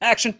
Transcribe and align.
Action. 0.00 0.38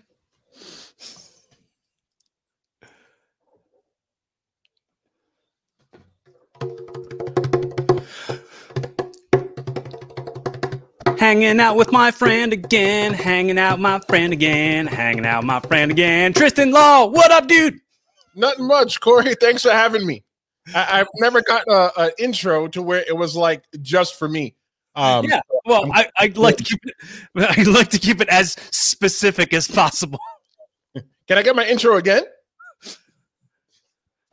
Hanging 11.19 11.59
out 11.59 11.77
with 11.77 11.91
my 11.91 12.13
friend 12.13 12.53
again, 12.53 13.13
hanging 13.13 13.59
out 13.59 13.81
my 13.81 13.99
friend 14.09 14.33
again, 14.33 14.87
hanging 14.87 15.27
out 15.27 15.43
my 15.43 15.59
friend 15.61 15.91
again. 15.91 16.33
Tristan 16.33 16.71
Law, 16.71 17.07
what 17.07 17.33
up, 17.33 17.49
dude? 17.49 17.81
Nothing 18.37 18.69
much, 18.69 19.01
Corey. 19.01 19.35
Thanks 19.35 19.63
for 19.63 19.73
having 19.73 20.07
me. 20.07 20.25
I, 20.73 20.99
have 20.99 21.09
never 21.17 21.43
gotten 21.43 21.91
an 21.97 22.11
intro 22.19 22.69
to 22.69 22.83
where 22.83 23.05
it 23.09 23.17
was 23.17 23.35
like 23.35 23.65
just 23.83 24.17
for 24.17 24.29
me. 24.29 24.55
Um, 24.99 25.25
yeah, 25.27 25.41
well, 25.65 25.89
I, 25.93 26.09
I'd 26.19 26.37
like 26.37 26.57
to 26.57 26.65
keep 26.65 26.81
it. 26.83 26.95
I'd 27.59 27.69
like 27.69 27.89
to 27.91 28.01
keep 28.01 28.21
it 28.21 28.29
as 28.29 28.57
specific 28.73 29.55
as 29.55 29.69
possible. 29.69 30.19
Can 31.29 31.39
I 31.39 31.43
get 31.43 31.55
my 31.55 31.65
intro 31.65 31.99
again? 31.99 32.25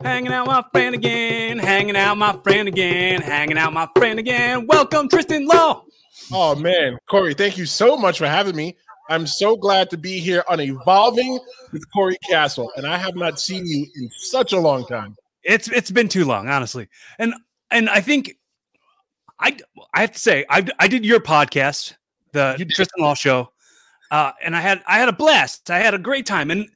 Hanging 0.02 0.32
out 0.32 0.46
my 0.48 0.64
friend 0.72 0.94
again, 0.94 1.58
hanging 1.58 1.96
out 1.96 2.18
my 2.18 2.36
friend 2.42 2.66
again, 2.66 3.22
hanging 3.22 3.56
out 3.56 3.72
my 3.72 3.88
friend 3.96 4.18
again. 4.18 4.66
Welcome, 4.66 5.08
Tristan 5.08 5.46
Law. 5.46 5.84
Oh 6.32 6.56
man, 6.56 6.98
Corey, 7.08 7.32
thank 7.34 7.56
you 7.56 7.64
so 7.64 7.96
much 7.96 8.18
for 8.18 8.26
having 8.26 8.56
me. 8.56 8.76
I'm 9.08 9.26
so 9.26 9.56
glad 9.56 9.88
to 9.90 9.96
be 9.96 10.18
here 10.18 10.42
on 10.48 10.60
Evolving 10.60 11.38
with 11.72 11.88
Corey 11.92 12.18
Castle, 12.28 12.72
and 12.76 12.86
I 12.86 12.96
have 12.96 13.14
not 13.14 13.38
seen 13.38 13.64
you 13.64 13.86
in 13.94 14.10
such 14.18 14.52
a 14.52 14.58
long 14.58 14.84
time. 14.86 15.14
It's 15.44 15.68
it's 15.68 15.92
been 15.92 16.08
too 16.08 16.24
long, 16.24 16.48
honestly, 16.48 16.88
and 17.20 17.34
and 17.70 17.88
I 17.88 18.00
think 18.00 18.36
I 19.40 19.56
I 19.94 20.00
have 20.00 20.12
to 20.12 20.18
say 20.18 20.44
I 20.50 20.66
I 20.78 20.88
did 20.88 21.04
your 21.04 21.20
podcast, 21.20 21.94
the 22.32 22.54
Tristan 22.70 23.02
Law 23.02 23.14
Show, 23.14 23.50
uh, 24.10 24.32
and 24.44 24.56
I 24.56 24.60
had 24.60 24.82
I 24.86 24.98
had 24.98 25.08
a 25.08 25.12
blast. 25.12 25.70
I 25.70 25.78
had 25.78 25.94
a 25.94 25.98
great 25.98 26.26
time, 26.26 26.50
and 26.50 26.68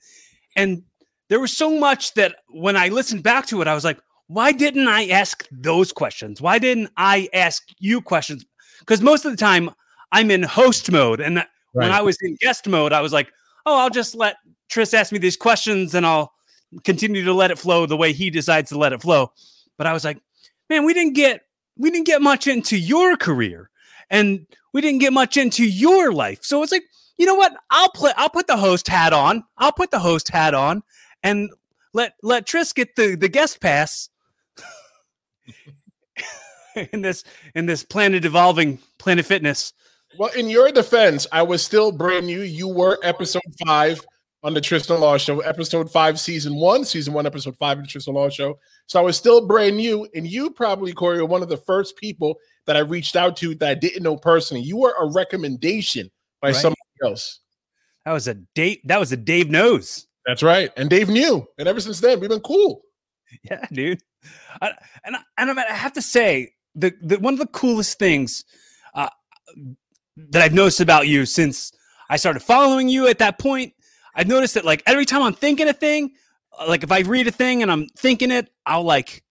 and 0.56 0.82
there 1.28 1.40
was 1.40 1.56
so 1.56 1.78
much 1.78 2.14
that 2.14 2.36
when 2.48 2.76
I 2.76 2.88
listened 2.88 3.22
back 3.22 3.46
to 3.46 3.62
it, 3.62 3.68
I 3.68 3.74
was 3.74 3.84
like, 3.84 4.00
why 4.26 4.52
didn't 4.52 4.88
I 4.88 5.06
ask 5.08 5.46
those 5.50 5.92
questions? 5.92 6.40
Why 6.40 6.58
didn't 6.58 6.90
I 6.96 7.28
ask 7.32 7.68
you 7.78 8.00
questions? 8.00 8.44
because 8.80 9.00
most 9.02 9.24
of 9.24 9.30
the 9.30 9.36
time 9.36 9.70
I'm 10.10 10.30
in 10.30 10.42
host 10.42 10.90
mode, 10.90 11.20
and 11.20 11.36
right. 11.36 11.46
when 11.72 11.92
I 11.92 12.02
was 12.02 12.16
in 12.22 12.34
guest 12.40 12.66
mode, 12.66 12.92
I 12.92 13.00
was 13.00 13.12
like, 13.12 13.30
oh, 13.66 13.78
I'll 13.78 13.90
just 13.90 14.14
let 14.16 14.36
Tris 14.68 14.92
ask 14.92 15.12
me 15.12 15.18
these 15.18 15.36
questions, 15.36 15.94
and 15.94 16.04
I'll 16.04 16.32
continue 16.84 17.24
to 17.24 17.32
let 17.32 17.50
it 17.50 17.58
flow 17.58 17.86
the 17.86 17.96
way 17.96 18.12
he 18.12 18.30
decides 18.30 18.70
to 18.70 18.78
let 18.78 18.92
it 18.92 19.00
flow. 19.00 19.32
But 19.78 19.86
I 19.86 19.92
was 19.92 20.04
like, 20.04 20.20
man, 20.68 20.84
we 20.84 20.94
didn't 20.94 21.14
get 21.14 21.42
we 21.80 21.90
didn't 21.90 22.06
get 22.06 22.20
much 22.20 22.46
into 22.46 22.76
your 22.78 23.16
career, 23.16 23.70
and 24.10 24.46
we 24.72 24.80
didn't 24.82 25.00
get 25.00 25.12
much 25.12 25.36
into 25.36 25.64
your 25.64 26.12
life. 26.12 26.40
So 26.42 26.62
it's 26.62 26.72
like, 26.72 26.84
you 27.16 27.26
know 27.26 27.34
what? 27.34 27.52
I'll 27.70 27.90
play. 27.90 28.12
I'll 28.16 28.28
put 28.28 28.46
the 28.46 28.56
host 28.56 28.86
hat 28.86 29.12
on. 29.12 29.44
I'll 29.56 29.72
put 29.72 29.90
the 29.90 29.98
host 29.98 30.28
hat 30.28 30.54
on, 30.54 30.82
and 31.22 31.50
let 31.94 32.14
let 32.22 32.46
Tris 32.46 32.72
get 32.72 32.96
the 32.96 33.16
the 33.16 33.28
guest 33.28 33.60
pass 33.60 34.10
in 36.92 37.00
this 37.00 37.24
in 37.54 37.66
this 37.66 37.82
planet 37.82 38.24
evolving 38.24 38.78
planet 38.98 39.24
fitness. 39.24 39.72
Well, 40.18 40.30
in 40.36 40.50
your 40.50 40.70
defense, 40.72 41.26
I 41.32 41.42
was 41.42 41.62
still 41.62 41.92
brand 41.92 42.26
new. 42.26 42.42
You 42.42 42.68
were 42.68 42.98
episode 43.02 43.42
five 43.64 44.04
on 44.42 44.54
the 44.54 44.60
Tristan 44.60 45.00
Law 45.00 45.18
Show, 45.18 45.40
episode 45.40 45.90
five, 45.90 46.18
season 46.18 46.56
one, 46.56 46.84
season 46.84 47.12
one, 47.12 47.26
episode 47.26 47.56
five 47.56 47.78
of 47.78 47.84
the 47.84 47.90
Tristan 47.90 48.14
Law 48.14 48.28
Show. 48.28 48.58
So 48.86 48.98
I 48.98 49.02
was 49.02 49.16
still 49.16 49.46
brand 49.46 49.76
new, 49.76 50.08
and 50.14 50.26
you 50.26 50.50
probably, 50.50 50.92
Corey, 50.92 51.18
were 51.18 51.26
one 51.26 51.42
of 51.42 51.48
the 51.48 51.56
first 51.58 51.96
people 51.96 52.38
that 52.66 52.76
I 52.76 52.80
reached 52.80 53.16
out 53.16 53.36
to 53.38 53.54
that 53.56 53.68
I 53.70 53.74
didn't 53.74 54.02
know 54.02 54.16
personally. 54.16 54.62
You 54.62 54.78
were 54.78 54.94
a 54.98 55.12
recommendation 55.12 56.10
by 56.40 56.48
right. 56.48 56.56
somebody 56.56 56.80
else. 57.04 57.40
That 58.04 58.12
was 58.12 58.28
a 58.28 58.34
date. 58.34 58.80
That 58.86 58.98
was 58.98 59.12
a 59.12 59.16
Dave 59.16 59.50
knows. 59.50 60.06
That's 60.26 60.42
right, 60.42 60.70
and 60.76 60.88
Dave 60.88 61.08
knew, 61.08 61.46
and 61.58 61.68
ever 61.68 61.80
since 61.80 62.00
then 62.00 62.20
we've 62.20 62.30
been 62.30 62.40
cool. 62.40 62.82
Yeah, 63.42 63.64
dude. 63.72 64.02
I, 64.60 64.72
and 65.04 65.16
and 65.38 65.58
I 65.58 65.72
have 65.72 65.92
to 65.94 66.02
say, 66.02 66.52
the, 66.74 66.92
the 67.02 67.18
one 67.18 67.34
of 67.34 67.40
the 67.40 67.46
coolest 67.46 67.98
things 67.98 68.44
uh, 68.94 69.08
that 70.16 70.42
I've 70.42 70.52
noticed 70.52 70.80
about 70.80 71.08
you 71.08 71.26
since 71.26 71.72
I 72.08 72.16
started 72.16 72.40
following 72.40 72.88
you 72.88 73.06
at 73.06 73.18
that 73.18 73.38
point, 73.38 73.72
I've 74.14 74.28
noticed 74.28 74.54
that 74.54 74.64
like 74.64 74.82
every 74.86 75.04
time 75.04 75.22
I'm 75.22 75.34
thinking 75.34 75.68
a 75.68 75.72
thing, 75.72 76.12
uh, 76.58 76.66
like 76.68 76.82
if 76.82 76.92
I 76.92 77.00
read 77.00 77.26
a 77.26 77.30
thing 77.30 77.62
and 77.62 77.70
I'm 77.70 77.86
thinking 77.88 78.30
it, 78.30 78.50
I'll 78.66 78.82
like 78.82 79.22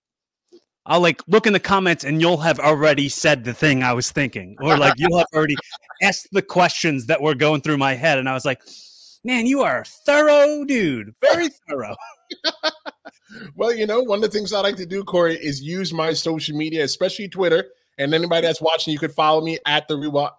I'll 0.86 1.02
like 1.02 1.22
look 1.28 1.48
in 1.48 1.54
the 1.54 1.60
comments 1.60 2.04
and 2.04 2.22
you'll 2.22 2.38
have 2.38 2.60
already 2.60 3.10
said 3.10 3.44
the 3.44 3.54
thing 3.54 3.84
I 3.84 3.94
was 3.94 4.12
thinking, 4.12 4.56
or 4.60 4.78
like 4.78 4.94
you'll 4.98 5.18
have 5.18 5.28
already 5.34 5.56
asked 6.02 6.30
the 6.32 6.42
questions 6.42 7.08
that 7.08 7.22
were 7.22 7.36
going 7.36 7.62
through 7.62 7.78
my 7.78 7.96
head, 7.96 8.18
and 8.18 8.28
I 8.28 8.34
was 8.34 8.46
like, 8.46 8.62
"Man, 9.24 9.46
you 9.46 9.62
are 9.62 9.82
a 9.82 9.86
thorough 9.86 10.64
dude, 10.66 11.14
very 11.22 11.50
thorough." 11.68 11.96
well, 13.56 13.74
you 13.74 13.86
know, 13.86 14.02
one 14.02 14.24
of 14.24 14.24
the 14.24 14.38
things 14.38 14.54
I 14.54 14.62
like 14.62 14.76
to 14.78 14.86
do, 14.86 15.04
Corey, 15.04 15.36
is 15.36 15.62
use 15.62 15.94
my 15.94 16.14
social 16.14 16.58
media, 16.58 16.84
especially 16.84 17.28
Twitter. 17.28 17.66
And 17.98 18.14
anybody 18.14 18.48
that's 18.48 18.62
watching, 18.62 18.94
you 18.94 19.00
could 19.00 19.14
follow 19.14 19.42
me 19.42 19.60
at 19.66 19.88
the 19.88 19.98
real. 19.98 20.32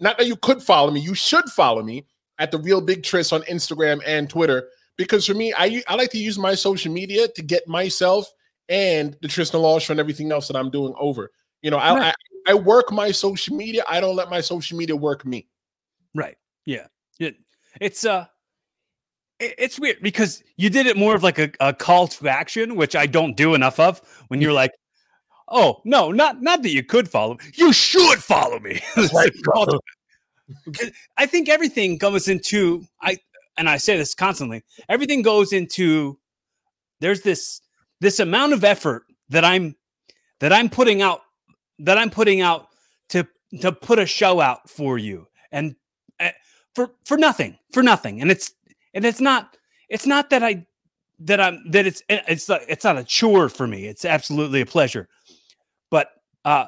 Not 0.00 0.18
that 0.18 0.26
you 0.26 0.36
could 0.36 0.62
follow 0.62 0.90
me, 0.90 1.00
you 1.00 1.14
should 1.14 1.48
follow 1.48 1.82
me 1.82 2.06
at 2.38 2.50
the 2.50 2.58
Real 2.58 2.80
Big 2.80 3.02
Tris 3.02 3.32
on 3.32 3.42
Instagram 3.42 4.00
and 4.06 4.28
Twitter. 4.28 4.68
Because 4.96 5.26
for 5.26 5.34
me, 5.34 5.54
I 5.56 5.82
I 5.88 5.94
like 5.94 6.10
to 6.10 6.18
use 6.18 6.38
my 6.38 6.54
social 6.54 6.92
media 6.92 7.28
to 7.28 7.42
get 7.42 7.66
myself 7.66 8.30
and 8.68 9.16
the 9.22 9.28
Tristan 9.28 9.60
Law 9.60 9.78
Show 9.78 9.92
and 9.92 10.00
everything 10.00 10.32
else 10.32 10.48
that 10.48 10.56
I'm 10.56 10.70
doing 10.70 10.94
over. 10.98 11.30
You 11.62 11.70
know, 11.70 11.78
I, 11.78 11.94
right. 11.94 12.14
I, 12.46 12.52
I 12.52 12.54
work 12.54 12.92
my 12.92 13.10
social 13.10 13.56
media. 13.56 13.84
I 13.88 14.00
don't 14.00 14.16
let 14.16 14.30
my 14.30 14.40
social 14.40 14.76
media 14.76 14.96
work 14.96 15.24
me. 15.24 15.48
Right. 16.14 16.36
Yeah. 16.66 16.86
It, 17.18 17.36
it's 17.80 18.04
uh 18.04 18.26
it's 19.40 19.78
weird 19.78 19.98
because 20.02 20.42
you 20.56 20.70
did 20.70 20.86
it 20.86 20.96
more 20.96 21.14
of 21.14 21.22
like 21.22 21.38
a, 21.38 21.50
a 21.60 21.74
call 21.74 22.06
to 22.06 22.28
action, 22.28 22.76
which 22.76 22.94
I 22.94 23.06
don't 23.06 23.36
do 23.36 23.54
enough 23.54 23.80
of. 23.80 24.00
When 24.28 24.40
you're 24.40 24.52
like, 24.52 24.72
"Oh 25.48 25.80
no, 25.84 26.12
not 26.12 26.42
not 26.42 26.62
that 26.62 26.70
you 26.70 26.84
could 26.84 27.08
follow, 27.08 27.38
you 27.54 27.72
should 27.72 28.22
follow 28.22 28.60
me." 28.60 28.80
I 31.16 31.26
think 31.26 31.48
everything 31.48 31.98
goes 31.98 32.28
into 32.28 32.84
I, 33.00 33.18
and 33.56 33.68
I 33.68 33.76
say 33.76 33.96
this 33.96 34.14
constantly. 34.14 34.62
Everything 34.88 35.22
goes 35.22 35.52
into 35.52 36.18
there's 37.00 37.22
this 37.22 37.60
this 38.00 38.18
amount 38.20 38.52
of 38.52 38.64
effort 38.64 39.04
that 39.28 39.44
I'm 39.44 39.76
that 40.40 40.52
I'm 40.52 40.68
putting 40.68 41.02
out 41.02 41.20
that 41.78 41.98
I'm 41.98 42.10
putting 42.10 42.40
out 42.40 42.68
to 43.10 43.26
to 43.60 43.72
put 43.72 43.98
a 43.98 44.06
show 44.06 44.40
out 44.40 44.68
for 44.68 44.98
you 44.98 45.26
and 45.50 45.76
uh, 46.20 46.30
for 46.74 46.92
for 47.04 47.16
nothing 47.16 47.58
for 47.72 47.82
nothing 47.82 48.20
and 48.20 48.30
it's 48.30 48.52
and 48.94 49.04
it's 49.04 49.20
not 49.20 49.56
it's 49.88 50.06
not 50.06 50.30
that 50.30 50.42
I 50.42 50.66
that 51.20 51.40
I'm 51.40 51.62
that 51.70 51.86
it's 51.86 52.02
it's 52.08 52.48
it's 52.50 52.84
not 52.84 52.98
a 52.98 53.04
chore 53.04 53.48
for 53.48 53.66
me. 53.66 53.86
It's 53.86 54.04
absolutely 54.04 54.60
a 54.60 54.66
pleasure. 54.66 55.08
But 55.90 56.08
uh 56.44 56.66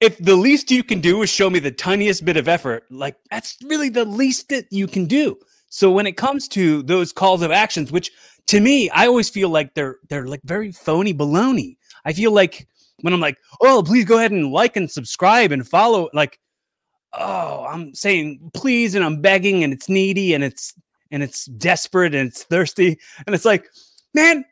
if 0.00 0.16
the 0.18 0.36
least 0.36 0.70
you 0.70 0.84
can 0.84 1.00
do 1.00 1.22
is 1.22 1.30
show 1.30 1.50
me 1.50 1.58
the 1.58 1.70
tiniest 1.70 2.24
bit 2.24 2.36
of 2.36 2.48
effort, 2.48 2.84
like 2.90 3.16
that's 3.30 3.56
really 3.64 3.88
the 3.88 4.04
least 4.04 4.48
that 4.48 4.66
you 4.70 4.86
can 4.86 5.06
do. 5.06 5.36
So 5.70 5.90
when 5.90 6.06
it 6.06 6.16
comes 6.16 6.48
to 6.48 6.82
those 6.82 7.12
calls 7.12 7.42
of 7.42 7.50
actions, 7.50 7.92
which 7.92 8.10
to 8.46 8.60
me, 8.60 8.88
I 8.90 9.06
always 9.06 9.28
feel 9.28 9.48
like 9.50 9.74
they're 9.74 9.96
they're 10.08 10.26
like 10.26 10.40
very 10.44 10.72
phony 10.72 11.12
baloney. 11.12 11.76
I 12.04 12.12
feel 12.12 12.32
like 12.32 12.66
when 13.02 13.12
I'm 13.12 13.20
like, 13.20 13.38
oh, 13.60 13.82
please 13.84 14.04
go 14.04 14.18
ahead 14.18 14.32
and 14.32 14.50
like 14.50 14.76
and 14.76 14.90
subscribe 14.90 15.52
and 15.52 15.68
follow, 15.68 16.08
like, 16.12 16.40
oh, 17.12 17.64
I'm 17.68 17.94
saying 17.94 18.50
please 18.54 18.94
and 18.94 19.04
I'm 19.04 19.20
begging 19.20 19.62
and 19.62 19.72
it's 19.72 19.88
needy 19.88 20.34
and 20.34 20.42
it's 20.42 20.74
and 21.10 21.22
it's 21.22 21.46
desperate 21.46 22.14
and 22.14 22.28
it's 22.28 22.44
thirsty. 22.44 22.98
And 23.26 23.34
it's 23.34 23.44
like, 23.44 23.66
man, 24.14 24.44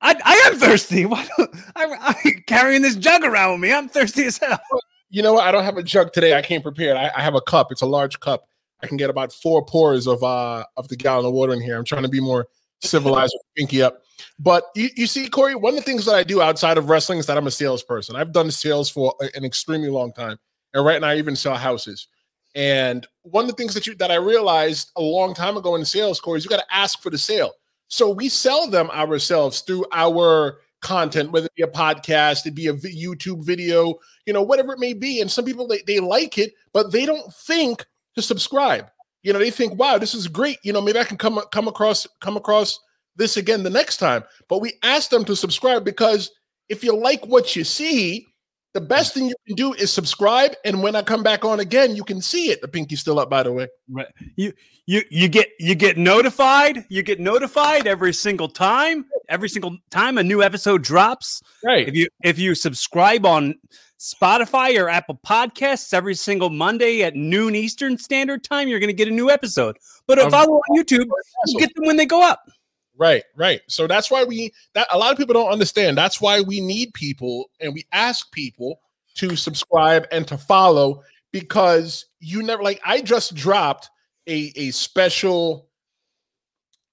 I, 0.00 0.14
I 0.24 0.50
am 0.50 0.58
thirsty. 0.58 1.06
I'm, 1.76 1.92
I'm, 2.00 2.14
carrying 2.46 2.82
this 2.82 2.96
jug 2.96 3.24
around 3.24 3.52
with 3.52 3.60
me. 3.60 3.72
I'm 3.72 3.88
thirsty 3.88 4.24
as 4.24 4.38
hell. 4.38 4.58
You 5.08 5.22
know 5.22 5.34
what? 5.34 5.46
I 5.46 5.52
don't 5.52 5.62
have 5.62 5.76
a 5.76 5.84
jug 5.84 6.12
today. 6.12 6.36
I 6.36 6.42
came 6.42 6.60
prepared. 6.60 6.96
I, 6.96 7.12
I 7.16 7.22
have 7.22 7.36
a 7.36 7.40
cup. 7.40 7.70
It's 7.70 7.80
a 7.80 7.86
large 7.86 8.18
cup. 8.18 8.48
I 8.82 8.88
can 8.88 8.96
get 8.96 9.08
about 9.08 9.32
four 9.32 9.64
pours 9.64 10.08
of 10.08 10.22
uh 10.24 10.64
of 10.76 10.88
the 10.88 10.96
gallon 10.96 11.24
of 11.26 11.32
water 11.32 11.52
in 11.52 11.60
here. 11.60 11.78
I'm 11.78 11.84
trying 11.84 12.02
to 12.02 12.08
be 12.08 12.20
more 12.20 12.48
civilized 12.82 13.32
pinky 13.56 13.82
up. 13.82 14.02
But 14.38 14.64
you, 14.74 14.88
you 14.96 15.06
see, 15.06 15.28
Corey, 15.28 15.54
one 15.54 15.74
of 15.74 15.76
the 15.78 15.84
things 15.84 16.04
that 16.06 16.16
I 16.16 16.24
do 16.24 16.42
outside 16.42 16.76
of 16.76 16.88
wrestling 16.88 17.20
is 17.20 17.26
that 17.26 17.38
I'm 17.38 17.46
a 17.46 17.52
salesperson. 17.52 18.16
I've 18.16 18.32
done 18.32 18.50
sales 18.50 18.90
for 18.90 19.14
an 19.34 19.44
extremely 19.44 19.88
long 19.88 20.12
time. 20.12 20.38
And 20.74 20.84
right 20.84 21.00
now 21.00 21.08
I 21.08 21.16
even 21.16 21.36
sell 21.36 21.54
houses. 21.54 22.08
And 22.54 23.06
one 23.22 23.44
of 23.44 23.50
the 23.50 23.56
things 23.56 23.74
that 23.74 23.86
you 23.86 23.94
that 23.96 24.10
I 24.10 24.16
realized 24.16 24.90
a 24.96 25.02
long 25.02 25.34
time 25.34 25.56
ago 25.56 25.76
in 25.76 25.84
sales, 25.84 26.20
Corey, 26.20 26.38
is 26.38 26.44
you 26.44 26.50
got 26.50 26.58
to 26.58 26.74
ask 26.74 27.00
for 27.00 27.10
the 27.10 27.18
sale. 27.18 27.52
So 27.88 28.10
we 28.10 28.28
sell 28.28 28.68
them 28.68 28.90
ourselves 28.90 29.60
through 29.60 29.86
our 29.92 30.58
content, 30.82 31.32
whether 31.32 31.46
it 31.46 31.54
be 31.54 31.62
a 31.62 31.68
podcast, 31.68 32.46
it 32.46 32.54
be 32.54 32.68
a 32.68 32.74
YouTube 32.74 33.44
video, 33.44 33.94
you 34.26 34.32
know, 34.32 34.42
whatever 34.42 34.72
it 34.72 34.78
may 34.78 34.92
be. 34.92 35.20
And 35.20 35.30
some 35.30 35.44
people 35.44 35.66
they, 35.66 35.82
they 35.86 36.00
like 36.00 36.38
it, 36.38 36.54
but 36.72 36.92
they 36.92 37.06
don't 37.06 37.32
think 37.32 37.84
to 38.14 38.22
subscribe. 38.22 38.86
You 39.22 39.32
know, 39.32 39.38
they 39.38 39.50
think, 39.50 39.78
wow, 39.78 39.98
this 39.98 40.14
is 40.14 40.28
great. 40.28 40.58
You 40.62 40.72
know, 40.72 40.80
maybe 40.80 40.98
I 40.98 41.04
can 41.04 41.16
come 41.16 41.40
come 41.50 41.68
across 41.68 42.06
come 42.20 42.36
across 42.36 42.78
this 43.16 43.36
again 43.36 43.62
the 43.62 43.70
next 43.70 43.96
time. 43.96 44.22
But 44.48 44.60
we 44.60 44.74
ask 44.82 45.10
them 45.10 45.24
to 45.24 45.34
subscribe 45.34 45.84
because 45.84 46.30
if 46.68 46.84
you 46.84 46.96
like 46.96 47.26
what 47.26 47.56
you 47.56 47.64
see, 47.64 48.26
the 48.76 48.80
best 48.82 49.14
thing 49.14 49.26
you 49.26 49.34
can 49.46 49.56
do 49.56 49.72
is 49.72 49.90
subscribe. 49.90 50.52
And 50.66 50.82
when 50.82 50.94
I 50.94 51.00
come 51.00 51.22
back 51.22 51.46
on 51.46 51.60
again, 51.60 51.96
you 51.96 52.04
can 52.04 52.20
see 52.20 52.50
it. 52.50 52.60
The 52.60 52.68
pinky's 52.68 53.00
still 53.00 53.18
up, 53.18 53.30
by 53.30 53.42
the 53.42 53.50
way. 53.50 53.68
Right. 53.90 54.06
You 54.36 54.52
you 54.84 55.00
you 55.08 55.28
get 55.28 55.48
you 55.58 55.74
get 55.74 55.96
notified. 55.96 56.84
You 56.90 57.02
get 57.02 57.18
notified 57.18 57.86
every 57.86 58.12
single 58.12 58.50
time. 58.50 59.06
Every 59.30 59.48
single 59.48 59.78
time 59.90 60.18
a 60.18 60.22
new 60.22 60.42
episode 60.42 60.82
drops. 60.82 61.42
Right. 61.64 61.88
If 61.88 61.94
you 61.94 62.08
if 62.22 62.38
you 62.38 62.54
subscribe 62.54 63.24
on 63.24 63.54
Spotify 63.98 64.78
or 64.78 64.90
Apple 64.90 65.18
Podcasts 65.26 65.94
every 65.94 66.14
single 66.14 66.50
Monday 66.50 67.02
at 67.02 67.16
noon 67.16 67.54
Eastern 67.54 67.96
Standard 67.96 68.44
Time, 68.44 68.68
you're 68.68 68.78
going 68.78 68.88
to 68.88 68.94
get 68.94 69.08
a 69.08 69.10
new 69.10 69.30
episode. 69.30 69.78
But 70.06 70.18
if 70.18 70.34
I 70.34 70.46
were 70.46 70.58
on 70.58 70.78
YouTube, 70.78 71.06
you 71.46 71.58
get 71.58 71.74
them 71.74 71.86
when 71.86 71.96
they 71.96 72.04
go 72.04 72.22
up. 72.22 72.50
Right, 72.98 73.22
right. 73.36 73.60
So 73.68 73.86
that's 73.86 74.10
why 74.10 74.24
we 74.24 74.52
that 74.74 74.86
a 74.90 74.98
lot 74.98 75.12
of 75.12 75.18
people 75.18 75.34
don't 75.34 75.50
understand. 75.52 75.98
That's 75.98 76.20
why 76.20 76.40
we 76.40 76.60
need 76.60 76.94
people 76.94 77.50
and 77.60 77.74
we 77.74 77.84
ask 77.92 78.30
people 78.32 78.80
to 79.16 79.36
subscribe 79.36 80.06
and 80.12 80.26
to 80.28 80.38
follow 80.38 81.02
because 81.32 82.06
you 82.20 82.42
never 82.42 82.62
like 82.62 82.80
I 82.84 83.02
just 83.02 83.34
dropped 83.34 83.90
a 84.26 84.52
a 84.56 84.70
special 84.70 85.68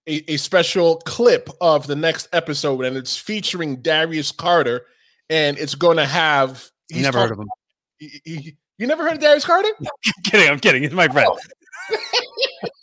a, 0.08 0.34
a 0.34 0.38
special 0.38 0.98
clip 1.06 1.50
of 1.62 1.88
the 1.88 1.96
next 1.96 2.28
episode 2.34 2.84
and 2.84 2.98
it's 2.98 3.16
featuring 3.18 3.78
Darius 3.82 4.32
Carter 4.32 4.86
and 5.30 5.58
it's 5.58 5.76
going 5.76 5.98
to 5.98 6.06
have 6.06 6.70
he's 6.90 7.04
Never 7.04 7.20
heard 7.20 7.32
of 7.32 7.40
him. 7.40 7.48
he- 8.00 8.22
he- 8.26 8.58
you 8.80 8.88
never 8.88 9.04
heard 9.04 9.14
of 9.14 9.20
Darius 9.20 9.46
Carter? 9.46 9.70
I'm 9.80 9.86
kidding. 10.26 10.50
I'm 10.50 10.60
kidding. 10.60 10.84
It's 10.84 10.94
my 10.96 11.08
friend. 11.08 11.30
no, 11.30 11.40
oh. 11.92 12.20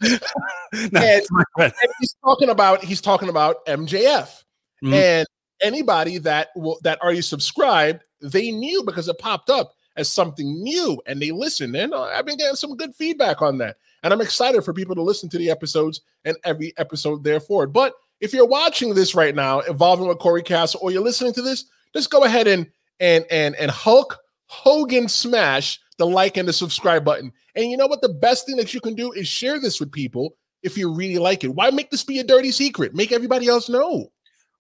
my. 1.31 1.65
And 1.65 1.73
he's 2.01 2.15
talking 2.25 2.49
about 2.49 2.85
he's 2.85 3.01
talking 3.01 3.29
about 3.29 3.65
MJF. 3.67 4.45
Mhm. 4.83 4.93
And 4.93 5.27
anybody 5.61 6.19
that 6.19 6.49
will 6.57 6.79
that 6.83 7.01
already 7.03 7.23
subscribed, 7.23 8.03
they 8.21 8.51
knew 8.51 8.83
because 8.85 9.09
it 9.09 9.19
popped 9.19 9.51
up 9.51 9.75
as 9.97 10.11
something 10.11 10.63
new 10.63 11.01
and 11.07 11.21
they 11.21 11.31
listened. 11.31 11.75
And 11.77 11.93
uh, 11.93 12.05
I've 12.05 12.27
been 12.27 12.39
getting 12.39 12.57
some 12.57 12.77
good 12.77 12.95
feedback 12.95 13.43
on 13.43 13.59
that. 13.59 13.77
And 14.03 14.13
I'm 14.13 14.21
excited 14.21 14.65
for 14.65 14.73
people 14.73 14.95
to 14.95 15.03
listen 15.03 15.29
to 15.31 15.39
the 15.39 15.51
episodes 15.51 16.01
and 16.25 16.37
every 16.45 16.73
episode 16.79 17.23
there 17.23 17.41
forward. 17.41 17.73
But 17.73 17.95
if 18.21 18.33
you're 18.33 18.47
watching 18.47 18.95
this 18.95 19.15
right 19.15 19.35
now, 19.35 19.61
evolving 19.61 20.07
with 20.07 20.19
Corey 20.19 20.43
Castle, 20.43 20.81
or 20.83 20.91
you're 20.91 21.03
listening 21.03 21.33
to 21.35 21.43
this, 21.43 21.67
just 21.95 22.11
go 22.11 22.25
ahead 22.25 22.47
and 22.47 22.67
and 23.01 23.25
and 23.31 23.55
and 23.57 23.71
Hulk 23.71 24.19
Hogan 24.51 25.09
smash 25.09 25.79
the 25.97 26.07
like 26.07 26.37
and 26.37 26.49
the 26.49 26.53
subscribe 26.53 27.05
button. 27.05 27.33
And 27.55 27.71
you 27.71 27.77
know 27.77 27.87
what? 27.87 28.03
The 28.03 28.09
best 28.09 28.47
thing 28.47 28.57
that 28.57 28.75
you 28.75 28.81
can 28.81 28.95
do 28.97 29.13
is 29.13 29.29
share 29.29 29.61
this 29.61 29.79
with 29.79 29.93
people 29.93 30.37
if 30.65 30.77
you 30.77 30.93
really 30.93 31.19
like 31.19 31.45
it. 31.45 31.55
Why 31.55 31.71
make 31.71 31.91
this 31.91 32.03
be 32.03 32.19
a 32.19 32.25
dirty 32.25 32.51
secret? 32.51 32.93
Make 32.93 33.13
everybody 33.13 33.47
else 33.47 33.69
know. 33.69 34.11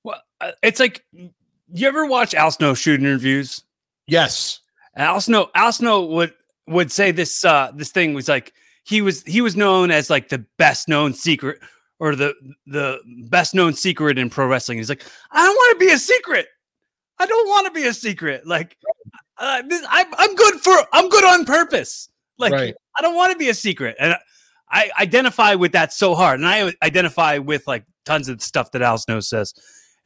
Well, 0.04 0.22
uh, 0.40 0.52
it's 0.62 0.78
like 0.78 1.04
you 1.12 1.88
ever 1.88 2.06
watch 2.06 2.34
Al 2.34 2.52
Snow 2.52 2.72
shooting 2.72 3.04
interviews? 3.04 3.64
Yes. 4.06 4.60
Al 4.94 5.20
Snow, 5.20 5.50
Al 5.56 5.72
Snow 5.72 6.04
would 6.04 6.34
would 6.68 6.92
say 6.92 7.10
this 7.10 7.44
uh 7.44 7.72
this 7.74 7.90
thing 7.90 8.14
was 8.14 8.28
like 8.28 8.52
he 8.84 9.02
was 9.02 9.24
he 9.24 9.40
was 9.40 9.56
known 9.56 9.90
as 9.90 10.08
like 10.08 10.28
the 10.28 10.44
best 10.56 10.88
known 10.88 11.14
secret 11.14 11.58
or 11.98 12.14
the 12.14 12.32
the 12.64 13.00
best 13.28 13.56
known 13.56 13.74
secret 13.74 14.18
in 14.18 14.30
pro 14.30 14.46
wrestling. 14.46 14.78
He's 14.78 14.88
like, 14.88 15.04
I 15.32 15.44
don't 15.44 15.56
want 15.56 15.80
to 15.80 15.84
be 15.84 15.92
a 15.92 15.98
secret. 15.98 16.46
I 17.20 17.26
don't 17.26 17.48
want 17.48 17.66
to 17.66 17.72
be 17.72 17.86
a 17.86 17.92
secret. 17.92 18.46
Like, 18.46 18.78
uh, 19.40 19.62
this, 19.62 19.84
I'm 19.88 20.06
I'm 20.16 20.34
good 20.34 20.60
for 20.60 20.76
I'm 20.92 21.08
good 21.08 21.24
on 21.24 21.44
purpose. 21.44 22.08
Like, 22.38 22.52
Right. 22.52 22.74
I 22.98 23.02
don't 23.02 23.16
want 23.16 23.32
to 23.32 23.38
be 23.38 23.48
a 23.48 23.54
secret, 23.54 23.96
and 23.98 24.14
I 24.70 24.90
identify 24.98 25.54
with 25.54 25.72
that 25.72 25.92
so 25.92 26.14
hard, 26.14 26.40
and 26.40 26.48
I 26.48 26.72
identify 26.82 27.38
with 27.38 27.66
like 27.66 27.84
tons 28.04 28.28
of 28.28 28.40
stuff 28.42 28.70
that 28.72 28.82
Al 28.82 28.98
Snow 28.98 29.20
says, 29.20 29.54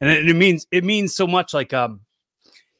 and 0.01 0.09
it, 0.09 0.27
it 0.27 0.35
means 0.35 0.65
it 0.71 0.83
means 0.83 1.13
so 1.13 1.27
much. 1.27 1.53
Like, 1.53 1.73
um, 1.73 1.99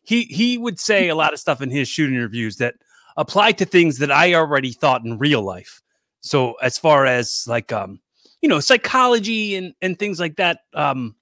he 0.03 0.23
he 0.23 0.57
would 0.57 0.79
say 0.79 1.09
a 1.09 1.15
lot 1.15 1.33
of 1.33 1.39
stuff 1.39 1.61
in 1.61 1.69
his 1.69 1.87
shooting 1.89 2.17
reviews 2.17 2.57
that 2.57 2.75
apply 3.17 3.51
to 3.53 3.65
things 3.65 3.97
that 3.99 4.11
I 4.11 4.33
already 4.33 4.71
thought 4.71 5.03
in 5.03 5.17
real 5.17 5.41
life. 5.41 5.81
So 6.21 6.53
as 6.61 6.77
far 6.77 7.05
as 7.05 7.45
like 7.47 7.71
um, 7.73 7.99
you 8.41 8.47
know, 8.47 8.61
psychology 8.61 9.55
and 9.55 9.73
and 9.81 9.99
things 9.99 10.21
like 10.21 10.37
that, 10.37 10.59
um, 10.73 11.15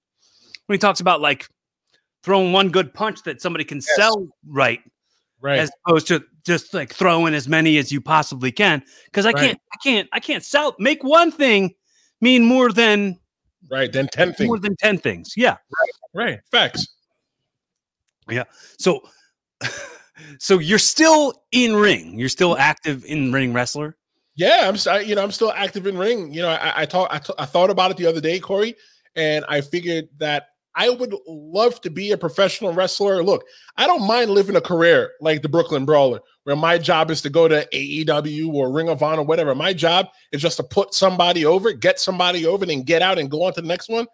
when 0.68 0.76
he 0.76 0.80
talks 0.80 1.00
about 1.00 1.22
like 1.22 1.48
throwing 2.24 2.52
one 2.52 2.70
good 2.70 2.94
punch 2.94 3.24
that 3.24 3.42
somebody 3.42 3.66
can 3.66 3.78
Yes. 3.78 3.96
sell 3.96 4.28
right 4.48 4.80
Right. 5.44 5.60
as 5.60 5.70
opposed 5.86 6.08
to 6.08 6.24
just 6.46 6.74
like 6.74 6.94
throwing 6.94 7.34
as 7.34 7.48
many 7.50 7.78
as 7.78 7.92
you 7.92 8.00
possibly 8.02 8.52
can 8.52 8.82
because 9.06 9.26
i 9.26 9.32
Right. 9.32 9.38
can't 9.44 9.60
i 9.74 9.78
can't 9.84 10.10
i 10.14 10.20
can't 10.20 10.44
sell 10.44 10.74
make 10.80 11.04
one 11.04 11.32
thing 11.32 11.76
mean 12.22 12.46
more 12.46 12.72
than 12.72 13.20
right. 13.70 13.92
Then 13.92 14.08
10 14.08 14.34
things. 14.34 14.48
more 14.48 14.58
than 14.60 14.76
10 14.78 14.98
things 15.00 15.34
yeah 15.38 15.58
Right. 16.14 16.40
Facts. 16.52 16.88
Yeah 18.30 18.46
so 18.80 19.02
so 20.40 20.60
you're 20.60 20.80
still 20.80 21.34
in 21.52 21.76
ring 21.76 22.18
you're 22.18 22.30
still 22.30 22.54
mm-hmm. 22.54 22.62
active 22.62 23.04
in 23.06 23.32
ring 23.34 23.52
wrestler 23.54 23.98
Yeah, 24.36 24.62
I'm 24.68 24.76
s- 24.76 24.88
I- 24.88 25.02
you 25.02 25.14
know 25.16 25.24
I'm 25.24 25.32
still 25.32 25.52
active 25.52 25.86
in 25.88 25.98
ring. 25.98 26.34
You 26.34 26.42
know, 26.44 26.50
I 26.50 26.82
I, 26.82 26.86
talk, 26.86 27.08
I, 27.12 27.20
t- 27.20 27.34
I 27.38 27.46
thought 27.46 27.70
about 27.70 27.92
it 27.92 27.98
the 27.98 28.08
other 28.08 28.20
day, 28.22 28.40
Corey, 28.40 28.74
and 29.16 29.46
I 29.48 29.62
figured 29.62 30.10
that 30.18 30.53
I 30.76 30.90
would 30.90 31.14
love 31.28 31.80
to 31.82 31.90
be 31.90 32.12
a 32.12 32.18
professional 32.18 32.74
wrestler. 32.74 33.24
Look, 33.24 33.46
I 33.78 33.86
don't 33.86 34.08
mind 34.08 34.32
living 34.32 34.56
a 34.56 34.62
career 34.62 35.12
like 35.22 35.42
the 35.42 35.50
Brooklyn 35.50 35.86
Brawler, 35.86 36.20
where 36.46 36.56
my 36.56 36.78
job 36.78 37.12
is 37.12 37.22
to 37.22 37.30
go 37.30 37.48
to 37.48 37.68
AEW 37.74 38.52
or 38.54 38.72
Ring 38.72 38.90
of 38.90 39.04
Honor, 39.04 39.24
whatever. 39.24 39.54
My 39.54 39.74
job 39.74 40.08
is 40.32 40.42
just 40.42 40.58
to 40.58 40.64
put 40.64 40.94
somebody 40.94 41.46
over, 41.46 41.72
get 41.74 42.00
somebody 42.00 42.46
over, 42.46 42.64
and 42.64 42.72
then 42.72 42.84
get 42.84 43.02
out 43.02 43.20
and 43.20 43.30
go 43.30 43.44
on 43.44 43.54
to 43.54 43.62
the 43.62 43.68
next 43.68 43.88
one. 43.90 44.08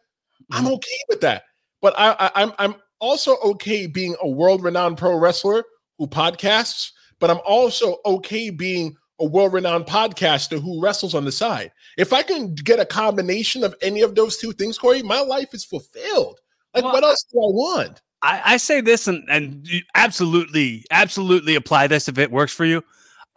I'm 0.52 0.66
Mhm. 0.66 0.74
okay 0.74 1.00
with 1.08 1.22
that. 1.22 1.44
But 1.82 1.94
I, 1.98 2.12
I, 2.20 2.32
I'm 2.36 2.52
I'm 2.60 2.76
also 3.00 3.38
okay 3.38 3.88
being 3.88 4.16
a 4.22 4.28
world-renowned 4.30 4.98
pro 4.98 5.16
wrestler 5.16 5.64
who 5.98 6.08
podcasts. 6.08 6.92
But 7.20 7.30
I'm 7.30 7.40
also 7.46 7.98
okay 8.06 8.50
being 8.50 8.96
a 9.20 9.26
world-renowned 9.26 9.86
podcaster 9.86 10.62
who 10.62 10.82
wrestles 10.82 11.14
on 11.14 11.26
the 11.26 11.32
side. 11.32 11.72
If 11.98 12.14
I 12.14 12.22
can 12.24 12.54
get 12.56 12.80
a 12.80 12.86
combination 12.86 13.64
of 13.66 13.76
any 13.82 14.02
of 14.02 14.16
those 14.16 14.38
two 14.38 14.54
things, 14.54 14.78
Corey, 14.78 15.04
my 15.04 15.20
life 15.20 15.54
is 15.54 15.66
fulfilled. 15.66 16.40
Like, 16.74 16.84
Well, 16.84 16.94
what 16.94 17.04
else 17.04 17.24
do 17.32 17.38
I 17.40 17.50
want? 17.52 18.02
I, 18.22 18.42
I 18.46 18.58
say 18.58 18.82
this 18.82 19.08
and, 19.08 19.24
and 19.30 19.68
absolutely 19.96 20.84
absolutely 20.92 21.56
apply 21.56 21.88
this 21.88 22.08
if 22.10 22.18
it 22.18 22.30
works 22.32 22.52
for 22.54 22.66
you 22.66 22.84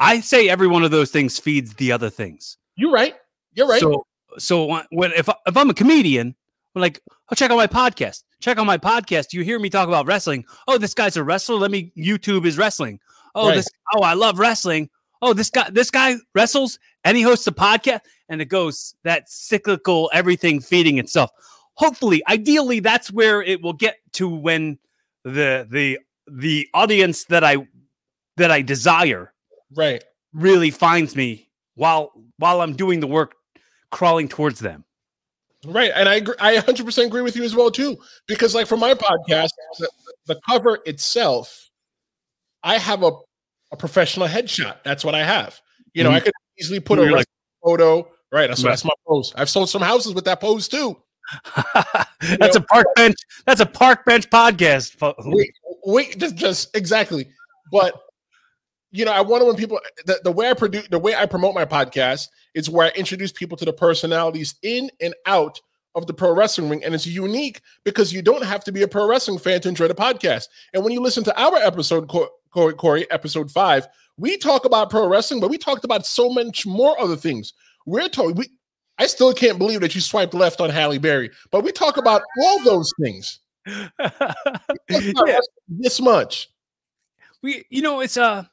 i 0.01 0.19
say 0.19 0.49
every 0.49 0.67
one 0.67 0.83
of 0.83 0.91
those 0.91 1.11
things 1.13 1.39
feeds 1.39 1.75
the 1.75 1.93
other 1.93 2.11
things 2.11 2.57
You're 2.75 2.91
right. 2.91 3.15
You're 3.55 3.69
right. 3.69 3.81
So, 3.81 4.05
so 4.39 4.81
when- 4.91 5.13
if 5.13 5.29
I- 5.29 5.37
if 5.47 5.57
I'm 5.57 5.69
a 5.71 5.75
comedian, 5.75 6.35
I'm 6.75 6.81
like, 6.83 7.01
oh, 7.31 7.35
check 7.35 7.51
out 7.51 7.59
my 7.59 7.67
podcast. 7.67 8.23
Check 8.41 8.57
out 8.59 8.65
my 8.65 8.79
podcast. 8.79 9.35
You 9.35 9.43
hear 9.45 9.59
me 9.59 9.69
talk 9.69 9.87
about 9.89 10.07
wrestling. 10.07 10.47
Oh, 10.67 10.79
this 10.79 10.95
guy's 10.95 11.19
a 11.19 11.23
wrestler. 11.23 11.57
Let 11.57 11.71
me 11.71 11.93
YouTube 11.97 12.45
his 12.47 12.57
wrestling. 12.57 12.99
Oh, 13.35 13.49
Right. 13.49 13.57
this. 13.57 13.69
Oh, 13.95 14.01
I 14.01 14.15
love 14.15 14.39
wrestling. 14.39 14.89
Oh, 15.21 15.35
this 15.35 15.51
guy. 15.51 15.69
This 15.71 15.91
guy 15.91 16.17
wrestles 16.35 16.79
and 17.05 17.15
he 17.15 17.23
hosts 17.23 17.47
a 17.47 17.53
podcast, 17.53 18.01
and 18.31 18.41
it 18.41 18.47
goes 18.47 18.95
that 19.05 19.29
cyclical 19.31 20.11
everything 20.15 20.61
feeding 20.61 20.97
itself. 20.99 21.31
Hopefully, 21.75 22.23
ideally, 22.29 22.81
that's 22.81 23.11
where 23.11 23.43
it 23.43 23.63
will 23.63 23.73
get 23.73 23.97
to 24.13 24.29
when 24.29 24.79
the 25.25 25.67
the 25.71 25.99
the 26.31 26.69
audience 26.75 27.25
that 27.25 27.43
I 27.45 27.57
that 28.37 28.51
I 28.51 28.63
desire 28.63 29.33
right. 29.75 30.03
really 30.33 30.71
finds 30.71 31.17
me 31.17 31.49
while 31.75 32.13
while 32.39 32.61
I'm 32.61 32.75
doing 32.75 33.01
the 33.01 33.07
work 33.07 33.35
crawling 33.91 34.29
towards 34.29 34.61
them. 34.61 34.85
Right. 35.65 35.93
And 35.95 36.09
I 36.09 36.15
agree, 36.17 36.35
I 36.41 36.57
100% 36.57 37.07
agree 37.07 37.23
with 37.23 37.37
you 37.37 37.45
as 37.45 37.55
well 37.55 37.71
too 37.71 37.97
because 38.27 38.53
like 38.55 38.67
for 38.67 38.77
my 38.77 38.95
podcast 38.95 39.51
the, 39.79 39.89
the 40.27 40.41
cover 40.49 40.81
itself 40.87 41.69
I 42.65 42.79
have 42.79 43.03
a, 43.05 43.13
a 43.71 43.77
professional 43.77 44.27
headshot. 44.27 44.79
That's 44.85 45.05
what 45.05 45.15
I 45.15 45.23
have. 45.25 45.61
You 45.95 46.03
know, 46.05 46.11
Mhm. 46.11 46.15
I 46.15 46.21
could 46.21 46.33
easily 46.61 46.81
put 46.81 46.99
You're 46.99 47.11
a 47.11 47.13
like- 47.13 47.27
photo. 47.65 48.09
Right. 48.33 48.49
That's, 48.49 48.65
Right. 48.65 48.71
that's 48.71 48.85
my 48.85 48.91
pose. 49.07 49.33
I've 49.37 49.51
sold 49.51 49.69
some 49.69 49.83
houses 49.83 50.15
with 50.15 50.25
that 50.25 50.41
pose 50.41 50.67
too. 50.69 50.97
that's 52.39 52.57
a 52.57 52.61
park 52.61 52.87
bench. 52.95 53.17
That's 53.47 53.61
a 53.61 53.67
park 53.67 54.05
bench 54.05 54.29
podcast. 54.31 55.15
We, 55.27 55.53
wait, 55.85 56.19
just 56.19 56.37
just 56.37 56.77
exactly. 56.77 57.29
But 57.71 57.95
you 58.91 59.05
know, 59.05 59.13
I 59.13 59.23
wonder 59.23 59.47
when 59.47 59.57
people 59.57 59.81
the, 60.05 60.21
the 60.23 60.33
way 60.33 60.51
I 60.51 60.55
produce 60.55 60.89
the 60.89 60.99
way 60.99 61.15
I 61.15 61.27
promote 61.27 61.55
my 61.55 61.65
podcast 61.65 62.29
is 62.55 62.69
where 62.69 62.87
I 62.87 62.91
introduce 62.91 63.33
people 63.33 63.57
to 63.57 63.65
the 63.65 63.73
personalities 63.73 64.55
in 64.63 64.91
and 65.01 65.15
out 65.27 65.59
of 65.95 66.07
the 66.07 66.15
pro 66.15 66.35
wrestling 66.35 66.69
ring, 66.69 66.85
and 66.85 66.95
it's 66.95 67.07
unique 67.07 67.61
because 67.85 68.13
you 68.13 68.23
don't 68.23 68.45
have 68.45 68.65
to 68.65 68.73
be 68.73 68.83
a 68.83 68.89
pro 68.89 69.07
wrestling 69.07 69.39
fan 69.39 69.61
to 69.63 69.69
enjoy 69.69 69.89
the 69.89 69.95
podcast. 69.95 70.49
And 70.73 70.85
when 70.85 70.93
you 70.93 71.01
listen 71.01 71.25
to 71.25 71.41
our 71.41 71.57
episode, 71.57 72.09
Corey, 72.09 72.75
Corey 72.75 73.11
episode 73.11 73.51
five, 73.51 73.87
we 74.17 74.37
talk 74.37 74.65
about 74.65 74.91
pro 74.91 75.07
wrestling, 75.09 75.41
but 75.41 75.51
we 75.51 75.59
talked 75.59 75.85
about 75.85 76.07
so 76.07 76.29
much 76.29 76.67
more 76.67 76.99
other 77.01 77.17
things. 77.17 77.53
We're 77.87 78.09
talking. 78.09 78.37
We, 78.37 78.49
I 79.03 79.07
still 79.07 79.33
can't 79.35 79.59
believe 79.59 79.81
that 79.81 79.95
you 79.95 80.01
swiped 80.01 80.33
left 80.33 80.61
on 80.61 80.71
Halle 80.71 80.99
Berry, 80.99 81.31
but 81.51 81.65
we 81.65 81.73
talk 81.73 81.97
about 81.97 82.23
all 82.41 82.63
those 82.63 82.93
things. 83.03 83.41
We 83.67 83.73
talk 83.73 83.95
about 84.09 84.37
Yeah. 85.27 85.39
This 85.69 86.01
much. 86.01 86.49
we 87.43 87.65
you 87.71 87.83
know 87.83 88.01
it's 88.01 88.17
uh 88.17 88.45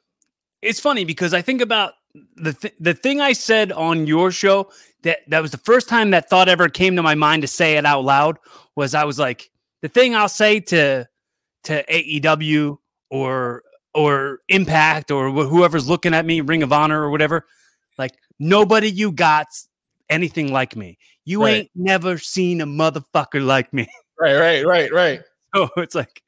it's 0.62 0.80
funny 0.80 1.04
because 1.04 1.32
i 1.34 1.42
think 1.42 1.60
about 1.60 1.94
the 2.36 2.52
th- 2.52 2.74
the 2.80 2.94
thing 2.94 3.20
i 3.20 3.32
said 3.32 3.70
on 3.72 4.06
your 4.06 4.30
show 4.32 4.70
that 5.02 5.18
that 5.28 5.40
was 5.42 5.50
the 5.52 5.58
first 5.58 5.88
time 5.88 6.10
that 6.10 6.28
thought 6.28 6.48
ever 6.48 6.68
came 6.68 6.96
to 6.96 7.02
my 7.02 7.14
mind 7.14 7.42
to 7.42 7.48
say 7.48 7.76
it 7.76 7.86
out 7.86 8.04
loud 8.04 8.38
was 8.76 8.94
i 8.94 9.04
was 9.04 9.18
like 9.18 9.50
the 9.82 9.88
thing 9.88 10.14
i'll 10.14 10.28
say 10.28 10.58
to 10.60 11.06
to 11.64 11.84
aew 11.84 12.78
or 13.10 13.62
or 13.94 14.40
Impact 14.48 15.10
or 15.10 15.30
wh- 15.30 15.48
whoever's 15.48 15.88
looking 15.88 16.14
at 16.14 16.24
me, 16.24 16.40
Ring 16.40 16.62
of 16.62 16.72
Honor 16.72 17.02
or 17.02 17.10
whatever. 17.10 17.46
Like 17.98 18.12
nobody 18.38 18.88
you 18.88 19.10
got's 19.10 19.68
anything 20.10 20.52
like 20.52 20.76
me. 20.76 20.98
You 21.24 21.42
Right. 21.42 21.54
ain't 21.54 21.70
never 21.74 22.18
seen 22.18 22.60
a 22.60 22.66
motherfucker 22.66 23.44
like 23.44 23.72
me. 23.72 23.88
Right, 24.20 24.36
right, 24.36 24.66
right, 24.66 24.92
right. 24.92 25.22
So 25.54 25.70
it's 25.78 25.94
like 25.94 26.22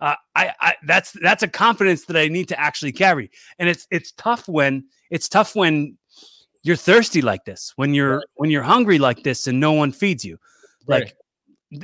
uh, 0.00 0.16
I, 0.36 0.52
I 0.60 0.74
that's 0.86 1.12
that's 1.12 1.42
a 1.42 1.48
confidence 1.48 2.04
that 2.04 2.16
I 2.18 2.28
need 2.28 2.48
to 2.48 2.60
actually 2.60 2.92
carry, 2.92 3.30
and 3.58 3.70
it's 3.70 3.86
it's 3.90 4.12
tough 4.12 4.46
when 4.46 4.84
it's 5.10 5.30
tough 5.30 5.56
when 5.56 5.96
you're 6.62 6.76
thirsty 6.76 7.22
like 7.22 7.46
this, 7.46 7.72
when 7.76 7.94
you're 7.94 8.22
when 8.34 8.50
you're 8.50 8.62
hungry 8.62 8.98
like 8.98 9.22
this, 9.22 9.46
and 9.46 9.58
no 9.58 9.72
one 9.72 9.92
feeds 9.92 10.26
you. 10.26 10.38
Like 10.86 11.16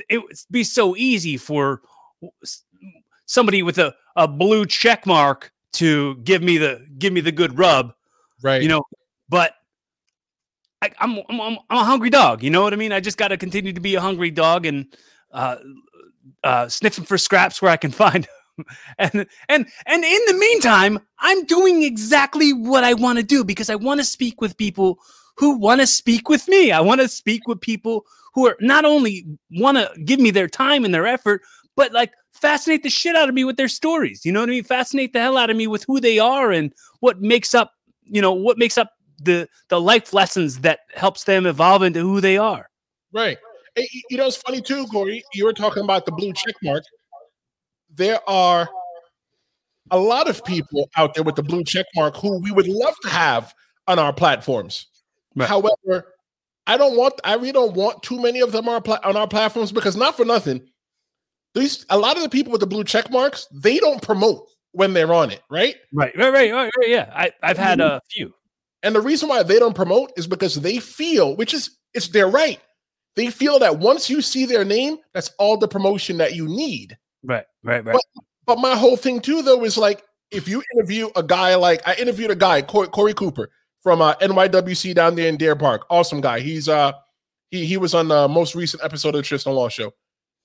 it 0.09 0.19
would 0.19 0.37
be 0.51 0.63
so 0.63 0.95
easy 0.95 1.35
for 1.37 1.81
somebody 3.25 3.63
with 3.63 3.77
a, 3.77 3.95
a 4.15 4.27
blue 4.27 4.65
check 4.65 5.05
mark 5.05 5.51
to 5.73 6.15
give 6.17 6.41
me 6.41 6.57
the 6.57 6.85
give 6.97 7.11
me 7.11 7.21
the 7.21 7.31
good 7.31 7.57
rub, 7.57 7.93
right. 8.41 8.61
you 8.61 8.67
know. 8.69 8.83
But 9.29 9.55
I, 10.81 10.91
I'm, 10.99 11.17
I'm 11.29 11.41
I'm 11.41 11.57
I'm 11.69 11.77
a 11.77 11.83
hungry 11.83 12.09
dog. 12.09 12.43
You 12.43 12.49
know 12.49 12.61
what 12.63 12.73
I 12.73 12.75
mean? 12.75 12.91
I 12.91 12.99
just 12.99 13.17
got 13.17 13.29
to 13.29 13.37
continue 13.37 13.73
to 13.73 13.81
be 13.81 13.95
a 13.95 14.01
hungry 14.01 14.31
dog 14.31 14.65
and 14.65 14.85
uh, 15.31 15.57
uh, 16.43 16.67
sniffing 16.67 17.05
for 17.05 17.17
scraps 17.17 17.61
where 17.61 17.71
I 17.71 17.77
can 17.77 17.91
find. 18.03 18.25
'em. 18.25 18.65
And 18.97 19.25
and 19.49 19.67
and 19.85 20.03
in 20.03 20.21
the 20.27 20.33
meantime, 20.33 20.99
I'm 21.19 21.43
doing 21.45 21.83
exactly 21.83 22.53
what 22.53 22.83
I 22.83 22.93
want 22.93 23.19
to 23.19 23.23
do 23.23 23.43
because 23.43 23.69
I 23.69 23.75
want 23.75 23.99
to 23.99 24.05
speak 24.05 24.39
with 24.39 24.57
people 24.57 24.99
who 25.37 25.57
want 25.57 25.81
to 25.81 25.87
speak 25.87 26.29
with 26.29 26.47
me. 26.47 26.71
I 26.71 26.79
want 26.79 27.01
to 27.01 27.09
speak 27.09 27.47
with 27.47 27.59
people 27.59 28.05
who 28.33 28.47
are 28.47 28.55
not 28.61 28.85
only 28.85 29.25
want 29.51 29.77
to 29.77 29.91
give 30.03 30.19
me 30.19 30.31
their 30.31 30.47
time 30.47 30.85
and 30.85 30.93
their 30.93 31.05
effort, 31.05 31.41
but 31.75 31.91
like 31.91 32.13
fascinate 32.31 32.83
the 32.83 32.89
shit 32.89 33.15
out 33.15 33.29
of 33.29 33.35
me 33.35 33.43
with 33.43 33.57
their 33.57 33.67
stories. 33.67 34.25
You 34.25 34.31
know 34.31 34.41
what 34.41 34.49
I 34.49 34.53
mean? 34.53 34.63
Fascinate 34.63 35.13
the 35.13 35.19
hell 35.19 35.37
out 35.37 35.49
of 35.49 35.57
me 35.57 35.67
with 35.67 35.83
who 35.87 35.99
they 35.99 36.19
are 36.19 36.51
and 36.51 36.73
what 36.99 37.21
makes 37.21 37.53
up, 37.53 37.73
you 38.05 38.21
know, 38.21 38.33
what 38.33 38.57
makes 38.57 38.77
up 38.77 38.91
the 39.19 39.47
the 39.69 39.79
life 39.79 40.13
lessons 40.13 40.59
that 40.59 40.79
helps 40.93 41.23
them 41.23 41.45
evolve 41.45 41.83
into 41.83 42.01
who 42.01 42.21
they 42.21 42.37
are. 42.37 42.69
Right. 43.13 43.37
Hey, 43.75 43.87
you 44.09 44.17
know, 44.17 44.27
it's 44.27 44.37
funny 44.37 44.61
too, 44.61 44.85
Corey. 44.87 45.23
You 45.33 45.45
were 45.45 45.53
talking 45.53 45.83
about 45.83 46.05
the 46.05 46.11
blue 46.11 46.33
check 46.33 46.55
mark. 46.63 46.83
There 47.93 48.19
are 48.27 48.69
a 49.91 49.99
lot 49.99 50.29
of 50.29 50.43
people 50.45 50.89
out 50.97 51.13
there 51.13 51.23
with 51.23 51.35
the 51.35 51.43
blue 51.43 51.63
check 51.63 51.85
mark 51.95 52.15
who 52.17 52.39
we 52.39 52.51
would 52.51 52.67
love 52.67 52.95
to 53.03 53.09
have 53.09 53.53
on 53.87 53.99
our 53.99 54.13
platforms. 54.13 54.87
Right. 55.35 55.47
However, 55.47 56.13
I 56.67 56.77
don't 56.77 56.97
want. 56.97 57.19
I 57.23 57.35
really 57.35 57.51
don't 57.51 57.75
want 57.75 58.01
too 58.03 58.19
many 58.19 58.39
of 58.41 58.51
them 58.51 58.67
on 58.67 58.75
our, 58.75 58.81
pla- 58.81 58.99
on 59.03 59.15
our 59.15 59.27
platforms 59.27 59.71
because 59.71 59.95
not 59.95 60.17
for 60.17 60.25
nothing. 60.25 60.67
These 61.53 61.85
a 61.89 61.97
lot 61.97 62.17
of 62.17 62.23
the 62.23 62.29
people 62.29 62.51
with 62.51 62.61
the 62.61 62.67
blue 62.67 62.83
check 62.83 63.09
marks 63.11 63.47
they 63.53 63.77
don't 63.77 64.01
promote 64.01 64.47
when 64.71 64.93
they're 64.93 65.13
on 65.13 65.31
it, 65.31 65.41
right? 65.49 65.75
Right, 65.93 66.15
right, 66.17 66.31
right, 66.31 66.51
right, 66.51 66.71
right 66.77 66.89
yeah. 66.89 67.09
I, 67.15 67.31
I've 67.41 67.57
had 67.57 67.79
mm-hmm. 67.79 67.95
a 67.95 68.01
few. 68.11 68.33
And 68.85 68.95
the 68.95 69.01
reason 69.01 69.27
why 69.27 69.41
they 69.41 69.57
don't 69.57 69.75
promote 69.75 70.13
is 70.15 70.27
because 70.27 70.55
they 70.55 70.77
feel, 70.77 71.35
which 71.35 71.53
is 71.53 71.71
it's 71.95 72.09
their 72.09 72.27
right. 72.27 72.59
They 73.15 73.31
feel 73.31 73.57
that 73.59 73.79
once 73.79 74.09
you 74.09 74.21
see 74.21 74.45
their 74.45 74.63
name, 74.63 74.97
that's 75.13 75.31
all 75.39 75.57
the 75.57 75.67
promotion 75.67 76.17
that 76.17 76.35
you 76.35 76.47
need. 76.47 76.95
Right, 77.23 77.45
right, 77.63 77.83
right. 77.83 77.97
But 78.45 78.59
my 78.59 78.75
whole 78.75 78.95
thing 78.95 79.21
too, 79.21 79.41
though, 79.41 79.63
is 79.63 79.75
like 79.77 80.03
if 80.29 80.47
you 80.47 80.61
interview 80.75 81.09
a 81.15 81.23
guy 81.23 81.55
like 81.55 81.85
I 81.87 81.95
interviewed 81.95 82.29
a 82.29 82.35
guy, 82.35 82.61
Corey, 82.61 82.87
Corey 82.87 83.15
Cooper 83.15 83.49
from 83.81 84.03
uh, 84.03 84.13
NYWC 84.15 84.93
down 84.93 85.15
there 85.15 85.29
in 85.29 85.37
Deer 85.37 85.55
Park. 85.55 85.85
Awesome 85.89 86.21
guy. 86.21 86.39
He's 86.39 86.69
uh 86.69 86.91
he 87.49 87.65
he 87.65 87.77
was 87.77 87.95
on 87.95 88.07
the 88.07 88.27
most 88.27 88.53
recent 88.53 88.83
episode 88.83 89.09
of 89.09 89.15
the 89.15 89.23
Tristan 89.23 89.53
Law 89.53 89.67
Show. 89.67 89.91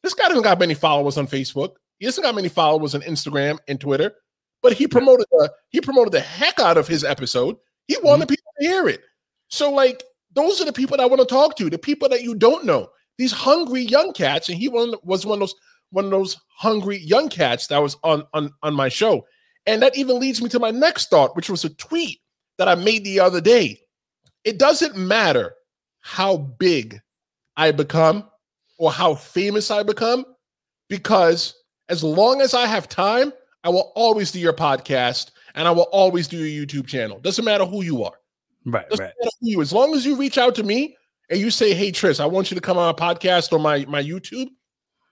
This 0.02 0.14
guy 0.14 0.28
doesn't 0.28 0.44
got 0.44 0.58
many 0.58 0.74
followers 0.74 1.18
on 1.18 1.26
Facebook. 1.26 1.72
He 1.98 2.06
doesn't 2.06 2.24
got 2.24 2.34
many 2.34 2.48
followers 2.48 2.94
on 2.94 3.02
Instagram 3.02 3.58
and 3.68 3.78
Twitter. 3.78 4.14
But 4.62 4.72
he 4.72 4.86
promoted 4.86 5.26
the 5.30 5.52
he 5.68 5.82
promoted 5.82 6.12
the 6.12 6.20
heck 6.20 6.58
out 6.58 6.78
of 6.78 6.88
his 6.88 7.04
episode. 7.04 7.56
He 7.90 7.96
wanted 8.04 8.28
mm-hmm. 8.28 8.34
people 8.34 8.52
to 8.60 8.68
hear 8.68 8.88
it. 8.88 9.00
So 9.48 9.68
like 9.68 10.04
those 10.32 10.60
are 10.60 10.64
the 10.64 10.72
people 10.72 10.96
that 10.96 11.02
I 11.02 11.06
want 11.06 11.20
to 11.20 11.26
talk 11.26 11.56
to, 11.56 11.68
the 11.68 11.76
people 11.76 12.08
that 12.08 12.22
you 12.22 12.36
don't 12.36 12.64
know. 12.64 12.88
These 13.18 13.32
hungry 13.32 13.82
young 13.82 14.12
cats, 14.12 14.48
and 14.48 14.56
he 14.56 14.68
one 14.68 14.94
was 15.02 15.26
one 15.26 15.38
of 15.38 15.40
those 15.40 15.54
one 15.90 16.04
of 16.04 16.12
those 16.12 16.36
hungry 16.50 16.98
young 16.98 17.28
cats 17.28 17.66
that 17.66 17.82
was 17.82 17.96
on 18.04 18.22
on 18.32 18.52
on 18.62 18.74
my 18.74 18.88
show. 18.88 19.26
And 19.66 19.82
that 19.82 19.98
even 19.98 20.20
leads 20.20 20.40
me 20.40 20.48
to 20.50 20.60
my 20.60 20.70
next 20.70 21.10
thought, 21.10 21.34
which 21.34 21.50
was 21.50 21.64
a 21.64 21.74
tweet 21.74 22.20
that 22.58 22.68
I 22.68 22.76
made 22.76 23.02
the 23.02 23.18
other 23.18 23.40
day. 23.40 23.80
It 24.44 24.56
doesn't 24.56 24.96
matter 24.96 25.52
how 25.98 26.36
big 26.36 27.00
I 27.56 27.72
become 27.72 28.30
or 28.78 28.92
how 28.92 29.16
famous 29.16 29.68
I 29.72 29.82
become, 29.82 30.24
because 30.88 31.56
as 31.88 32.04
long 32.04 32.40
as 32.40 32.54
I 32.54 32.66
have 32.66 32.88
time, 32.88 33.32
I 33.64 33.68
will 33.70 33.90
always 33.96 34.30
do 34.30 34.38
your 34.38 34.52
podcast 34.52 35.32
and 35.54 35.66
I 35.68 35.70
will 35.70 35.88
always 35.92 36.28
do 36.28 36.38
your 36.38 36.66
YouTube 36.66 36.86
channel. 36.86 37.20
Doesn't 37.20 37.44
matter 37.44 37.64
who 37.64 37.82
you 37.82 38.04
are. 38.04 38.14
right, 38.66 38.88
Doesn't 38.88 39.04
right. 39.04 39.14
matter 39.20 39.30
who 39.40 39.48
you. 39.48 39.60
As 39.60 39.72
long 39.72 39.94
as 39.94 40.04
you 40.06 40.16
reach 40.16 40.38
out 40.38 40.54
to 40.56 40.62
me 40.62 40.96
and 41.30 41.38
you 41.40 41.50
say, 41.50 41.74
"Hey, 41.74 41.90
Tris, 41.90 42.20
I 42.20 42.26
want 42.26 42.50
you 42.50 42.54
to 42.54 42.60
come 42.60 42.78
on 42.78 42.88
a 42.88 42.94
podcast 42.94 43.52
or 43.52 43.58
my 43.58 43.84
my 43.86 44.02
YouTube," 44.02 44.48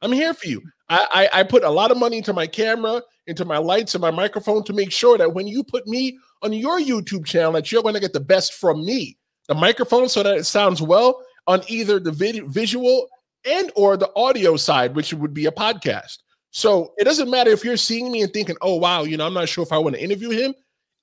I'm 0.03 0.13
here 0.13 0.35
for 0.35 0.47
you. 0.47 0.63
I, 0.89 1.29
I 1.33 1.41
I 1.41 1.43
put 1.43 1.65
a 1.65 1.71
lot 1.71 1.91
of 1.91 1.99
money 1.99 2.19
into 2.19 2.33
my 2.33 2.47
camera, 2.47 3.03
into 3.27 3.45
my 3.45 3.59
lights, 3.59 3.95
and 3.95 4.03
my 4.03 4.11
microphone 4.11 4.65
to 4.65 4.73
make 4.73 4.93
sure 4.93 5.19
that 5.19 5.35
when 5.35 5.47
you 5.47 5.63
put 5.65 5.87
me 5.87 6.19
on 6.43 6.53
your 6.53 6.81
YouTube 6.81 7.27
channel, 7.27 7.53
that 7.53 7.71
you're 7.73 7.83
going 7.83 7.95
to 7.95 8.01
get 8.01 8.13
the 8.13 8.21
best 8.21 8.55
from 8.55 8.85
me. 8.85 9.19
The 9.49 9.55
microphone, 9.55 10.09
so 10.09 10.23
that 10.23 10.37
it 10.37 10.45
sounds 10.45 10.83
well 10.83 11.25
on 11.47 11.63
either 11.69 11.99
the 11.99 12.13
video, 12.13 12.47
visual 12.47 13.09
and 13.47 13.73
or 13.77 13.97
the 13.97 14.11
audio 14.15 14.57
side, 14.57 14.95
which 14.95 15.15
would 15.15 15.33
be 15.33 15.47
a 15.47 15.51
podcast. 15.51 16.19
So 16.59 16.93
it 16.99 17.05
doesn't 17.05 17.31
matter 17.31 17.51
if 17.53 17.63
you're 17.63 17.77
seeing 17.77 18.11
me 18.11 18.21
and 18.23 18.33
thinking, 18.33 18.57
"Oh 18.63 18.75
wow, 18.75 19.05
you 19.05 19.17
know, 19.17 19.25
I'm 19.25 19.33
not 19.33 19.49
sure 19.49 19.63
if 19.63 19.71
I 19.71 19.79
want 19.79 19.95
to 19.95 20.03
interview 20.03 20.31
him." 20.31 20.55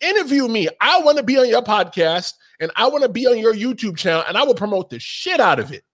Interview 0.02 0.50
me. 0.50 0.68
I 0.82 1.00
want 1.00 1.18
to 1.18 1.24
be 1.24 1.38
on 1.38 1.48
your 1.48 1.62
podcast 1.62 2.34
and 2.60 2.70
I 2.76 2.90
want 2.90 3.04
to 3.04 3.10
be 3.10 3.26
on 3.26 3.38
your 3.38 3.54
YouTube 3.54 3.96
channel, 3.96 4.26
and 4.28 4.38
I 4.38 4.44
will 4.44 4.54
promote 4.54 4.90
the 4.90 5.00
shit 5.00 5.40
out 5.40 5.58
of 5.58 5.72
it. 5.72 5.86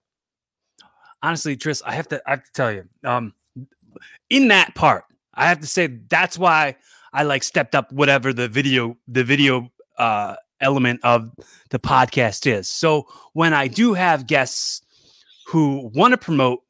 honestly, 1.22 1.56
Tris, 1.56 1.80
I 1.86 1.92
have 1.92 2.08
to 2.08 2.20
I 2.26 2.30
have 2.30 2.42
to 2.42 2.52
tell 2.52 2.72
you, 2.72 2.88
um, 3.04 3.34
in 4.30 4.48
that 4.48 4.74
part, 4.74 5.04
I 5.34 5.46
have 5.46 5.60
to 5.60 5.66
say 5.68 5.86
that's 6.08 6.36
why 6.36 6.74
I 7.12 7.22
like 7.22 7.44
stepped 7.44 7.76
up 7.76 7.92
whatever 7.92 8.32
the 8.32 8.48
video 8.48 8.96
the 9.06 9.22
video 9.22 9.70
uh 9.96 10.34
element 10.60 10.98
of 11.04 11.30
the 11.70 11.78
podcast 11.78 12.50
is. 12.52 12.68
So 12.68 13.06
when 13.32 13.54
I 13.54 13.68
do 13.68 13.94
have 13.94 14.26
guests 14.26 14.82
who 15.46 15.90
want 15.94 16.12
to 16.12 16.18
promote 16.18 16.62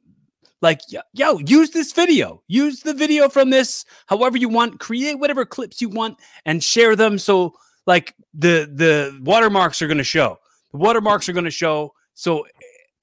like 0.63 0.81
yo, 1.13 1.37
use 1.39 1.69
this 1.69 1.91
video 1.91 2.41
use 2.47 2.79
the 2.79 2.93
video 2.93 3.29
from 3.29 3.51
this 3.51 3.85
however 4.07 4.37
you 4.37 4.49
want 4.49 4.79
create 4.79 5.19
whatever 5.19 5.45
clips 5.45 5.79
you 5.79 5.89
want 5.89 6.17
and 6.45 6.63
share 6.63 6.95
them 6.95 7.19
so 7.19 7.53
like 7.85 8.15
the 8.33 8.67
the 8.73 9.15
watermarks 9.21 9.79
are 9.83 9.87
going 9.87 9.99
to 9.99 10.03
show 10.03 10.39
the 10.71 10.77
watermarks 10.79 11.29
are 11.29 11.33
going 11.33 11.45
to 11.45 11.51
show 11.51 11.93
so 12.15 12.43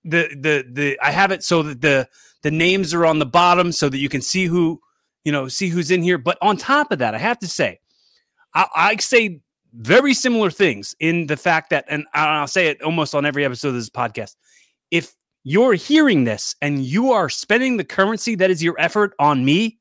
the 0.05 0.29
the 0.41 0.65
the 0.71 0.99
I 1.01 1.11
have 1.11 1.31
it 1.31 1.45
so 1.45 1.63
that 1.63 1.81
the 1.81 2.09
the 2.43 2.51
names 2.51 2.95
are 2.95 3.07
on 3.07 3.19
the 3.19 3.27
bottom 3.27 3.73
so 3.73 3.89
that 3.89 3.99
you 3.99 4.09
can 4.09 4.23
see 4.23 4.47
who 4.47 4.81
you 5.25 5.33
know 5.33 5.49
see 5.49 5.69
who's 5.69 5.91
in 5.91 6.03
here. 6.03 6.19
But 6.19 6.39
on 6.41 6.57
top 6.57 6.93
of 6.93 6.99
that, 7.01 7.15
I 7.15 7.19
have 7.19 7.39
to 7.41 7.49
say, 7.49 7.81
I, 8.55 8.67
I 8.75 8.97
say 8.97 9.41
very 9.73 10.15
similar 10.15 10.51
things 10.51 10.95
in 10.99 11.27
the 11.27 11.37
fact 11.37 11.71
that, 11.71 11.85
and 11.89 12.07
I'll 12.15 12.49
say 12.49 12.69
it 12.69 12.83
almost 12.83 13.15
on 13.15 13.25
every 13.25 13.45
episode 13.45 13.69
of 13.69 13.75
this 13.75 13.91
podcast. 13.91 14.37
If 14.91 15.15
you're 15.45 15.75
hearing 15.75 16.25
this 16.25 16.55
and 16.61 16.85
you 16.85 17.13
are 17.13 17.29
spending 17.29 17.77
the 17.77 17.85
currency 17.85 18.35
that 18.37 18.51
is 18.51 18.63
your 18.63 18.75
effort 18.79 19.15
on 19.19 19.45
me, 19.45 19.79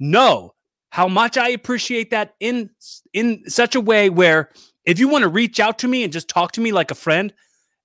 know 0.00 0.54
how 0.90 1.08
much 1.08 1.36
I 1.36 1.48
appreciate 1.50 2.10
that 2.10 2.34
in 2.40 2.70
in 3.12 3.42
such 3.48 3.74
a 3.74 3.80
way 3.80 4.10
where 4.10 4.50
if 4.84 4.98
you 4.98 5.08
want 5.08 5.22
to 5.22 5.28
reach 5.28 5.60
out 5.60 5.78
to 5.80 5.88
me 5.88 6.04
and 6.04 6.12
just 6.12 6.28
talk 6.28 6.52
to 6.52 6.60
me 6.60 6.72
like 6.72 6.90
a 6.90 6.94
friend 6.94 7.32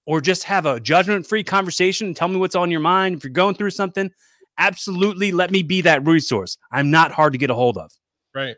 or 0.05 0.21
just 0.21 0.43
have 0.43 0.65
a 0.65 0.79
judgment 0.79 1.25
free 1.27 1.43
conversation 1.43 2.07
and 2.07 2.15
tell 2.15 2.27
me 2.27 2.37
what's 2.37 2.55
on 2.55 2.71
your 2.71 2.79
mind 2.79 3.17
if 3.17 3.23
you're 3.23 3.31
going 3.31 3.55
through 3.55 3.71
something 3.71 4.11
absolutely 4.57 5.31
let 5.31 5.49
me 5.49 5.63
be 5.63 5.81
that 5.81 6.05
resource 6.05 6.57
i'm 6.71 6.91
not 6.91 7.11
hard 7.11 7.33
to 7.33 7.39
get 7.39 7.49
a 7.49 7.55
hold 7.55 7.77
of 7.77 7.91
Right. 8.33 8.55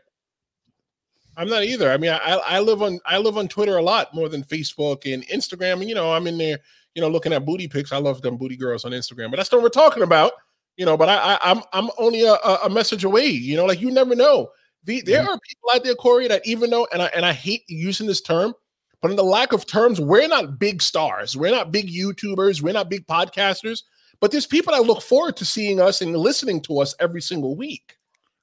I'm 1.36 1.48
not 1.48 1.64
either. 1.64 1.90
I 1.90 1.96
mean, 1.96 2.10
I 2.10 2.34
I 2.44 2.60
live 2.60 2.82
on 2.82 3.00
I 3.06 3.18
live 3.18 3.38
on 3.38 3.48
Twitter 3.48 3.76
a 3.76 3.82
lot 3.82 4.14
more 4.14 4.28
than 4.28 4.44
Facebook 4.44 5.12
and 5.12 5.26
Instagram. 5.28 5.80
And 5.80 5.88
you 5.88 5.94
know, 5.94 6.12
I'm 6.12 6.26
in 6.26 6.38
there, 6.38 6.58
you 6.94 7.02
know, 7.02 7.08
looking 7.08 7.32
at 7.32 7.46
booty 7.46 7.68
pics. 7.68 7.92
I 7.92 7.98
love 7.98 8.20
them 8.22 8.36
booty 8.36 8.56
girls 8.56 8.84
on 8.84 8.92
Instagram, 8.92 9.30
but 9.30 9.36
that's 9.36 9.50
not 9.50 9.58
what 9.58 9.64
we're 9.64 9.68
talking 9.70 10.02
about. 10.02 10.32
You 10.76 10.86
know, 10.86 10.96
but 10.96 11.08
I, 11.08 11.16
I 11.16 11.38
I'm 11.50 11.62
I'm 11.72 11.90
only 11.98 12.22
a, 12.24 12.34
a 12.34 12.70
message 12.70 13.04
away. 13.04 13.26
You 13.26 13.56
know, 13.56 13.64
like 13.64 13.80
you 13.80 13.90
never 13.90 14.14
know. 14.14 14.50
The, 14.84 15.00
there 15.00 15.20
mm-hmm. 15.20 15.30
are 15.30 15.38
people 15.38 15.70
out 15.74 15.84
there, 15.84 15.94
Corey, 15.94 16.26
that 16.28 16.42
even 16.44 16.70
though, 16.70 16.88
and 16.92 17.02
I 17.02 17.06
and 17.14 17.24
I 17.24 17.32
hate 17.32 17.62
using 17.68 18.06
this 18.06 18.20
term, 18.20 18.52
but 19.00 19.10
in 19.10 19.16
the 19.16 19.24
lack 19.24 19.52
of 19.52 19.66
terms, 19.66 20.00
we're 20.00 20.28
not 20.28 20.58
big 20.58 20.82
stars. 20.82 21.36
We're 21.36 21.50
not 21.50 21.72
big 21.72 21.88
YouTubers. 21.88 22.62
We're 22.62 22.72
not 22.72 22.90
big 22.90 23.06
podcasters. 23.06 23.82
But 24.20 24.30
there's 24.30 24.46
people 24.46 24.72
that 24.72 24.84
look 24.84 25.02
forward 25.02 25.36
to 25.38 25.44
seeing 25.44 25.80
us 25.80 26.00
and 26.00 26.16
listening 26.16 26.60
to 26.62 26.78
us 26.78 26.94
every 27.00 27.20
single 27.20 27.56
week. 27.56 27.96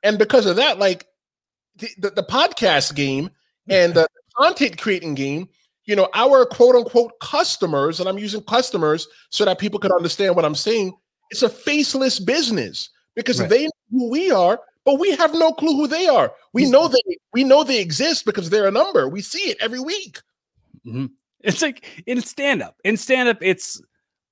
And 0.04 0.18
because 0.18 0.46
of 0.46 0.58
that, 0.58 0.80
like 0.80 1.06
the, 1.80 1.90
the, 1.98 2.10
the 2.12 2.24
podcast 2.24 2.96
game 2.96 3.30
and 3.70 3.94
the 3.94 4.08
content 4.38 4.78
creating 4.78 5.16
game, 5.16 5.50
you 5.86 5.96
know, 5.96 6.08
our 6.14 6.46
quote 6.46 6.76
unquote 6.76 7.12
customers, 7.20 8.00
and 8.00 8.08
I'm 8.08 8.18
using 8.20 8.42
customers 8.44 9.08
so 9.30 9.46
that 9.46 9.60
people 9.60 9.80
can 9.80 9.92
understand 9.92 10.36
what 10.36 10.46
I'm 10.46 10.56
saying, 10.56 10.94
it's 11.32 11.44
a 11.44 11.50
faceless 11.50 12.20
business 12.20 12.90
because 13.16 13.40
Right. 13.40 13.50
they 13.50 13.64
know 13.66 13.72
who 13.92 14.10
we 14.10 14.32
are, 14.32 14.60
but 14.86 15.00
we 15.00 15.12
have 15.16 15.34
no 15.34 15.52
clue 15.52 15.76
who 15.76 15.88
they 15.88 16.08
are. 16.08 16.32
We 16.54 16.70
know 16.70 16.88
they 16.88 17.02
we 17.34 17.44
know 17.44 17.64
they 17.64 17.80
exist 17.82 18.26
because 18.26 18.50
they're 18.50 18.68
a 18.68 18.72
number. 18.72 19.08
We 19.08 19.22
see 19.22 19.50
it 19.52 19.58
every 19.62 19.80
week. 19.80 20.20
Mhm. 20.86 21.12
It's 21.42 21.62
like 21.62 21.86
in 22.06 22.22
stand 22.22 22.62
up. 22.62 22.78
In 22.84 22.98
stand 22.98 23.30
up, 23.30 23.38
it's 23.42 23.82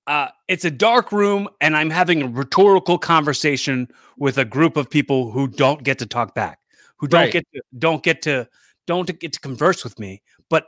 uh 0.07 0.29
it's 0.47 0.65
a 0.65 0.71
dark 0.71 1.11
room 1.11 1.47
and 1.61 1.75
I'm 1.77 1.89
having 1.89 2.21
a 2.23 2.27
rhetorical 2.27 2.97
conversation 2.97 3.87
with 4.17 4.37
a 4.37 4.45
group 4.45 4.77
of 4.77 4.89
people 4.89 5.31
who 5.31 5.47
don't 5.47 5.83
get 5.83 5.99
to 5.99 6.05
talk 6.05 6.33
back, 6.33 6.59
who 6.97 7.07
don't 7.07 7.21
Right. 7.21 7.33
get 7.33 7.47
to 7.53 7.61
don't 7.77 8.03
get 8.03 8.21
to 8.23 8.47
don't 8.85 9.19
get 9.19 9.33
to 9.33 9.39
converse 9.39 9.83
with 9.83 9.99
me. 9.99 10.21
But 10.49 10.67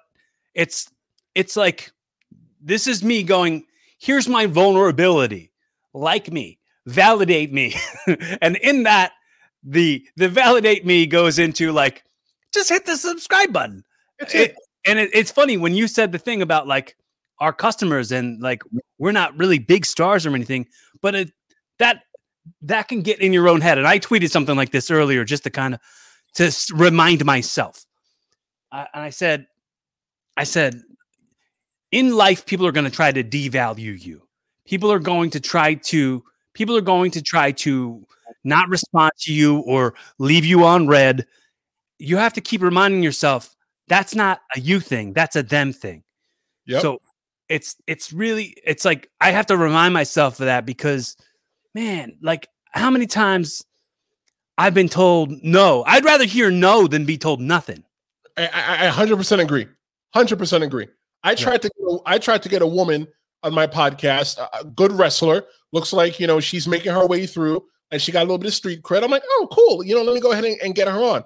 it's 0.54 0.90
it's 1.36 1.56
like 1.56 1.92
this 2.62 2.88
is 2.88 3.04
me 3.04 3.24
going, 3.24 3.66
here's 4.00 4.28
my 4.28 4.46
vulnerability. 4.46 5.52
Like 5.94 6.32
me, 6.32 6.60
validate 6.86 7.52
me. 7.54 7.76
and 8.42 8.58
in 8.58 8.84
that 8.84 9.14
the 9.64 10.06
the 10.16 10.30
validate 10.30 10.86
me 10.86 11.06
goes 11.06 11.40
into 11.40 11.72
like 11.72 12.04
just 12.54 12.70
hit 12.70 12.86
the 12.86 12.96
subscribe 12.96 13.52
button 13.52 13.84
it. 14.34 14.56
and 14.88 15.00
it, 15.00 15.10
it's 15.14 15.32
funny 15.32 15.58
when 15.58 15.74
you 15.74 15.88
said 15.88 16.12
the 16.12 16.18
thing 16.18 16.42
about 16.42 16.68
like 16.68 16.96
our 17.40 17.54
customers 17.54 18.12
and 18.12 18.42
like 18.42 18.64
we're 18.98 19.12
not 19.12 19.38
really 19.38 19.60
big 19.60 19.86
stars 19.86 20.26
or 20.26 20.34
anything, 20.36 20.68
but 21.02 21.16
it, 21.16 21.32
that 21.78 22.04
that 22.62 22.88
can 22.88 23.02
get 23.02 23.20
in 23.20 23.34
your 23.34 23.48
own 23.48 23.62
head. 23.62 23.78
And 23.78 23.88
I 23.88 24.00
tweeted 24.00 24.32
something 24.32 24.56
like 24.56 24.72
this 24.72 24.92
earlier 24.92 25.24
just 25.24 25.44
to 25.44 25.50
kind 25.50 25.74
of 25.74 25.80
to 26.36 26.52
remind 26.74 27.26
myself. 27.26 27.86
I, 28.72 28.88
and 28.94 29.04
I 29.04 29.10
said, 29.10 29.48
I 30.38 30.44
said, 30.44 30.82
in 31.92 32.16
life, 32.16 32.46
people 32.46 32.66
are 32.68 32.72
going 32.72 32.86
to 32.86 32.92
try 32.92 33.12
to 33.12 33.24
devalue 33.24 34.00
you. 34.00 34.22
People 34.66 34.92
are 34.92 35.00
going 35.00 35.32
to 35.32 35.40
try 35.40 35.74
to 35.74 36.24
people 36.54 36.78
are 36.78 36.82
going 36.82 37.12
to 37.12 37.22
try 37.22 37.52
to 37.52 38.06
not 38.44 38.70
respond 38.70 39.12
to 39.20 39.34
you 39.34 39.60
or 39.60 39.96
leave 40.20 40.46
you 40.46 40.64
on 40.64 40.88
red. 40.88 41.26
You 41.98 42.18
have 42.18 42.34
to 42.34 42.42
keep 42.42 42.62
reminding 42.62 43.02
yourself 43.04 43.56
that's 43.90 44.16
not 44.16 44.42
a 44.56 44.60
you 44.60 44.80
thing 44.80 45.12
that's 45.12 45.36
a 45.36 45.44
them 45.44 45.74
thing 45.74 46.04
Yep. 46.68 46.82
so 46.82 47.00
it's 47.50 47.76
it's 47.88 48.14
really 48.14 48.56
it's 48.64 48.86
like 48.86 49.10
i 49.20 49.32
have 49.32 49.48
to 49.48 49.58
remind 49.58 49.94
myself 49.94 50.40
of 50.40 50.46
that 50.46 50.66
because 50.66 51.18
man 51.74 52.16
like 52.22 52.48
how 52.72 52.92
many 52.92 53.08
times 53.08 53.66
i've 54.60 54.74
been 54.74 54.90
told 54.90 55.32
no 55.44 55.84
i'd 55.88 56.06
rather 56.06 56.26
hear 56.26 56.52
no 56.52 56.86
than 56.88 57.06
be 57.06 57.18
told 57.18 57.42
nothing 57.42 57.84
I, 58.38 58.48
I, 58.54 58.88
I 58.88 58.92
100% 58.92 59.40
agree. 59.42 59.68
100% 60.16 60.64
agree. 60.64 60.88
I 61.24 61.36
tried 61.36 61.62
to 61.64 61.70
get 61.70 61.84
a, 61.86 61.98
I 62.06 62.18
tried 62.18 62.42
to 62.44 62.50
get 62.50 62.62
a 62.62 62.68
woman 62.68 63.08
on 63.44 63.54
my 63.54 63.68
podcast, 63.68 64.38
a- 64.38 64.60
a 64.60 64.64
good 64.64 64.92
wrestler. 64.94 65.44
Looks 65.74 65.92
like, 65.92 66.20
you 66.20 66.28
know, 66.28 66.40
she's 66.40 66.68
making 66.68 66.94
her 66.94 67.06
way 67.06 67.26
through 67.26 67.64
and 67.92 68.02
she 68.02 68.12
got 68.12 68.22
a 68.22 68.24
little 68.24 68.38
bit 68.38 68.48
of 68.48 68.54
street 68.54 68.82
cred. 68.82 69.04
I'm 69.04 69.12
like, 69.12 69.24
"Oh, 69.30 69.48
cool. 69.52 69.84
You 69.84 69.96
know, 69.96 70.04
let 70.04 70.14
me 70.14 70.22
go 70.22 70.32
ahead 70.32 70.46
and, 70.46 70.58
and 70.64 70.74
get 70.76 70.88
her 70.88 71.00
on." 71.04 71.24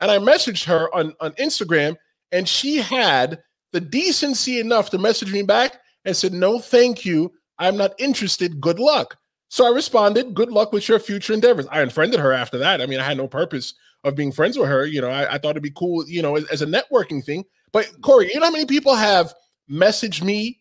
And 0.00 0.10
I 0.10 0.18
messaged 0.18 0.64
her 0.66 0.94
on 0.94 1.14
on 1.20 1.32
Instagram 1.32 1.96
and 2.32 2.46
she 2.48 2.76
had 2.76 3.40
the 3.72 3.80
decency 3.80 4.60
enough 4.60 4.90
to 4.90 4.98
message 4.98 5.32
me 5.32 5.42
back 5.42 5.80
and 6.04 6.14
said, 6.14 6.32
"No, 6.34 6.58
thank 6.58 7.04
you. 7.06 7.32
I'm 7.58 7.76
not 7.76 7.94
interested. 7.98 8.60
Good 8.60 8.78
luck." 8.78 9.16
So 9.50 9.66
I 9.66 9.74
responded, 9.74 10.32
"Good 10.34 10.50
luck 10.50 10.72
with 10.72 10.88
your 10.88 10.98
future 10.98 11.34
endeavors." 11.34 11.66
I 11.70 11.82
unfriended 11.82 12.20
her 12.20 12.32
after 12.32 12.56
that. 12.58 12.80
I 12.80 12.86
mean, 12.86 13.00
I 13.00 13.04
had 13.04 13.16
no 13.16 13.28
purpose 13.28 13.74
of 14.04 14.14
being 14.14 14.32
friends 14.32 14.56
with 14.56 14.68
her. 14.68 14.86
You 14.86 15.00
know, 15.02 15.10
I, 15.10 15.34
I 15.34 15.38
thought 15.38 15.50
it'd 15.50 15.62
be 15.62 15.72
cool, 15.72 16.08
you 16.08 16.22
know, 16.22 16.36
as, 16.36 16.44
as 16.46 16.62
a 16.62 16.66
networking 16.66 17.22
thing. 17.22 17.44
But 17.72 17.90
Corey, 18.00 18.30
you 18.32 18.40
know 18.40 18.46
how 18.46 18.52
many 18.52 18.64
people 18.64 18.94
have 18.94 19.34
messaged 19.70 20.22
me? 20.22 20.58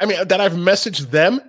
I 0.00 0.06
mean, 0.06 0.26
that 0.26 0.40
I've 0.40 0.52
messaged 0.52 1.10
them 1.10 1.40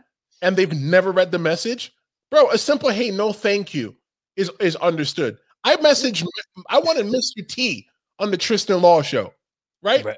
and 0.42 0.56
they've 0.56 0.72
never 0.74 1.12
read 1.12 1.32
the 1.32 1.40
message. 1.40 1.94
Bro, 2.30 2.52
a 2.52 2.58
simple 2.58 2.90
hey, 2.90 3.10
no, 3.12 3.34
thank 3.34 3.74
you 3.74 3.96
is 4.36 4.52
is 4.60 4.76
understood. 4.78 5.38
I 5.64 5.76
messaged, 5.78 6.26
I 6.70 6.80
wanted 6.80 7.06
Mr. 7.06 7.48
T 7.48 7.88
on 8.20 8.32
the 8.32 8.38
Tristan 8.38 8.82
Law 8.82 9.02
show, 9.02 9.34
right? 9.82 10.04
Right. 10.04 10.18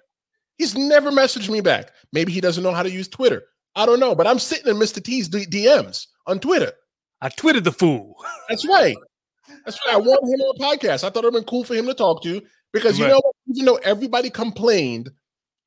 He's 0.57 0.75
never 0.75 1.11
messaged 1.11 1.49
me 1.49 1.61
back. 1.61 1.91
Maybe 2.13 2.31
he 2.31 2.41
doesn't 2.41 2.63
know 2.63 2.73
how 2.73 2.83
to 2.83 2.91
use 2.91 3.07
Twitter. 3.07 3.43
I 3.75 3.85
don't 3.85 3.99
know, 3.99 4.15
but 4.15 4.27
I'm 4.27 4.39
sitting 4.39 4.67
in 4.67 4.75
Mr. 4.77 5.03
T's 5.03 5.27
D- 5.27 5.45
DMs 5.45 6.07
on 6.27 6.39
Twitter. 6.39 6.73
i 7.21 7.29
tweeted 7.29 7.63
the 7.63 7.71
fool 7.71 8.15
That's 8.49 8.67
right. 8.67 8.95
That's 9.65 9.79
right. 9.85 9.95
I 9.95 9.97
wanted 9.97 10.33
him 10.33 10.41
on 10.41 10.55
a 10.55 10.77
podcast. 10.77 11.03
I 11.03 11.09
thought 11.09 11.17
it'd 11.23 11.33
been 11.33 11.43
cool 11.43 11.63
for 11.63 11.75
him 11.75 11.85
to 11.87 11.93
talk 11.93 12.23
to 12.23 12.41
because 12.73 12.97
you 12.99 13.07
know, 13.07 13.21
even 13.47 13.65
though 13.65 13.77
everybody 13.77 14.29
complained 14.29 15.09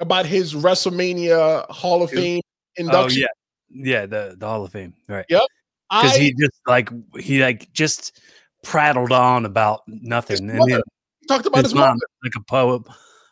about 0.00 0.26
his 0.26 0.54
WrestleMania 0.54 1.68
Hall 1.70 2.02
of. 2.02 2.10
Fame 2.10 2.40
oh 2.46 2.80
induction, 2.80 3.22
yeah 3.22 3.26
yeah 3.70 4.06
the 4.06 4.34
the 4.38 4.46
hall 4.46 4.64
of 4.64 4.72
fame 4.72 4.92
right 5.08 5.24
Yep. 5.28 5.42
because 5.90 6.16
he 6.16 6.32
just 6.34 6.60
like 6.66 6.90
he 7.18 7.40
like 7.40 7.72
just 7.72 8.20
prattled 8.64 9.12
on 9.12 9.44
about 9.46 9.82
nothing 9.86 10.50
and 10.50 10.58
mother, 10.58 10.70
then 10.72 10.82
talked 11.28 11.46
about 11.46 11.58
his 11.62 11.66
his 11.72 11.74
mom. 11.74 11.88
mom 11.90 11.98
like 12.22 12.32
a 12.36 12.42
poem 12.42 12.84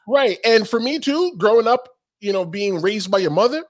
Right. 0.07 0.39
And 0.45 0.69
for 0.69 0.81
me 0.81 0.99
too, 0.99 1.35
growing 1.39 1.67
up, 1.67 1.89
you 2.21 2.33
know, 2.33 2.45
being 2.45 2.81
raised 2.81 3.11
by 3.11 3.19
your 3.19 3.31
mother, 3.31 3.65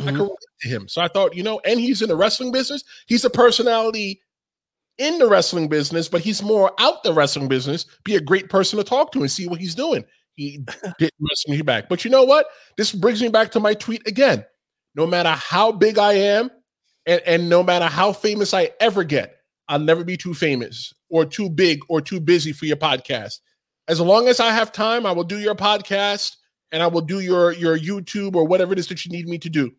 I 0.00 0.04
Mhm. 0.04 0.08
could 0.16 0.18
relate 0.22 0.38
to 0.62 0.68
him. 0.68 0.88
So 0.88 1.00
I 1.00 1.08
thought, 1.08 1.34
you 1.36 1.42
know, 1.42 1.60
and 1.64 1.80
he's 1.80 2.02
in 2.02 2.08
the 2.08 2.16
wrestling 2.16 2.52
business. 2.52 2.82
He's 3.06 3.24
a 3.24 3.30
personality 3.30 4.20
in 4.98 5.18
the 5.18 5.28
wrestling 5.28 5.68
business, 5.68 6.08
but 6.08 6.20
he's 6.20 6.42
more 6.42 6.72
out 6.78 7.02
the 7.02 7.12
wrestling 7.12 7.48
business. 7.48 7.86
Be 8.04 8.16
a 8.16 8.20
great 8.20 8.48
person 8.48 8.76
to 8.78 8.84
talk 8.84 9.12
to 9.12 9.20
and 9.20 9.30
see 9.30 9.46
what 9.48 9.60
he's 9.60 9.74
doing. 9.74 10.04
He 10.36 10.58
didn't 10.98 11.14
message 11.20 11.48
me 11.48 11.62
back. 11.62 11.88
But 11.88 12.04
you 12.04 12.10
know 12.10 12.24
what? 12.24 12.46
This 12.76 12.92
brings 12.92 13.22
me 13.22 13.28
back 13.28 13.50
to 13.52 13.60
my 13.60 13.74
tweet 13.74 14.06
again. 14.06 14.44
No 14.94 15.06
matter 15.06 15.30
how 15.30 15.72
big 15.72 15.98
I 15.98 16.12
am, 16.14 16.50
and, 17.06 17.20
and 17.26 17.48
no 17.48 17.62
matter 17.62 17.86
how 17.86 18.12
famous 18.12 18.54
I 18.54 18.70
ever 18.80 19.04
get, 19.04 19.36
I'll 19.68 19.78
never 19.80 20.04
be 20.04 20.16
too 20.16 20.34
famous 20.34 20.92
or 21.10 21.24
too 21.24 21.50
big 21.50 21.80
or 21.88 22.00
too 22.00 22.20
busy 22.20 22.52
for 22.52 22.66
your 22.66 22.76
podcast. 22.76 23.40
As 23.88 24.00
long 24.00 24.28
as 24.28 24.40
I 24.40 24.50
have 24.52 24.72
time, 24.72 25.04
I 25.06 25.12
will 25.12 25.24
do 25.24 25.38
your 25.38 25.54
podcast 25.54 26.36
and 26.72 26.82
I 26.82 26.86
will 26.86 27.00
do 27.02 27.20
your 27.20 27.52
your 27.52 27.78
YouTube 27.78 28.34
or 28.36 28.46
whatever 28.46 28.72
it 28.72 28.78
is 28.78 28.86
that 28.88 29.04
you 29.04 29.10
need 29.12 29.28
me 29.28 29.38
to 29.38 29.50
do. 29.50 29.72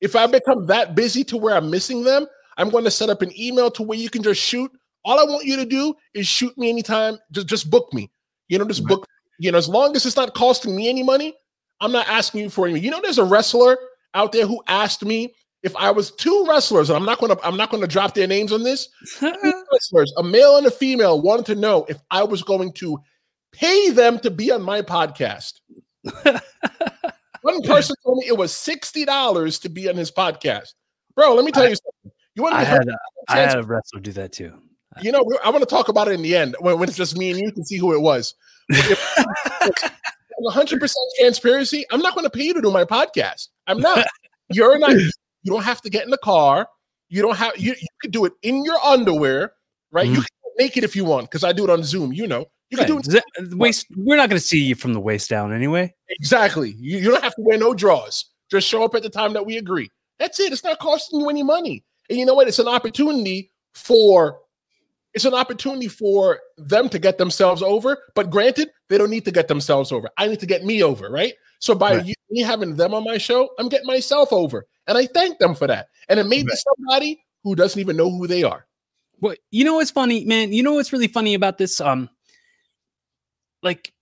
If 0.00 0.14
I 0.16 0.26
become 0.26 0.66
that 0.66 0.94
busy 0.94 1.24
to 1.24 1.36
where 1.36 1.56
I'm 1.56 1.70
missing 1.70 2.04
them, 2.04 2.26
I'm 2.56 2.70
going 2.70 2.84
to 2.84 2.90
set 2.90 3.10
up 3.10 3.22
an 3.22 3.32
email 3.38 3.70
to 3.72 3.82
where 3.82 3.98
you 3.98 4.10
can 4.10 4.22
just 4.22 4.40
shoot. 4.40 4.70
All 5.04 5.18
I 5.18 5.24
want 5.24 5.44
you 5.46 5.56
to 5.56 5.64
do 5.64 5.94
is 6.14 6.26
shoot 6.26 6.56
me 6.58 6.68
anytime. 6.68 7.18
Just 7.32 7.46
just 7.46 7.70
book 7.70 7.92
me. 7.92 8.10
You 8.48 8.58
know, 8.58 8.66
just 8.66 8.80
mm-hmm. 8.80 8.88
book. 8.88 9.06
You 9.38 9.52
know, 9.52 9.58
as 9.58 9.68
long 9.68 9.94
as 9.94 10.04
it's 10.04 10.16
not 10.16 10.34
costing 10.34 10.74
me 10.74 10.88
any 10.88 11.02
money, 11.02 11.34
I'm 11.80 11.92
not 11.92 12.08
asking 12.08 12.42
you 12.42 12.50
for 12.50 12.66
any. 12.66 12.80
You 12.80 12.90
know, 12.90 13.00
there's 13.00 13.18
a 13.18 13.24
wrestler 13.24 13.78
out 14.14 14.32
there 14.32 14.46
who 14.46 14.62
asked 14.66 15.04
me 15.04 15.34
if 15.62 15.74
I 15.76 15.90
was 15.90 16.10
two 16.12 16.46
wrestlers, 16.48 16.90
and 16.90 16.96
I'm 16.96 17.04
not 17.04 17.18
going 17.18 17.36
to 17.36 17.46
I'm 17.46 17.56
not 17.56 17.70
going 17.70 17.82
to 17.82 17.88
drop 17.88 18.14
their 18.14 18.26
names 18.26 18.52
on 18.52 18.62
this. 18.62 18.88
Two 19.18 19.32
wrestlers, 19.72 20.12
a 20.16 20.22
male 20.22 20.56
and 20.56 20.66
a 20.66 20.70
female, 20.70 21.20
wanted 21.20 21.46
to 21.46 21.54
know 21.54 21.84
if 21.88 22.00
I 22.10 22.22
was 22.24 22.42
going 22.42 22.72
to 22.74 22.98
pay 23.52 23.90
them 23.90 24.18
to 24.20 24.30
be 24.30 24.50
on 24.50 24.62
my 24.62 24.82
podcast. 24.82 25.60
One 27.42 27.62
person 27.62 27.94
told 28.04 28.18
me 28.18 28.26
it 28.26 28.36
was 28.36 28.54
sixty 28.54 29.04
dollars 29.04 29.58
to 29.60 29.68
be 29.68 29.88
on 29.88 29.96
his 29.96 30.10
podcast, 30.10 30.74
bro. 31.14 31.34
Let 31.34 31.44
me 31.44 31.52
tell 31.52 31.64
I- 31.64 31.68
you 31.68 31.76
something. 31.76 32.12
You 32.34 32.42
want 32.44 32.54
i 32.54 32.60
to? 32.62 32.70
had 32.70 32.88
a, 32.88 32.96
i 33.30 33.36
had 33.38 33.58
a 33.58 33.64
wrestler 33.64 34.00
do 34.00 34.12
that 34.12 34.30
too 34.32 34.52
You 35.02 35.10
know, 35.10 35.24
I 35.44 35.50
want 35.50 35.60
to 35.62 35.66
talk 35.66 35.88
about 35.88 36.06
it 36.06 36.12
in 36.12 36.22
the 36.22 36.36
end 36.36 36.54
when, 36.60 36.78
when 36.78 36.88
it's 36.88 36.96
just 36.96 37.16
me 37.18 37.30
and 37.30 37.40
you 37.40 37.50
can 37.50 37.64
see 37.64 37.76
who 37.78 37.92
it 37.94 38.00
was. 38.00 38.34
100 40.38 40.80
percent 40.80 41.04
transparency. 41.18 41.84
I'm 41.90 42.00
not 42.00 42.14
going 42.14 42.24
to 42.24 42.30
pay 42.30 42.44
you 42.44 42.54
to 42.54 42.60
do 42.62 42.70
my 42.70 42.84
podcast. 42.84 43.48
I'm 43.66 43.80
not. 43.80 44.06
You're 44.50 44.78
not. 44.78 44.92
You 44.92 45.10
don't 45.52 45.64
have 45.64 45.82
to 45.82 45.90
get 45.90 46.04
in 46.04 46.10
the 46.10 46.18
car. 46.18 46.68
You 47.08 47.22
don't 47.22 47.36
have. 47.36 47.52
You, 47.56 47.72
you 47.72 47.88
could 48.00 48.12
do 48.12 48.24
it 48.24 48.32
in 48.42 48.64
your 48.64 48.78
underwear, 48.84 49.52
right? 49.90 50.06
You 50.06 50.18
Mhm. 50.20 50.26
can 50.26 50.52
make 50.58 50.76
it 50.76 50.84
if 50.84 50.94
you 50.96 51.04
want, 51.04 51.28
because 51.30 51.42
I 51.44 51.52
do 51.52 51.64
it 51.64 51.70
on 51.70 51.82
Zoom. 51.82 52.12
You 52.12 52.26
know, 52.28 52.46
you 52.70 52.76
can 52.78 52.86
do 52.86 52.98
it 52.98 53.06
Right. 53.08 53.22
Z- 53.48 53.56
waist 53.56 53.86
we're 53.96 54.16
not 54.16 54.28
going 54.28 54.40
to 54.40 54.46
see 54.46 54.62
you 54.62 54.74
from 54.74 54.92
the 54.94 55.00
waist 55.00 55.28
down 55.30 55.52
anyway 55.52 55.94
exactly. 56.10 56.74
You, 56.78 56.98
you 56.98 57.10
don't 57.10 57.22
have 57.22 57.34
to 57.34 57.42
wear 57.42 57.58
no 57.58 57.74
drawers. 57.74 58.26
Just 58.50 58.66
show 58.68 58.82
up 58.84 58.94
at 58.94 59.02
the 59.02 59.10
time 59.10 59.32
that 59.34 59.44
we 59.44 59.56
agree. 59.58 59.90
That's 60.18 60.40
it. 60.40 60.52
It's 60.52 60.64
not 60.64 60.78
costing 60.78 61.20
you 61.20 61.28
any 61.28 61.42
money. 61.42 61.84
And 62.08 62.18
you 62.18 62.24
know 62.24 62.34
what? 62.34 62.48
It's 62.48 62.58
an 62.58 62.66
opportunity 62.68 63.52
for 63.74 64.38
it's 65.14 65.24
an 65.24 65.34
opportunity 65.34 65.88
for 65.88 66.40
them 66.58 66.88
to 66.90 66.98
get 66.98 67.18
themselves 67.18 67.62
over. 67.62 67.98
But 68.14 68.30
granted, 68.30 68.70
they 68.88 68.98
don't 68.98 69.10
need 69.10 69.24
to 69.26 69.30
get 69.30 69.48
themselves 69.48 69.90
over. 69.92 70.08
I 70.16 70.26
need 70.28 70.40
to 70.40 70.46
get 70.46 70.64
me 70.64 70.82
over, 70.82 71.10
right? 71.10 71.34
So 71.60 71.74
by 71.74 71.96
Right. 71.96 72.06
you, 72.06 72.14
me 72.30 72.40
having 72.42 72.76
them 72.76 72.94
on 72.94 73.04
my 73.04 73.18
show, 73.18 73.48
I'm 73.58 73.68
getting 73.68 73.86
myself 73.86 74.32
over, 74.32 74.66
and 74.86 74.96
I 74.96 75.06
thank 75.06 75.38
them 75.38 75.54
for 75.54 75.66
that. 75.66 75.88
And 76.08 76.20
it 76.20 76.24
may 76.24 76.42
be 76.42 76.48
Right. 76.48 76.58
somebody 76.76 77.24
who 77.42 77.54
doesn't 77.54 77.80
even 77.80 77.96
know 77.96 78.10
who 78.10 78.26
they 78.26 78.42
are. 78.44 78.66
Well, 79.20 79.34
you 79.50 79.64
know 79.64 79.74
what's 79.74 79.90
funny, 79.90 80.24
man? 80.24 80.52
You 80.52 80.62
know 80.62 80.74
what's 80.74 80.92
really 80.92 81.08
funny 81.08 81.34
about 81.34 81.58
this? 81.58 81.80
Um, 81.80 82.08
like 83.62 83.92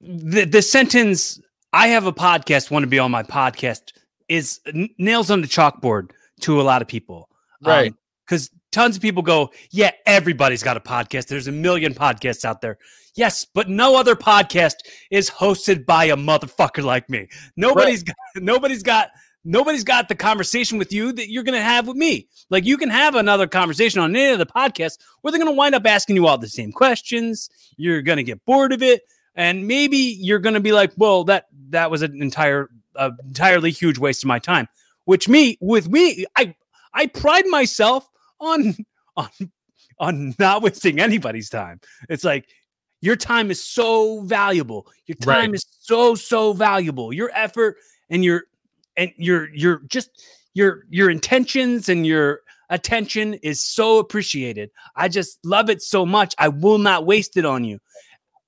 the 0.00 0.44
the 0.44 0.62
sentence 0.62 1.40
"I 1.72 1.88
have 1.88 2.06
a 2.06 2.12
podcast, 2.12 2.70
want 2.70 2.82
to 2.82 2.88
be 2.88 2.98
on 2.98 3.10
my 3.10 3.22
podcast" 3.22 3.92
is 4.28 4.60
n- 4.66 4.90
nails 4.98 5.30
on 5.30 5.40
the 5.40 5.48
chalkboard 5.48 6.10
to 6.40 6.60
a 6.60 6.62
lot 6.62 6.82
of 6.82 6.88
people, 6.88 7.28
um, 7.64 7.70
Right. 7.70 7.94
Because 8.26 8.50
tons 8.72 8.96
of 8.96 9.02
people 9.02 9.22
go, 9.22 9.50
"Yeah, 9.70 9.90
everybody's 10.06 10.62
got 10.62 10.76
a 10.76 10.80
podcast. 10.80 11.26
There's 11.26 11.48
a 11.48 11.52
million 11.52 11.94
podcasts 11.94 12.44
out 12.44 12.60
there." 12.60 12.78
Yes, 13.14 13.44
but 13.44 13.68
no 13.68 13.96
other 13.96 14.14
podcast 14.14 14.74
is 15.10 15.28
hosted 15.30 15.84
by 15.84 16.04
a 16.04 16.16
motherfucker 16.16 16.84
like 16.84 17.08
me. 17.10 17.26
Nobody's 17.56 18.02
got, 18.02 18.16
nobody's 18.36 18.82
got 18.82 19.10
nobody's 19.48 19.82
got 19.82 20.08
the 20.08 20.14
conversation 20.14 20.76
with 20.76 20.92
you 20.92 21.10
that 21.10 21.30
you're 21.30 21.42
going 21.42 21.58
to 21.58 21.64
have 21.64 21.88
with 21.88 21.96
me. 21.96 22.28
Like 22.50 22.66
you 22.66 22.76
can 22.76 22.90
have 22.90 23.14
another 23.14 23.46
conversation 23.46 24.00
on 24.00 24.14
any 24.14 24.32
of 24.32 24.38
the 24.38 24.46
podcasts 24.46 24.98
where 25.20 25.32
they're 25.32 25.40
going 25.40 25.52
to 25.52 25.56
wind 25.56 25.74
up 25.74 25.86
asking 25.86 26.16
you 26.16 26.26
all 26.26 26.36
the 26.36 26.48
same 26.48 26.70
questions. 26.70 27.48
You're 27.76 28.02
going 28.02 28.18
to 28.18 28.22
get 28.22 28.44
bored 28.44 28.72
of 28.72 28.82
it, 28.82 29.02
and 29.34 29.66
maybe 29.66 29.96
you're 29.96 30.38
going 30.38 30.54
to 30.54 30.60
be 30.60 30.72
like, 30.72 30.92
"Well, 30.96 31.24
that 31.24 31.46
that 31.70 31.90
was 31.90 32.02
an 32.02 32.20
entire, 32.22 32.68
uh, 32.94 33.10
entirely 33.24 33.70
huge 33.70 33.98
waste 33.98 34.22
of 34.22 34.28
my 34.28 34.38
time." 34.38 34.68
Which 35.06 35.28
me, 35.28 35.56
with 35.60 35.88
me, 35.88 36.26
I 36.36 36.54
I 36.92 37.06
pride 37.06 37.46
myself 37.46 38.06
on 38.40 38.76
on 39.16 39.30
on 39.98 40.34
not 40.38 40.62
wasting 40.62 41.00
anybody's 41.00 41.48
time. 41.48 41.80
It's 42.10 42.24
like 42.24 42.48
your 43.00 43.16
time 43.16 43.50
is 43.50 43.64
so 43.64 44.20
valuable. 44.22 44.86
Your 45.06 45.16
time 45.16 45.50
right. 45.50 45.54
is 45.54 45.64
so 45.80 46.14
so 46.14 46.52
valuable. 46.52 47.12
Your 47.12 47.30
effort 47.32 47.76
and 48.10 48.24
your 48.24 48.44
and 48.98 49.12
your 49.16 49.48
your 49.54 49.80
just 49.86 50.10
your 50.52 50.84
your 50.90 51.08
intentions 51.08 51.88
and 51.88 52.06
your 52.06 52.40
attention 52.68 53.34
is 53.34 53.62
so 53.62 53.98
appreciated. 53.98 54.70
I 54.94 55.08
just 55.08 55.38
love 55.44 55.70
it 55.70 55.80
so 55.80 56.04
much. 56.04 56.34
I 56.38 56.48
will 56.48 56.78
not 56.78 57.06
waste 57.06 57.38
it 57.38 57.46
on 57.46 57.64
you. 57.64 57.78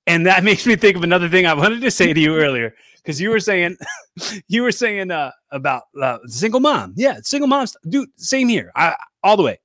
And 0.05 0.27
that 0.27 0.43
makes 0.49 0.67
me 0.67 0.75
think 0.75 0.95
of 0.95 1.03
another 1.03 1.29
thing 1.29 1.47
I 1.47 1.55
wanted 1.55 1.81
to 1.81 1.89
say 1.89 2.13
to 2.13 2.19
you 2.19 2.35
earlier 2.35 2.75
because 2.97 3.19
you 3.19 3.29
were 3.29 3.39
saying 3.39 3.77
you 4.47 4.61
were 4.61 4.71
saying 4.71 5.09
uh, 5.09 5.31
about 5.51 5.83
uh, 5.99 6.19
single 6.27 6.59
mom. 6.59 6.93
Yeah, 6.95 7.19
single 7.23 7.47
moms. 7.47 7.75
Dude, 7.87 8.09
same 8.17 8.49
here. 8.49 8.71
I 8.75 8.95
all 9.23 9.37
the 9.37 9.43
way. 9.43 9.59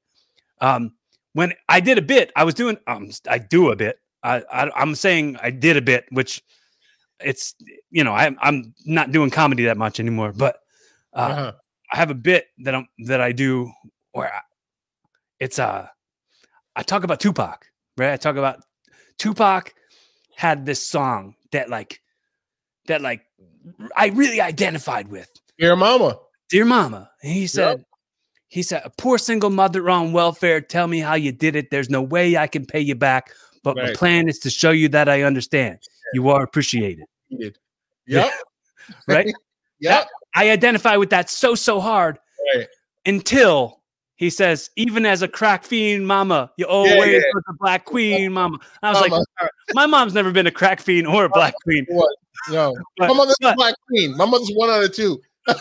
Um, 0.61 0.92
when 1.35 1.53
I 1.68 1.81
did 1.81 1.99
a 1.99 2.03
bit, 2.03 2.33
I 2.35 2.44
was 2.44 2.55
doing 2.55 2.79
um, 2.87 3.11
I 3.29 3.38
do 3.38 3.70
a 3.70 3.77
bit. 3.77 3.99
I, 4.22 4.42
I 4.51 4.83
am 4.83 4.94
saying 4.94 5.37
I 5.42 5.51
did 5.51 5.77
a 5.77 5.83
bit, 5.83 6.07
which 6.11 6.42
it's 7.20 7.55
you 7.90 8.05
know 8.05 8.12
I, 8.12 8.35
I'm 8.40 8.75
not 8.85 9.12
doing 9.12 9.31
comedy 9.31 9.64
that 9.64 9.77
much 9.77 10.01
anymore, 10.01 10.33
but 10.33 10.61
uh, 11.16 11.18
uh-huh. 11.18 11.52
I 11.92 11.96
have 11.96 12.11
a 12.11 12.14
bit 12.14 12.46
that 12.59 12.74
I'm 12.74 12.87
that 13.07 13.20
I 13.20 13.33
do 13.33 13.70
where 14.12 14.33
I, 14.33 14.40
it's 15.40 15.59
uh 15.59 15.88
I 16.76 16.83
talk 16.83 17.05
about 17.05 17.20
Tupac, 17.20 17.66
right? 17.96 18.12
I 18.12 18.16
talk 18.16 18.37
about 18.37 18.61
Tupac 19.18 19.72
had 20.37 20.66
this 20.66 20.87
song 20.87 21.35
that 21.52 21.70
like 21.70 22.00
that 22.87 23.00
like 23.00 23.22
I 23.96 24.09
really 24.09 24.40
identified 24.40 25.09
with. 25.09 25.29
Dear 25.59 25.76
Mama. 25.76 26.18
Dear 26.50 26.64
Mama. 26.64 27.11
And 27.22 27.33
he 27.33 27.46
said, 27.46 27.79
yep. 27.79 27.87
he 28.48 28.62
said, 28.62 28.83
a 28.85 28.90
poor 28.90 29.18
single 29.18 29.50
mother 29.50 29.88
on 29.90 30.12
welfare, 30.12 30.61
tell 30.61 30.87
me 30.87 31.00
how 31.00 31.14
you 31.14 31.33
did 31.33 31.57
it. 31.57 31.70
There's 31.70 31.90
no 31.90 32.02
way 32.02 32.37
I 32.37 32.46
can 32.46 32.66
pay 32.66 32.81
you 32.81 32.94
back, 32.94 33.33
but 33.64 33.76
right. 33.76 33.88
my 33.88 33.94
plan 33.94 34.29
is 34.29 34.38
to 34.40 34.50
show 34.50 34.70
you 34.70 34.88
that 34.90 35.09
I 35.09 35.22
understand. 35.22 35.79
You 36.14 36.29
are 36.29 36.42
appreciated. 36.42 37.07
Yep. 38.07 38.31
right? 39.09 39.33
yep. 39.81 40.07
I 40.37 40.51
identify 40.51 40.96
with 40.96 41.11
that 41.11 41.29
so 41.31 41.55
so 41.55 41.81
hard 41.81 42.18
right. 42.55 42.68
until 43.05 43.81
he 44.16 44.31
says, 44.31 44.70
even 44.77 45.05
as 45.05 45.22
a 45.22 45.29
crack 45.29 45.64
fiend, 45.64 46.07
mama, 46.07 46.51
you 46.57 46.66
always 46.66 46.94
yeah, 46.94 47.05
yeah. 47.05 47.22
was 47.35 47.44
a 47.49 47.55
black 47.61 47.85
queen, 47.85 48.33
mama. 48.33 48.59
I 48.83 48.90
was 48.90 49.01
mama. 49.01 49.25
like, 49.40 49.51
my 49.75 49.87
mom's 49.87 50.14
never 50.14 50.33
been 50.33 50.46
a 50.46 50.51
crack 50.51 50.81
fiend 50.81 51.07
or 51.07 51.25
a 51.25 51.29
black 51.29 51.55
queen. 51.64 51.85
What? 51.88 52.14
No, 52.51 52.75
but, 52.96 53.09
my 53.09 53.14
mother's 53.14 53.37
but, 53.40 53.55
a 53.55 53.57
black 53.57 53.75
queen. 53.88 54.16
My 54.16 54.25
mother's 54.25 54.51
one 54.55 54.70
out 54.70 54.85
of 54.85 54.94
two. 54.94 55.20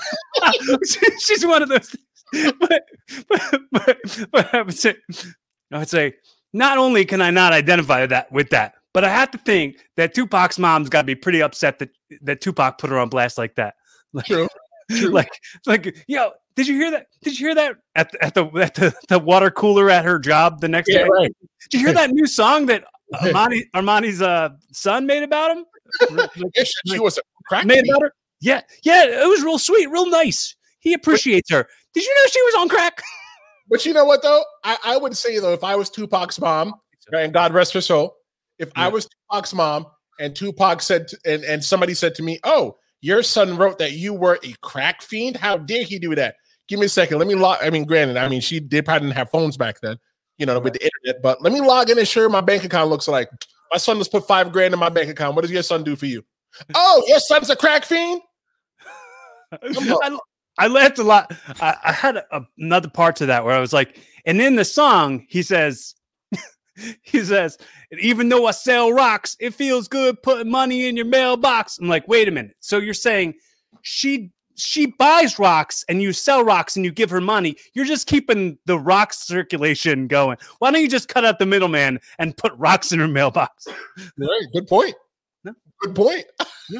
she's 1.19 1.45
one 1.45 1.63
of 1.63 1.69
those. 1.69 1.95
But, 2.59 2.83
but, 3.29 3.61
but, 3.71 4.27
but 4.31 4.53
I 4.53 4.61
would 4.63 4.77
say, 4.77 4.95
I 5.71 5.77
would 5.77 5.87
say, 5.87 6.15
not 6.51 6.77
only 6.77 7.05
can 7.05 7.21
I 7.21 7.29
not 7.29 7.53
identify 7.53 8.01
with 8.01 8.09
that 8.09 8.29
with 8.29 8.49
that, 8.49 8.73
but 8.93 9.05
I 9.05 9.09
have 9.09 9.31
to 9.31 9.37
think 9.37 9.77
that 9.95 10.13
Tupac's 10.13 10.57
mom's 10.57 10.89
got 10.89 11.01
to 11.01 11.05
be 11.05 11.15
pretty 11.15 11.41
upset 11.41 11.79
that 11.79 11.89
that 12.21 12.41
Tupac 12.41 12.77
put 12.77 12.89
her 12.89 12.97
on 12.97 13.09
blast 13.09 13.37
like 13.37 13.55
that. 13.55 13.75
Like, 14.13 14.27
True. 14.27 14.47
Like, 14.89 15.31
like, 15.65 16.05
yo, 16.07 16.31
did 16.55 16.67
you 16.67 16.75
hear 16.75 16.91
that? 16.91 17.07
Did 17.21 17.39
you 17.39 17.47
hear 17.47 17.55
that 17.55 17.77
at 17.95 18.11
the, 18.11 18.23
at 18.23 18.33
the 18.35 18.45
at 18.61 18.75
the, 18.75 18.93
the 19.09 19.19
water 19.19 19.49
cooler 19.49 19.89
at 19.89 20.05
her 20.05 20.19
job 20.19 20.61
the 20.61 20.67
next 20.67 20.89
yeah, 20.89 20.99
day? 20.99 21.09
Right. 21.09 21.35
Did 21.69 21.81
you 21.81 21.87
hear 21.87 21.93
that 21.95 22.11
new 22.11 22.27
song 22.27 22.67
that 22.67 22.85
Armani 23.15 23.61
Armani's 23.73 24.21
uh, 24.21 24.49
son 24.71 25.05
made 25.05 25.23
about 25.23 25.57
him? 25.57 25.65
yeah, 26.55 26.63
she 26.85 26.99
was 26.99 27.17
a 27.17 27.21
crack 27.47 27.65
made 27.65 27.83
about 27.89 28.03
her. 28.03 28.11
Yeah, 28.41 28.61
yeah, 28.83 29.05
it 29.05 29.27
was 29.27 29.43
real 29.43 29.57
sweet, 29.57 29.89
real 29.89 30.09
nice. 30.09 30.55
He 30.79 30.93
appreciates 30.93 31.49
but, 31.49 31.57
her. 31.57 31.67
Did 31.93 32.03
you 32.03 32.13
know 32.13 32.29
she 32.29 32.41
was 32.43 32.55
on 32.59 32.69
crack? 32.69 33.01
But 33.67 33.83
you 33.83 33.93
know 33.93 34.05
what 34.05 34.21
though? 34.21 34.43
I, 34.63 34.77
I 34.85 34.97
would 34.97 35.17
say 35.17 35.39
though, 35.39 35.53
if 35.53 35.63
I 35.63 35.75
was 35.75 35.89
Tupac's 35.89 36.39
mom, 36.39 36.75
and 37.11 37.33
God 37.33 37.51
rest 37.51 37.73
her 37.73 37.81
soul, 37.81 38.15
if 38.59 38.69
yeah. 38.69 38.85
I 38.85 38.87
was 38.89 39.07
Tupac's 39.07 39.55
mom 39.55 39.87
and 40.19 40.35
Tupac 40.35 40.83
said 40.83 41.07
to, 41.07 41.17
and, 41.25 41.43
and 41.43 41.63
somebody 41.63 41.95
said 41.95 42.13
to 42.13 42.21
me, 42.21 42.39
Oh, 42.43 42.77
your 43.05 43.21
son 43.21 43.55
wrote 43.55 43.77
that 43.77 43.91
you 43.91 44.15
were 44.15 44.39
a 44.43 44.55
crack 44.61 45.03
fiend. 45.03 45.37
How 45.37 45.57
dare 45.57 45.83
he 45.83 45.99
do 45.99 46.15
that? 46.15 46.37
Give 46.67 46.79
me 46.79 46.87
a 46.87 46.89
second. 46.89 47.19
Let 47.19 47.27
me 47.27 47.35
log. 47.35 47.59
I 47.61 47.69
mean, 47.69 47.85
granted, 47.85 48.17
I 48.17 48.27
mean, 48.27 48.41
she 48.41 48.59
did 48.59 48.83
probably 48.83 49.07
didn't 49.07 49.17
have 49.17 49.29
phones 49.29 49.57
back 49.57 49.79
then, 49.79 49.99
you 50.39 50.47
know, 50.47 50.59
with 50.59 50.73
the 50.73 50.83
internet, 50.83 51.21
but 51.21 51.39
let 51.39 51.53
me 51.53 51.61
log 51.61 51.91
in 51.91 51.99
and 51.99 52.07
share 52.07 52.27
my 52.29 52.41
bank 52.41 52.63
account 52.63 52.89
looks 52.89 53.07
like. 53.07 53.29
My 53.71 53.77
son 53.77 53.99
just 53.99 54.11
put 54.11 54.27
five 54.27 54.51
grand 54.51 54.73
in 54.73 54.79
my 54.79 54.89
bank 54.89 55.07
account. 55.07 55.35
What 55.35 55.43
does 55.43 55.51
your 55.51 55.61
son 55.61 55.83
do 55.83 55.95
for 55.95 56.07
you? 56.07 56.25
oh, 56.75 57.03
your 57.07 57.19
son's 57.19 57.51
a 57.51 57.55
crack 57.55 57.85
fiend? 57.85 58.21
I, 59.51 60.17
I 60.57 60.65
laughed 60.65 60.97
a 60.97 61.03
lot. 61.03 61.31
I, 61.61 61.75
I 61.83 61.91
had 61.91 62.17
a, 62.17 62.41
another 62.57 62.89
part 62.89 63.17
to 63.17 63.27
that 63.27 63.45
where 63.45 63.53
I 63.53 63.59
was 63.59 63.71
like, 63.71 63.99
and 64.25 64.41
in 64.41 64.55
the 64.55 64.65
song, 64.65 65.27
he 65.29 65.43
says, 65.43 65.93
he 67.01 67.23
says, 67.23 67.57
even 67.99 68.29
though 68.29 68.45
I 68.45 68.51
sell 68.51 68.91
rocks, 68.91 69.35
it 69.39 69.53
feels 69.53 69.87
good 69.87 70.21
putting 70.21 70.51
money 70.51 70.87
in 70.87 70.95
your 70.95 71.05
mailbox. 71.05 71.77
I'm 71.77 71.87
like, 71.87 72.07
wait 72.07 72.27
a 72.27 72.31
minute. 72.31 72.55
So 72.59 72.77
you're 72.77 72.93
saying 72.93 73.35
she 73.81 74.31
she 74.57 74.85
buys 74.85 75.37
rocks 75.37 75.83
and 75.89 76.01
you 76.01 76.13
sell 76.13 76.43
rocks 76.43 76.75
and 76.77 76.85
you 76.85 76.91
give 76.91 77.09
her 77.09 77.19
money. 77.21 77.57
You're 77.73 77.85
just 77.85 78.07
keeping 78.07 78.57
the 78.65 78.79
rock 78.79 79.13
circulation 79.13 80.07
going. 80.07 80.37
Why 80.59 80.71
don't 80.71 80.81
you 80.81 80.89
just 80.89 81.09
cut 81.09 81.25
out 81.25 81.39
the 81.39 81.45
middleman 81.45 81.99
and 82.19 82.37
put 82.37 82.53
rocks 82.55 82.91
in 82.91 82.99
her 82.99 83.07
mailbox? 83.07 83.67
Right. 84.17 84.47
Good 84.53 84.67
point. 84.67 84.93
No? 85.43 85.53
Good 85.81 85.95
point. 85.95 86.25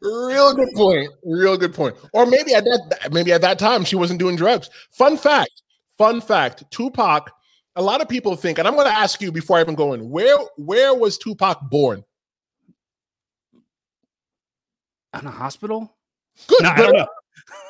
Real 0.00 0.54
good 0.54 0.68
point. 0.74 1.10
Real 1.24 1.56
good 1.58 1.74
point. 1.74 1.96
Or 2.12 2.24
maybe 2.26 2.54
at 2.54 2.64
that 2.64 3.10
maybe 3.12 3.32
at 3.32 3.42
that 3.42 3.58
time 3.58 3.84
she 3.84 3.96
wasn't 3.96 4.18
doing 4.18 4.36
drugs. 4.36 4.70
Fun 4.90 5.16
fact. 5.16 5.62
Fun 5.98 6.20
fact. 6.20 6.64
Tupac. 6.70 7.30
A 7.76 7.82
lot 7.82 8.00
of 8.00 8.08
people 8.08 8.36
think, 8.36 8.58
and 8.58 8.66
I'm 8.66 8.74
going 8.74 8.86
to 8.86 8.92
ask 8.92 9.20
you 9.20 9.30
before 9.30 9.58
I 9.58 9.60
even 9.60 9.74
go 9.74 9.92
in. 9.92 10.08
Where 10.08 10.36
where 10.56 10.94
was 10.94 11.18
Tupac 11.18 11.60
born? 11.70 12.04
In 15.18 15.26
a 15.26 15.30
hospital? 15.30 15.94
Good. 16.46 16.62
No, 16.62 16.74
good. 16.74 17.06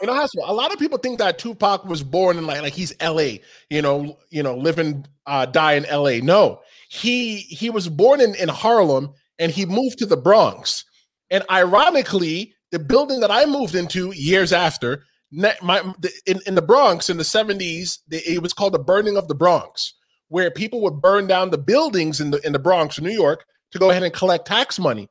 In 0.03 0.09
a 0.09 0.15
hospital. 0.15 0.49
A 0.49 0.55
lot 0.55 0.73
of 0.73 0.79
people 0.79 0.99
think 0.99 1.19
that 1.19 1.39
Tupac 1.39 1.85
was 1.85 2.03
born 2.03 2.39
in 2.39 2.47
like 2.47 2.63
like 2.63 2.73
he's 2.73 2.95
L.A. 3.01 3.41
You 3.69 3.83
know, 3.83 4.17
you 4.31 4.43
know, 4.43 4.57
living 4.57 5.07
uh, 5.27 5.47
die 5.47 5.73
in 5.73 5.85
L.A. 5.87 6.21
No, 6.21 6.61
he 6.89 7.39
he 7.39 7.71
was 7.71 7.89
born 7.89 8.21
in 8.21 8.35
in 8.37 8.49
Harlem 8.49 9.13
and 9.39 9.51
he 9.51 9.67
moved 9.67 9.99
to 9.99 10.07
the 10.07 10.17
Bronx 10.17 10.85
and 11.31 11.45
ironically, 11.51 12.55
the 12.71 12.79
building 12.79 13.21
that 13.21 13.31
I 13.31 13.47
moved 13.47 13.75
into 13.75 14.13
years 14.13 14.53
after, 14.53 15.05
my 15.31 15.81
in, 16.27 16.41
in 16.47 16.55
the 16.55 16.63
Bronx 16.63 17.11
in 17.11 17.17
the 17.17 17.23
70s, 17.23 17.99
it 18.11 18.43
was 18.43 18.53
called 18.53 18.75
the 18.75 18.79
burning 18.79 19.17
of 19.17 19.29
the 19.29 19.35
Bronx, 19.35 19.95
where 20.29 20.51
people 20.51 20.81
would 20.83 21.01
burn 21.01 21.27
down 21.27 21.51
the 21.51 21.59
buildings 21.59 22.21
in 22.21 22.31
the 22.31 22.45
in 22.47 22.53
the 22.53 22.59
Bronx, 22.59 23.01
New 23.01 23.11
York, 23.11 23.45
to 23.73 23.79
go 23.79 23.91
ahead 23.91 24.03
and 24.03 24.13
collect 24.13 24.47
tax 24.47 24.79
money. 24.79 25.09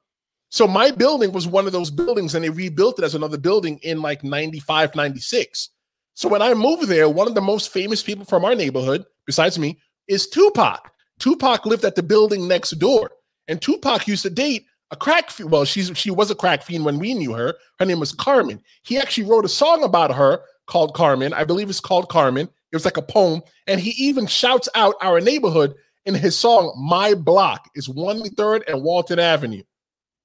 So 0.49 0.67
my 0.67 0.91
building 0.91 1.31
was 1.31 1.47
one 1.47 1.65
of 1.65 1.73
those 1.73 1.91
buildings, 1.91 2.33
and 2.33 2.43
they 2.45 2.49
rebuilt 2.49 2.99
it 2.99 3.05
as 3.05 3.15
another 3.15 3.37
building 3.37 3.77
in 3.79 4.01
like 4.01 4.23
95, 4.23 4.95
96. 4.95 5.69
So 6.13 6.29
when 6.29 6.41
I 6.41 6.53
moved 6.53 6.87
there, 6.87 7.09
one 7.09 7.27
of 7.27 7.35
the 7.35 7.41
most 7.41 7.73
famous 7.73 8.01
people 8.01 8.23
from 8.23 8.45
our 8.45 8.55
neighborhood, 8.55 9.05
besides 9.25 9.59
me, 9.59 9.79
is 10.07 10.29
Tupac. 10.29 10.91
Tupac 11.19 11.65
lived 11.65 11.83
at 11.83 11.95
the 11.95 12.03
building 12.03 12.47
next 12.47 12.71
door. 12.71 13.11
And 13.47 13.61
Tupac 13.61 14.07
used 14.07 14.23
to 14.23 14.29
date 14.29 14.65
a 14.91 14.95
crack 14.95 15.29
fiend. 15.29 15.51
well 15.51 15.65
she's 15.65 15.91
she 15.95 16.11
was 16.11 16.29
a 16.31 16.35
crack 16.35 16.63
fiend 16.63 16.85
when 16.85 16.99
we 16.99 17.13
knew 17.13 17.33
her. 17.33 17.55
Her 17.79 17.85
name 17.85 17.99
was 17.99 18.11
carmen. 18.11 18.61
He 18.83 18.97
actually 18.97 19.27
wrote 19.27 19.45
a 19.45 19.49
song 19.49 19.83
about 19.83 20.13
her 20.13 20.41
called 20.67 20.93
carmen. 20.93 21.33
I 21.33 21.43
believe 21.43 21.69
it's 21.69 21.79
called 21.79 22.09
carmen. 22.09 22.47
It 22.71 22.75
was 22.75 22.85
like 22.85 22.97
a 22.97 23.01
poem. 23.01 23.41
And 23.67 23.79
he 23.79 23.91
even 23.91 24.27
shouts 24.27 24.69
out 24.75 24.95
our 25.01 25.21
neighborhood 25.21 25.75
in 26.05 26.13
his 26.13 26.37
song 26.37 26.75
my 26.77 27.13
block. 27.13 27.69
Is 27.75 27.87
103rd 27.87 28.63
and 28.67 28.83
walton 28.83 29.19
avenue. 29.19 29.63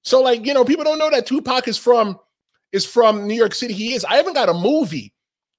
So 0.03 0.20
like 0.20 0.46
you 0.46 0.55
know 0.55 0.64
people 0.64 0.85
don't 0.85 0.99
know 0.99 1.11
that 1.11 1.27
tupac 1.27 1.68
is 1.68 1.79
from 1.79 2.18
is 2.73 2.87
from 2.87 3.27
new 3.27 3.35
york 3.35 3.55
city. 3.55 3.75
He 3.75 3.94
is. 3.94 4.05
I 4.05 4.14
haven't 4.14 4.35
got 4.35 4.49
a 4.49 4.55
movie 4.55 5.12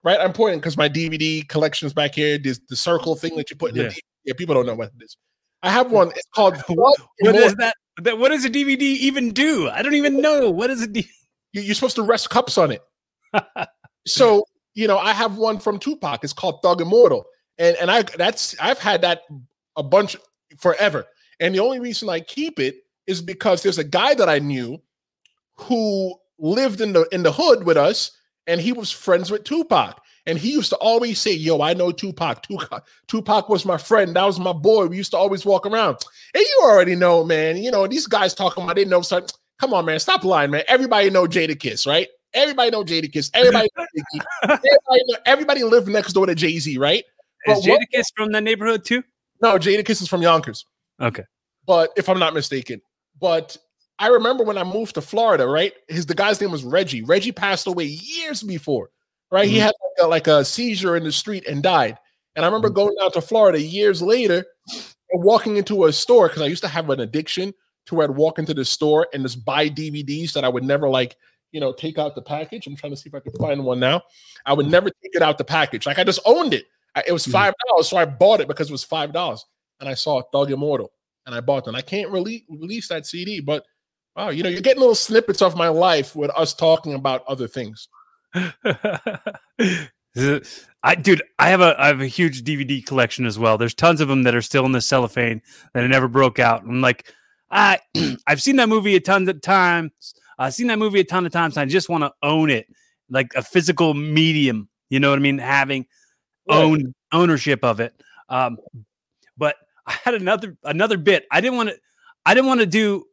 right? 0.03 0.19
I'm 0.19 0.33
pointing 0.33 0.59
because 0.59 0.77
my 0.77 0.89
dvd 0.89 1.47
collection's 1.47 1.93
back 1.93 2.15
here 2.15 2.37
this 2.37 2.59
the 2.69 2.75
circle 2.75 3.15
thing 3.15 3.35
that 3.37 3.49
you 3.49 3.55
put 3.55 3.71
in 3.71 3.77
yeah. 3.77 3.89
the 3.89 4.01
yeah 4.25 4.33
people 4.35 4.55
don't 4.55 4.65
know 4.65 4.75
what 4.75 4.91
it 4.99 5.03
is 5.03 5.17
i 5.63 5.69
have 5.69 5.91
one 5.91 6.09
it's 6.09 6.27
called 6.33 6.55
What, 6.67 6.99
what 7.19 7.35
is 7.35 7.55
that 7.55 7.75
that 8.03 8.17
what 8.17 8.29
does 8.29 8.45
a 8.45 8.49
DVD 8.49 8.81
even 8.81 9.31
do? 9.31 9.69
I 9.69 9.81
don't 9.81 9.93
even 9.93 10.21
know. 10.21 10.49
What 10.49 10.69
is 10.69 10.81
a 10.81 10.87
DVD? 10.87 11.07
You're 11.53 11.75
supposed 11.75 11.95
to 11.97 12.03
rest 12.03 12.29
cups 12.29 12.57
on 12.57 12.71
it. 12.71 12.81
so 14.07 14.45
you 14.73 14.87
know, 14.87 14.97
I 14.97 15.11
have 15.11 15.37
one 15.37 15.59
from 15.59 15.79
Tupac. 15.79 16.23
It's 16.23 16.33
called 16.33 16.61
Thug 16.61 16.81
Immortal, 16.81 17.25
and 17.57 17.75
and 17.77 17.91
I 17.91 18.03
that's 18.03 18.55
I've 18.59 18.79
had 18.79 19.01
that 19.01 19.23
a 19.75 19.83
bunch 19.83 20.15
forever. 20.57 21.05
And 21.39 21.53
the 21.53 21.59
only 21.59 21.79
reason 21.79 22.07
I 22.09 22.21
keep 22.21 22.59
it 22.59 22.75
is 23.07 23.21
because 23.21 23.63
there's 23.63 23.79
a 23.79 23.83
guy 23.83 24.13
that 24.13 24.29
I 24.29 24.39
knew 24.39 24.81
who 25.55 26.15
lived 26.39 26.81
in 26.81 26.93
the 26.93 27.07
in 27.11 27.23
the 27.23 27.33
hood 27.33 27.65
with 27.65 27.77
us, 27.77 28.11
and 28.47 28.61
he 28.61 28.71
was 28.71 28.91
friends 28.91 29.29
with 29.29 29.43
Tupac. 29.43 30.00
And 30.25 30.37
he 30.37 30.51
used 30.51 30.69
to 30.69 30.75
always 30.77 31.19
say, 31.19 31.33
Yo, 31.33 31.61
I 31.61 31.73
know 31.73 31.91
Tupac. 31.91 32.43
Tupac. 32.43 32.87
Tupac 33.07 33.49
was 33.49 33.65
my 33.65 33.77
friend. 33.77 34.15
That 34.15 34.25
was 34.25 34.39
my 34.39 34.53
boy. 34.53 34.87
We 34.87 34.97
used 34.97 35.11
to 35.11 35.17
always 35.17 35.45
walk 35.45 35.65
around. 35.65 35.97
And 36.33 36.43
you 36.43 36.59
already 36.63 36.95
know, 36.95 37.23
man. 37.23 37.57
You 37.57 37.71
know, 37.71 37.87
these 37.87 38.07
guys 38.07 38.33
talking 38.33 38.63
about 38.63 38.75
they 38.75 38.85
know 38.85 39.01
something. 39.01 39.35
Come 39.59 39.73
on, 39.73 39.85
man. 39.85 39.99
Stop 39.99 40.23
lying, 40.23 40.51
man. 40.51 40.63
Everybody 40.67 41.09
know 41.09 41.25
Jadakiss, 41.25 41.87
right? 41.87 42.07
Everybody 42.33 42.71
know 42.71 42.83
Jadakiss. 42.83 43.31
Everybody 43.33 43.69
know 43.77 43.85
everybody, 44.43 45.03
know, 45.07 45.17
everybody 45.25 45.63
lived 45.63 45.87
next 45.87 46.13
door 46.13 46.25
to 46.25 46.35
Jay-Z, 46.35 46.77
right? 46.77 47.03
Is 47.47 47.65
Jadakiss 47.65 48.05
from 48.15 48.31
that 48.31 48.43
neighborhood 48.43 48.85
too? 48.85 49.03
No, 49.41 49.57
Jadakiss 49.57 50.01
is 50.01 50.07
from 50.07 50.21
Yonkers. 50.21 50.65
Okay. 50.99 51.23
But 51.65 51.91
if 51.97 52.07
I'm 52.09 52.19
not 52.19 52.33
mistaken. 52.33 52.81
But 53.19 53.57
I 53.97 54.07
remember 54.07 54.43
when 54.43 54.57
I 54.57 54.63
moved 54.63 54.95
to 54.95 55.01
Florida, 55.01 55.47
right? 55.47 55.73
His 55.87 56.05
the 56.05 56.15
guy's 56.15 56.39
name 56.39 56.51
was 56.51 56.63
Reggie. 56.63 57.03
Reggie 57.03 57.31
passed 57.31 57.67
away 57.67 57.85
years 57.85 58.41
before 58.43 58.89
right? 59.31 59.45
Mm-hmm. 59.45 59.53
He 59.53 59.59
had 59.59 59.73
like 59.81 60.05
a, 60.05 60.07
like 60.07 60.27
a, 60.27 60.45
seizure 60.45 60.95
in 60.95 61.03
the 61.03 61.11
street 61.11 61.47
and 61.47 61.63
died. 61.63 61.97
And 62.35 62.45
I 62.45 62.47
remember 62.47 62.67
mm-hmm. 62.67 62.75
going 62.75 62.95
down 62.99 63.11
to 63.13 63.21
Florida 63.21 63.61
years 63.61 64.01
later 64.01 64.45
and 65.11 65.23
walking 65.23 65.57
into 65.57 65.85
a 65.85 65.93
store 65.93 66.27
because 66.27 66.41
I 66.41 66.47
used 66.47 66.63
to 66.63 66.69
have 66.69 66.89
an 66.89 66.99
addiction 66.99 67.53
to 67.87 67.95
where 67.95 68.07
I'd 68.07 68.15
walk 68.15 68.39
into 68.39 68.53
the 68.53 68.65
store 68.65 69.07
and 69.13 69.23
just 69.23 69.43
buy 69.43 69.69
DVDs 69.69 70.33
that 70.33 70.43
I 70.43 70.49
would 70.49 70.63
never 70.63 70.89
like, 70.89 71.17
you 71.51 71.59
know, 71.59 71.73
take 71.73 71.97
out 71.97 72.15
the 72.15 72.21
package. 72.21 72.67
I'm 72.67 72.75
trying 72.75 72.93
to 72.93 72.97
see 72.97 73.09
if 73.09 73.15
I 73.15 73.19
can 73.19 73.33
find 73.33 73.63
one 73.63 73.79
now. 73.79 74.01
I 74.45 74.53
would 74.53 74.67
never 74.67 74.89
take 74.89 75.15
it 75.15 75.21
out 75.21 75.37
the 75.37 75.43
package. 75.43 75.85
Like 75.85 75.99
I 75.99 76.03
just 76.03 76.19
owned 76.25 76.53
it. 76.53 76.65
I, 76.95 77.03
it 77.07 77.11
was 77.11 77.23
mm-hmm. 77.23 77.31
five 77.31 77.53
dollars, 77.67 77.89
so 77.89 77.97
I 77.97 78.05
bought 78.05 78.41
it 78.41 78.47
because 78.47 78.69
it 78.69 78.73
was 78.73 78.83
five 78.83 79.13
dollars. 79.13 79.45
And 79.79 79.89
I 79.89 79.95
saw 79.95 80.21
Thug 80.31 80.51
Immortal, 80.51 80.91
and 81.25 81.33
I 81.33 81.39
bought 81.39 81.65
them. 81.65 81.75
I 81.75 81.81
can't 81.81 82.11
really 82.11 82.45
release 82.49 82.87
that 82.89 83.07
CD, 83.07 83.39
but 83.39 83.65
wow, 84.15 84.29
you 84.29 84.43
know, 84.43 84.49
you're 84.49 84.61
getting 84.61 84.81
little 84.81 84.95
snippets 84.95 85.41
of 85.41 85.55
my 85.55 85.69
life 85.69 86.15
with 86.15 86.29
us 86.31 86.53
talking 86.53 86.93
about 86.93 87.25
other 87.27 87.47
things. 87.47 87.87
I 90.83 90.95
dude, 90.95 91.21
I 91.39 91.49
have 91.49 91.61
a 91.61 91.75
I 91.77 91.87
have 91.87 92.01
a 92.01 92.07
huge 92.07 92.43
DVD 92.43 92.85
collection 92.85 93.25
as 93.25 93.37
well. 93.37 93.57
There's 93.57 93.73
tons 93.73 94.01
of 94.01 94.07
them 94.07 94.23
that 94.23 94.35
are 94.35 94.41
still 94.41 94.65
in 94.65 94.71
the 94.71 94.81
cellophane 94.81 95.41
that 95.73 95.83
I 95.83 95.87
never 95.87 96.07
broke 96.07 96.39
out. 96.39 96.63
I'm 96.63 96.81
like, 96.81 97.13
I 97.49 97.79
I've 98.27 98.41
seen 98.41 98.55
that 98.57 98.69
movie 98.69 98.95
a 98.95 98.99
ton 98.99 99.27
of 99.27 99.41
times. 99.41 99.91
I've 100.39 100.53
seen 100.53 100.67
that 100.67 100.79
movie 100.79 100.99
a 100.99 101.03
ton 101.03 101.25
of 101.25 101.31
times. 101.31 101.57
I 101.57 101.65
just 101.65 101.89
want 101.89 102.03
to 102.03 102.11
own 102.23 102.49
it, 102.49 102.67
like 103.09 103.31
a 103.35 103.43
physical 103.43 103.93
medium. 103.93 104.69
You 104.89 104.99
know 104.99 105.09
what 105.11 105.19
I 105.19 105.21
mean? 105.21 105.37
Having 105.37 105.85
right. 106.49 106.57
own 106.57 106.93
ownership 107.11 107.63
of 107.63 107.79
it. 107.79 107.93
Um, 108.27 108.57
but 109.37 109.55
I 109.85 109.93
had 110.03 110.13
another 110.15 110.57
another 110.63 110.97
bit. 110.97 111.25
I 111.31 111.41
didn't 111.41 111.57
want 111.57 111.69
to. 111.69 111.77
I 112.25 112.33
didn't 112.33 112.47
want 112.47 112.61
to 112.61 112.65
do. 112.65 113.05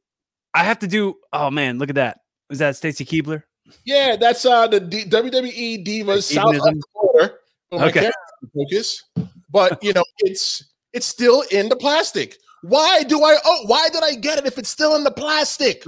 I 0.54 0.64
have 0.64 0.78
to 0.80 0.86
do. 0.86 1.16
Oh 1.32 1.50
man, 1.50 1.78
look 1.78 1.90
at 1.90 1.96
that. 1.96 2.20
Was 2.48 2.60
that 2.60 2.76
Stacy 2.76 3.04
Keibler? 3.04 3.42
Yeah, 3.84 4.16
that's 4.16 4.44
uh 4.44 4.66
the 4.66 4.80
D- 4.80 5.04
WWE 5.04 5.86
Divas 5.86 6.32
South 6.32 6.56
Florida. 6.92 7.34
Okay. 7.72 8.10
Focus, 8.54 9.04
but 9.50 9.82
you 9.82 9.92
know 9.92 10.04
it's 10.18 10.64
it's 10.92 11.06
still 11.06 11.42
in 11.50 11.68
the 11.68 11.76
plastic. 11.76 12.36
Why 12.62 13.02
do 13.02 13.22
I? 13.22 13.36
Oh, 13.44 13.64
why 13.66 13.88
did 13.88 14.02
I 14.02 14.14
get 14.14 14.38
it 14.38 14.46
if 14.46 14.58
it's 14.58 14.68
still 14.68 14.96
in 14.96 15.04
the 15.04 15.10
plastic? 15.10 15.84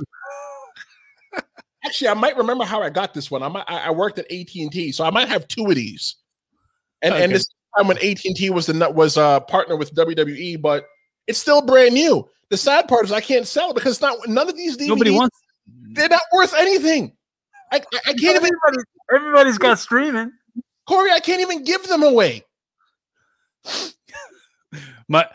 Actually, 1.85 2.09
I 2.09 2.15
might 2.15 2.37
remember 2.37 2.65
how 2.65 2.83
I 2.83 2.91
got 2.91 3.15
this 3.15 3.31
one. 3.31 3.43
I 3.43 3.49
might, 3.49 3.65
I 3.67 3.91
worked 3.91 4.19
at 4.19 4.31
AT 4.31 4.55
and 4.55 4.71
T, 4.71 4.93
so 4.93 5.05
I 5.05 5.11
might 5.11 5.29
have 5.29 5.49
two 5.49 5.67
of 5.67 5.75
these. 5.75 6.17
And 7.03 7.15
okay. 7.15 7.25
and 7.25 7.33
this 7.33 7.49
time 7.77 7.89
when 7.89 7.97
AT 7.99 8.25
and 8.25 8.37
T 8.37 8.51
was 8.51 8.67
the 8.67 8.91
was 8.91 9.17
a 9.17 9.23
uh, 9.23 9.41
partner 9.41 9.77
with 9.77 9.95
WWE, 9.95 10.61
but 10.61 10.87
it's 11.27 11.39
still 11.39 11.63
brand 11.63 11.95
new. 11.95 12.29
The 12.51 12.57
sad 12.57 12.89
part 12.89 13.05
is 13.05 13.13
I 13.13 13.21
can't 13.21 13.47
sell 13.47 13.71
it 13.71 13.75
because 13.75 13.95
it's 13.95 14.03
not 14.03 14.17
none 14.29 14.49
of 14.49 14.57
these 14.57 14.77
DVDs. 14.77 14.89
Nobody 14.89 15.11
wants. 15.11 15.39
They're 15.93 16.09
not 16.09 16.23
worth 16.33 16.55
anything. 16.55 17.13
I, 17.73 17.81
I 18.07 18.13
can't 18.15 18.37
even. 18.37 18.51
Everybody's 19.15 19.59
got 19.59 19.79
streaming. 19.79 20.33
Corey, 20.87 21.13
I 21.13 21.21
can't 21.21 21.41
even 21.41 21.65
give 21.65 21.87
them 21.87 22.03
away. 22.03 22.45
my 25.09 25.27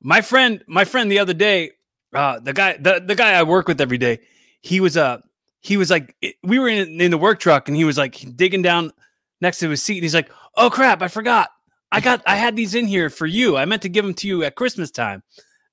my 0.00 0.20
friend, 0.20 0.62
my 0.66 0.84
friend, 0.84 1.10
the 1.10 1.18
other 1.18 1.34
day, 1.34 1.72
uh, 2.14 2.40
the 2.40 2.52
guy, 2.52 2.76
the, 2.76 3.02
the 3.04 3.14
guy 3.14 3.32
I 3.32 3.42
work 3.42 3.68
with 3.68 3.80
every 3.80 3.98
day, 3.98 4.20
he 4.62 4.80
was 4.80 4.96
uh 4.96 5.20
he 5.60 5.76
was 5.76 5.90
like, 5.90 6.16
we 6.42 6.58
were 6.58 6.68
in 6.68 7.00
in 7.00 7.10
the 7.10 7.18
work 7.18 7.40
truck, 7.40 7.68
and 7.68 7.76
he 7.76 7.84
was 7.84 7.98
like 7.98 8.36
digging 8.36 8.62
down 8.62 8.92
next 9.40 9.58
to 9.58 9.68
his 9.70 9.82
seat, 9.82 9.96
and 9.96 10.02
he's 10.02 10.14
like, 10.14 10.30
"Oh 10.56 10.70
crap, 10.70 11.02
I 11.02 11.08
forgot. 11.08 11.50
I 11.94 12.00
got, 12.00 12.22
I 12.26 12.36
had 12.36 12.56
these 12.56 12.74
in 12.74 12.86
here 12.86 13.10
for 13.10 13.26
you. 13.26 13.58
I 13.58 13.66
meant 13.66 13.82
to 13.82 13.90
give 13.90 14.04
them 14.04 14.14
to 14.14 14.28
you 14.28 14.44
at 14.44 14.54
Christmas 14.54 14.90
time." 14.90 15.22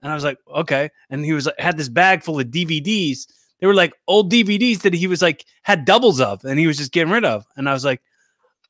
And 0.01 0.11
I 0.11 0.15
was 0.15 0.23
like, 0.23 0.37
"Okay." 0.53 0.89
And 1.09 1.23
he 1.23 1.33
was 1.33 1.45
like, 1.45 1.59
had 1.59 1.77
this 1.77 1.89
bag 1.89 2.23
full 2.23 2.39
of 2.39 2.47
DVDs 2.47 3.25
they 3.59 3.67
were 3.67 3.73
like 3.73 3.93
old 4.07 4.31
DVDs 4.31 4.81
that 4.81 4.93
he 4.93 5.07
was 5.07 5.21
like 5.21 5.45
had 5.63 5.85
doubles 5.85 6.19
of, 6.21 6.43
and 6.45 6.59
he 6.59 6.67
was 6.67 6.77
just 6.77 6.91
getting 6.91 7.11
rid 7.11 7.25
of. 7.25 7.45
And 7.55 7.69
I 7.69 7.73
was 7.73 7.85
like, 7.85 8.01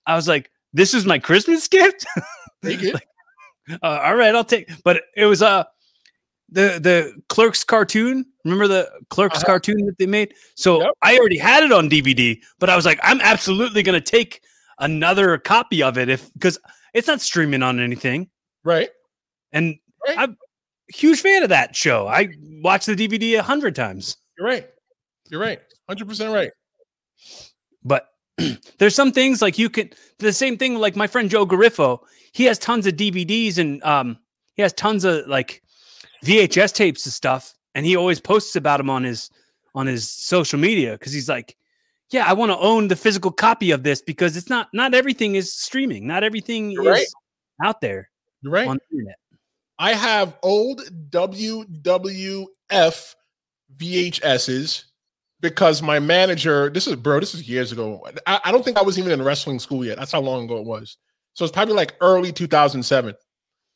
I 0.05 0.15
was 0.15 0.27
like, 0.27 0.51
this 0.73 0.93
is 0.93 1.05
my 1.05 1.19
Christmas 1.19 1.67
gift. 1.67 2.05
like, 2.63 2.83
uh, 3.71 3.77
all 4.03 4.15
right, 4.15 4.33
I'll 4.33 4.43
take. 4.43 4.69
But 4.83 5.03
it 5.15 5.25
was 5.25 5.41
uh 5.41 5.63
the 6.51 6.79
the 6.81 7.21
Clerks 7.29 7.63
cartoon. 7.63 8.25
Remember 8.43 8.67
the 8.67 8.89
Clerks 9.09 9.37
uh-huh. 9.37 9.45
cartoon 9.45 9.85
that 9.85 9.97
they 9.97 10.07
made? 10.07 10.33
So 10.55 10.81
yep. 10.81 10.93
I 11.01 11.17
already 11.17 11.37
had 11.37 11.63
it 11.63 11.71
on 11.71 11.89
DVD, 11.89 12.39
but 12.59 12.69
I 12.69 12.75
was 12.75 12.85
like, 12.85 12.99
I'm 13.03 13.21
absolutely 13.21 13.83
gonna 13.83 14.01
take 14.01 14.41
another 14.79 15.37
copy 15.37 15.83
of 15.83 15.97
it 15.97 16.09
if 16.09 16.31
because 16.33 16.57
it's 16.93 17.07
not 17.07 17.21
streaming 17.21 17.63
on 17.63 17.79
anything, 17.79 18.29
right? 18.63 18.89
And 19.51 19.75
right. 20.07 20.17
I'm 20.17 20.31
a 20.31 20.95
huge 20.95 21.21
fan 21.21 21.43
of 21.43 21.49
that 21.49 21.75
show. 21.75 22.07
I 22.07 22.29
watched 22.63 22.87
the 22.87 22.95
DVD 22.95 23.37
a 23.39 23.43
hundred 23.43 23.75
times. 23.75 24.17
You're 24.37 24.47
right. 24.47 24.67
You're 25.29 25.41
right. 25.41 25.59
100% 25.89 26.33
right. 26.33 26.51
But 27.83 28.07
there's 28.77 28.95
some 28.95 29.11
things 29.11 29.41
like 29.41 29.57
you 29.57 29.69
can 29.69 29.89
the 30.19 30.33
same 30.33 30.57
thing 30.57 30.75
like 30.75 30.95
my 30.95 31.07
friend 31.07 31.29
Joe 31.29 31.45
Garifo, 31.45 31.99
he 32.31 32.45
has 32.45 32.57
tons 32.59 32.87
of 32.87 32.95
DVDs 32.95 33.57
and 33.57 33.83
um 33.83 34.17
he 34.55 34.61
has 34.61 34.73
tons 34.73 35.03
of 35.05 35.27
like 35.27 35.61
VHS 36.25 36.73
tapes 36.73 37.05
and 37.05 37.13
stuff 37.13 37.53
and 37.75 37.85
he 37.85 37.95
always 37.95 38.19
posts 38.19 38.55
about 38.55 38.77
them 38.77 38.89
on 38.89 39.03
his 39.03 39.29
on 39.75 39.87
his 39.87 40.09
social 40.09 40.59
media 40.59 40.97
cuz 40.97 41.13
he's 41.13 41.29
like 41.29 41.55
yeah, 42.11 42.25
I 42.25 42.33
want 42.33 42.51
to 42.51 42.57
own 42.57 42.87
the 42.87 42.95
physical 42.95 43.31
copy 43.31 43.69
of 43.71 43.83
this 43.83 44.01
because 44.01 44.35
it's 44.35 44.49
not 44.49 44.69
not 44.73 44.95
everything 44.95 45.35
is 45.35 45.53
streaming. 45.53 46.07
Not 46.07 46.23
everything 46.23 46.71
You're 46.71 46.83
is 46.85 46.89
right. 46.89 47.05
out 47.63 47.81
there. 47.81 48.09
You're 48.41 48.53
right. 48.53 48.67
On 48.67 48.77
the 48.77 48.97
internet. 48.97 49.17
I 49.77 49.93
have 49.93 50.35
old 50.41 50.81
WWF 51.11 52.47
VHSs 53.77 54.83
because 55.41 55.81
my 55.81 55.99
manager, 55.99 56.69
this 56.69 56.87
is 56.87 56.95
bro, 56.95 57.19
this 57.19 57.33
is 57.33 57.47
years 57.47 57.71
ago. 57.71 58.05
I, 58.27 58.39
I, 58.45 58.51
don't 58.51 58.63
think 58.63 58.77
I 58.77 58.81
was 58.81 58.99
even 58.99 59.11
in 59.11 59.21
wrestling 59.21 59.59
school 59.59 59.85
yet. 59.85 59.97
That's 59.97 60.11
how 60.11 60.21
long 60.21 60.45
ago 60.45 60.57
it 60.57 60.65
was. 60.65 60.97
So 61.33 61.45
it's 61.45 61.53
probably 61.53 61.75
like 61.75 61.95
early 62.01 62.31
2007. 62.31 63.15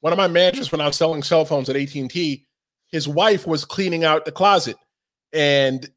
One 0.02 0.14
of 0.14 0.18
my 0.18 0.28
managers, 0.28 0.72
when 0.72 0.82
I 0.82 0.88
was 0.88 0.98
selling 0.98 1.24
cell 1.24 1.46
phones 1.46 1.70
at 1.70 1.78
AT&T, 1.78 2.46
his 2.92 3.08
wife 3.08 3.48
was 3.48 3.64
cleaning 3.64 4.04
out 4.04 4.26
the 4.26 4.32
closet, 4.32 4.76
and 5.32 5.90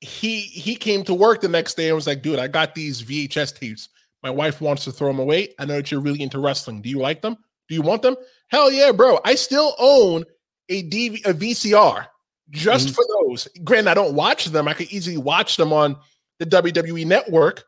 he 0.00 0.40
he 0.40 0.74
came 0.74 1.04
to 1.04 1.14
work 1.14 1.40
the 1.40 1.48
next 1.48 1.74
day 1.74 1.88
and 1.88 1.94
was 1.94 2.06
like, 2.06 2.22
"Dude, 2.22 2.38
I 2.38 2.48
got 2.48 2.74
these 2.74 3.02
VHS 3.02 3.58
tapes. 3.58 3.90
My 4.22 4.30
wife 4.30 4.60
wants 4.60 4.84
to 4.84 4.92
throw 4.92 5.08
them 5.08 5.18
away. 5.18 5.54
I 5.58 5.66
know 5.66 5.76
that 5.76 5.90
you're 5.90 6.00
really 6.00 6.22
into 6.22 6.40
wrestling. 6.40 6.80
Do 6.80 6.88
you 6.88 6.98
like 6.98 7.22
them? 7.22 7.36
Do 7.68 7.74
you 7.74 7.82
want 7.82 8.02
them? 8.02 8.16
Hell 8.48 8.72
yeah, 8.72 8.90
bro! 8.90 9.20
I 9.24 9.34
still 9.34 9.74
own 9.78 10.24
a 10.68 10.82
DV 10.88 11.26
a 11.26 11.34
VCR 11.34 12.06
just 12.50 12.88
mm-hmm. 12.88 12.94
for 12.94 13.04
those. 13.22 13.48
Granted, 13.64 13.90
I 13.90 13.94
don't 13.94 14.14
watch 14.14 14.46
them. 14.46 14.68
I 14.68 14.74
could 14.74 14.90
easily 14.92 15.16
watch 15.16 15.56
them 15.56 15.72
on 15.72 15.96
the 16.38 16.46
WWE 16.46 17.06
network, 17.06 17.64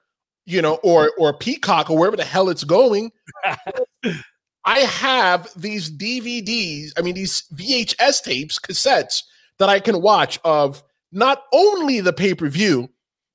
you 0.47 0.63
know, 0.63 0.75
or 0.77 1.13
or 1.19 1.33
Peacock 1.33 1.91
or 1.91 1.99
wherever 1.99 2.17
the 2.17 2.25
hell 2.25 2.49
it's 2.49 2.65
going. 2.65 3.11
I 4.65 4.81
have 4.81 5.49
these 5.57 5.91
DVDs, 5.91 6.93
I 6.97 7.03
mean 7.03 7.15
these 7.15 7.45
VHS 7.55 8.23
tapes, 8.23 8.59
cassettes 8.59 9.23
that 9.59 9.69
I 9.69 9.81
can 9.81 10.03
watch 10.03 10.39
of 10.45 10.83
not 11.11 11.45
only 11.53 12.01
the 12.01 12.13
pay-per-view, 12.13 12.89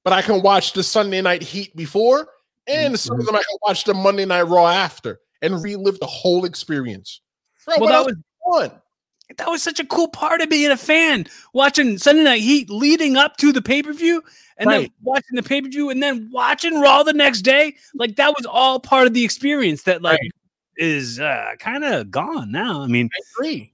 but 0.04 0.14
I 0.14 0.22
can 0.22 0.44
watch 0.44 0.74
the 0.74 0.84
Sunday 0.84 1.22
night 1.22 1.42
heat 1.42 1.76
before, 1.76 2.28
and 2.68 2.94
mm-hmm. 2.94 2.96
some 2.96 3.20
of 3.20 3.26
them 3.26 3.36
I 3.36 3.40
can 3.40 3.58
watch 3.64 3.84
the 3.84 3.96
Monday 3.96 4.26
night 4.26 4.44
raw 4.44 4.68
after 4.68 5.20
and 5.42 5.62
relive 5.64 6.00
the 6.00 6.06
whole 6.06 6.46
experience. 6.46 7.22
Bro, 7.66 7.78
well, 7.80 7.90
that 7.90 8.06
was 8.06 8.70
fun 8.70 8.80
that 9.38 9.50
was 9.50 9.64
such 9.64 9.80
a 9.80 9.86
cool 9.86 10.08
part 10.08 10.42
of 10.42 10.50
being 10.50 10.72
a 10.72 10.78
fan 10.78 11.28
watching 11.54 11.98
Sunday 11.98 12.24
Night 12.24 12.42
Heat 12.42 12.70
leading 12.70 13.16
up 13.16 13.38
to 13.38 13.52
the 13.52 13.62
pay 13.62 13.84
per 13.84 13.94
view 13.94 14.24
and 14.58 14.68
right. 14.68 14.82
then 14.82 14.90
watching 15.02 15.36
the 15.36 15.44
pay 15.44 15.62
per 15.62 15.70
view 15.70 15.90
and 15.90 16.02
then 16.02 16.30
watching 16.32 16.80
Raw 16.80 17.04
the 17.04 17.14
next 17.14 17.42
day. 17.42 17.76
Like 17.94 18.16
that 18.16 18.34
was 18.38 18.46
all 18.46 18.80
part 18.80 19.08
of 19.08 19.14
the 19.14 19.24
experience 19.24 19.84
that 19.84 20.02
like 20.02 20.20
right. 20.20 20.32
is 20.78 21.20
uh, 21.20 21.52
kind 21.60 21.84
of 21.84 22.12
gone 22.12 22.52
now. 22.52 22.82
I 22.82 22.88
mean, 22.88 23.10
I 23.14 23.20
agree. 23.36 23.72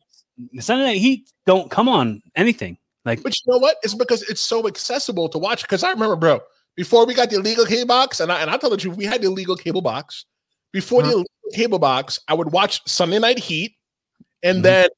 Sunday 0.60 0.86
Night 0.86 1.02
Heat 1.02 1.30
don't 1.46 1.70
come 1.70 1.90
on 1.90 2.22
anything. 2.36 2.78
Like, 3.06 3.24
but 3.24 3.34
you 3.36 3.52
know 3.52 3.58
what? 3.58 3.78
It's 3.84 3.96
because 3.96 4.22
it's 4.24 4.42
so 4.42 4.68
accessible 4.68 5.30
to 5.30 5.38
watch. 5.38 5.64
Because 5.64 5.84
I 5.84 5.92
remember, 5.92 6.16
bro, 6.16 6.42
before 6.76 7.06
we 7.06 7.14
got 7.14 7.30
the 7.30 7.38
illegal 7.38 7.66
cable 7.66 7.88
box, 7.88 8.20
and 8.20 8.32
I 8.32 8.42
and 8.42 8.50
I 8.50 8.58
told 8.58 8.74
the 8.74 8.78
truth, 8.78 8.98
we 8.98 9.06
had 9.06 9.22
the 9.22 9.28
illegal 9.28 9.56
cable 9.56 9.82
box. 9.82 10.26
Before 10.72 11.02
uh-huh. 11.02 11.10
the 11.10 11.16
illegal 11.16 11.52
cable 11.54 11.80
box, 11.80 12.20
I 12.28 12.34
would 12.34 12.52
watch 12.52 12.82
Sunday 12.88 13.20
Night 13.20 13.40
Heat, 13.40 13.76
and 14.44 14.58
mm-hmm. 14.58 14.64
then 14.64 14.90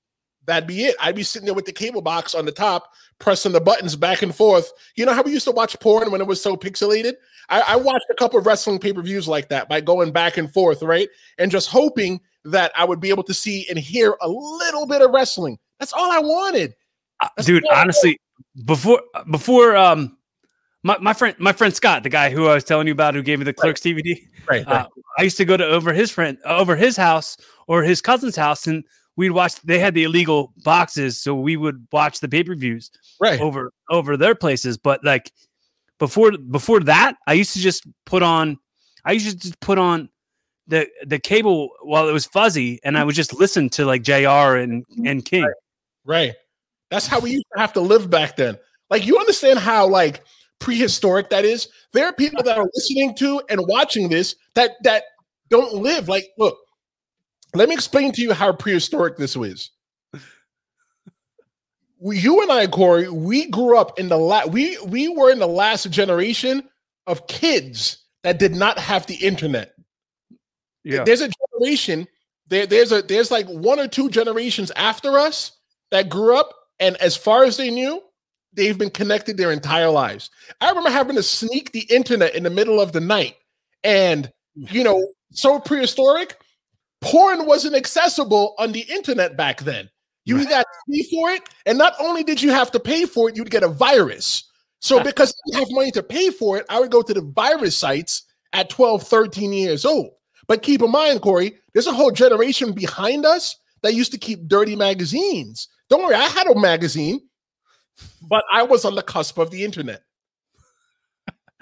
that'd 0.45 0.67
be 0.67 0.85
it. 0.85 0.95
I'd 0.99 1.15
be 1.15 1.23
sitting 1.23 1.45
there 1.45 1.55
with 1.55 1.65
the 1.65 1.71
cable 1.71 2.01
box 2.01 2.35
on 2.35 2.45
the 2.45 2.51
top, 2.51 2.93
pressing 3.19 3.51
the 3.51 3.61
buttons 3.61 3.95
back 3.95 4.21
and 4.21 4.33
forth. 4.33 4.71
You 4.95 5.05
know 5.05 5.13
how 5.13 5.23
we 5.23 5.31
used 5.31 5.45
to 5.45 5.51
watch 5.51 5.79
porn 5.79 6.11
when 6.11 6.21
it 6.21 6.27
was 6.27 6.41
so 6.41 6.55
pixelated? 6.55 7.13
I, 7.49 7.61
I 7.61 7.75
watched 7.75 8.05
a 8.09 8.15
couple 8.15 8.39
of 8.39 8.45
wrestling 8.45 8.79
pay 8.79 8.93
per 8.93 9.01
views 9.01 9.27
like 9.27 9.49
that 9.49 9.69
by 9.69 9.81
going 9.81 10.11
back 10.11 10.37
and 10.37 10.51
forth, 10.51 10.81
right? 10.81 11.09
And 11.37 11.51
just 11.51 11.69
hoping 11.69 12.21
that 12.45 12.71
I 12.75 12.85
would 12.85 12.99
be 12.99 13.09
able 13.09 13.23
to 13.23 13.33
see 13.33 13.67
and 13.69 13.77
hear 13.77 14.15
a 14.21 14.29
little 14.29 14.85
bit 14.85 15.01
of 15.01 15.11
wrestling. 15.11 15.59
That's 15.79 15.93
all 15.93 16.11
I 16.11 16.19
wanted. 16.19 16.75
Uh, 17.19 17.29
dude, 17.43 17.63
honestly, 17.71 18.19
before 18.65 19.01
before 19.29 19.75
um 19.75 20.17
my, 20.83 20.97
my 20.97 21.13
friend 21.13 21.35
my 21.39 21.53
friend 21.53 21.73
Scott, 21.75 22.03
the 22.03 22.09
guy 22.09 22.29
who 22.29 22.47
I 22.47 22.55
was 22.55 22.63
telling 22.63 22.87
you 22.87 22.93
about 22.93 23.13
who 23.13 23.21
gave 23.21 23.39
me 23.39 23.45
the 23.45 23.53
Clerks. 23.53 23.81
DVD. 23.81 24.19
Right. 24.49 24.65
right. 24.65 24.67
Uh, 24.67 24.87
I 25.19 25.23
used 25.23 25.37
to 25.37 25.45
go 25.45 25.55
to 25.55 25.65
over 25.65 25.93
his 25.93 26.09
friend 26.09 26.37
over 26.45 26.75
his 26.75 26.97
house 26.97 27.37
or 27.67 27.83
his 27.83 28.01
cousin's 28.01 28.35
house 28.35 28.65
and 28.65 28.83
we'd 29.17 29.31
watch 29.31 29.61
they 29.61 29.79
had 29.79 29.93
the 29.93 30.03
illegal 30.03 30.53
boxes 30.63 31.19
so 31.19 31.35
we 31.35 31.57
would 31.57 31.87
watch 31.91 32.19
the 32.19 32.29
pay-per-views 32.29 32.91
right. 33.19 33.39
over 33.39 33.71
over 33.89 34.17
their 34.17 34.35
places. 34.35 34.77
But 34.77 35.03
like 35.03 35.31
before 36.01 36.31
before 36.49 36.79
that 36.79 37.15
i 37.27 37.33
used 37.33 37.53
to 37.53 37.59
just 37.59 37.85
put 38.07 38.23
on 38.23 38.57
i 39.05 39.11
used 39.11 39.29
to 39.29 39.37
just 39.37 39.59
put 39.59 39.77
on 39.77 40.09
the 40.65 40.89
the 41.05 41.19
cable 41.19 41.69
while 41.83 42.09
it 42.09 42.11
was 42.11 42.25
fuzzy 42.25 42.79
and 42.83 42.97
i 42.97 43.03
would 43.03 43.13
just 43.13 43.35
listen 43.35 43.69
to 43.69 43.85
like 43.85 44.01
jr 44.01 44.57
and 44.57 44.83
mm-hmm. 44.87 45.05
and 45.05 45.23
king. 45.23 45.43
Right, 45.43 45.53
right. 46.05 46.33
that's 46.89 47.05
how 47.05 47.19
we 47.19 47.29
used 47.29 47.45
to 47.53 47.61
have 47.61 47.71
to 47.73 47.81
live 47.81 48.09
back 48.09 48.35
then. 48.35 48.57
Like 48.89 49.05
you 49.05 49.19
understand 49.19 49.59
how 49.59 49.87
like 49.87 50.23
prehistoric 50.59 51.29
that 51.29 51.45
is? 51.45 51.67
There 51.93 52.05
are 52.05 52.13
people 52.13 52.41
that 52.43 52.57
are 52.57 52.67
listening 52.73 53.13
to 53.15 53.41
and 53.49 53.61
watching 53.67 54.09
this 54.09 54.35
that 54.55 54.71
that 54.83 55.03
don't 55.49 55.75
live. 55.75 56.09
Like 56.09 56.29
look 56.39 56.57
let 57.53 57.69
me 57.69 57.75
explain 57.75 58.11
to 58.13 58.21
you 58.21 58.33
how 58.33 58.53
prehistoric 58.53 59.17
this 59.17 59.35
was. 59.35 59.71
you 62.01 62.41
and 62.41 62.51
I, 62.51 62.67
Corey, 62.67 63.09
we 63.09 63.49
grew 63.49 63.77
up 63.77 63.99
in 63.99 64.09
the 64.09 64.17
la- 64.17 64.47
we 64.47 64.77
we 64.87 65.09
were 65.09 65.31
in 65.31 65.39
the 65.39 65.47
last 65.47 65.89
generation 65.91 66.67
of 67.07 67.27
kids 67.27 68.05
that 68.23 68.39
did 68.39 68.55
not 68.55 68.79
have 68.79 69.05
the 69.05 69.15
internet. 69.15 69.73
Yeah. 70.83 71.03
There's 71.03 71.21
a 71.21 71.29
generation, 71.29 72.07
there, 72.47 72.65
there's 72.65 72.91
a 72.91 73.01
there's 73.01 73.31
like 73.31 73.47
one 73.47 73.79
or 73.79 73.87
two 73.87 74.09
generations 74.09 74.71
after 74.75 75.17
us 75.19 75.51
that 75.91 76.09
grew 76.09 76.37
up, 76.37 76.53
and 76.79 76.95
as 76.97 77.15
far 77.15 77.43
as 77.43 77.57
they 77.57 77.69
knew, 77.69 78.01
they've 78.53 78.77
been 78.77 78.89
connected 78.89 79.37
their 79.37 79.51
entire 79.51 79.89
lives. 79.89 80.29
I 80.59 80.69
remember 80.69 80.89
having 80.89 81.15
to 81.17 81.23
sneak 81.23 81.71
the 81.71 81.85
internet 81.89 82.35
in 82.35 82.43
the 82.43 82.49
middle 82.49 82.79
of 82.79 82.93
the 82.93 83.01
night, 83.01 83.35
and 83.83 84.31
you 84.55 84.83
know, 84.83 85.07
so 85.31 85.59
prehistoric 85.59 86.37
porn 87.01 87.45
wasn't 87.45 87.75
accessible 87.75 88.55
on 88.57 88.71
the 88.71 88.81
internet 88.81 89.35
back 89.35 89.61
then. 89.61 89.89
You 90.25 90.37
right. 90.37 90.49
got 90.49 90.61
to 90.61 90.91
pay 90.91 91.03
for 91.11 91.31
it, 91.31 91.41
and 91.65 91.77
not 91.77 91.93
only 91.99 92.23
did 92.23 92.41
you 92.41 92.51
have 92.51 92.71
to 92.71 92.79
pay 92.79 93.05
for 93.05 93.29
it, 93.29 93.35
you'd 93.35 93.49
get 93.49 93.63
a 93.63 93.67
virus. 93.67 94.49
So 94.79 95.03
because 95.03 95.31
I 95.31 95.51
didn't 95.51 95.67
have 95.67 95.75
money 95.75 95.91
to 95.91 96.03
pay 96.03 96.29
for 96.31 96.57
it, 96.57 96.65
I 96.69 96.79
would 96.79 96.91
go 96.91 97.01
to 97.01 97.13
the 97.13 97.21
virus 97.21 97.77
sites 97.77 98.23
at 98.53 98.69
12, 98.69 99.03
13 99.03 99.53
years 99.53 99.85
old. 99.85 100.11
But 100.47 100.63
keep 100.63 100.81
in 100.81 100.91
mind, 100.91 101.21
Corey, 101.21 101.57
there's 101.73 101.87
a 101.87 101.93
whole 101.93 102.11
generation 102.11 102.73
behind 102.73 103.25
us 103.25 103.57
that 103.83 103.93
used 103.93 104.11
to 104.11 104.17
keep 104.17 104.47
dirty 104.47 104.75
magazines. 104.75 105.67
Don't 105.89 106.03
worry, 106.03 106.15
I 106.15 106.27
had 106.27 106.47
a 106.47 106.59
magazine, 106.59 107.21
but 108.21 108.43
I 108.51 108.63
was 108.63 108.85
on 108.85 108.95
the 108.95 109.03
cusp 109.03 109.37
of 109.37 109.51
the 109.51 109.63
internet. 109.63 110.01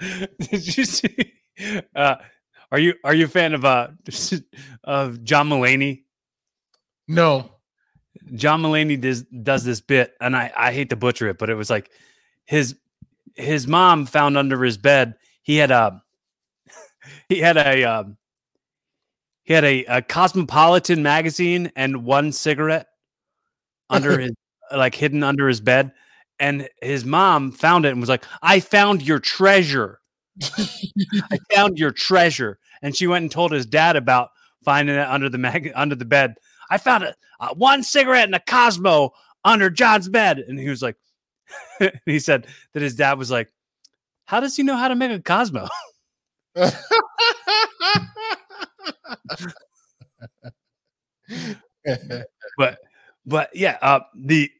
Did 0.00 0.76
you 0.76 0.84
see? 0.84 1.32
Uh, 1.94 2.16
are 2.72 2.78
you 2.78 2.94
are 3.04 3.14
you 3.14 3.24
a 3.26 3.28
fan 3.28 3.54
of 3.54 3.64
uh 3.64 3.88
of 4.84 5.22
John 5.24 5.48
Mulaney? 5.48 6.04
No. 7.08 7.50
John 8.34 8.62
Mulaney 8.62 9.00
does 9.00 9.22
does 9.24 9.64
this 9.64 9.80
bit, 9.80 10.14
and 10.20 10.36
I 10.36 10.52
I 10.56 10.72
hate 10.72 10.90
to 10.90 10.96
butcher 10.96 11.28
it, 11.28 11.38
but 11.38 11.50
it 11.50 11.54
was 11.54 11.70
like 11.70 11.90
his 12.46 12.76
his 13.36 13.66
mom 13.66 14.06
found 14.06 14.36
under 14.36 14.62
his 14.62 14.76
bed. 14.78 15.14
He 15.42 15.56
had 15.56 15.70
a 15.70 16.02
he 17.28 17.40
had 17.40 17.56
a 17.56 17.84
um, 17.84 18.16
he 19.44 19.54
had 19.54 19.64
a, 19.64 19.84
a 19.86 20.02
Cosmopolitan 20.02 21.02
magazine 21.02 21.72
and 21.76 22.04
one 22.04 22.32
cigarette 22.32 22.86
under 23.90 24.18
his 24.18 24.32
like 24.74 24.94
hidden 24.94 25.22
under 25.24 25.48
his 25.48 25.60
bed, 25.60 25.92
and 26.38 26.68
his 26.80 27.04
mom 27.04 27.52
found 27.52 27.84
it 27.84 27.90
and 27.90 28.00
was 28.00 28.08
like, 28.10 28.24
"I 28.42 28.60
found 28.60 29.02
your 29.02 29.18
treasure." 29.18 30.00
I 31.30 31.38
found 31.52 31.78
your 31.78 31.90
treasure. 31.90 32.59
And 32.82 32.96
she 32.96 33.06
went 33.06 33.22
and 33.22 33.30
told 33.30 33.52
his 33.52 33.66
dad 33.66 33.96
about 33.96 34.30
finding 34.64 34.96
it 34.96 35.06
under 35.06 35.28
the 35.28 35.38
mag- 35.38 35.72
under 35.74 35.94
the 35.94 36.04
bed. 36.04 36.34
I 36.70 36.78
found 36.78 37.04
a, 37.04 37.14
uh, 37.40 37.54
one 37.54 37.82
cigarette 37.82 38.24
and 38.24 38.34
a 38.34 38.40
Cosmo 38.40 39.12
under 39.44 39.70
John's 39.70 40.08
bed. 40.08 40.38
And 40.38 40.58
he 40.58 40.68
was 40.68 40.82
like, 40.82 40.96
he 42.06 42.18
said 42.18 42.46
that 42.74 42.82
his 42.82 42.94
dad 42.94 43.18
was 43.18 43.30
like, 43.30 43.52
How 44.26 44.40
does 44.40 44.56
he 44.56 44.62
know 44.62 44.76
how 44.76 44.88
to 44.88 44.94
make 44.94 45.10
a 45.10 45.20
Cosmo? 45.20 45.68
but 52.58 52.78
but 53.26 53.50
yeah, 53.54 53.78
uh, 53.82 54.00
the 54.14 54.50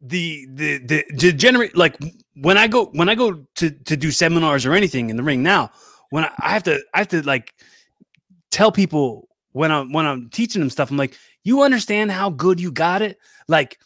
the 0.00 0.46
the 0.52 0.78
the 0.78 1.04
to 1.18 1.32
generate 1.32 1.76
like 1.76 1.96
when 2.34 2.56
I 2.58 2.66
go 2.66 2.86
when 2.86 3.08
I 3.08 3.14
go 3.14 3.46
to 3.56 3.70
to 3.70 3.96
do 3.96 4.10
seminars 4.10 4.66
or 4.66 4.72
anything 4.72 5.10
in 5.10 5.16
the 5.16 5.22
ring 5.22 5.42
now, 5.42 5.70
when 6.10 6.24
I, 6.24 6.32
I 6.38 6.50
have 6.50 6.62
to 6.64 6.80
I 6.94 6.98
have 6.98 7.08
to 7.08 7.22
like 7.22 7.54
tell 8.50 8.70
people 8.70 9.28
when 9.52 9.72
I'm 9.72 9.92
when 9.92 10.06
I'm 10.06 10.28
teaching 10.30 10.60
them 10.60 10.70
stuff, 10.70 10.90
I'm 10.90 10.96
like, 10.96 11.16
you 11.42 11.62
understand 11.62 12.10
how 12.10 12.30
good 12.30 12.60
you 12.60 12.70
got 12.70 13.02
it? 13.02 13.18
Like 13.48 13.78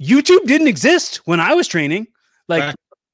YouTube 0.00 0.46
didn't 0.46 0.68
exist 0.68 1.26
when 1.26 1.40
I 1.40 1.54
was 1.54 1.68
training. 1.68 2.06
Like 2.48 2.62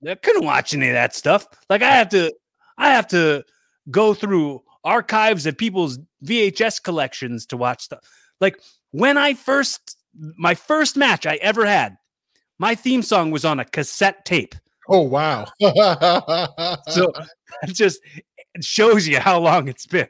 right. 0.03 0.12
I 0.12 0.14
couldn't 0.16 0.44
watch 0.44 0.75
any 0.75 0.88
of 0.88 0.94
that 0.94 1.14
stuff. 1.14 1.46
Like 1.70 1.83
I 1.83 1.90
have 1.90 2.09
to 2.11 2.33
I 2.79 2.90
have 2.90 3.07
to 3.09 3.44
go 3.90 4.14
through 4.14 4.62
archives 4.85 5.46
of 5.46 5.57
people's 5.57 5.98
VHS 6.25 6.83
collections 6.83 7.46
to 7.46 7.57
watch 7.57 7.83
stuff. 7.83 8.01
Like 8.40 8.61
when 8.90 9.16
I 9.16 9.35
first 9.35 9.96
my 10.37 10.55
first 10.55 10.96
match 10.96 11.27
I 11.27 11.37
ever 11.37 11.64
had, 11.64 11.96
my 12.59 12.75
theme 12.75 13.03
song 13.03 13.31
was 13.31 13.44
on 13.44 13.61
a 13.61 13.64
cassette 13.64 14.25
tape. 14.25 14.55
Oh 14.88 15.03
wow! 15.03 15.46
so 16.88 17.12
it 17.62 17.74
just 17.74 18.00
shows 18.60 19.06
you 19.06 19.20
how 19.20 19.38
long 19.38 19.68
it's 19.68 19.86
been. 19.86 20.08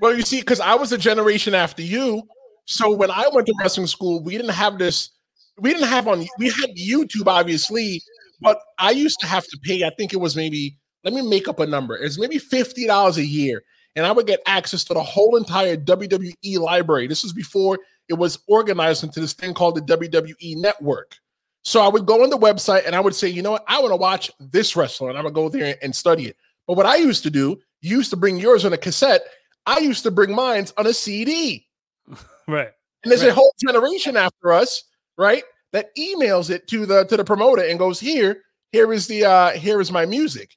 Well, 0.00 0.16
you 0.16 0.22
see, 0.22 0.40
because 0.40 0.60
I 0.60 0.74
was 0.74 0.92
a 0.92 0.98
generation 0.98 1.54
after 1.54 1.82
you, 1.82 2.22
so 2.66 2.94
when 2.94 3.10
I 3.10 3.28
went 3.32 3.46
to 3.46 3.54
wrestling 3.60 3.86
school, 3.86 4.22
we 4.22 4.36
didn't 4.36 4.52
have 4.52 4.78
this. 4.78 5.10
We 5.58 5.72
didn't 5.72 5.88
have 5.88 6.08
on. 6.08 6.26
We 6.38 6.46
had 6.46 6.76
YouTube, 6.76 7.26
obviously, 7.26 8.02
but 8.40 8.58
I 8.78 8.90
used 8.90 9.20
to 9.20 9.26
have 9.26 9.44
to 9.44 9.58
pay. 9.62 9.84
I 9.84 9.90
think 9.96 10.12
it 10.12 10.18
was 10.18 10.36
maybe. 10.36 10.76
Let 11.04 11.12
me 11.12 11.22
make 11.22 11.48
up 11.48 11.60
a 11.60 11.66
number. 11.66 11.96
It's 11.96 12.18
maybe 12.18 12.38
fifty 12.38 12.86
dollars 12.86 13.18
a 13.18 13.24
year, 13.24 13.62
and 13.94 14.06
I 14.06 14.12
would 14.12 14.26
get 14.26 14.40
access 14.46 14.84
to 14.84 14.94
the 14.94 15.02
whole 15.02 15.36
entire 15.36 15.76
WWE 15.76 16.58
library. 16.58 17.06
This 17.06 17.22
was 17.22 17.32
before 17.32 17.78
it 18.08 18.14
was 18.14 18.38
organized 18.48 19.04
into 19.04 19.20
this 19.20 19.34
thing 19.34 19.54
called 19.54 19.76
the 19.76 19.96
WWE 19.96 20.56
Network. 20.56 21.16
So 21.62 21.80
I 21.80 21.88
would 21.88 22.04
go 22.04 22.22
on 22.22 22.30
the 22.30 22.38
website 22.38 22.86
and 22.86 22.94
I 22.94 23.00
would 23.00 23.14
say, 23.14 23.28
you 23.28 23.40
know 23.40 23.52
what, 23.52 23.64
I 23.66 23.80
want 23.80 23.92
to 23.92 23.96
watch 23.96 24.30
this 24.38 24.76
wrestler, 24.76 25.08
and 25.08 25.18
I 25.18 25.22
would 25.22 25.34
go 25.34 25.48
there 25.48 25.76
and 25.82 25.94
study 25.94 26.26
it. 26.26 26.36
But 26.66 26.76
what 26.76 26.86
I 26.86 26.96
used 26.96 27.22
to 27.24 27.30
do, 27.30 27.58
you 27.80 27.96
used 27.96 28.10
to 28.10 28.16
bring 28.16 28.38
yours 28.38 28.64
on 28.64 28.72
a 28.72 28.78
cassette. 28.78 29.22
I 29.66 29.78
used 29.78 30.02
to 30.04 30.10
bring 30.10 30.34
mine 30.34 30.66
on 30.76 30.86
a 30.86 30.92
CD. 30.92 31.66
Right. 32.46 32.68
And 33.02 33.10
there's 33.10 33.22
right. 33.22 33.30
a 33.30 33.34
whole 33.34 33.54
generation 33.66 34.18
after 34.18 34.52
us, 34.52 34.84
right? 35.16 35.42
That 35.72 35.96
emails 35.96 36.50
it 36.50 36.68
to 36.68 36.84
the 36.84 37.04
to 37.04 37.16
the 37.16 37.24
promoter 37.24 37.62
and 37.62 37.78
goes, 37.78 37.98
here, 37.98 38.42
here 38.70 38.92
is 38.92 39.06
the 39.06 39.24
uh 39.24 39.50
here 39.52 39.80
is 39.80 39.90
my 39.90 40.04
music 40.04 40.54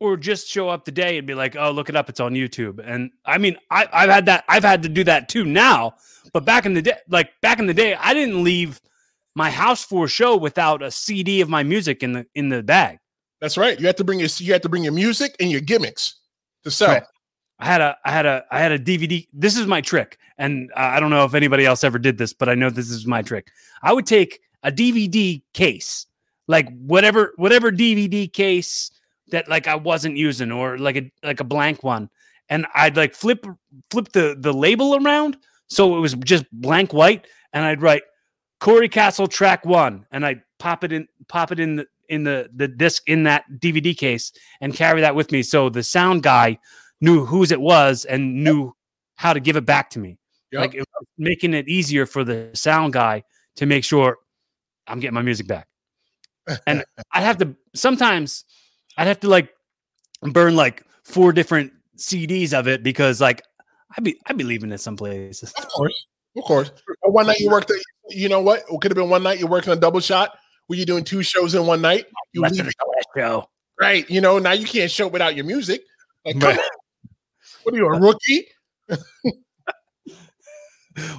or 0.00 0.16
just 0.16 0.48
show 0.48 0.68
up 0.68 0.84
today 0.84 1.18
and 1.18 1.26
be 1.26 1.34
like, 1.34 1.56
"Oh, 1.56 1.70
look 1.70 1.88
it 1.88 1.96
up, 1.96 2.08
it's 2.08 2.20
on 2.20 2.34
YouTube." 2.34 2.80
And 2.84 3.10
I 3.24 3.38
mean, 3.38 3.56
I, 3.70 3.88
I've 3.92 4.10
had 4.10 4.26
that. 4.26 4.44
I've 4.48 4.64
had 4.64 4.82
to 4.82 4.88
do 4.88 5.04
that 5.04 5.28
too 5.28 5.44
now. 5.44 5.94
But 6.32 6.44
back 6.44 6.66
in 6.66 6.74
the 6.74 6.82
day, 6.82 6.98
like 7.08 7.30
back 7.40 7.58
in 7.58 7.66
the 7.66 7.74
day, 7.74 7.94
I 7.94 8.14
didn't 8.14 8.44
leave 8.44 8.80
my 9.34 9.50
house 9.50 9.84
for 9.84 10.04
a 10.04 10.08
show 10.08 10.36
without 10.36 10.82
a 10.82 10.90
CD 10.90 11.40
of 11.40 11.48
my 11.48 11.62
music 11.62 12.02
in 12.02 12.12
the 12.12 12.26
in 12.34 12.48
the 12.48 12.62
bag. 12.62 12.98
That's 13.40 13.56
right. 13.56 13.78
You 13.78 13.86
have 13.86 13.96
to 13.96 14.04
bring 14.04 14.18
your 14.18 14.28
you 14.38 14.52
have 14.52 14.62
to 14.62 14.68
bring 14.68 14.84
your 14.84 14.92
music 14.92 15.36
and 15.40 15.50
your 15.50 15.60
gimmicks 15.60 16.16
to 16.64 16.70
sell. 16.70 16.94
Right. 16.94 17.02
I 17.58 17.66
had 17.66 17.80
a 17.80 17.96
I 18.04 18.10
had 18.10 18.26
a 18.26 18.44
I 18.50 18.58
had 18.58 18.72
a 18.72 18.78
DVD. 18.78 19.26
This 19.32 19.56
is 19.56 19.66
my 19.66 19.80
trick, 19.80 20.18
and 20.38 20.70
I 20.76 21.00
don't 21.00 21.10
know 21.10 21.24
if 21.24 21.34
anybody 21.34 21.64
else 21.64 21.84
ever 21.84 21.98
did 21.98 22.18
this, 22.18 22.32
but 22.32 22.48
I 22.48 22.54
know 22.54 22.70
this 22.70 22.90
is 22.90 23.06
my 23.06 23.22
trick. 23.22 23.48
I 23.82 23.92
would 23.92 24.06
take 24.06 24.40
a 24.62 24.72
DVD 24.72 25.42
case, 25.54 26.06
like 26.48 26.68
whatever 26.78 27.32
whatever 27.36 27.70
DVD 27.70 28.30
case 28.32 28.90
that 29.28 29.48
like 29.48 29.66
I 29.66 29.74
wasn't 29.74 30.16
using 30.16 30.52
or 30.52 30.78
like 30.78 30.96
a 30.96 31.10
like 31.22 31.40
a 31.40 31.44
blank 31.44 31.82
one 31.82 32.10
and 32.48 32.66
I'd 32.74 32.96
like 32.96 33.14
flip 33.14 33.46
flip 33.90 34.12
the 34.12 34.36
the 34.38 34.52
label 34.52 34.96
around 34.96 35.36
so 35.68 35.96
it 35.96 36.00
was 36.00 36.14
just 36.14 36.44
blank 36.52 36.92
white 36.92 37.26
and 37.52 37.64
I'd 37.64 37.82
write 37.82 38.02
Corey 38.60 38.88
Castle 38.88 39.26
track 39.26 39.64
1 39.64 40.06
and 40.10 40.24
I'd 40.24 40.42
pop 40.58 40.84
it 40.84 40.92
in 40.92 41.08
pop 41.28 41.52
it 41.52 41.60
in 41.60 41.76
the 41.76 41.86
in 42.08 42.24
the 42.24 42.48
the 42.54 42.68
disc 42.68 43.02
in 43.06 43.22
that 43.24 43.44
DVD 43.58 43.96
case 43.96 44.32
and 44.60 44.74
carry 44.74 45.00
that 45.00 45.14
with 45.14 45.32
me 45.32 45.42
so 45.42 45.68
the 45.68 45.82
sound 45.82 46.22
guy 46.22 46.58
knew 47.00 47.24
whose 47.26 47.50
it 47.52 47.60
was 47.60 48.04
and 48.04 48.42
knew 48.44 48.72
how 49.16 49.32
to 49.32 49.40
give 49.40 49.56
it 49.56 49.64
back 49.66 49.90
to 49.90 49.98
me. 49.98 50.18
Yep. 50.52 50.60
like 50.60 50.74
it 50.74 50.78
was 50.80 51.06
making 51.18 51.54
it 51.54 51.68
easier 51.68 52.06
for 52.06 52.22
the 52.24 52.50
sound 52.54 52.92
guy 52.92 53.24
to 53.56 53.66
make 53.66 53.82
sure 53.84 54.16
I'm 54.86 55.00
getting 55.00 55.14
my 55.14 55.22
music 55.22 55.46
back. 55.48 55.66
And 56.66 56.84
I'd 57.12 57.22
have 57.24 57.38
to 57.38 57.54
sometimes 57.74 58.44
I'd 58.96 59.08
have 59.08 59.20
to 59.20 59.28
like 59.28 59.50
burn 60.22 60.54
like 60.56 60.84
four 61.04 61.32
different 61.32 61.72
CDs 61.98 62.52
of 62.52 62.68
it 62.68 62.82
because 62.82 63.20
like 63.20 63.42
I'd 63.96 64.04
be 64.04 64.18
I'd 64.26 64.36
be 64.38 64.44
leaving 64.44 64.70
it 64.72 64.78
some 64.78 64.96
places. 64.96 65.52
Of 65.58 65.66
course, 65.68 66.06
of 66.36 66.44
course. 66.44 66.70
One 67.02 67.26
night 67.26 67.40
you 67.40 67.50
worked. 67.50 67.70
a- 67.70 67.80
You 68.10 68.28
know 68.28 68.40
what? 68.40 68.60
It 68.70 68.80
could 68.80 68.90
have 68.92 68.96
been 68.96 69.10
one 69.10 69.22
night 69.24 69.38
you're 69.40 69.48
working 69.48 69.72
a 69.72 69.76
double 69.76 70.00
shot. 70.00 70.38
Where 70.66 70.76
you're 70.76 70.86
doing 70.86 71.04
two 71.04 71.22
shows 71.22 71.54
in 71.54 71.66
one 71.66 71.80
night. 71.80 72.06
You 72.32 72.42
leave 72.42 72.60
of 72.60 72.66
the 72.66 72.92
last 72.96 73.06
show. 73.16 73.48
right. 73.80 74.08
You 74.10 74.20
know 74.20 74.38
now 74.38 74.52
you 74.52 74.66
can't 74.66 74.90
show 74.90 75.06
without 75.08 75.34
your 75.36 75.44
music. 75.44 75.82
Like, 76.24 76.40
come 76.40 76.50
Right. 76.50 76.58
on. 76.58 76.64
What 77.62 77.74
are 77.74 77.78
you, 77.78 77.86
a 77.86 78.00
rookie? 78.00 78.46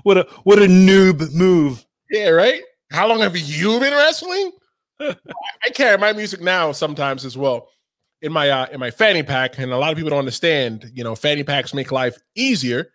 What 0.04 0.18
a 0.18 0.24
what 0.44 0.58
a 0.60 0.66
noob 0.66 1.34
move. 1.34 1.86
Yeah, 2.10 2.30
right. 2.30 2.62
How 2.92 3.08
long 3.08 3.20
have 3.20 3.38
you 3.38 3.80
been 3.80 3.94
wrestling? 3.94 4.52
I 5.00 5.16
I 5.66 5.70
carry 5.70 5.98
my 6.00 6.14
music 6.14 6.42
now 6.42 6.72
sometimes 6.72 7.26
as 7.26 7.38
well 7.38 7.70
in 8.24 8.32
my 8.32 8.50
uh, 8.50 8.66
in 8.72 8.80
my 8.80 8.90
fanny 8.90 9.22
pack, 9.22 9.60
and 9.60 9.72
a 9.72 9.78
lot 9.78 9.92
of 9.92 9.98
people 9.98 10.10
don't 10.10 10.18
understand. 10.20 10.90
You 10.96 11.04
know, 11.04 11.14
fanny 11.16 11.44
packs 11.44 11.76
make 11.76 11.92
life 11.92 12.18
easier. 12.36 12.88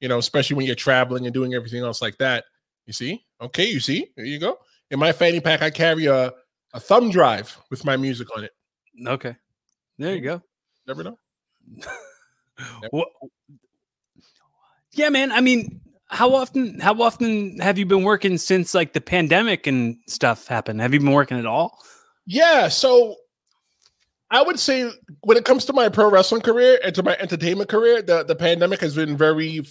You 0.00 0.08
know, 0.08 0.18
especially 0.18 0.54
when 0.56 0.66
you're 0.66 0.76
traveling 0.76 1.24
and 1.26 1.34
doing 1.34 1.54
everything 1.54 1.82
else 1.82 2.00
like 2.00 2.16
that. 2.18 2.44
You 2.86 2.92
see? 2.92 3.24
Okay, 3.40 3.66
you 3.66 3.80
see? 3.80 4.06
There 4.16 4.24
you 4.24 4.38
go. 4.38 4.58
In 4.90 4.98
my 4.98 5.12
fanny 5.12 5.40
pack, 5.40 5.62
I 5.62 5.70
carry 5.70 6.06
a 6.06 6.32
a 6.74 6.80
thumb 6.80 7.10
drive 7.10 7.56
with 7.70 7.84
my 7.84 7.96
music 7.96 8.28
on 8.36 8.44
it. 8.44 8.52
Okay. 9.06 9.34
There 9.98 10.14
you 10.14 10.20
go. 10.20 10.42
Never 10.86 11.02
know. 11.04 11.18
Wha- 12.92 13.04
Yeah, 14.92 15.08
man. 15.10 15.32
I 15.32 15.40
mean, 15.40 15.80
how 16.08 16.34
often 16.34 16.78
how 16.80 17.00
often 17.02 17.58
have 17.60 17.78
you 17.78 17.86
been 17.86 18.02
working 18.02 18.38
since 18.38 18.74
like 18.74 18.92
the 18.92 19.00
pandemic 19.00 19.66
and 19.66 19.96
stuff 20.06 20.46
happened? 20.46 20.80
Have 20.80 20.94
you 20.94 21.00
been 21.00 21.12
working 21.12 21.38
at 21.38 21.46
all? 21.46 21.78
Yeah, 22.26 22.68
so 22.68 23.16
I 24.30 24.42
would 24.42 24.58
say 24.58 24.90
when 25.20 25.36
it 25.36 25.44
comes 25.44 25.64
to 25.66 25.72
my 25.72 25.88
pro 25.88 26.10
wrestling 26.10 26.42
career 26.42 26.78
and 26.84 26.94
to 26.94 27.02
my 27.02 27.16
entertainment 27.18 27.70
career, 27.70 28.02
the, 28.02 28.22
the 28.24 28.34
pandemic 28.36 28.80
has 28.80 28.94
been 28.94 29.16
very 29.16 29.62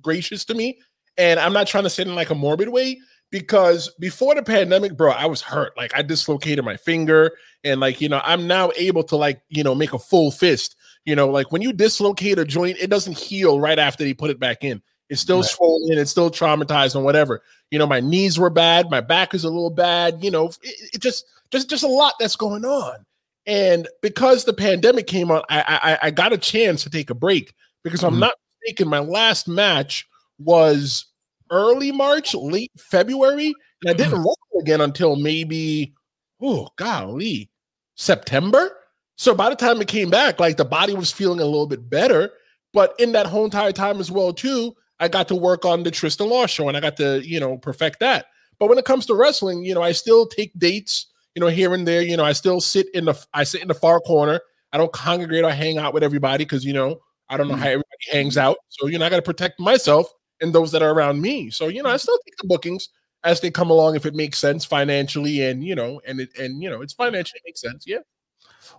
gracious 0.00 0.44
to 0.46 0.54
me. 0.54 0.78
And 1.18 1.38
I'm 1.40 1.52
not 1.52 1.66
trying 1.66 1.84
to 1.84 1.90
say 1.90 2.02
it 2.02 2.08
in 2.08 2.14
like 2.14 2.30
a 2.30 2.34
morbid 2.34 2.68
way 2.68 2.98
because 3.30 3.90
before 3.98 4.34
the 4.34 4.42
pandemic, 4.42 4.96
bro, 4.96 5.12
I 5.12 5.26
was 5.26 5.40
hurt. 5.42 5.76
Like 5.76 5.96
I 5.96 6.02
dislocated 6.02 6.64
my 6.64 6.76
finger 6.76 7.32
and 7.64 7.80
like, 7.80 8.00
you 8.00 8.08
know, 8.08 8.20
I'm 8.24 8.46
now 8.46 8.70
able 8.76 9.02
to 9.04 9.16
like, 9.16 9.40
you 9.48 9.62
know, 9.62 9.74
make 9.74 9.92
a 9.92 9.98
full 9.98 10.30
fist. 10.30 10.76
You 11.04 11.16
know, 11.16 11.28
like 11.28 11.52
when 11.52 11.62
you 11.62 11.72
dislocate 11.72 12.38
a 12.38 12.44
joint, 12.44 12.78
it 12.80 12.90
doesn't 12.90 13.18
heal 13.18 13.60
right 13.60 13.78
after 13.78 14.04
they 14.04 14.14
put 14.14 14.30
it 14.30 14.38
back 14.40 14.64
in. 14.64 14.82
It's 15.08 15.20
still 15.22 15.40
Right. 15.40 15.46
swollen, 15.50 15.98
it's 15.98 16.10
still 16.10 16.30
traumatized 16.30 16.94
and 16.94 17.04
whatever. 17.04 17.42
You 17.70 17.78
know, 17.78 17.86
my 17.86 18.00
knees 18.00 18.38
were 18.38 18.50
bad, 18.50 18.90
my 18.90 19.00
back 19.00 19.32
is 19.34 19.44
a 19.44 19.48
little 19.48 19.70
bad, 19.70 20.22
you 20.22 20.30
know, 20.30 20.46
it, 20.62 20.94
it 20.94 21.00
just 21.00 21.24
just 21.50 21.70
just 21.70 21.82
a 21.82 21.88
lot 21.88 22.14
that's 22.20 22.36
going 22.36 22.64
on. 22.64 23.04
And 23.46 23.88
because 24.02 24.44
the 24.44 24.52
pandemic 24.52 25.06
came 25.06 25.30
on, 25.30 25.42
I 25.48 25.98
I, 26.02 26.08
I 26.08 26.10
got 26.10 26.34
a 26.34 26.38
chance 26.38 26.82
to 26.82 26.90
take 26.90 27.08
a 27.08 27.14
break 27.14 27.54
because 27.84 28.02
I'm 28.04 28.16
Mhm. 28.16 28.20
not 28.20 28.34
mistaken. 28.60 28.88
My 28.88 28.98
last 28.98 29.48
match 29.48 30.06
was 30.38 31.06
early 31.50 31.92
March, 31.92 32.34
late 32.34 32.72
February, 32.76 33.54
and 33.82 33.90
I 33.90 33.92
didn't 33.92 34.12
mm. 34.12 34.24
wrestle 34.24 34.60
again 34.60 34.80
until 34.80 35.16
maybe 35.16 35.94
oh 36.40 36.68
golly 36.76 37.50
September. 37.94 38.70
So 39.16 39.34
by 39.34 39.50
the 39.50 39.56
time 39.56 39.80
it 39.80 39.88
came 39.88 40.10
back, 40.10 40.38
like 40.38 40.56
the 40.56 40.64
body 40.64 40.94
was 40.94 41.10
feeling 41.10 41.40
a 41.40 41.44
little 41.44 41.66
bit 41.66 41.90
better. 41.90 42.30
But 42.72 42.94
in 42.98 43.12
that 43.12 43.26
whole 43.26 43.44
entire 43.44 43.72
time 43.72 43.98
as 43.98 44.10
well, 44.10 44.32
too, 44.32 44.74
I 45.00 45.08
got 45.08 45.28
to 45.28 45.34
work 45.34 45.64
on 45.64 45.82
the 45.82 45.90
Tristan 45.90 46.28
Law 46.28 46.46
show 46.46 46.68
and 46.68 46.76
I 46.76 46.80
got 46.80 46.96
to, 46.98 47.26
you 47.26 47.40
know, 47.40 47.56
perfect 47.58 48.00
that. 48.00 48.26
But 48.58 48.68
when 48.68 48.78
it 48.78 48.84
comes 48.84 49.06
to 49.06 49.14
wrestling, 49.14 49.64
you 49.64 49.74
know, 49.74 49.82
I 49.82 49.92
still 49.92 50.26
take 50.26 50.52
dates, 50.58 51.06
you 51.34 51.40
know, 51.40 51.48
here 51.48 51.74
and 51.74 51.86
there. 51.86 52.02
You 52.02 52.16
know, 52.16 52.24
I 52.24 52.32
still 52.32 52.60
sit 52.60 52.88
in 52.94 53.04
the 53.06 53.26
I 53.32 53.44
sit 53.44 53.62
in 53.62 53.68
the 53.68 53.74
far 53.74 54.00
corner. 54.00 54.40
I 54.72 54.78
don't 54.78 54.92
congregate 54.92 55.44
or 55.44 55.50
hang 55.50 55.78
out 55.78 55.94
with 55.94 56.02
everybody 56.02 56.44
because 56.44 56.64
you 56.64 56.72
know 56.72 57.00
I 57.28 57.36
don't 57.36 57.48
know 57.48 57.54
mm. 57.54 57.60
how 57.60 57.66
everybody 57.66 57.84
hangs 58.12 58.36
out. 58.36 58.58
So 58.68 58.86
you 58.86 58.98
know, 58.98 59.06
I 59.06 59.08
got 59.08 59.16
to 59.16 59.22
protect 59.22 59.60
myself 59.60 60.12
and 60.40 60.54
those 60.54 60.72
that 60.72 60.82
are 60.82 60.90
around 60.90 61.20
me. 61.20 61.50
So 61.50 61.68
you 61.68 61.82
know, 61.82 61.90
I 61.90 61.96
still 61.96 62.18
take 62.24 62.36
the 62.38 62.46
bookings 62.46 62.88
as 63.24 63.40
they 63.40 63.50
come 63.50 63.70
along 63.70 63.96
if 63.96 64.06
it 64.06 64.14
makes 64.14 64.38
sense 64.38 64.64
financially 64.64 65.42
and 65.42 65.64
you 65.64 65.74
know, 65.74 66.00
and 66.06 66.20
it 66.20 66.36
and 66.38 66.62
you 66.62 66.70
know, 66.70 66.82
it's 66.82 66.92
financially 66.92 67.40
makes 67.44 67.60
sense. 67.60 67.84
Yeah. 67.86 67.98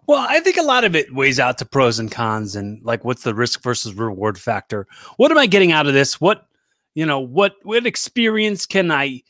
Well, 0.08 0.26
I 0.28 0.40
think 0.40 0.58
a 0.58 0.64
lot 0.64 0.84
of 0.84 0.96
it 0.96 1.14
weighs 1.14 1.40
out 1.40 1.58
to 1.60 1.66
pros 1.66 2.00
and 2.00 2.12
cons 2.12 2.56
and 2.56 2.84
like 2.84 3.04
what's 3.04 3.24
the 3.24 3.36
risk 3.36 3.62
versus 3.62 3.94
reward 3.94 4.40
factor. 4.40 4.88
What 5.18 5.32
am 5.32 5.38
I 5.38 5.46
getting 5.46 5.72
out 5.72 5.88
of 5.88 5.94
this? 5.94 6.20
What 6.20 6.48
you 6.96 7.06
know, 7.06 7.20
what 7.20 7.56
what 7.64 7.86
experience 7.86 8.66
can 8.66 8.92
I 8.92 9.22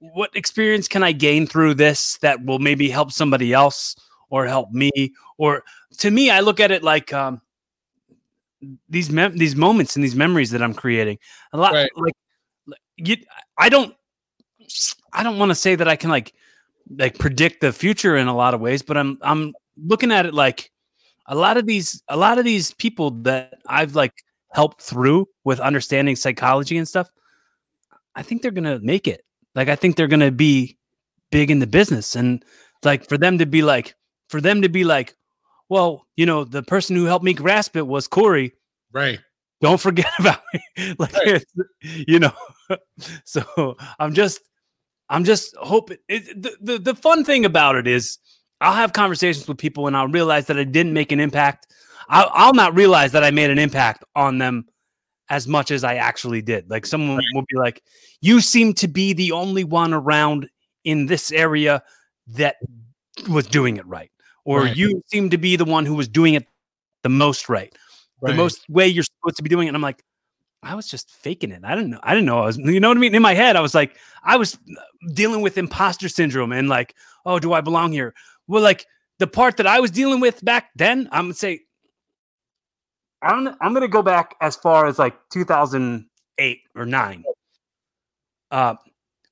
what 0.00 0.34
experience 0.36 0.88
can 0.88 1.02
I 1.02 1.12
gain 1.12 1.46
through 1.46 1.74
this 1.74 2.18
that 2.18 2.44
will 2.44 2.58
maybe 2.58 2.88
help 2.90 3.12
somebody 3.12 3.52
else 3.52 3.96
or 4.30 4.46
help 4.46 4.70
me? 4.72 4.90
Or 5.38 5.64
to 5.98 6.10
me, 6.10 6.30
I 6.30 6.40
look 6.40 6.60
at 6.60 6.70
it 6.70 6.82
like 6.82 7.12
um 7.12 7.40
these 8.88 9.10
mem- 9.10 9.36
these 9.36 9.56
moments 9.56 9.96
and 9.96 10.04
these 10.04 10.14
memories 10.16 10.50
that 10.50 10.62
I'm 10.62 10.74
creating. 10.74 11.18
A 11.52 11.58
lot 11.58 11.72
Right. 11.72 11.90
like 11.96 12.14
you 12.96 13.16
I 13.58 13.68
don't 13.68 13.94
I 15.12 15.22
don't 15.22 15.38
want 15.38 15.50
to 15.50 15.54
say 15.54 15.74
that 15.74 15.88
I 15.88 15.96
can 15.96 16.10
like 16.10 16.32
like 16.96 17.18
predict 17.18 17.60
the 17.60 17.72
future 17.72 18.16
in 18.16 18.28
a 18.28 18.34
lot 18.36 18.54
of 18.54 18.60
ways, 18.60 18.82
but 18.82 18.96
I'm 18.96 19.18
I'm 19.22 19.54
looking 19.76 20.12
at 20.12 20.26
it 20.26 20.34
like 20.34 20.70
a 21.26 21.34
lot 21.34 21.56
of 21.56 21.66
these 21.66 22.02
a 22.08 22.16
lot 22.16 22.38
of 22.38 22.44
these 22.44 22.72
people 22.74 23.10
that 23.22 23.54
I've 23.66 23.94
like 23.94 24.12
helped 24.52 24.80
through 24.80 25.28
with 25.44 25.60
understanding 25.60 26.16
psychology 26.16 26.78
and 26.78 26.86
stuff. 26.88 27.10
I 28.14 28.22
think 28.22 28.42
they're 28.42 28.50
gonna 28.50 28.78
make 28.80 29.06
it. 29.08 29.22
Like 29.54 29.68
I 29.68 29.76
think 29.76 29.96
they're 29.96 30.06
gonna 30.06 30.30
be 30.30 30.76
big 31.30 31.50
in 31.50 31.58
the 31.58 31.66
business, 31.66 32.14
and 32.16 32.44
like 32.84 33.08
for 33.08 33.18
them 33.18 33.38
to 33.38 33.46
be 33.46 33.62
like 33.62 33.94
for 34.28 34.40
them 34.40 34.62
to 34.62 34.68
be 34.68 34.84
like, 34.84 35.14
well, 35.68 36.06
you 36.16 36.26
know, 36.26 36.44
the 36.44 36.62
person 36.62 36.96
who 36.96 37.04
helped 37.04 37.24
me 37.24 37.34
grasp 37.34 37.76
it 37.76 37.86
was 37.86 38.06
Corey. 38.08 38.52
Right. 38.92 39.20
Don't 39.60 39.80
forget 39.80 40.10
about 40.18 40.40
me. 40.52 40.94
like 40.98 41.14
Right. 41.14 41.44
you 41.82 42.18
know. 42.18 42.32
so 43.24 43.76
I'm 43.98 44.14
just 44.14 44.40
I'm 45.08 45.24
just 45.24 45.54
hoping 45.56 45.98
it, 46.08 46.42
the, 46.42 46.56
the 46.60 46.78
the 46.78 46.94
fun 46.94 47.24
thing 47.24 47.44
about 47.44 47.76
it 47.76 47.86
is 47.86 48.18
I'll 48.60 48.74
have 48.74 48.92
conversations 48.92 49.46
with 49.46 49.58
people 49.58 49.86
and 49.86 49.96
I'll 49.96 50.08
realize 50.08 50.46
that 50.46 50.58
I 50.58 50.64
didn't 50.64 50.92
make 50.92 51.12
an 51.12 51.20
impact. 51.20 51.68
I'll, 52.08 52.30
I'll 52.32 52.54
not 52.54 52.74
realize 52.74 53.12
that 53.12 53.22
I 53.24 53.30
made 53.30 53.50
an 53.50 53.58
impact 53.58 54.04
on 54.14 54.38
them 54.38 54.66
as 55.28 55.46
much 55.48 55.70
as 55.70 55.84
I 55.84 55.96
actually 55.96 56.40
did. 56.40 56.70
Like 56.70 56.86
someone 56.86 57.20
will 57.34 57.44
be 57.48 57.58
like, 57.58 57.82
"You 58.20 58.40
seem 58.40 58.72
to 58.74 58.88
be 58.88 59.12
the 59.12 59.32
only 59.32 59.64
one 59.64 59.92
around 59.92 60.48
in 60.84 61.06
this 61.06 61.32
area 61.32 61.82
that 62.28 62.56
was 63.28 63.46
doing 63.46 63.76
it 63.76 63.86
right," 63.86 64.10
or 64.46 64.62
Right. 64.62 64.76
"You 64.76 65.02
seem 65.08 65.30
to 65.30 65.38
be 65.38 65.56
the 65.56 65.64
one 65.64 65.84
who 65.84 65.94
was 65.94 66.08
doing 66.08 66.34
it 66.34 66.46
the 67.02 67.08
most 67.10 67.48
right, 67.48 67.74
the 68.22 68.32
most 68.32 68.68
way 68.70 68.86
you're 68.86 69.04
supposed 69.04 69.36
to 69.36 69.42
be 69.42 69.50
doing 69.50 69.66
it." 69.66 69.70
And 69.70 69.76
I'm 69.76 69.82
like, 69.82 70.02
I 70.62 70.74
was 70.74 70.88
just 70.88 71.10
faking 71.10 71.52
it. 71.52 71.62
I 71.64 71.74
didn't 71.74 71.90
know. 71.90 72.00
I 72.02 72.14
didn't 72.14 72.26
know. 72.26 72.38
I 72.38 72.46
was, 72.46 72.58
you 72.58 72.80
know 72.80 72.88
what 72.88 72.96
I 72.96 73.00
mean? 73.00 73.14
In 73.14 73.22
my 73.22 73.34
head, 73.34 73.56
I 73.56 73.60
was 73.60 73.74
like, 73.74 73.96
I 74.24 74.36
was 74.36 74.58
dealing 75.12 75.40
with 75.42 75.58
imposter 75.58 76.08
syndrome 76.08 76.52
and 76.52 76.68
like, 76.68 76.94
oh, 77.24 77.38
do 77.38 77.52
I 77.52 77.60
belong 77.60 77.92
here? 77.92 78.14
Well, 78.48 78.62
like 78.62 78.86
the 79.18 79.26
part 79.26 79.58
that 79.58 79.66
I 79.66 79.80
was 79.80 79.90
dealing 79.90 80.20
with 80.20 80.44
back 80.44 80.70
then, 80.74 81.08
I'm 81.12 81.26
gonna 81.26 81.34
say, 81.34 81.60
I'm 83.22 83.48
I'm 83.60 83.74
gonna 83.74 83.88
go 83.88 84.02
back 84.02 84.34
as 84.40 84.56
far 84.56 84.86
as 84.86 84.98
like 84.98 85.14
2008 85.30 86.60
or 86.74 86.86
nine. 86.86 87.24
Uh, 88.50 88.74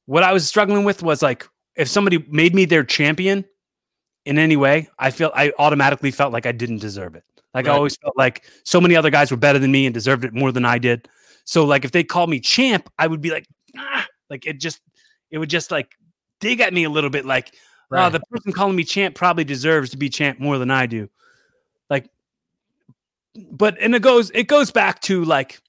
what 0.07 0.23
I 0.23 0.33
was 0.33 0.47
struggling 0.47 0.85
with 0.85 1.03
was 1.03 1.23
like, 1.23 1.49
if 1.77 1.89
somebody 1.89 2.25
made 2.29 2.55
me 2.55 2.65
their 2.65 2.85
champion 2.85 3.45
in 4.25 4.39
any 4.39 4.57
way, 4.57 4.89
I 4.99 5.11
feel 5.11 5.31
I 5.35 5.53
automatically 5.59 6.11
felt 6.11 6.33
like 6.33 6.47
I 6.47 6.53
didn't 6.53 6.79
deserve 6.79 7.14
it. 7.14 7.25
Like 7.53 7.68
I 7.68 7.70
always 7.70 7.97
felt 7.97 8.16
like 8.16 8.45
so 8.64 8.81
many 8.81 8.97
other 8.97 9.11
guys 9.11 9.31
were 9.31 9.37
better 9.37 9.61
than 9.61 9.70
me 9.70 9.87
and 9.87 9.95
deserved 9.95 10.25
it 10.25 10.35
more 10.35 10.51
than 10.51 10.64
I 10.64 10.79
did. 10.79 11.09
So 11.45 11.64
like 11.64 11.85
if 11.85 11.93
they 11.93 12.03
called 12.03 12.29
me 12.29 12.41
champ, 12.41 12.91
I 12.99 13.07
would 13.07 13.20
be 13.20 13.31
like, 13.31 13.47
ah, 13.79 14.07
like 14.29 14.47
it 14.47 14.59
just 14.59 14.81
it 15.31 15.39
would 15.39 15.51
just 15.51 15.70
like 15.70 15.93
dig 16.41 16.61
at 16.61 16.75
me 16.75 16.85
a 16.85 16.91
little 16.91 17.11
bit 17.11 17.25
like 17.25 17.55
oh, 17.93 18.11
the 18.11 18.20
person 18.31 18.53
calling 18.53 18.75
me 18.75 18.83
champ 18.83 19.14
probably 19.14 19.45
deserves 19.45 19.91
to 19.91 19.97
be 19.97 20.09
champ 20.09 20.41
more 20.41 20.59
than 20.59 20.70
I 20.70 20.87
do. 20.87 21.09
Like 21.89 22.11
but 23.51 23.77
and 23.81 23.95
it 23.95 24.03
goes 24.03 24.31
it 24.35 24.49
goes 24.49 24.72
back 24.72 25.01
to 25.03 25.25
like 25.25 25.61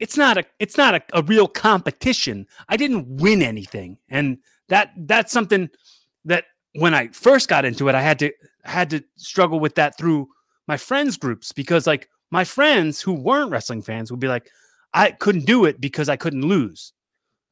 it's 0.00 0.16
not 0.16 0.38
a 0.38 0.44
it's 0.58 0.76
not 0.76 0.94
a, 0.94 1.02
a 1.12 1.22
real 1.22 1.46
competition. 1.46 2.46
I 2.68 2.76
didn't 2.76 3.20
win 3.20 3.42
anything. 3.42 3.98
And 4.08 4.38
that 4.68 4.90
that's 4.96 5.32
something 5.32 5.70
that 6.24 6.46
when 6.74 6.94
I 6.94 7.08
first 7.08 7.48
got 7.48 7.64
into 7.64 7.88
it, 7.88 7.94
I 7.94 8.02
had 8.02 8.18
to 8.20 8.32
had 8.64 8.90
to 8.90 9.04
struggle 9.16 9.60
with 9.60 9.74
that 9.76 9.96
through 9.98 10.28
my 10.66 10.76
friends 10.76 11.16
groups 11.16 11.52
because 11.52 11.86
like 11.86 12.08
my 12.30 12.44
friends 12.44 13.00
who 13.00 13.12
weren't 13.12 13.50
wrestling 13.50 13.82
fans 13.82 14.10
would 14.10 14.20
be 14.20 14.28
like, 14.28 14.50
I 14.92 15.10
couldn't 15.12 15.44
do 15.46 15.64
it 15.66 15.80
because 15.80 16.08
I 16.08 16.16
couldn't 16.16 16.42
lose. 16.42 16.92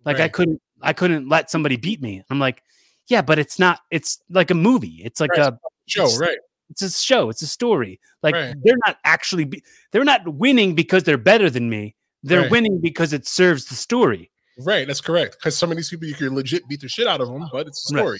Like 0.05 0.19
I 0.21 0.29
couldn't 0.29 0.61
I 0.81 0.93
couldn't 0.93 1.29
let 1.29 1.51
somebody 1.51 1.77
beat 1.77 2.03
me. 2.03 2.23
I'm 2.31 2.41
like, 2.41 2.63
yeah, 3.09 3.23
but 3.23 3.39
it's 3.39 3.59
not 3.59 3.81
it's 3.91 4.21
like 4.31 4.51
a 4.51 4.55
movie. 4.55 5.03
It's 5.05 5.21
like 5.21 5.31
Right. 5.33 5.41
a 5.53 5.59
show, 5.87 6.05
it's- 6.05 6.19
right? 6.19 6.39
it's 6.71 6.83
a 6.83 6.91
show, 6.91 7.29
it's 7.29 7.43
a 7.43 7.47
story. 7.47 8.01
Like 8.23 8.35
Right. 8.35 8.55
they're 8.65 8.79
not 8.87 8.97
actually 9.05 9.45
be, 9.45 9.63
they're 9.93 10.05
not 10.05 10.27
winning 10.27 10.75
because 10.75 11.05
they're 11.05 11.19
better 11.19 11.51
than 11.51 11.69
me. 11.69 11.95
They're 12.23 12.43
Right. 12.43 12.51
winning 12.51 12.81
because 12.81 13.13
it 13.13 13.27
serves 13.27 13.67
the 13.67 13.75
story. 13.75 14.31
Right, 14.59 14.87
that's 14.87 15.01
correct. 15.01 15.37
Because 15.39 15.57
some 15.57 15.71
of 15.71 15.77
these 15.77 15.91
people 15.91 16.09
you 16.09 16.15
can 16.15 16.35
legit 16.35 16.67
beat 16.69 16.81
the 16.81 16.89
shit 16.89 17.07
out 17.07 17.21
of 17.21 17.29
them, 17.29 17.49
but 17.53 17.67
it's 17.67 17.91
a 17.91 17.95
Right. 17.95 18.01
story. 18.03 18.19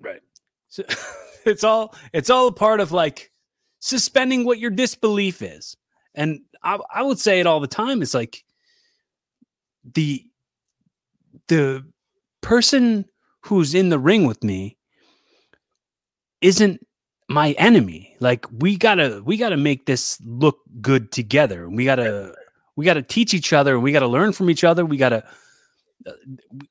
Right. 0.00 0.20
So 0.68 0.84
it's 1.46 1.64
all 1.64 1.94
it's 2.12 2.30
all 2.30 2.48
a 2.48 2.52
part 2.52 2.80
of 2.80 2.92
like 2.92 3.30
suspending 3.80 4.44
what 4.44 4.58
your 4.58 4.70
disbelief 4.70 5.42
is. 5.42 5.76
And 6.14 6.40
I, 6.62 6.78
I 6.92 7.02
would 7.02 7.18
say 7.18 7.40
it 7.40 7.46
all 7.46 7.60
the 7.60 7.66
time. 7.66 8.02
It's 8.02 8.14
like 8.14 8.44
the 9.94 10.24
the 11.48 11.84
person 12.40 13.04
who's 13.42 13.74
in 13.74 13.90
the 13.90 13.98
ring 13.98 14.26
with 14.26 14.42
me 14.42 14.76
isn't 16.40 16.84
my 17.28 17.52
enemy. 17.52 18.16
Like 18.20 18.46
we 18.50 18.76
gotta 18.76 19.22
we 19.24 19.36
gotta 19.36 19.56
make 19.56 19.86
this 19.86 20.18
look 20.24 20.58
good 20.80 21.12
together. 21.12 21.68
We 21.68 21.84
gotta 21.84 22.34
we 22.76 22.84
gotta 22.84 23.02
teach 23.02 23.34
each 23.34 23.52
other 23.52 23.74
and 23.74 23.82
we 23.82 23.92
gotta 23.92 24.06
learn 24.06 24.32
from 24.32 24.50
each 24.50 24.64
other. 24.64 24.84
We 24.84 24.96
gotta 24.96 25.24
uh, 26.06 26.12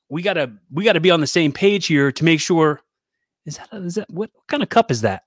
we 0.10 0.22
gotta 0.22 0.54
we 0.72 0.84
gotta 0.84 1.00
be 1.00 1.12
on 1.12 1.22
the 1.22 1.28
same 1.28 1.52
page 1.52 1.88
here 1.88 2.12
to 2.12 2.24
make 2.24 2.40
sure 2.40 2.82
is 3.46 3.58
that 3.58 3.70
is 3.74 3.96
that 3.96 4.10
what, 4.10 4.30
what 4.34 4.48
kind 4.48 4.64
of 4.64 4.70
cup 4.70 4.92
is 4.92 5.02
that? 5.02 5.24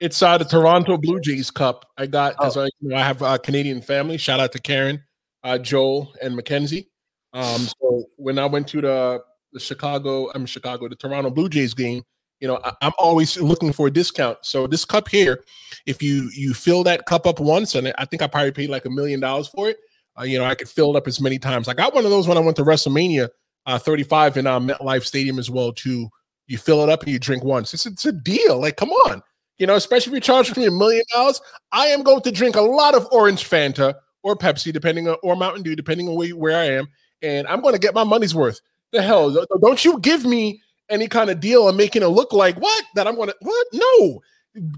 It's 0.00 0.22
uh, 0.22 0.36
the 0.38 0.44
Toronto 0.44 0.98
Blue 0.98 1.20
Jays 1.20 1.50
Cup. 1.50 1.86
I 1.96 2.06
got 2.06 2.36
because 2.36 2.56
I, 2.56 2.64
you 2.80 2.88
know, 2.88 2.96
I 2.96 3.00
have 3.00 3.22
a 3.22 3.38
Canadian 3.38 3.80
family. 3.80 4.18
Shout 4.18 4.40
out 4.40 4.52
to 4.52 4.58
Karen, 4.58 5.02
uh, 5.42 5.58
Joel, 5.58 6.12
and 6.20 6.34
Mackenzie. 6.36 6.90
Um, 7.32 7.68
so 7.80 8.04
when 8.16 8.38
I 8.38 8.46
went 8.46 8.68
to 8.68 8.80
the 8.80 9.22
the 9.52 9.60
Chicago, 9.60 10.30
I'm 10.34 10.46
Chicago, 10.46 10.88
the 10.88 10.96
Toronto 10.96 11.30
Blue 11.30 11.48
Jays 11.48 11.74
game, 11.74 12.02
you 12.40 12.48
know, 12.48 12.60
I, 12.62 12.72
I'm 12.82 12.92
always 12.98 13.40
looking 13.40 13.72
for 13.72 13.86
a 13.86 13.90
discount. 13.90 14.38
So 14.42 14.66
this 14.66 14.84
cup 14.84 15.08
here, 15.08 15.42
if 15.86 16.02
you 16.02 16.30
you 16.34 16.52
fill 16.52 16.84
that 16.84 17.06
cup 17.06 17.26
up 17.26 17.40
once, 17.40 17.74
and 17.74 17.92
I 17.96 18.04
think 18.04 18.20
I 18.20 18.26
probably 18.26 18.52
paid 18.52 18.68
like 18.68 18.84
a 18.84 18.90
million 18.90 19.20
dollars 19.20 19.48
for 19.48 19.68
it. 19.68 19.78
Uh, 20.18 20.24
you 20.24 20.38
know, 20.38 20.44
I 20.44 20.54
could 20.54 20.68
fill 20.68 20.94
it 20.94 20.98
up 20.98 21.06
as 21.06 21.20
many 21.20 21.38
times. 21.38 21.68
I 21.68 21.74
got 21.74 21.94
one 21.94 22.04
of 22.04 22.10
those 22.10 22.28
when 22.28 22.36
I 22.36 22.40
went 22.40 22.56
to 22.56 22.62
WrestleMania 22.62 23.28
uh, 23.66 23.78
35 23.78 24.36
in 24.36 24.46
uh, 24.46 24.60
MetLife 24.60 25.04
Stadium 25.04 25.38
as 25.38 25.50
well. 25.50 25.72
Too, 25.72 26.08
you 26.46 26.58
fill 26.58 26.82
it 26.82 26.88
up 26.88 27.02
and 27.02 27.12
you 27.12 27.18
drink 27.18 27.44
once. 27.44 27.74
It's, 27.74 27.86
it's 27.86 28.04
a 28.04 28.12
deal. 28.12 28.60
Like, 28.60 28.76
come 28.76 28.90
on. 28.90 29.22
You 29.58 29.66
know, 29.66 29.76
especially 29.76 30.12
if 30.12 30.14
you 30.14 30.20
charge 30.20 30.54
me 30.56 30.66
a 30.66 30.70
million 30.70 31.04
dollars, 31.12 31.40
I 31.72 31.86
am 31.86 32.02
going 32.02 32.22
to 32.22 32.32
drink 32.32 32.56
a 32.56 32.60
lot 32.60 32.94
of 32.94 33.06
orange 33.12 33.48
Fanta 33.48 33.94
or 34.22 34.34
Pepsi, 34.36 34.72
depending 34.72 35.08
on 35.08 35.16
or 35.22 35.36
Mountain 35.36 35.62
Dew, 35.62 35.76
depending 35.76 36.08
on 36.08 36.16
where, 36.16 36.30
where 36.30 36.58
I 36.58 36.64
am, 36.64 36.88
and 37.22 37.46
I'm 37.46 37.60
going 37.60 37.74
to 37.74 37.80
get 37.80 37.94
my 37.94 38.04
money's 38.04 38.34
worth. 38.34 38.60
The 38.90 39.02
hell, 39.02 39.46
don't 39.60 39.84
you 39.84 39.98
give 40.00 40.24
me 40.24 40.60
any 40.88 41.08
kind 41.08 41.30
of 41.30 41.40
deal 41.40 41.68
and 41.68 41.76
making 41.76 42.02
it 42.02 42.08
look 42.08 42.32
like 42.32 42.56
what 42.60 42.84
that 42.94 43.06
I'm 43.06 43.14
going 43.14 43.28
to 43.28 43.36
what? 43.40 43.66
No, 43.72 44.20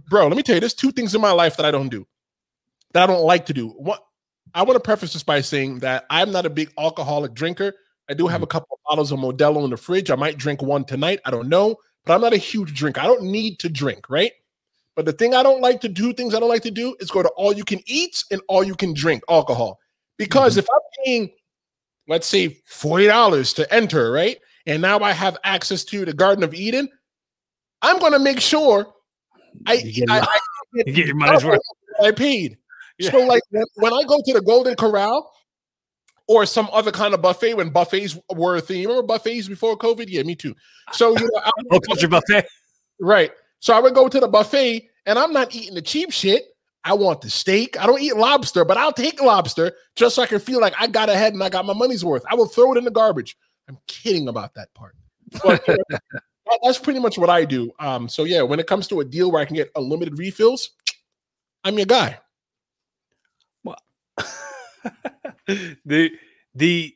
bro. 0.09 0.27
Let 0.29 0.37
me 0.37 0.43
tell 0.43 0.57
you, 0.57 0.61
there's 0.61 0.75
two 0.75 0.93
things 0.93 1.15
in 1.15 1.21
my 1.21 1.33
life 1.33 1.57
that 1.57 1.67
I 1.67 1.71
don't 1.71 1.89
do, 1.89 2.07
that 2.93 3.05
I 3.05 3.13
don't 3.13 3.25
like 3.25 3.47
to 3.47 3.55
do. 3.55 3.69
What 3.69 4.05
I 4.55 4.63
want 4.63 4.77
to 4.77 4.81
preface 4.81 5.13
this 5.13 5.23
by 5.23 5.41
saying 5.41 5.81
that 5.81 6.05
I'm 6.11 6.33
not 6.33 6.47
a 6.47 6.51
big 6.51 6.71
alcoholic 6.79 7.35
drinker. 7.35 7.75
I 8.09 8.15
do 8.15 8.27
have 8.27 8.43
a 8.43 8.47
mm-hmm. 8.47 8.51
couple 8.51 8.69
of 8.73 8.79
bottles 8.89 9.13
of 9.13 9.19
Modelo 9.19 9.65
in 9.65 9.71
the 9.71 9.77
fridge. 9.77 10.11
I 10.11 10.17
might 10.17 10.39
drink 10.39 10.63
one 10.63 10.85
tonight. 10.85 11.21
I 11.25 11.31
don't 11.31 11.49
know, 11.49 11.77
but 12.05 12.15
I'm 12.15 12.21
not 12.21 12.33
a 12.33 12.39
huge 12.39 12.75
drinker. 12.75 13.01
I 13.01 13.07
don't 13.07 13.25
need 13.25 13.59
to 13.61 13.69
drink, 13.69 14.09
right? 14.09 14.33
But 14.95 15.05
the 15.05 15.13
thing 15.13 15.35
I 15.35 15.43
don't 15.43 15.61
like 15.61 15.81
to 15.83 15.89
do, 15.89 16.13
things 16.13 16.35
I 16.35 16.41
don't 16.41 16.49
like 16.49 16.63
to 16.63 16.71
do, 16.71 16.97
is 17.01 17.11
go 17.11 17.23
to 17.23 17.29
all 17.31 17.53
you 17.53 17.65
can 17.65 17.81
eat 17.87 18.25
and 18.31 18.41
all 18.49 18.65
you 18.65 18.75
can 18.75 18.95
drink 18.95 19.23
alcohol. 19.29 19.79
Because 20.17 20.53
mm-hmm. 20.53 20.61
if 20.61 20.69
I'm 20.73 21.05
paying, 21.05 21.31
let's 22.09 22.27
say, 22.27 22.61
$40 22.71 23.55
to 23.57 23.75
enter, 23.75 24.11
right? 24.11 24.39
And 24.67 24.81
now 24.81 25.01
I 25.01 25.13
have 25.13 25.37
access 25.45 25.85
to 25.85 26.05
the 26.05 26.15
Garden 26.15 26.43
of 26.43 26.55
Eden, 26.55 26.89
I'm 27.83 27.99
going 27.99 28.13
to 28.13 28.19
make 28.19 28.41
sure 28.41 28.87
I, 29.67 29.77
get 29.77 30.11
I, 30.11 30.17
your- 30.17 30.25
I 30.25 30.83
get 30.93 31.07
your 31.07 31.17
money's 31.17 31.45
worth. 31.45 31.61
I 32.03 32.11
paid. 32.11 32.57
Yeah. 32.99 33.11
So, 33.11 33.19
like 33.27 33.43
when, 33.51 33.65
when 33.75 33.93
I 33.93 34.03
go 34.05 34.19
to 34.25 34.33
the 34.33 34.41
Golden 34.41 34.75
Corral 34.75 35.31
or 36.29 36.45
some 36.47 36.69
other 36.73 36.91
kind 36.91 37.15
of 37.15 37.23
buffet, 37.23 37.55
when 37.55 37.71
buffets 37.71 38.19
were 38.35 38.57
a 38.57 38.61
thing, 38.61 38.81
you 38.81 38.89
remember 38.89 39.07
buffets 39.07 39.49
before 39.49 39.77
COVID? 39.77 40.07
Yeah, 40.09 40.23
me 40.23 40.35
too. 40.35 40.55
So, 40.93 41.17
you 41.19 41.25
know, 41.33 41.41
I, 41.45 41.79
culture 41.87 42.09
buffet. 42.09 42.47
right. 43.01 43.31
So 43.61 43.75
I 43.75 43.81
would 43.81 43.95
go 43.95 44.09
to 44.09 44.21
the 44.21 44.29
buffet 44.29 44.89
and 45.07 45.19
I'm 45.19 45.33
not 45.33 45.55
eating 45.55 45.75
the 45.75 45.83
cheap 45.83 46.13
shit. 46.13 46.45
I 46.85 46.93
want 46.93 47.21
the 47.21 47.31
steak. 47.31 47.81
I 47.81 47.87
don't 47.87 48.01
eat 48.01 48.17
lobster, 48.17 48.65
but 48.65 48.77
I'll 48.77 48.93
take 48.93 49.21
lobster 49.21 49.73
just 49.97 50.15
so 50.15 50.23
I 50.23 50.27
can 50.27 50.39
feel 50.39 50.61
like 50.61 50.75
I 50.79 50.87
got 50.87 51.09
ahead 51.09 51.33
and 51.33 51.43
I 51.43 51.49
got 51.49 51.65
my 51.67 51.73
money's 51.73 52.05
worth. 52.05 52.25
I 52.31 52.35
will 52.35 52.47
throw 52.47 52.73
it 52.73 52.79
in 52.79 52.85
the 52.85 52.91
garbage. 52.93 53.37
I'm 53.69 53.79
kidding 53.89 54.29
about 54.29 54.55
that 54.55 54.73
part. 54.75 54.95
But 55.43 55.65
that- 55.89 56.03
that's 56.63 56.79
pretty 56.79 57.01
much 57.01 57.19
what 57.19 57.29
I 57.29 57.45
do. 57.45 57.73
Um, 57.81 58.09
so 58.09 58.23
yeah, 58.23 58.43
when 58.43 58.61
it 58.61 58.69
comes 58.69 58.87
to 58.89 59.01
a 59.01 59.05
deal 59.05 59.33
where 59.33 59.43
I 59.43 59.45
can 59.45 59.57
get 59.57 59.71
unlimited 59.75 60.17
refills, 60.17 60.71
I'm 61.65 61.77
your 61.77 61.87
guy. 61.87 62.19
the 65.85 66.11
the 66.55 66.95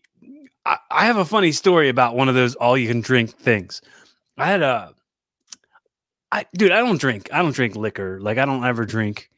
I, 0.67 0.77
I 0.91 1.07
have 1.07 1.17
a 1.17 1.25
funny 1.25 1.53
story 1.53 1.89
about 1.89 2.17
one 2.17 2.29
of 2.29 2.35
those 2.35 2.55
all 2.57 2.77
you 2.77 2.89
can 2.89 3.01
drink 3.01 3.31
things. 3.31 3.81
I 4.37 4.47
had 4.47 4.63
a 4.63 4.95
I 6.33 6.47
dude, 6.55 6.73
I 6.73 6.79
don't 6.79 7.01
drink. 7.01 7.29
I 7.33 7.43
don't 7.43 7.55
drink 7.55 7.77
liquor. 7.77 8.21
Like 8.21 8.39
I 8.39 8.45
don't 8.45 8.65
ever 8.65 8.85
drink 8.85 9.31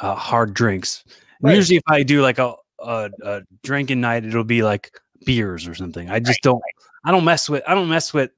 uh, 0.00 0.14
hard 0.14 0.54
drinks. 0.54 1.04
Right. 1.42 1.54
Usually 1.56 1.76
if 1.76 1.82
I 1.86 2.02
do 2.02 2.22
like 2.22 2.38
a, 2.38 2.54
a 2.78 3.10
a 3.22 3.42
drinking 3.62 4.00
night, 4.00 4.24
it'll 4.24 4.44
be 4.44 4.62
like 4.62 4.92
beers 5.26 5.68
or 5.68 5.74
something. 5.74 6.10
I 6.10 6.18
just 6.20 6.40
don't 6.42 6.62
I 7.04 7.10
don't 7.10 7.24
mess 7.24 7.48
with 7.48 7.62
I 7.66 7.74
don't 7.74 7.88
mess 7.88 8.12
with 8.14 8.30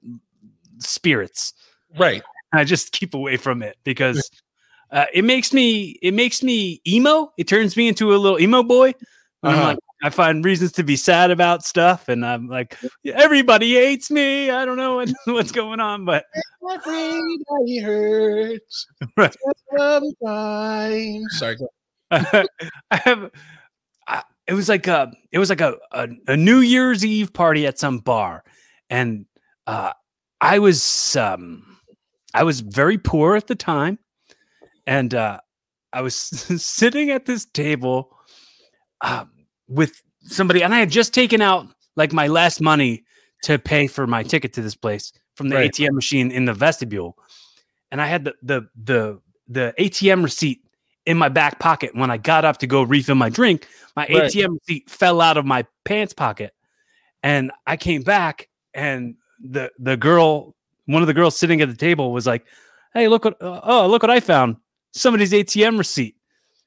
spirits. 0.78 1.52
Right. 1.98 2.22
I 2.52 2.64
just 2.64 2.92
keep 2.92 3.14
away 3.14 3.36
from 3.36 3.62
it 3.62 3.76
because 3.84 4.30
uh, 4.90 5.06
it 5.14 5.24
makes 5.24 5.52
me 5.52 5.98
it 6.02 6.12
makes 6.14 6.42
me 6.42 6.80
emo. 6.86 7.32
It 7.38 7.46
turns 7.48 7.76
me 7.76 7.88
into 7.88 8.14
a 8.14 8.16
little 8.16 8.40
emo 8.40 8.62
boy. 8.62 8.94
And 9.42 9.52
I'm 9.52 9.58
Uh-huh. 9.58 9.66
like, 9.68 9.78
I 10.02 10.10
find 10.10 10.44
reasons 10.44 10.72
to 10.72 10.82
be 10.82 10.96
sad 10.96 11.30
about 11.30 11.64
stuff, 11.64 12.08
and 12.08 12.26
I'm 12.26 12.48
like, 12.48 12.76
everybody 13.06 13.74
hates 13.74 14.10
me. 14.10 14.50
I 14.50 14.64
don't 14.64 14.76
know 14.76 14.96
what, 14.96 15.12
what's 15.26 15.52
going 15.52 15.80
on, 15.80 16.04
but 16.04 16.24
Everybody 16.70 17.78
hurts. 17.78 18.86
Right. 19.16 19.34
Sometimes. 19.76 21.38
Sorry. 21.38 21.56
go 21.56 21.68
I 22.10 22.96
have. 22.96 23.30
I, 24.06 24.22
it 24.46 24.54
was 24.54 24.68
like 24.68 24.86
a 24.86 25.12
it 25.30 25.38
was 25.38 25.48
like 25.48 25.60
a, 25.60 25.76
a 25.92 26.08
a 26.28 26.36
New 26.36 26.58
Year's 26.58 27.04
Eve 27.04 27.32
party 27.32 27.66
at 27.66 27.78
some 27.78 27.98
bar, 27.98 28.44
and 28.90 29.24
uh, 29.66 29.92
I 30.40 30.58
was 30.58 31.16
um 31.16 31.78
I 32.34 32.44
was 32.44 32.60
very 32.60 32.98
poor 32.98 33.36
at 33.36 33.46
the 33.46 33.54
time, 33.54 33.98
and 34.86 35.14
uh, 35.14 35.40
I 35.92 36.02
was 36.02 36.14
sitting 36.16 37.10
at 37.10 37.26
this 37.26 37.44
table 37.46 38.16
um, 39.00 39.30
with 39.72 40.02
somebody, 40.22 40.62
and 40.62 40.74
I 40.74 40.78
had 40.78 40.90
just 40.90 41.14
taken 41.14 41.40
out 41.40 41.66
like 41.96 42.12
my 42.12 42.26
last 42.26 42.60
money 42.60 43.04
to 43.42 43.58
pay 43.58 43.86
for 43.86 44.06
my 44.06 44.22
ticket 44.22 44.52
to 44.54 44.62
this 44.62 44.74
place 44.74 45.12
from 45.34 45.48
the 45.48 45.56
Right. 45.56 45.72
ATM 45.72 45.94
machine 45.94 46.30
in 46.30 46.44
the 46.44 46.54
vestibule, 46.54 47.16
and 47.90 48.00
I 48.00 48.06
had 48.06 48.24
the 48.24 48.34
the 48.42 48.68
the 48.84 49.20
the 49.48 49.74
ATM 49.78 50.22
receipt 50.22 50.60
in 51.06 51.18
my 51.18 51.28
back 51.28 51.58
pocket. 51.58 51.94
When 51.94 52.10
I 52.10 52.16
got 52.16 52.44
up 52.44 52.58
to 52.58 52.66
go 52.66 52.82
refill 52.82 53.16
my 53.16 53.28
drink, 53.28 53.66
my 53.96 54.02
Right. 54.02 54.30
ATM 54.30 54.56
receipt 54.60 54.88
fell 54.90 55.20
out 55.20 55.36
of 55.36 55.44
my 55.44 55.66
pants 55.84 56.12
pocket, 56.12 56.54
and 57.22 57.50
I 57.66 57.76
came 57.76 58.02
back, 58.02 58.48
and 58.74 59.16
the 59.40 59.70
the 59.78 59.96
girl, 59.96 60.54
one 60.86 61.02
of 61.02 61.08
the 61.08 61.14
girls 61.14 61.36
sitting 61.36 61.60
at 61.60 61.68
the 61.68 61.76
table, 61.76 62.12
was 62.12 62.26
like, 62.26 62.44
"Hey, 62.94 63.08
look 63.08 63.24
what! 63.24 63.40
Uh, 63.42 63.60
oh, 63.64 63.86
look 63.88 64.02
what 64.02 64.10
I 64.10 64.20
found! 64.20 64.56
Somebody's 64.92 65.32
ATM 65.32 65.78
receipt. 65.78 66.16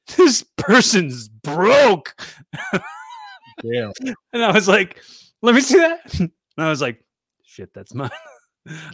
This 0.16 0.44
person's 0.56 1.28
broke." 1.28 2.14
Damn. 3.62 3.92
And 4.32 4.44
I 4.44 4.52
was 4.52 4.68
like, 4.68 5.02
"Let 5.42 5.54
me 5.54 5.60
see 5.60 5.78
that." 5.78 6.14
And 6.58 6.64
I 6.64 6.70
was 6.70 6.80
like, 6.80 7.04
"Shit, 7.42 7.72
that's 7.74 7.94
mine." 7.94 8.10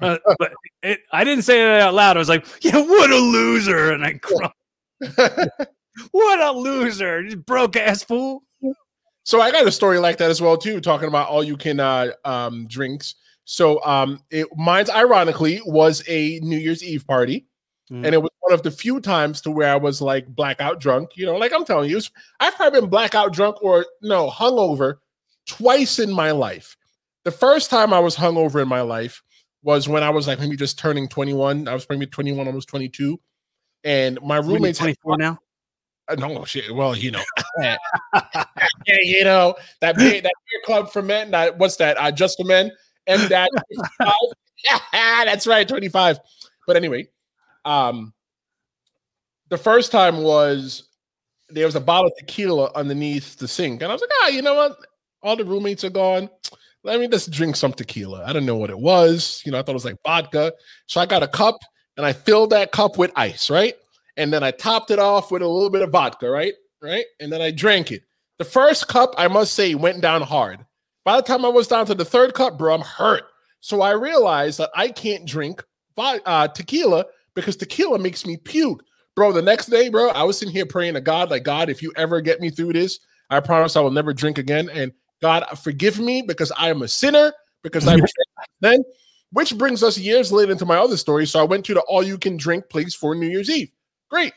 Uh, 0.03 0.19
but 0.39 0.53
it, 0.83 1.01
I 1.13 1.25
didn't 1.25 1.45
say 1.45 1.63
it 1.63 1.81
out 1.81 1.95
loud. 1.95 2.17
I 2.17 2.19
was 2.19 2.29
like, 2.29 2.47
"Yeah, 2.63 2.77
what 2.77 3.11
a 3.11 3.17
loser!" 3.17 3.93
And 3.93 4.05
I 4.05 4.13
cried. 4.15 4.51
What 6.11 6.41
a 6.41 6.53
loser! 6.53 7.23
You 7.23 7.37
broke 7.37 7.77
ass 7.77 8.03
fool. 8.03 8.43
So 9.25 9.41
I 9.41 9.51
got 9.51 9.67
a 9.67 9.73
story 9.73 9.99
like 9.99 10.19
that 10.19 10.31
as 10.31 10.43
well 10.43 10.57
too, 10.57 10.81
talking 10.81 11.09
about 11.09 11.29
all 11.29 11.45
you 11.45 11.57
can 11.57 11.79
uh, 11.81 12.13
um, 12.25 12.67
drinks. 12.67 13.15
So 13.45 13.83
um, 13.85 14.21
it, 14.31 14.47
mine's 14.57 14.91
ironically 14.91 15.61
was 15.65 16.03
a 16.09 16.41
New 16.41 16.59
Year's 16.59 16.83
Eve 16.83 17.07
party, 17.07 17.47
Mm. 17.93 18.07
and 18.07 18.15
it 18.15 18.23
was 18.23 18.31
one 18.41 18.53
of 18.55 18.63
the 18.63 18.71
few 18.71 19.01
times 19.01 19.43
to 19.43 19.51
where 19.51 19.71
I 19.71 19.77
was 19.77 20.01
like 20.01 20.27
blackout 20.27 20.81
drunk. 20.81 21.11
You 21.15 21.27
know, 21.27 21.37
like 21.37 21.53
I'm 21.53 21.65
telling 21.65 21.91
you, 21.91 22.01
I've 22.41 22.55
probably 22.55 22.81
been 22.81 22.89
blackout 22.91 23.33
drunk 23.35 23.63
or 23.63 23.85
no 24.01 24.31
hungover 24.31 24.95
twice 25.47 25.99
in 25.99 26.11
my 26.11 26.31
life. 26.31 26.77
The 27.25 27.31
first 27.31 27.69
time 27.71 27.93
I 27.93 27.99
was 28.01 28.17
hungover 28.17 28.63
in 28.63 28.69
my 28.69 28.81
life 28.81 29.23
was 29.63 29.89
when 29.89 30.03
I 30.03 30.11
was 30.11 30.27
like 30.27 30.41
maybe 30.41 30.57
just 30.57 30.79
turning 30.79 31.07
21. 31.07 31.69
I 31.69 31.75
was 31.75 31.87
maybe 31.91 32.07
21, 32.07 32.47
almost 32.47 32.69
22, 32.69 33.21
and 33.85 34.19
my 34.23 34.39
roommates. 34.39 34.79
had- 34.79 34.97
24 35.03 35.19
now. 35.19 35.39
uh, 36.09 36.15
no 36.15 36.45
shit. 36.45 36.75
Well, 36.75 36.97
you 36.97 37.11
know, 37.11 37.23
yeah, 37.61 37.77
you 38.87 39.23
know 39.25 39.55
that 39.81 39.97
beer, 39.97 40.21
that 40.21 40.23
beer 40.23 40.61
club 40.65 40.91
for 40.91 41.03
men. 41.03 41.31
That 41.31 41.59
what's 41.59 41.77
that? 41.77 41.97
Uh, 42.01 42.11
just 42.11 42.39
for 42.39 42.45
men. 42.45 42.71
And 43.07 43.21
that 43.31 43.51
that's 44.93 45.47
right, 45.47 45.67
twenty 45.69 45.89
five. 45.89 46.19
But 46.67 46.77
anyway, 46.77 47.09
um, 47.65 48.13
the 49.49 49.59
first 49.59 49.93
time 49.93 50.19
was 50.19 50.89
there 51.51 51.67
was 51.67 51.77
a 51.77 51.81
bottle 51.81 52.07
of 52.07 52.17
tequila 52.19 52.71
underneath 52.75 53.37
the 53.39 53.49
sink, 53.49 53.83
and 53.83 53.91
I 53.91 53.95
was 53.95 54.01
like, 54.01 54.11
ah, 54.23 54.29
you 54.29 54.43
know 54.43 54.55
what? 54.55 54.77
All 55.23 55.37
the 55.37 55.45
roommates 55.45 55.85
are 55.85 55.91
gone. 55.91 56.29
Let 56.85 56.99
me 56.99 57.07
just 57.07 57.31
drink 57.31 57.57
some 57.57 57.73
tequila. 57.73 58.25
I 58.25 58.33
don't 58.33 58.47
know 58.47 58.57
what 58.57 58.71
it 58.71 58.79
was. 58.79 59.41
You 59.45 59.53
know, 59.53 59.59
I 59.59 59.63
thought 59.63 59.73
it 59.73 59.75
was 59.75 59.85
like 59.85 60.03
vodka. 60.05 60.53
So 60.87 61.01
I 61.01 61.07
got 61.07 61.23
a 61.23 61.29
cup 61.29 61.59
and 61.97 62.05
I 62.05 62.13
filled 62.13 62.51
that 62.51 62.73
cup 62.73 62.99
with 62.99 63.13
ice, 63.15 63.51
right? 63.51 63.75
And 64.17 64.33
then 64.33 64.43
I 64.43 64.51
topped 64.51 64.91
it 64.91 64.99
off 64.99 65.31
with 65.31 65.43
a 65.43 65.49
little 65.49 65.71
bit 65.71 65.83
of 65.83 65.91
vodka, 65.91 66.29
right? 66.29 66.55
Right. 66.83 67.05
And 67.21 67.33
then 67.33 67.41
I 67.41 67.53
drank 67.53 67.93
it. 67.93 68.03
The 68.39 68.45
first 68.45 68.89
cup, 68.89 69.15
I 69.17 69.29
must 69.29 69.55
say, 69.55 69.77
went 69.77 70.01
down 70.01 70.23
hard. 70.23 70.67
By 71.05 71.17
the 71.17 71.23
time 71.23 71.45
I 71.45 71.49
was 71.49 71.69
down 71.69 71.87
to 71.87 71.95
the 71.95 72.05
third 72.05 72.35
cup, 72.35 72.59
bro, 72.59 72.75
I'm 72.75 72.81
hurt. 72.81 73.25
So 73.61 73.81
I 73.81 73.93
realized 73.93 74.59
that 74.59 74.71
I 74.75 74.89
can't 74.89 75.25
drink 75.25 75.63
uh, 75.97 76.49
tequila 76.49 77.07
because 77.35 77.57
tequila 77.57 77.99
makes 77.99 78.27
me 78.27 78.37
puke. 78.37 78.83
Bro, 79.15 79.33
the 79.33 79.43
next 79.43 79.67
day, 79.67 79.89
bro, 79.89 80.09
I 80.09 80.23
was 80.23 80.39
sitting 80.39 80.55
here 80.55 80.67
praying 80.67 80.95
to 80.95 81.01
God, 81.01 81.31
like, 81.31 81.45
God, 81.45 81.69
if 81.69 81.83
you 81.83 81.93
ever 81.97 82.21
get 82.21 82.41
me 82.41 82.51
through 82.51 82.73
this, 82.73 82.99
I 83.29 83.41
promise 83.41 83.77
I 83.77 83.81
will 83.81 83.91
never 83.91 84.13
drink 84.13 84.39
again. 84.39 84.71
And 84.71 84.93
God, 85.21 85.45
forgive 85.63 85.99
me 85.99 86.23
because 86.23 86.51
I 86.53 86.71
am 86.71 86.83
a 86.83 86.89
sinner, 86.89 87.33
because 87.63 87.87
I 87.87 87.97
then, 88.61 88.83
which 89.33 89.57
brings 89.57 89.83
us 89.83 89.99
years 89.99 90.33
later 90.33 90.53
into 90.53 90.67
my 90.67 90.77
other 90.77 90.97
story. 90.97 91.27
So 91.27 91.41
I 91.41 91.45
went 91.45 91.65
to 91.67 91.75
the 91.75 91.81
all 91.83 92.03
you 92.03 92.19
can 92.19 92.37
drink 92.37 92.69
place 92.69 92.95
for 92.95 93.15
New 93.15 93.29
Year's 93.29 93.51
Eve. 93.51 93.71
Great. 94.11 94.33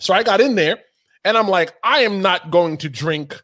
So 0.00 0.14
I 0.14 0.22
got 0.22 0.40
in 0.40 0.54
there 0.54 0.78
and 1.24 1.36
I'm 1.36 1.48
like, 1.48 1.74
I 1.84 2.00
am 2.00 2.22
not 2.22 2.50
going 2.50 2.76
to 2.78 2.88
drink 2.88 3.40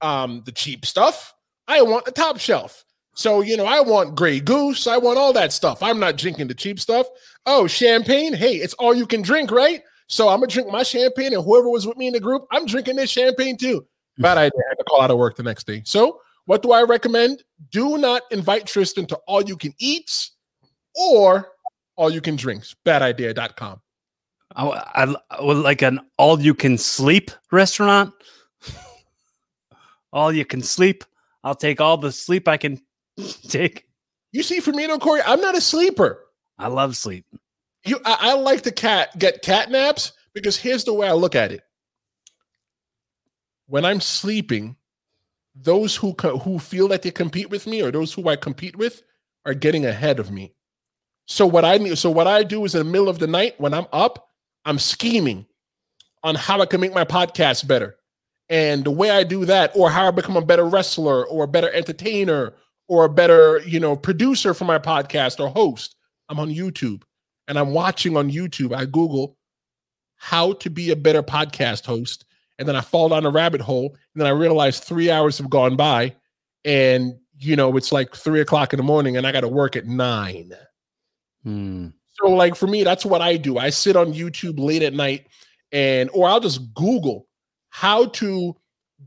um 0.00 0.42
the 0.46 0.52
cheap 0.52 0.86
stuff. 0.86 1.34
I 1.66 1.82
want 1.82 2.04
the 2.04 2.12
top 2.12 2.38
shelf. 2.38 2.84
So, 3.18 3.40
you 3.40 3.56
know, 3.56 3.66
I 3.66 3.80
want 3.80 4.14
Grey 4.14 4.38
Goose. 4.38 4.86
I 4.86 4.96
want 4.96 5.18
all 5.18 5.32
that 5.32 5.52
stuff. 5.52 5.82
I'm 5.82 5.98
not 5.98 6.16
drinking 6.16 6.46
the 6.46 6.54
cheap 6.54 6.78
stuff. 6.78 7.08
Oh, 7.46 7.66
champagne. 7.66 8.32
Hey, 8.32 8.54
it's 8.54 8.74
all 8.74 8.94
you 8.94 9.08
can 9.08 9.22
drink, 9.22 9.50
right? 9.50 9.82
So 10.06 10.28
I'm 10.28 10.38
going 10.38 10.48
to 10.48 10.54
drink 10.54 10.70
my 10.70 10.84
champagne, 10.84 11.34
and 11.34 11.42
whoever 11.42 11.68
was 11.68 11.84
with 11.84 11.96
me 11.96 12.06
in 12.06 12.12
the 12.12 12.20
group, 12.20 12.46
I'm 12.52 12.64
drinking 12.64 12.94
this 12.94 13.10
champagne 13.10 13.56
too. 13.56 13.84
Bad 14.18 14.38
idea. 14.38 14.60
I 14.64 14.68
had 14.68 14.76
to 14.76 14.84
call 14.84 15.00
out 15.02 15.10
of 15.10 15.18
work 15.18 15.34
the 15.34 15.42
next 15.42 15.66
day. 15.66 15.82
So, 15.84 16.20
what 16.44 16.62
do 16.62 16.70
I 16.70 16.84
recommend? 16.84 17.42
Do 17.72 17.98
not 17.98 18.22
invite 18.30 18.66
Tristan 18.66 19.04
to 19.06 19.16
all 19.26 19.42
you 19.42 19.56
can 19.56 19.74
eats 19.80 20.36
or 20.94 21.48
all 21.96 22.10
you 22.10 22.20
can 22.20 22.36
drinks. 22.36 22.76
Badidea.com. 22.86 23.80
I, 24.54 24.64
I, 24.68 25.16
I 25.28 25.42
would 25.42 25.56
like 25.56 25.82
an 25.82 25.98
all 26.18 26.40
you 26.40 26.54
can 26.54 26.78
sleep 26.78 27.32
restaurant. 27.50 28.14
all 30.12 30.32
you 30.32 30.44
can 30.44 30.62
sleep. 30.62 31.02
I'll 31.42 31.56
take 31.56 31.80
all 31.80 31.96
the 31.96 32.12
sleep 32.12 32.46
I 32.46 32.56
can 32.56 32.80
Take. 33.48 33.84
You 34.32 34.42
see, 34.42 34.60
for 34.60 34.72
me 34.72 34.86
though, 34.86 34.98
Corey, 34.98 35.22
I'm 35.24 35.40
not 35.40 35.56
a 35.56 35.60
sleeper. 35.60 36.24
I 36.58 36.68
love 36.68 36.96
sleep. 36.96 37.24
You, 37.84 38.00
I, 38.04 38.16
I 38.20 38.34
like 38.34 38.62
to 38.62 38.72
cat 38.72 39.18
get 39.18 39.42
cat 39.42 39.70
naps 39.70 40.12
because 40.34 40.56
here's 40.56 40.84
the 40.84 40.92
way 40.92 41.08
I 41.08 41.12
look 41.12 41.34
at 41.34 41.52
it. 41.52 41.62
When 43.66 43.84
I'm 43.84 44.00
sleeping, 44.00 44.76
those 45.54 45.96
who 45.96 46.14
co- 46.14 46.38
who 46.38 46.58
feel 46.58 46.88
that 46.88 47.02
they 47.02 47.10
compete 47.10 47.50
with 47.50 47.66
me 47.66 47.82
or 47.82 47.90
those 47.90 48.12
who 48.12 48.28
I 48.28 48.36
compete 48.36 48.76
with 48.76 49.02
are 49.46 49.54
getting 49.54 49.86
ahead 49.86 50.18
of 50.20 50.30
me. 50.30 50.54
So 51.26 51.46
what 51.46 51.64
I 51.64 51.78
need, 51.78 51.98
so 51.98 52.10
what 52.10 52.26
I 52.26 52.42
do 52.42 52.64
is 52.64 52.74
in 52.74 52.78
the 52.78 52.90
middle 52.90 53.08
of 53.08 53.18
the 53.18 53.26
night 53.26 53.60
when 53.60 53.74
I'm 53.74 53.86
up, 53.92 54.28
I'm 54.64 54.78
scheming 54.78 55.46
on 56.22 56.34
how 56.34 56.60
I 56.60 56.66
can 56.66 56.80
make 56.80 56.94
my 56.94 57.04
podcast 57.04 57.66
better. 57.66 57.96
And 58.48 58.84
the 58.84 58.90
way 58.90 59.10
I 59.10 59.24
do 59.24 59.44
that, 59.44 59.72
or 59.74 59.90
how 59.90 60.08
I 60.08 60.10
become 60.10 60.36
a 60.36 60.44
better 60.44 60.64
wrestler 60.64 61.26
or 61.26 61.44
a 61.44 61.48
better 61.48 61.70
entertainer 61.70 62.54
or 62.88 63.04
a 63.04 63.08
better, 63.08 63.60
you 63.66 63.78
know, 63.78 63.94
producer 63.94 64.54
for 64.54 64.64
my 64.64 64.78
podcast 64.78 65.38
or 65.38 65.48
host. 65.48 65.94
I'm 66.28 66.40
on 66.40 66.48
YouTube 66.48 67.02
and 67.46 67.58
I'm 67.58 67.72
watching 67.72 68.16
on 68.16 68.30
YouTube. 68.30 68.74
I 68.74 68.86
Google 68.86 69.36
how 70.16 70.54
to 70.54 70.70
be 70.70 70.90
a 70.90 70.96
better 70.96 71.22
podcast 71.22 71.84
host. 71.84 72.24
And 72.58 72.66
then 72.66 72.74
I 72.74 72.80
fall 72.80 73.10
down 73.10 73.24
a 73.24 73.30
rabbit 73.30 73.60
hole. 73.60 73.90
And 74.14 74.20
then 74.20 74.26
I 74.26 74.30
realize 74.30 74.80
three 74.80 75.10
hours 75.10 75.38
have 75.38 75.48
gone 75.48 75.76
by. 75.76 76.16
And, 76.64 77.14
you 77.38 77.54
know, 77.54 77.76
it's 77.76 77.92
like 77.92 78.16
three 78.16 78.40
o'clock 78.40 78.72
in 78.72 78.78
the 78.78 78.82
morning 78.82 79.16
and 79.16 79.26
I 79.26 79.32
got 79.32 79.42
to 79.42 79.48
work 79.48 79.76
at 79.76 79.86
nine. 79.86 80.52
Hmm. 81.44 81.88
So, 82.20 82.30
like, 82.30 82.56
for 82.56 82.66
me, 82.66 82.82
that's 82.82 83.06
what 83.06 83.20
I 83.20 83.36
do. 83.36 83.58
I 83.58 83.70
sit 83.70 83.94
on 83.94 84.12
YouTube 84.12 84.58
late 84.58 84.82
at 84.82 84.92
night 84.92 85.28
and, 85.70 86.10
or 86.12 86.26
I'll 86.26 86.40
just 86.40 86.74
Google 86.74 87.28
how 87.70 88.06
to 88.06 88.56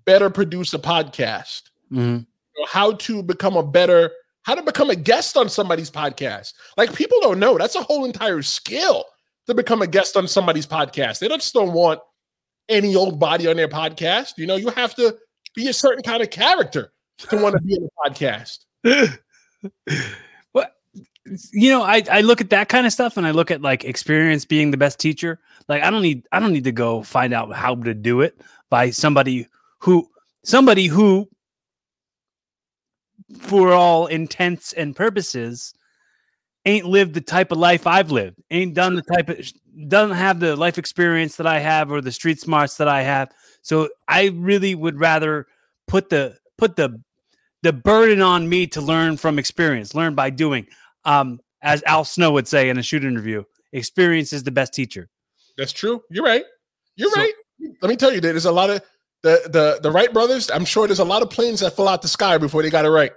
better 0.06 0.30
produce 0.30 0.74
a 0.74 0.80
podcast. 0.80 1.64
Mm-hmm 1.92 2.22
how 2.70 2.94
to 2.94 3.24
become 3.24 3.56
a 3.56 3.64
better 3.64 4.12
how 4.44 4.56
to 4.56 4.64
become 4.64 4.90
a 4.90 4.96
guest 4.96 5.38
on 5.38 5.50
somebody's 5.50 5.92
podcast. 5.92 6.54
Like 6.76 6.94
people 6.96 7.20
don't 7.22 7.40
know 7.40 7.58
that's 7.58 7.76
a 7.76 7.84
whole 7.84 8.06
entire 8.06 8.42
skill 8.42 9.06
to 9.48 9.54
become 9.54 9.82
a 9.82 9.88
guest 9.88 10.18
on 10.18 10.28
somebody's 10.28 10.68
podcast. 10.68 11.20
They 11.20 11.28
just 11.28 11.54
don't 11.54 11.74
want 11.74 12.00
any 12.70 12.96
old 12.96 13.20
body 13.20 13.48
on 13.48 13.58
their 13.58 13.68
podcast. 13.68 14.34
You 14.38 14.48
know, 14.48 14.56
you 14.56 14.70
have 14.70 14.96
to 14.96 15.16
be 15.56 15.68
a 15.68 15.74
certain 15.74 16.04
kind 16.04 16.24
of 16.24 16.30
character 16.30 16.92
to 17.18 17.38
want 17.38 17.56
to 17.56 17.62
be 17.62 17.76
in 17.76 17.88
a 17.88 18.10
podcast. 18.10 18.60
what 20.52 20.74
you 21.52 21.70
know, 21.70 21.84
I, 21.84 22.04
I 22.12 22.22
look 22.22 22.42
at 22.42 22.50
that 22.50 22.70
kind 22.70 22.88
of 22.88 22.94
stuff 22.94 23.18
and 23.18 23.28
I 23.28 23.32
look 23.32 23.52
at 23.52 23.62
like 23.62 23.84
experience 23.84 24.46
being 24.46 24.72
the 24.72 24.78
best 24.78 25.00
teacher. 25.00 25.40
Like 25.68 25.84
I 25.84 25.90
don't 25.90 26.02
need 26.02 26.26
I 26.32 26.40
don't 26.40 26.54
need 26.54 26.64
to 26.64 26.72
go 26.72 27.04
find 27.04 27.34
out 27.34 27.54
how 27.54 27.76
to 27.76 27.94
do 27.94 28.22
it 28.22 28.40
by 28.70 28.90
somebody 28.90 29.48
who 29.80 30.10
somebody 30.44 30.88
who 30.88 31.30
for 33.40 33.74
all 33.74 34.08
intents 34.08 34.74
and 34.74 34.96
purposes, 34.96 35.74
ain't 36.66 36.86
lived 36.86 37.14
the 37.14 37.22
type 37.22 37.52
of 37.52 37.58
life 37.58 37.88
I've 37.88 38.12
lived, 38.12 38.38
ain't 38.52 38.74
done 38.74 38.96
the 38.96 39.02
type 39.02 39.30
of, 39.30 39.52
doesn't 39.88 40.16
have 40.16 40.40
the 40.40 40.56
life 40.56 40.78
experience 40.78 41.38
that 41.38 41.48
I 41.48 41.60
have 41.60 41.92
or 41.92 42.02
the 42.02 42.12
street 42.12 42.40
smarts 42.40 42.78
that 42.78 42.88
I 42.88 43.02
have. 43.02 43.32
So 43.62 43.90
I 44.08 44.28
really 44.36 44.76
would 44.76 45.00
rather 45.00 45.48
put 45.88 46.10
the, 46.10 46.38
put 46.58 46.76
the, 46.76 47.02
the 47.64 47.74
burden 47.74 48.22
on 48.22 48.50
me 48.50 48.68
to 48.68 48.82
learn 48.82 49.18
from 49.18 49.40
experience, 49.40 49.96
learn 49.96 50.16
by 50.16 50.30
doing. 50.30 50.68
Um, 51.06 51.40
as 51.62 51.84
Al 51.84 52.06
Snow 52.06 52.32
would 52.32 52.48
say 52.48 52.70
in 52.70 52.78
a 52.78 52.84
shoot 52.84 53.04
interview, 53.04 53.44
experience 53.72 54.34
is 54.34 54.44
the 54.44 54.52
best 54.52 54.74
teacher. 54.74 55.10
That's 55.58 55.72
true. 55.72 56.02
You're 56.10 56.26
right. 56.26 56.44
You're 56.96 57.12
so, 57.12 57.22
right. 57.22 57.34
Let 57.82 57.90
me 57.90 57.96
tell 57.96 58.12
you, 58.12 58.22
there's 58.22 58.46
a 58.46 58.52
lot 58.52 58.70
of 58.70 58.82
the 59.22 59.42
the 59.46 59.80
the 59.82 59.92
Wright 59.92 60.12
brothers. 60.12 60.50
I'm 60.50 60.66
sure 60.66 60.88
there's 60.88 61.00
a 61.00 61.06
lot 61.06 61.22
of 61.22 61.30
planes 61.30 61.60
that 61.60 61.76
fell 61.76 61.88
out 61.88 62.02
the 62.02 62.08
sky 62.08 62.38
before 62.38 62.64
they 62.64 62.70
got 62.70 62.86
it 62.86 62.90
right. 62.90 63.12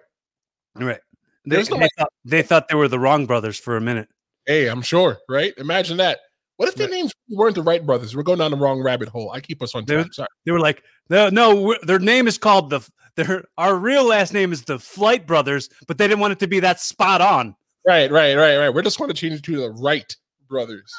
Right. 0.77 1.01
They, 1.47 1.63
no 1.63 1.79
they, 1.79 1.89
thought, 1.99 2.13
they 2.25 2.43
thought 2.43 2.69
they 2.69 2.75
were 2.75 2.89
the 2.89 2.99
wrong 2.99 3.27
brothers 3.27 3.59
for 3.59 3.77
a 3.77 3.81
minute. 3.81 4.09
Hey, 4.47 4.67
I'm 4.67 4.83
sure, 4.83 5.19
right? 5.29 5.53
Imagine 5.59 5.97
that. 5.99 6.21
What 6.57 6.69
if 6.69 6.77
their 6.77 6.89
right. 6.89 6.95
names 6.95 7.13
weren't 7.29 7.55
the 7.55 7.63
Wright 7.63 7.85
brothers? 7.85 8.15
We're 8.15 8.23
going 8.23 8.39
down 8.39 8.51
the 8.51 8.57
wrong 8.57 8.81
rabbit 8.83 9.09
hole. 9.09 9.31
I 9.31 9.41
keep 9.41 9.63
us 9.63 9.75
on 9.75 9.85
track. 9.85 10.07
They, 10.07 10.11
Sorry. 10.13 10.29
they 10.47 10.53
were 10.53 10.61
like, 10.61 10.83
no, 11.11 11.29
no, 11.29 11.77
their 11.83 11.99
name 11.99 12.27
is 12.27 12.39
called 12.39 12.71
the. 12.71 12.81
Their 13.17 13.45
our 13.59 13.77
real 13.77 14.05
last 14.05 14.33
name 14.33 14.53
is 14.53 14.65
the 14.65 14.77
Flight 14.79 15.25
Brothers, 15.25 15.69
but 15.87 15.99
they 15.99 16.09
didn't 16.09 16.19
want 16.19 16.33
it 16.33 16.41
to 16.41 16.49
be 16.49 16.59
that 16.61 16.81
spot 16.81 17.21
on. 17.21 17.55
Right, 17.87 18.11
right, 18.11 18.35
right, 18.35 18.57
right. 18.57 18.71
We're 18.71 18.83
just 18.83 18.99
going 18.99 19.09
to 19.09 19.15
change 19.15 19.35
it 19.35 19.43
to 19.45 19.61
the 19.61 19.71
Wright 19.71 20.17
Brothers. 20.49 20.93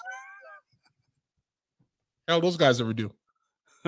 How 2.28 2.40
those 2.40 2.56
guys 2.56 2.80
ever 2.80 2.94
do? 2.94 3.12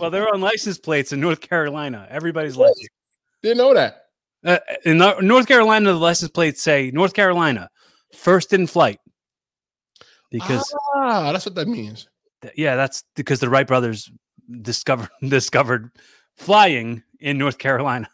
well, 0.00 0.10
they're 0.10 0.32
on 0.32 0.40
license 0.40 0.78
plates 0.78 1.12
in 1.12 1.20
North 1.20 1.40
Carolina. 1.40 2.06
Everybody's 2.10 2.56
license. 2.56 2.88
Didn't 3.42 3.58
know 3.58 3.74
that. 3.74 4.05
Uh, 4.46 4.58
in 4.84 4.98
North 4.98 5.48
Carolina, 5.48 5.92
the 5.92 5.98
license 5.98 6.30
plates 6.30 6.62
say 6.62 6.92
North 6.94 7.14
Carolina, 7.14 7.68
first 8.14 8.52
in 8.52 8.68
flight. 8.68 9.00
Because 10.30 10.72
ah, 10.94 11.32
that's 11.32 11.46
what 11.46 11.56
that 11.56 11.66
means. 11.66 12.08
Th- 12.42 12.54
yeah, 12.56 12.76
that's 12.76 13.02
because 13.16 13.40
the 13.40 13.48
Wright 13.48 13.66
brothers 13.66 14.10
discovered 14.62 15.08
discovered 15.28 15.90
flying 16.36 17.02
in 17.18 17.38
North 17.38 17.58
Carolina. 17.58 18.08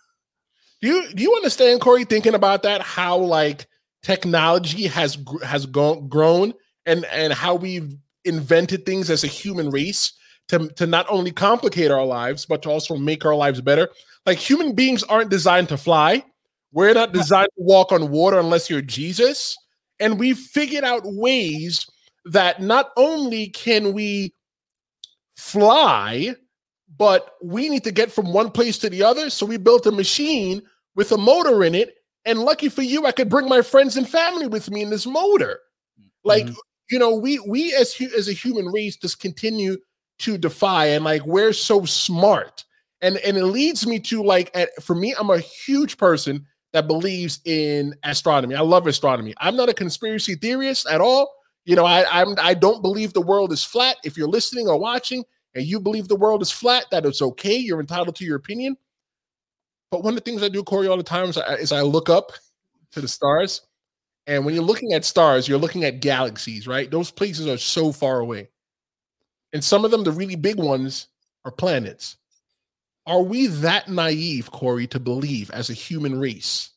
Do 0.81 0.89
you 0.89 1.13
do 1.15 1.23
you 1.23 1.35
understand, 1.37 1.81
Corey? 1.81 2.05
Thinking 2.05 2.35
about 2.35 2.63
that, 2.63 2.81
how 2.81 3.19
like 3.19 3.67
technology 4.03 4.87
has 4.87 5.19
has 5.45 5.67
gone 5.67 6.09
grown 6.09 6.55
and 6.87 7.05
and 7.07 7.33
how 7.33 7.55
we've 7.55 7.95
invented 8.25 8.87
things 8.87 9.11
as 9.11 9.23
a 9.23 9.29
human 9.29 9.71
race 9.71 10.13
to 10.49 10.69
to 10.71 10.87
not 10.87 11.07
only 11.09 11.31
complicate 11.31 11.91
our 11.91 12.05
lives 12.05 12.47
but 12.47 12.63
to 12.63 12.71
also 12.71 12.97
make 12.97 13.25
our 13.25 13.35
lives 13.35 13.61
better. 13.61 13.89
Like 14.27 14.39
human 14.39 14.75
beings 14.75 15.03
aren't 15.03 15.31
designed 15.31 15.69
to 15.71 15.77
fly. 15.77 16.25
We're 16.73 16.95
not 16.95 17.13
designed 17.13 17.51
to 17.59 17.63
walk 17.63 17.93
on 17.93 18.11
water 18.11 18.39
unless 18.39 18.71
you're 18.71 18.83
Jesus. 18.83 19.57
And 20.01 20.19
we've 20.19 20.39
figured 20.39 20.85
out 20.85 21.03
ways 21.05 21.87
that 22.25 22.63
not 22.63 22.91
only 22.97 23.49
can 23.49 23.93
we 23.93 24.33
fly, 25.37 26.35
but 26.97 27.33
we 27.43 27.69
need 27.69 27.85
to 27.85 27.93
get 27.93 28.13
from 28.13 28.33
one 28.33 28.51
place 28.51 28.79
to 28.79 28.91
the 28.91 29.03
other. 29.03 29.29
So 29.29 29.45
we 29.45 29.57
built 29.57 29.87
a 29.87 29.93
machine 29.93 30.63
with 30.95 31.13
a 31.13 31.19
motor 31.19 31.65
in 31.65 31.75
it. 31.75 31.95
And 32.25 32.39
lucky 32.39 32.69
for 32.69 32.83
you, 32.83 33.07
I 33.07 33.13
could 33.13 33.29
bring 33.29 33.49
my 33.49 33.63
friends 33.63 33.97
and 33.97 34.09
family 34.09 34.47
with 34.47 34.71
me 34.71 34.83
in 34.83 34.91
this 34.91 35.07
motor. 35.07 35.59
Like, 36.25 36.45
mm-hmm. 36.45 36.55
you 36.91 36.99
know, 36.99 37.15
we 37.17 37.41
we 37.41 37.75
as 37.75 38.01
as 38.17 38.29
a 38.29 38.33
human 38.33 38.67
race 38.67 38.97
just 38.97 39.21
continue 39.21 39.77
to 40.21 40.39
defy 40.39 40.87
and 40.87 41.05
like 41.05 41.25
we're 41.27 41.53
so 41.53 41.85
smart 41.85 42.65
and 43.03 43.17
and 43.19 43.37
it 43.37 43.45
leads 43.47 43.87
me 43.87 43.99
to 43.99 44.23
like 44.23 44.51
at, 44.55 44.71
for 44.83 44.95
me 44.95 45.15
i'm 45.19 45.31
a 45.31 45.39
huge 45.39 45.97
person 45.97 46.47
that 46.73 46.87
believes 46.87 47.41
in 47.45 47.95
astronomy 48.05 48.55
i 48.55 48.61
love 48.61 48.87
astronomy 48.87 49.35
i'm 49.39 49.57
not 49.57 49.69
a 49.69 49.75
conspiracy 49.75 50.35
theorist 50.35 50.87
at 50.89 51.01
all 51.01 51.31
you 51.65 51.77
know 51.77 51.85
i 51.85 52.05
i'm 52.21 52.35
i 52.39 52.55
don't 52.55 52.83
believe 52.83 53.13
the 53.13 53.21
world 53.21 53.53
is 53.53 53.65
flat 53.65 53.97
if 54.05 54.17
you're 54.17 54.29
listening 54.29 54.69
or 54.69 54.79
watching 54.79 55.25
and 55.55 55.65
you 55.65 55.81
believe 55.81 56.09
the 56.09 56.17
world 56.17 56.43
is 56.43 56.51
flat, 56.51 56.87
that 56.91 57.05
it's 57.05 57.23
okay. 57.23 57.57
You're 57.57 57.81
entitled 57.81 58.17
to 58.17 58.25
your 58.25 58.37
opinion. 58.37 58.77
But 59.91 60.03
one 60.03 60.15
of 60.15 60.25
the 60.25 60.31
things 60.31 60.43
I 60.43 60.49
do, 60.49 60.63
Corey, 60.63 60.89
all 60.89 60.97
the 60.97 61.03
time 61.03 61.29
is 61.29 61.37
I, 61.37 61.55
is 61.55 61.73
I 61.73 61.83
look 61.83 62.09
up 62.09 62.33
to 62.93 63.01
the 63.01 63.09
stars. 63.09 63.61
And 64.27 64.45
when 64.45 64.55
you're 64.55 64.65
looking 64.65 64.93
at 64.95 65.05
stars, 65.05 65.49
you're 65.49 65.59
looking 65.59 65.85
at 65.85 66.01
galaxies, 66.01 66.67
right? 66.67 66.91
Those 66.91 67.11
places 67.11 67.47
are 67.49 67.59
so 67.59 67.93
far 67.93 68.21
away. 68.21 68.49
And 69.53 69.63
some 69.63 69.85
of 69.85 69.91
them, 69.91 70.05
the 70.05 70.13
really 70.13 70.37
big 70.37 70.57
ones, 70.57 71.09
are 71.45 71.51
planets. 71.51 72.17
Are 73.07 73.23
we 73.23 73.49
that 73.49 73.89
naive, 73.89 74.51
Corey, 74.51 74.87
to 74.89 75.01
believe 75.01 75.51
as 75.51 75.71
a 75.71 75.75
human 75.75 76.19
race 76.19 76.71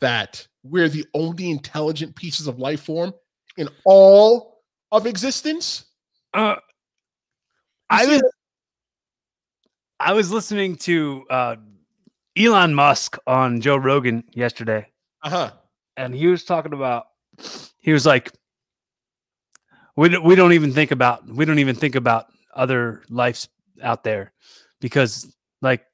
that 0.00 0.46
we're 0.62 0.88
the 0.88 1.06
only 1.14 1.50
intelligent 1.50 2.14
pieces 2.14 2.46
of 2.46 2.58
life 2.58 2.82
form 2.82 3.14
in 3.56 3.68
all 3.84 4.62
of 4.92 5.06
existence? 5.06 5.86
Uh, 6.34 6.56
I 7.88 8.06
was 8.06 8.22
I 9.98 10.12
was 10.12 10.30
listening 10.30 10.76
to 10.76 11.24
uh, 11.30 11.56
Elon 12.36 12.74
Musk 12.74 13.16
on 13.26 13.60
Joe 13.60 13.76
Rogan 13.76 14.24
yesterday. 14.32 14.86
Uh-huh. 15.22 15.52
And 15.96 16.14
he 16.14 16.26
was 16.26 16.44
talking 16.44 16.74
about 16.74 17.06
he 17.78 17.92
was 17.92 18.04
like 18.04 18.30
we 19.96 20.16
we 20.18 20.34
don't 20.34 20.52
even 20.52 20.72
think 20.72 20.90
about 20.90 21.26
we 21.26 21.44
don't 21.46 21.58
even 21.58 21.74
think 21.74 21.94
about 21.94 22.26
other 22.54 23.02
lives 23.08 23.48
out 23.82 24.04
there 24.04 24.32
because 24.80 25.34
like 25.62 25.84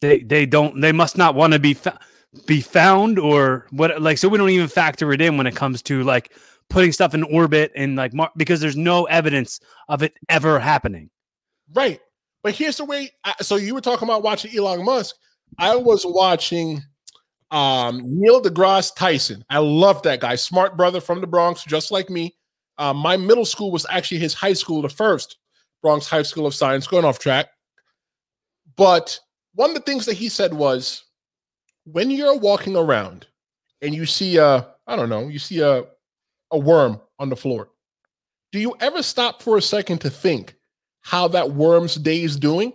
they 0.00 0.20
they 0.20 0.46
don't 0.46 0.80
they 0.80 0.92
must 0.92 1.16
not 1.16 1.34
want 1.34 1.52
to 1.52 1.58
be 1.58 1.74
fa- 1.74 1.98
be 2.46 2.60
found 2.60 3.18
or 3.18 3.66
what 3.70 4.00
like 4.02 4.18
so 4.18 4.28
we 4.28 4.38
don't 4.38 4.50
even 4.50 4.68
factor 4.68 5.12
it 5.12 5.20
in 5.20 5.36
when 5.36 5.46
it 5.46 5.54
comes 5.56 5.82
to 5.82 6.02
like 6.02 6.32
putting 6.68 6.92
stuff 6.92 7.14
in 7.14 7.22
orbit 7.24 7.72
and 7.74 7.96
like 7.96 8.12
mar- 8.12 8.32
because 8.36 8.60
there's 8.60 8.76
no 8.76 9.04
evidence 9.04 9.60
of 9.88 10.02
it 10.02 10.14
ever 10.28 10.58
happening. 10.58 11.10
Right. 11.72 12.00
But 12.42 12.54
here's 12.54 12.76
the 12.76 12.84
way 12.84 13.12
so 13.40 13.56
you 13.56 13.74
were 13.74 13.80
talking 13.80 14.08
about 14.08 14.22
watching 14.22 14.56
Elon 14.56 14.84
Musk. 14.84 15.16
I 15.58 15.76
was 15.76 16.04
watching 16.06 16.82
um 17.50 18.02
Neil 18.04 18.42
deGrasse 18.42 18.94
Tyson. 18.96 19.44
I 19.48 19.58
love 19.58 20.02
that 20.02 20.20
guy. 20.20 20.34
Smart 20.34 20.76
brother 20.76 21.00
from 21.00 21.20
the 21.20 21.26
Bronx 21.26 21.64
just 21.64 21.90
like 21.90 22.10
me. 22.10 22.36
Uh, 22.76 22.92
my 22.92 23.16
middle 23.16 23.44
school 23.44 23.70
was 23.70 23.86
actually 23.88 24.18
his 24.18 24.34
high 24.34 24.52
school 24.52 24.82
the 24.82 24.88
first 24.88 25.38
Bronx 25.80 26.08
High 26.08 26.22
School 26.22 26.46
of 26.46 26.54
Science. 26.54 26.86
Going 26.88 27.04
off 27.04 27.20
track 27.20 27.48
but 28.76 29.18
one 29.54 29.70
of 29.70 29.76
the 29.76 29.82
things 29.82 30.06
that 30.06 30.14
he 30.14 30.28
said 30.28 30.52
was 30.52 31.04
when 31.84 32.10
you're 32.10 32.36
walking 32.36 32.76
around 32.76 33.26
and 33.82 33.94
you 33.94 34.06
see 34.06 34.36
a, 34.38 34.66
I 34.86 34.96
don't 34.96 35.08
know, 35.08 35.28
you 35.28 35.38
see 35.38 35.60
a, 35.60 35.84
a 36.50 36.58
worm 36.58 37.00
on 37.18 37.28
the 37.28 37.36
floor, 37.36 37.70
do 38.52 38.58
you 38.58 38.74
ever 38.80 39.02
stop 39.02 39.42
for 39.42 39.56
a 39.56 39.62
second 39.62 40.00
to 40.02 40.10
think 40.10 40.54
how 41.02 41.28
that 41.28 41.52
worm's 41.52 41.96
day 41.96 42.22
is 42.22 42.36
doing? 42.36 42.72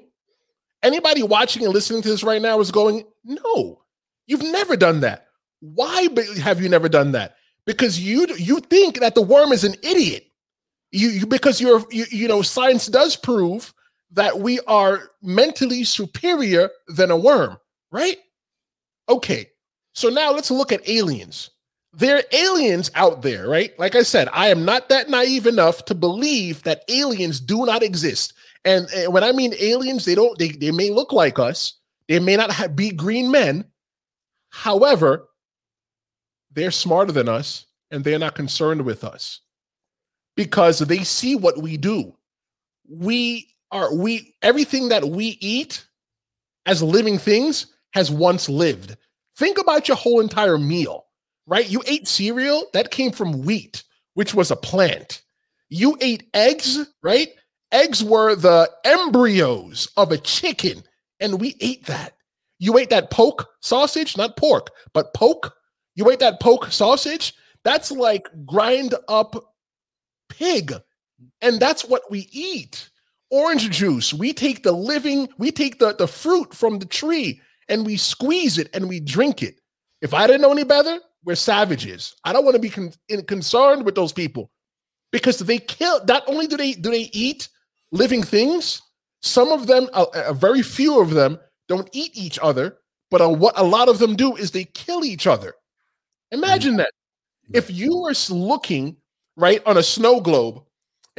Anybody 0.84 1.24
watching 1.24 1.64
and 1.64 1.74
listening 1.74 2.02
to 2.04 2.10
this 2.10 2.24
right 2.24 2.42
now 2.42 2.60
is 2.60 2.72
going, 2.72 3.04
no, 3.26 3.82
you've 4.28 4.44
never 4.44 4.78
done 4.78 5.02
that. 5.02 5.28
Why 5.62 6.08
have 6.42 6.62
you 6.62 6.70
never 6.70 6.88
done 6.88 7.12
that? 7.14 7.36
Because 7.66 8.00
you 8.00 8.28
you 8.38 8.60
think 8.62 9.00
that 9.00 9.14
the 9.14 9.22
worm 9.22 9.52
is 9.52 9.64
an 9.64 9.76
idiot. 9.84 10.26
You, 10.92 11.10
you 11.10 11.26
because 11.28 11.60
you're 11.60 11.84
you, 11.92 12.06
you 12.10 12.28
know 12.28 12.42
science 12.42 12.88
does 12.88 13.16
prove 13.16 13.74
that 14.12 14.40
we 14.40 14.60
are 14.62 15.12
mentally 15.22 15.84
superior 15.84 16.70
than 16.88 17.12
a 17.12 17.18
worm, 17.18 17.58
right? 17.92 18.18
Okay, 19.08 19.50
so 19.94 20.10
now 20.10 20.32
let's 20.32 20.52
look 20.52 20.72
at 20.72 20.88
aliens. 20.88 21.52
There 21.94 22.18
are 22.18 22.24
aliens 22.32 22.92
out 22.96 23.22
there, 23.22 23.48
right? 23.48 23.78
Like 23.80 23.96
I 23.96 24.04
said, 24.04 24.30
I 24.32 24.48
am 24.48 24.64
not 24.64 24.90
that 24.90 25.10
naive 25.10 25.48
enough 25.48 25.86
to 25.86 25.96
believe 25.96 26.62
that 26.64 26.84
aliens 26.88 27.40
do 27.40 27.66
not 27.66 27.82
exist. 27.82 28.34
And, 28.66 28.88
and 28.96 29.12
when 29.12 29.24
I 29.24 29.32
mean 29.32 29.54
aliens, 29.60 30.06
they 30.06 30.16
don't, 30.16 30.38
they, 30.38 30.50
they 30.50 30.72
may 30.72 30.92
look 30.92 31.12
like 31.12 31.40
us, 31.40 31.74
they 32.08 32.20
may 32.20 32.36
not 32.36 32.52
have, 32.52 32.76
be 32.76 32.92
green 32.92 33.32
men. 33.32 33.66
However, 34.50 35.30
they're 36.52 36.72
smarter 36.72 37.12
than 37.12 37.30
us 37.30 37.66
and 37.92 38.04
they're 38.04 38.20
not 38.20 38.36
concerned 38.36 38.82
with 38.82 39.04
us 39.04 39.42
because 40.36 40.80
they 40.80 41.04
see 41.04 41.36
what 41.36 41.58
we 41.62 41.78
do. 41.78 42.16
We 42.88 43.48
are 43.72 43.94
we 43.94 44.36
everything 44.42 44.90
that 44.90 45.06
we 45.10 45.38
eat 45.42 45.86
as 46.66 46.84
living 46.84 47.18
things 47.18 47.68
has 47.94 48.12
once 48.12 48.48
lived. 48.50 48.96
Think 49.38 49.58
about 49.58 49.88
your 49.88 49.98
whole 49.98 50.20
entire 50.20 50.58
meal, 50.58 51.06
right? 51.48 51.68
You 51.70 51.82
ate 51.88 52.08
cereal 52.08 52.66
that 52.74 52.92
came 52.92 53.12
from 53.12 53.44
wheat, 53.44 53.84
which 54.14 54.34
was 54.34 54.52
a 54.52 54.56
plant. 54.56 55.22
You 55.70 55.98
ate 56.02 56.30
eggs, 56.34 56.80
right? 57.02 57.30
Eggs 57.72 58.04
were 58.04 58.36
the 58.36 58.70
embryos 58.84 59.88
of 59.98 60.12
a 60.12 60.18
chicken, 60.18 60.84
and 61.20 61.40
we 61.40 61.56
ate 61.60 61.86
that. 61.86 62.14
You 62.60 62.78
ate 62.78 62.90
that 62.90 63.12
poke 63.12 63.48
sausage, 63.62 64.18
not 64.18 64.38
pork, 64.38 64.70
but 64.94 65.14
poke. 65.14 65.56
You 65.96 66.10
ate 66.12 66.20
that 66.20 66.40
poke 66.40 66.72
sausage. 66.72 67.34
That's 67.64 67.92
like 67.92 68.28
grind 68.46 68.96
up 69.08 69.36
pig. 70.30 70.74
And 71.42 71.60
that's 71.60 71.86
what 71.86 72.04
we 72.10 72.28
eat 72.32 72.89
orange 73.32 73.70
juice. 73.70 74.14
We 74.14 74.34
take 74.34 74.64
the 74.64 74.72
living, 74.72 75.30
we 75.38 75.52
take 75.52 75.80
the, 75.80 75.94
the 75.94 76.08
fruit 76.08 76.54
from 76.54 76.80
the 76.80 76.86
tree 76.86 77.42
and 77.68 77.86
we 77.86 77.98
squeeze 77.98 78.58
it 78.58 78.70
and 78.74 78.90
we 78.90 79.00
drink 79.00 79.44
it. 79.44 79.60
If 80.02 80.14
I 80.14 80.28
didn't 80.28 80.42
know 80.42 80.52
any 80.52 80.64
better, 80.64 81.00
we're 81.26 81.36
savages. 81.36 82.16
I 82.24 82.34
don't 82.34 82.46
want 82.46 82.56
to 82.56 82.62
be 82.62 82.70
con- 82.70 82.94
in, 83.10 83.24
concerned 83.26 83.86
with 83.86 83.96
those 83.96 84.14
people 84.14 84.50
because 85.12 85.40
they 85.40 85.60
kill. 85.60 86.04
Not 86.06 86.24
only 86.28 86.48
do 86.48 86.58
they 86.58 86.74
do 86.74 86.90
they 86.90 87.10
eat 87.14 87.50
living 87.92 88.24
things, 88.24 88.82
some 89.22 89.50
of 89.50 89.68
them, 89.68 89.90
a, 89.94 90.06
a 90.28 90.34
very 90.34 90.62
few 90.62 91.02
of 91.02 91.12
them, 91.12 91.40
don't 91.68 91.90
eat 91.92 92.12
each 92.16 92.40
other. 92.42 92.78
But 93.12 93.22
a, 93.22 93.30
what 93.30 93.58
a 93.58 93.64
lot 93.64 93.90
of 93.90 94.00
them 94.00 94.16
do 94.16 94.36
is 94.36 94.52
they 94.52 94.66
kill 94.66 95.04
each 95.04 95.28
other. 95.28 95.54
Imagine 96.32 96.72
mm-hmm. 96.72 96.78
that. 96.78 96.92
If 97.52 97.72
you 97.72 97.98
were 97.98 98.14
looking 98.30 98.96
right 99.36 99.62
on 99.66 99.78
a 99.78 99.84
snow 99.84 100.22
globe 100.22 100.64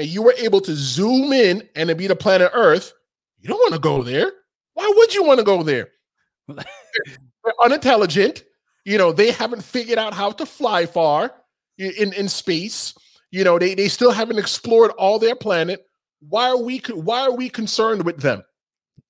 and 0.01 0.09
you 0.09 0.23
were 0.23 0.35
able 0.39 0.63
to 0.63 0.75
zoom 0.75 1.31
in 1.31 1.69
and 1.77 1.91
it 1.91 1.99
be 1.99 2.07
the 2.07 2.17
planet 2.17 2.51
Earth, 2.55 2.95
you 3.39 3.49
don't 3.49 3.59
want 3.59 3.75
to 3.75 3.79
go 3.79 4.03
there. 4.03 4.33
Why 4.73 4.91
would 4.97 5.15
you 5.15 5.23
want 5.23 5.41
to 5.41 5.45
go 5.45 5.63
there? 5.63 5.91
They're 6.49 7.55
unintelligent. 7.63 8.45
You 8.87 8.97
know, 8.97 9.13
they 9.13 9.31
haven't 9.31 9.63
figured 9.63 9.99
out 9.99 10.15
how 10.15 10.31
to 10.31 10.47
fly 10.47 10.87
far 10.87 11.35
in, 11.77 12.15
in 12.15 12.31
space. 12.31 12.95
You 13.31 13.45
know, 13.45 13.59
they, 13.59 13.75
they 13.75 13.89
still 13.89 14.11
haven't 14.11 14.39
explored 14.39 14.91
all 14.93 15.19
their 15.19 15.37
planet. 15.37 15.87
Why 16.27 16.49
are 16.49 16.57
we 16.57 16.79
why 16.95 17.21
are 17.21 17.37
we 17.37 17.51
concerned 17.51 18.05
with 18.07 18.21
them? 18.21 18.43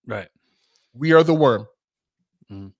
Right. 0.08 0.28
We 0.92 1.12
are 1.12 1.22
the 1.22 1.34
worm. 1.34 1.68
Mm. 2.50 2.72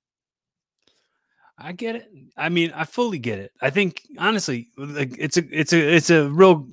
I 1.57 1.73
get 1.73 1.95
it. 1.95 2.09
I 2.37 2.49
mean, 2.49 2.73
I 2.75 2.85
fully 2.85 3.21
get 3.21 3.39
it. 3.39 3.53
I 3.63 3.71
think 3.71 4.03
honestly, 4.19 4.69
like 4.77 5.15
it's 5.17 5.37
a 5.37 5.45
it's 5.51 5.73
a 5.73 5.95
it's 5.95 6.11
a 6.11 6.29
real 6.29 6.67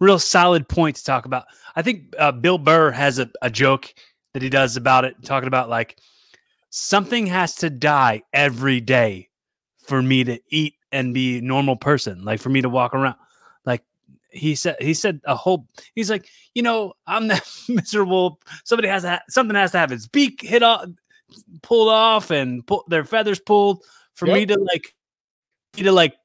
real 0.00 0.18
solid 0.18 0.68
point 0.68 0.96
to 0.96 1.04
talk 1.04 1.24
about. 1.24 1.46
I 1.76 1.82
think 1.82 2.14
uh, 2.18 2.32
Bill 2.32 2.58
Burr 2.58 2.90
has 2.90 3.18
a, 3.18 3.30
a 3.42 3.50
joke 3.50 3.92
that 4.32 4.42
he 4.42 4.48
does 4.48 4.76
about 4.76 5.04
it, 5.04 5.16
talking 5.22 5.48
about 5.48 5.68
like 5.68 5.98
something 6.70 7.26
has 7.26 7.54
to 7.56 7.70
die 7.70 8.22
every 8.32 8.80
day 8.80 9.28
for 9.80 10.02
me 10.02 10.24
to 10.24 10.38
eat 10.50 10.74
and 10.92 11.14
be 11.14 11.38
a 11.38 11.42
normal 11.42 11.76
person, 11.76 12.24
like 12.24 12.40
for 12.40 12.48
me 12.48 12.62
to 12.62 12.68
walk 12.68 12.94
around. 12.94 13.16
Like 13.64 13.82
he 14.30 14.54
said, 14.54 14.76
he 14.80 14.94
said 14.94 15.20
a 15.24 15.34
whole. 15.34 15.66
He's 15.94 16.10
like, 16.10 16.28
you 16.54 16.62
know, 16.62 16.94
I'm 17.06 17.28
that 17.28 17.48
miserable. 17.68 18.40
Somebody 18.64 18.88
has 18.88 19.02
to 19.02 19.10
ha- 19.10 19.22
something 19.28 19.56
has 19.56 19.72
to 19.72 19.78
have 19.78 19.92
its 19.92 20.06
beak 20.06 20.42
hit 20.42 20.62
off, 20.62 20.86
pulled 21.62 21.88
off, 21.88 22.30
and 22.30 22.66
pull 22.66 22.84
their 22.88 23.04
feathers 23.04 23.40
pulled 23.40 23.84
for 24.14 24.26
yep. 24.26 24.34
me 24.34 24.46
to 24.46 24.58
like, 24.58 24.94
me 25.76 25.82
to 25.84 25.92
like 25.92 26.16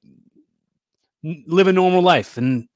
live 1.23 1.67
a 1.67 1.73
normal 1.73 2.01
life 2.01 2.37
and 2.37 2.67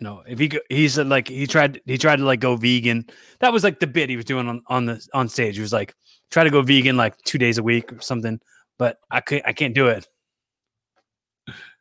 you 0.00 0.04
know, 0.04 0.22
if 0.26 0.38
he 0.38 0.50
he 0.68 0.88
said 0.88 1.08
like 1.08 1.28
he 1.28 1.46
tried 1.46 1.80
he 1.84 1.98
tried 1.98 2.16
to 2.16 2.24
like 2.24 2.40
go 2.40 2.56
vegan. 2.56 3.08
That 3.40 3.52
was 3.52 3.64
like 3.64 3.80
the 3.80 3.86
bit 3.86 4.08
he 4.08 4.16
was 4.16 4.24
doing 4.24 4.48
on 4.48 4.62
on 4.68 4.86
the 4.86 5.06
on 5.12 5.28
stage. 5.28 5.56
He 5.56 5.60
was 5.60 5.72
like 5.72 5.94
try 6.30 6.44
to 6.44 6.50
go 6.50 6.62
vegan 6.62 6.96
like 6.96 7.16
two 7.22 7.38
days 7.38 7.58
a 7.58 7.62
week 7.62 7.92
or 7.92 8.00
something. 8.00 8.40
But 8.78 8.98
I 9.10 9.20
can't 9.20 9.42
I 9.44 9.52
can't 9.52 9.74
do 9.74 9.88
it. 9.88 10.06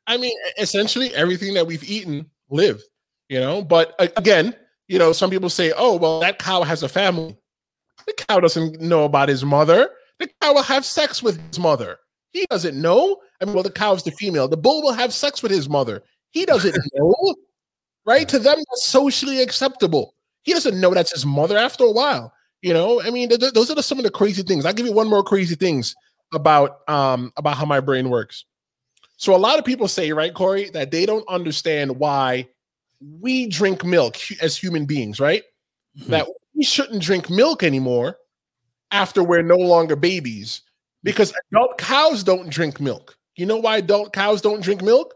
I 0.07 0.18
mean, 0.18 0.36
essentially 0.57 1.13
everything 1.13 1.53
that 1.55 1.68
we've 1.68 1.84
eaten 1.84 2.30
lived, 2.49 2.84
you 3.30 3.39
know. 3.39 3.61
But 3.61 3.93
again, 4.18 4.55
you 4.88 4.97
know, 4.97 5.11
some 5.11 5.30
people 5.30 5.49
say, 5.49 5.74
"Oh, 5.76 5.95
well, 5.95 6.20
that 6.22 6.39
cow 6.39 6.63
has 6.63 6.82
a 6.82 6.89
family." 6.89 7.38
The 8.07 8.13
cow 8.13 8.39
doesn't 8.39 8.80
know 8.80 9.03
about 9.03 9.30
his 9.30 9.43
mother. 9.43 9.89
The 10.20 10.30
cow 10.41 10.53
will 10.53 10.63
have 10.63 10.86
sex 10.86 11.22
with 11.22 11.39
his 11.49 11.59
mother. 11.59 11.99
He 12.32 12.47
doesn't 12.49 12.82
know. 12.82 13.18
I 13.41 13.45
mean, 13.45 13.53
well, 13.53 13.63
the 13.63 13.72
cow's 13.72 14.01
the 14.01 14.11
female. 14.11 14.47
The 14.47 14.57
bull 14.57 14.82
will 14.82 14.93
have 14.93 15.13
sex 15.13 15.43
with 15.43 15.51
his 15.51 15.70
mother. 15.70 16.03
He 16.32 16.45
doesn't 16.45 16.76
know 16.95 17.36
right? 18.08 18.28
To 18.30 18.39
them, 18.39 18.58
that's 18.58 18.86
socially 18.86 19.41
acceptable. 19.43 20.16
He 20.43 20.53
doesn't 20.53 20.80
know 20.80 20.93
that's 20.93 21.12
his 21.12 21.26
mother 21.26 21.58
after 21.58 21.84
a 21.84 21.91
while. 21.91 22.34
You 22.64 22.74
know, 22.74 23.01
I 23.01 23.12
mean, 23.12 23.30
th- 23.30 23.53
those 23.53 23.70
are 23.70 23.76
the, 23.76 23.84
some 23.84 23.99
of 23.99 24.03
the 24.03 24.10
crazy 24.10 24.41
things. 24.41 24.66
I'll 24.66 24.74
give 24.74 24.88
you 24.88 24.93
one 24.93 25.10
more 25.10 25.24
crazy 25.24 25.53
things 25.53 25.95
about 26.34 26.89
um 26.89 27.32
about 27.38 27.55
how 27.55 27.66
my 27.66 27.80
brain 27.80 28.10
works. 28.10 28.45
So 29.18 29.36
a 29.36 29.38
lot 29.38 29.60
of 29.60 29.66
people 29.66 29.88
say, 29.88 30.12
right, 30.12 30.34
Corey, 30.34 30.70
that 30.72 30.91
they 30.91 31.05
don't 31.05 31.28
understand 31.30 31.97
why 31.99 32.47
we 33.20 33.47
drink 33.47 33.84
milk 33.86 34.18
as 34.41 34.58
human 34.58 34.86
beings, 34.86 35.20
right? 35.20 35.43
Hmm. 36.03 36.12
that 36.12 36.28
we 36.55 36.64
shouldn't 36.64 37.01
drink 37.01 37.30
milk 37.30 37.64
anymore 37.64 38.18
after 38.91 39.24
we're 39.24 39.41
no 39.41 39.58
longer 39.58 39.95
babies 39.95 40.62
because 41.03 41.34
adult 41.51 41.78
cows 41.78 42.24
don't 42.24 42.49
drink 42.49 42.80
milk. 42.80 43.18
You 43.36 43.45
know 43.45 43.58
why 43.58 43.78
adult 43.78 44.14
cows 44.14 44.41
don't 44.41 44.62
drink 44.62 44.82
milk? 44.82 45.14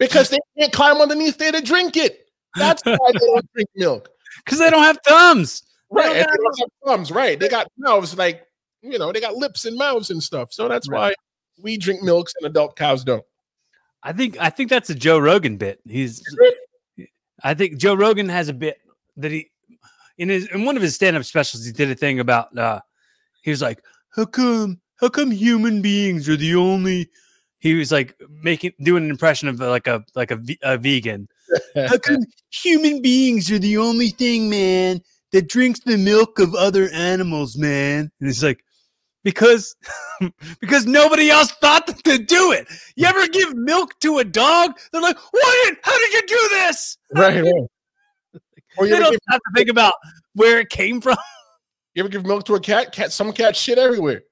Because 0.00 0.30
they 0.30 0.38
can't 0.58 0.72
climb 0.72 0.96
underneath 0.96 1.38
there 1.38 1.52
to 1.52 1.60
drink 1.62 1.96
it. 1.96 2.26
That's 2.56 2.82
why 2.84 2.96
they 3.12 3.18
don't 3.20 3.52
drink 3.54 3.68
milk. 3.76 4.08
Because 4.44 4.58
they 4.58 4.70
don't 4.70 4.82
have 4.82 4.98
thumbs. 5.06 5.62
They 5.92 6.00
Right. 6.00 6.06
don't 6.06 6.16
have- 6.16 6.26
they 6.26 6.36
don't 6.36 6.58
have 6.60 6.68
thumbs, 6.86 7.10
right. 7.12 7.38
They 7.38 7.48
got 7.48 7.68
mouths 7.78 8.16
like, 8.18 8.42
you 8.82 8.98
know, 8.98 9.12
they 9.12 9.20
got 9.20 9.36
lips 9.36 9.64
and 9.66 9.76
mouths 9.76 10.10
and 10.10 10.20
stuff. 10.22 10.52
So 10.52 10.66
that's 10.66 10.88
Right. 10.88 10.98
why 11.10 11.14
we 11.62 11.76
drink 11.76 12.02
milks 12.02 12.32
and 12.40 12.46
adult 12.46 12.74
cows 12.76 13.04
don't. 13.04 13.24
I 14.02 14.12
think 14.14 14.36
I 14.40 14.48
think 14.50 14.70
that's 14.70 14.88
a 14.90 14.94
Joe 14.94 15.18
Rogan 15.18 15.58
bit. 15.58 15.78
He's 15.86 16.22
I 17.42 17.54
think 17.54 17.76
Joe 17.78 17.94
Rogan 17.94 18.28
has 18.28 18.48
a 18.48 18.54
bit 18.54 18.78
that 19.18 19.30
he 19.30 19.50
in 20.16 20.28
his 20.30 20.46
in 20.46 20.64
one 20.64 20.76
of 20.76 20.82
his 20.82 20.94
stand-up 20.94 21.24
specials 21.24 21.64
he 21.66 21.72
did 21.72 21.90
a 21.90 21.94
thing 21.94 22.18
about 22.20 22.56
uh 22.56 22.80
he 23.42 23.50
was 23.50 23.60
like, 23.60 23.82
How 24.16 24.24
come 24.24 24.80
how 25.00 25.08
come 25.10 25.30
human 25.30 25.82
beings 25.82 26.28
are 26.30 26.36
the 26.36 26.54
only 26.54 27.10
he 27.60 27.74
was 27.74 27.92
like 27.92 28.16
making 28.42 28.72
doing 28.82 29.04
an 29.04 29.10
impression 29.10 29.48
of 29.48 29.60
like 29.60 29.86
a 29.86 30.02
like 30.14 30.30
a, 30.30 30.40
a 30.62 30.76
vegan. 30.78 31.28
How 31.74 31.98
come 32.02 32.24
human 32.50 33.02
beings 33.02 33.50
are 33.50 33.58
the 33.58 33.76
only 33.76 34.08
thing, 34.08 34.50
man, 34.50 35.02
that 35.32 35.48
drinks 35.48 35.80
the 35.80 35.98
milk 35.98 36.38
of 36.38 36.54
other 36.54 36.88
animals, 36.92 37.56
man? 37.56 38.10
And 38.20 38.28
it's 38.30 38.42
like, 38.42 38.64
because 39.22 39.76
because 40.60 40.86
nobody 40.86 41.30
else 41.30 41.52
thought 41.52 41.86
to 41.86 42.18
do 42.18 42.52
it. 42.52 42.66
You 42.96 43.06
ever 43.06 43.28
give 43.28 43.54
milk 43.54 43.98
to 44.00 44.18
a 44.18 44.24
dog? 44.24 44.72
They're 44.90 45.02
like, 45.02 45.18
what? 45.30 45.76
How 45.82 45.98
did 45.98 46.12
you 46.14 46.22
do 46.26 46.48
this? 46.54 46.96
right, 47.14 47.42
right. 47.42 47.54
Or 48.78 48.86
you 48.86 48.94
They 48.94 49.00
don't 49.00 49.10
give, 49.10 49.20
have 49.28 49.40
to 49.40 49.52
think 49.54 49.68
about 49.68 49.94
where 50.34 50.60
it 50.60 50.70
came 50.70 51.00
from. 51.00 51.18
you 51.94 52.00
ever 52.00 52.08
give 52.08 52.24
milk 52.24 52.44
to 52.44 52.54
a 52.54 52.60
cat? 52.60 52.92
Cat, 52.92 53.12
some 53.12 53.32
cat 53.32 53.54
shit 53.54 53.76
everywhere. 53.76 54.22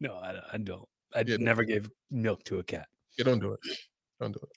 No, 0.00 0.14
I, 0.14 0.36
I 0.52 0.56
don't. 0.58 0.88
I 1.14 1.24
Yeah. 1.26 1.36
never 1.38 1.64
gave 1.64 1.90
milk 2.10 2.44
to 2.44 2.58
a 2.58 2.62
cat. 2.62 2.86
You 3.18 3.24
don't 3.24 3.40
do 3.40 3.52
it. 3.52 3.60
Don't 4.20 4.32
do 4.32 4.40
it. 4.42 4.48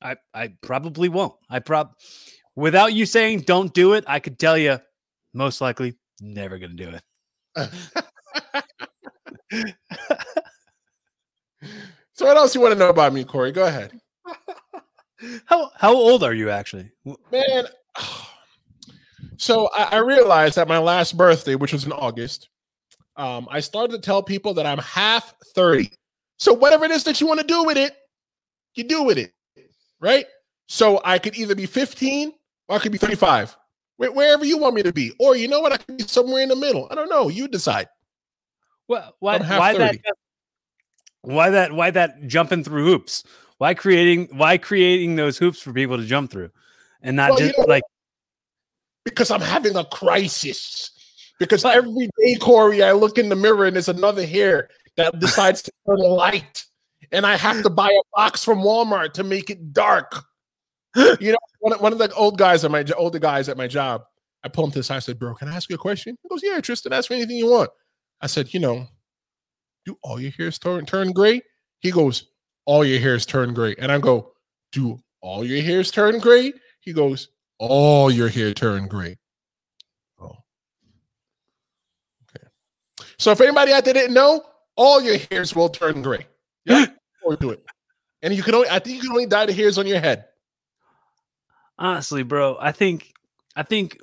I, 0.00 0.16
I 0.32 0.52
probably 0.62 1.08
won't. 1.08 1.34
I 1.50 1.58
prob 1.58 1.92
without 2.54 2.92
you 2.92 3.04
saying 3.06 3.40
don't 3.40 3.74
do 3.74 3.94
it, 3.94 4.04
I 4.06 4.20
could 4.20 4.38
tell 4.38 4.56
you 4.56 4.78
most 5.34 5.60
likely 5.60 5.96
never 6.20 6.58
gonna 6.58 6.74
do 6.74 6.90
it. 6.90 7.02
so 12.12 12.26
what 12.26 12.36
else 12.36 12.54
you 12.54 12.60
want 12.60 12.72
to 12.72 12.78
know 12.78 12.88
about 12.90 13.12
me, 13.12 13.24
Corey? 13.24 13.52
Go 13.52 13.66
ahead. 13.66 13.92
How 15.46 15.68
how 15.74 15.92
old 15.94 16.22
are 16.22 16.34
you 16.34 16.50
actually? 16.50 16.90
Man. 17.32 17.64
So 19.40 19.68
I, 19.72 19.84
I 19.92 19.96
realized 19.98 20.56
that 20.56 20.66
my 20.66 20.78
last 20.78 21.16
birthday, 21.16 21.54
which 21.54 21.72
was 21.72 21.86
in 21.86 21.92
August, 21.92 22.48
um, 23.18 23.48
I 23.50 23.60
started 23.60 23.92
to 23.92 23.98
tell 24.00 24.22
people 24.22 24.54
that 24.54 24.64
I'm 24.66 24.78
half 24.78 25.34
30. 25.54 25.90
So 26.38 26.52
whatever 26.54 26.84
it 26.84 26.90
is 26.92 27.04
that 27.04 27.20
you 27.20 27.26
want 27.26 27.40
to 27.40 27.46
do 27.46 27.64
with 27.64 27.76
it, 27.76 27.94
you 28.74 28.84
do 28.84 29.02
with 29.02 29.18
it. 29.18 29.32
Right? 30.00 30.26
So 30.68 31.00
I 31.04 31.18
could 31.18 31.36
either 31.36 31.54
be 31.54 31.66
15 31.66 32.32
or 32.68 32.76
I 32.76 32.78
could 32.78 32.92
be 32.92 32.98
35. 32.98 33.56
Wh- 33.96 34.14
Wherever 34.14 34.44
you 34.44 34.56
want 34.58 34.74
me 34.76 34.82
to 34.84 34.92
be. 34.92 35.12
Or 35.18 35.34
you 35.34 35.48
know 35.48 35.60
what? 35.60 35.72
I 35.72 35.78
could 35.78 35.96
be 35.96 36.04
somewhere 36.04 36.42
in 36.42 36.48
the 36.48 36.56
middle. 36.56 36.86
I 36.90 36.94
don't 36.94 37.08
know. 37.08 37.28
You 37.28 37.48
decide. 37.48 37.88
Well, 38.86 39.14
why 39.18 39.38
why 39.38 39.74
that 39.76 39.96
why 41.22 41.50
that 41.50 41.72
why 41.72 41.90
that 41.90 42.26
jumping 42.26 42.62
through 42.64 42.84
hoops? 42.84 43.24
Why 43.58 43.74
creating 43.74 44.28
why 44.32 44.56
creating 44.58 45.16
those 45.16 45.36
hoops 45.36 45.60
for 45.60 45.72
people 45.72 45.96
to 45.98 46.04
jump 46.04 46.30
through 46.30 46.50
and 47.02 47.16
not 47.16 47.30
Well, 47.32 47.40
you 47.40 47.46
just 47.48 47.58
know- 47.58 47.64
like 47.66 47.82
because 49.04 49.30
I'm 49.30 49.40
having 49.40 49.74
a 49.76 49.84
crisis. 49.86 50.90
Because 51.38 51.64
every 51.64 52.08
day, 52.20 52.34
Corey, 52.40 52.82
I 52.82 52.92
look 52.92 53.18
in 53.18 53.28
the 53.28 53.36
mirror 53.36 53.66
and 53.66 53.76
there's 53.76 53.88
another 53.88 54.26
hair 54.26 54.68
that 54.96 55.18
decides 55.20 55.62
to 55.62 55.72
turn 55.86 55.98
light. 55.98 56.64
And 57.12 57.24
I 57.24 57.36
have 57.36 57.62
to 57.62 57.70
buy 57.70 57.88
a 57.88 58.02
box 58.16 58.44
from 58.44 58.58
Walmart 58.58 59.12
to 59.14 59.24
make 59.24 59.50
it 59.50 59.72
dark. 59.72 60.24
You 61.20 61.32
know, 61.32 61.38
one, 61.60 61.72
of- 61.74 61.80
one 61.80 61.92
of 61.92 61.98
the 61.98 62.12
old 62.14 62.38
guys 62.38 62.64
at 62.64 62.70
my 62.72 62.84
older 62.96 63.18
guys 63.20 63.48
at 63.48 63.56
my 63.56 63.68
job, 63.68 64.02
I 64.42 64.48
pulled 64.48 64.68
him 64.68 64.72
to 64.72 64.78
the 64.80 64.82
side. 64.82 64.96
I 64.96 65.00
said, 65.00 65.18
Bro, 65.18 65.34
can 65.36 65.46
I 65.46 65.54
ask 65.54 65.68
you 65.70 65.76
a 65.76 65.78
question? 65.78 66.16
He 66.22 66.28
goes, 66.28 66.40
Yeah, 66.42 66.60
Tristan, 66.60 66.92
ask 66.92 67.08
me 67.10 67.16
anything 67.18 67.36
you 67.36 67.48
want. 67.50 67.70
I 68.20 68.26
said, 68.26 68.52
You 68.52 68.58
know, 68.58 68.86
do 69.84 69.96
all 70.02 70.18
your 70.18 70.32
hairs 70.32 70.58
turn 70.58 70.86
turn 70.86 71.12
gray? 71.12 71.40
He 71.80 71.92
goes, 71.92 72.30
All 72.64 72.84
your 72.84 72.98
hairs 72.98 73.26
turn 73.26 73.54
gray. 73.54 73.76
And 73.78 73.92
I 73.92 73.98
go, 73.98 74.32
Do 74.72 74.98
all 75.20 75.44
your 75.44 75.62
hairs 75.62 75.90
turn 75.92 76.18
gray? 76.18 76.52
He 76.80 76.92
goes, 76.92 77.28
All 77.58 78.10
your 78.10 78.28
hair 78.28 78.52
turn 78.54 78.88
gray. 78.88 79.18
Oh. 80.20 80.36
Okay. 82.34 82.46
So 83.18 83.32
if 83.32 83.40
anybody 83.40 83.72
out 83.72 83.84
there 83.84 83.94
didn't 83.94 84.14
know, 84.14 84.44
all 84.76 85.00
your 85.00 85.18
hairs 85.30 85.54
will 85.54 85.68
turn 85.68 86.02
gray. 86.02 86.26
Yeah. 86.64 86.86
or 87.24 87.34
do 87.36 87.50
it. 87.50 87.64
And 88.20 88.34
you 88.34 88.42
can 88.42 88.54
only 88.54 88.68
I 88.68 88.78
think 88.78 88.96
you 88.96 89.02
can 89.02 89.12
only 89.12 89.24
dye 89.26 89.46
the 89.46 89.54
hairs 89.54 89.78
on 89.78 89.86
your 89.86 90.00
head. 90.00 90.26
honestly, 91.78 92.22
bro, 92.22 92.58
I 92.60 92.72
think 92.72 93.12
I 93.56 93.62
think 93.62 93.98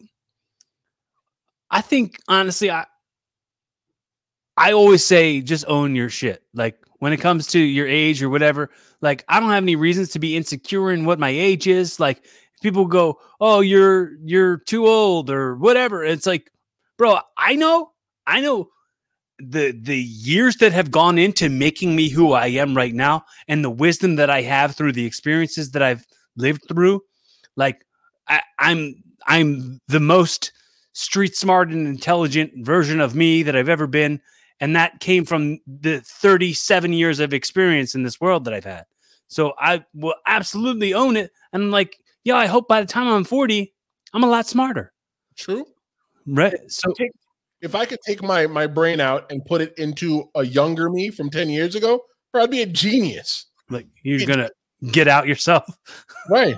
I 1.70 1.82
think 1.82 2.20
honestly 2.28 2.72
I 2.72 2.86
I 4.58 4.72
always 4.72 5.06
say 5.06 5.42
just 5.42 5.66
own 5.68 5.96
your 5.96 6.10
shit. 6.10 6.42
Like 6.56 6.78
when 7.00 7.14
it 7.14 7.18
comes 7.18 7.48
to 7.48 7.60
your 7.60 7.88
age 7.88 8.24
or 8.24 8.30
whatever, 8.30 8.72
like 9.02 9.24
I 9.28 9.40
don't 9.40 9.50
have 9.52 9.64
any 9.64 9.76
reasons 9.76 10.10
to 10.12 10.20
be 10.20 10.36
insecure 10.36 10.92
in 10.92 11.06
what 11.06 11.20
my 11.20 11.30
age 11.30 11.68
is. 11.68 12.00
Like 12.00 12.26
people 12.64 12.86
go, 12.86 13.20
"Oh, 13.40 13.60
you're 13.60 14.14
you're 14.24 14.58
too 14.58 14.88
old" 14.88 15.30
or 15.30 15.56
whatever. 15.56 16.04
It's 16.04 16.26
like, 16.26 16.52
bro, 16.98 17.20
I 17.38 17.56
know, 17.56 17.92
I 18.26 18.42
know 18.42 18.70
the 19.40 19.72
the 19.72 19.98
years 19.98 20.58
that 20.58 20.72
have 20.72 20.92
gone 20.92 21.18
into 21.18 21.50
making 21.50 21.96
me 21.96 22.10
who 22.10 22.34
I 22.34 22.48
am 22.48 22.76
right 22.76 22.94
now 22.94 23.26
and 23.48 23.64
the 23.64 23.70
wisdom 23.70 24.16
that 24.16 24.30
I 24.30 24.42
have 24.42 24.76
through 24.76 24.94
the 24.94 25.06
experiences 25.06 25.72
that 25.72 25.84
I've 25.84 26.06
lived 26.38 26.68
through. 26.68 27.02
Like 27.56 27.86
I, 28.28 28.42
I'm 28.60 29.04
I'm 29.28 29.82
the 29.88 30.00
most 30.00 30.52
street 30.94 31.36
smart 31.36 31.70
and 31.70 31.88
intelligent 31.88 32.52
version 32.66 33.02
of 33.02 33.16
me 33.16 33.44
that 33.44 33.56
I've 33.56 33.70
ever 33.70 33.88
been. 33.88 34.22
And 34.62 34.76
that 34.76 35.02
came 35.02 35.26
from 35.26 35.60
the 35.68 36.00
37 36.00 36.94
years 36.94 37.20
of 37.20 37.34
experience 37.34 37.94
in 37.94 38.04
this 38.04 38.22
world 38.22 38.46
that 38.46 38.54
I've 38.54 38.64
had. 38.64 38.86
So 39.28 39.54
I 39.60 39.84
will 39.94 40.16
absolutely 40.26 40.94
own 40.94 41.18
it. 41.18 41.32
And 41.52 41.64
I'm 41.64 41.72
like, 41.72 42.00
yeah, 42.24 42.38
I 42.38 42.46
hope 42.46 42.70
by 42.70 42.80
the 42.80 42.88
time 42.88 43.08
I'm 43.08 43.26
40, 43.26 43.74
I'm 44.14 44.24
a 44.24 44.28
lot 44.28 44.48
smarter. 44.48 44.94
True. 45.36 45.66
Right. 46.26 46.56
So 46.72 46.94
If 47.62 47.76
I 47.76 47.86
could 47.86 48.00
take 48.06 48.22
my 48.22 48.48
my 48.48 48.68
brain 48.68 49.00
out 49.00 49.32
and 49.32 49.44
put 49.46 49.62
it 49.62 49.78
into 49.78 50.30
a 50.36 50.46
younger 50.46 50.90
me 50.90 51.10
from 51.10 51.30
10 51.30 51.50
years 51.50 51.76
ago, 51.76 52.02
bro, 52.32 52.44
I'd 52.44 52.52
be 52.52 52.62
a 52.62 52.66
genius. 52.66 53.48
like 53.70 53.88
you're 54.04 54.26
gonna 54.28 54.50
get 54.92 55.08
out 55.08 55.28
yourself. 55.28 55.66
Right. 56.30 56.58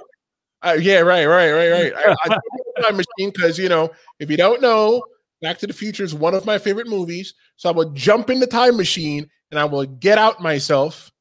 Uh, 0.64 0.78
yeah, 0.80 1.00
right, 1.00 1.26
right, 1.26 1.52
right, 1.52 1.70
right. 1.70 1.93
I, 1.95 2.16
I 2.26 2.38
time 2.82 2.98
machine 2.98 3.32
because 3.34 3.58
you 3.60 3.70
know, 3.70 3.91
if 4.20 4.30
you 4.30 4.38
don't 4.38 4.62
know, 4.62 5.04
Back 5.41 5.60
to 5.60 5.68
the 5.68 5.74
Future 5.74 6.04
is 6.04 6.16
one 6.16 6.34
of 6.34 6.45
my 6.45 6.58
favorite 6.58 6.88
movies. 6.88 7.34
So 7.58 7.70
I 7.70 7.72
will 7.72 7.91
jump 7.91 8.30
in 8.30 8.39
the 8.39 8.48
time 8.48 8.76
machine 8.76 9.30
and 9.52 9.60
I 9.60 9.66
will 9.66 9.86
get 9.86 10.18
out 10.18 10.41
myself. 10.41 11.12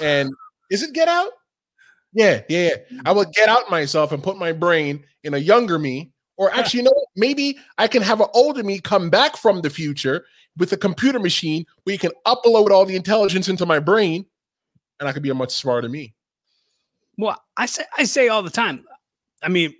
And 0.00 0.30
is 0.70 0.82
it 0.82 0.94
Get 0.94 1.08
Out? 1.08 1.32
Yeah, 2.12 2.42
yeah, 2.48 2.70
yeah. 2.90 3.00
I 3.04 3.12
will 3.12 3.26
get 3.34 3.48
out 3.48 3.70
myself 3.70 4.12
and 4.12 4.22
put 4.22 4.38
my 4.38 4.52
brain 4.52 5.04
in 5.24 5.34
a 5.34 5.38
younger 5.38 5.78
me. 5.78 6.12
Or 6.36 6.52
actually, 6.52 6.80
you 6.80 6.84
know, 6.84 7.06
maybe 7.16 7.58
I 7.78 7.88
can 7.88 8.02
have 8.02 8.20
an 8.20 8.28
older 8.34 8.62
me 8.62 8.78
come 8.78 9.08
back 9.08 9.36
from 9.36 9.62
the 9.62 9.70
future 9.70 10.26
with 10.56 10.72
a 10.72 10.76
computer 10.76 11.18
machine 11.18 11.64
where 11.84 11.92
you 11.94 11.98
can 11.98 12.12
upload 12.26 12.70
all 12.70 12.84
the 12.84 12.96
intelligence 12.96 13.48
into 13.48 13.66
my 13.66 13.78
brain, 13.78 14.26
and 15.00 15.08
I 15.08 15.12
could 15.12 15.22
be 15.22 15.30
a 15.30 15.34
much 15.34 15.52
smarter 15.52 15.88
me. 15.88 16.14
Well, 17.18 17.42
I 17.56 17.66
say 17.66 17.84
I 17.96 18.04
say 18.04 18.28
all 18.28 18.42
the 18.42 18.50
time. 18.50 18.84
I 19.42 19.48
mean, 19.48 19.74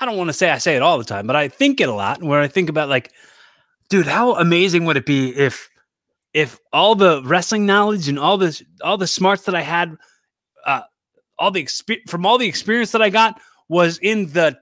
I 0.00 0.06
don't 0.06 0.16
want 0.16 0.28
to 0.28 0.34
say 0.34 0.50
I 0.50 0.58
say 0.58 0.76
it 0.76 0.82
all 0.82 0.98
the 0.98 1.04
time, 1.04 1.26
but 1.26 1.36
I 1.36 1.48
think 1.48 1.80
it 1.80 1.88
a 1.88 1.94
lot. 1.94 2.22
Where 2.22 2.40
I 2.40 2.48
think 2.48 2.70
about 2.70 2.88
like, 2.88 3.12
dude, 3.90 4.06
how 4.06 4.34
amazing 4.34 4.84
would 4.86 4.96
it 4.96 5.06
be 5.06 5.34
if 5.36 5.68
if 6.32 6.58
all 6.72 6.94
the 6.94 7.22
wrestling 7.24 7.66
knowledge 7.66 8.08
and 8.08 8.18
all 8.18 8.38
this 8.38 8.62
all 8.82 8.96
the 8.96 9.06
smarts 9.06 9.44
that 9.44 9.54
I 9.54 9.62
had, 9.62 9.96
uh, 10.64 10.82
all 11.38 11.50
the 11.50 11.60
experience 11.60 12.10
from 12.10 12.24
all 12.24 12.38
the 12.38 12.48
experience 12.48 12.92
that 12.92 13.02
I 13.02 13.10
got 13.10 13.40
was 13.68 13.98
in 13.98 14.32
the 14.32 14.58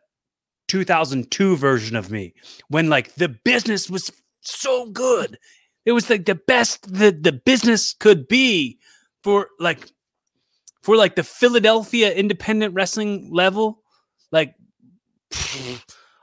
2002 0.68 1.56
version 1.56 1.96
of 1.96 2.10
me 2.10 2.34
when 2.68 2.88
like 2.88 3.14
the 3.14 3.28
business 3.28 3.88
was 3.88 4.10
so 4.40 4.86
good. 4.90 5.38
It 5.84 5.92
was 5.92 6.10
like 6.10 6.24
the 6.24 6.34
best 6.34 6.92
that 6.94 7.22
the 7.22 7.32
business 7.32 7.92
could 7.92 8.26
be 8.28 8.78
for 9.22 9.48
like 9.58 9.88
for 10.82 10.96
like 10.96 11.16
the 11.16 11.24
Philadelphia 11.24 12.12
independent 12.12 12.74
wrestling 12.74 13.30
level, 13.32 13.82
like 14.30 14.54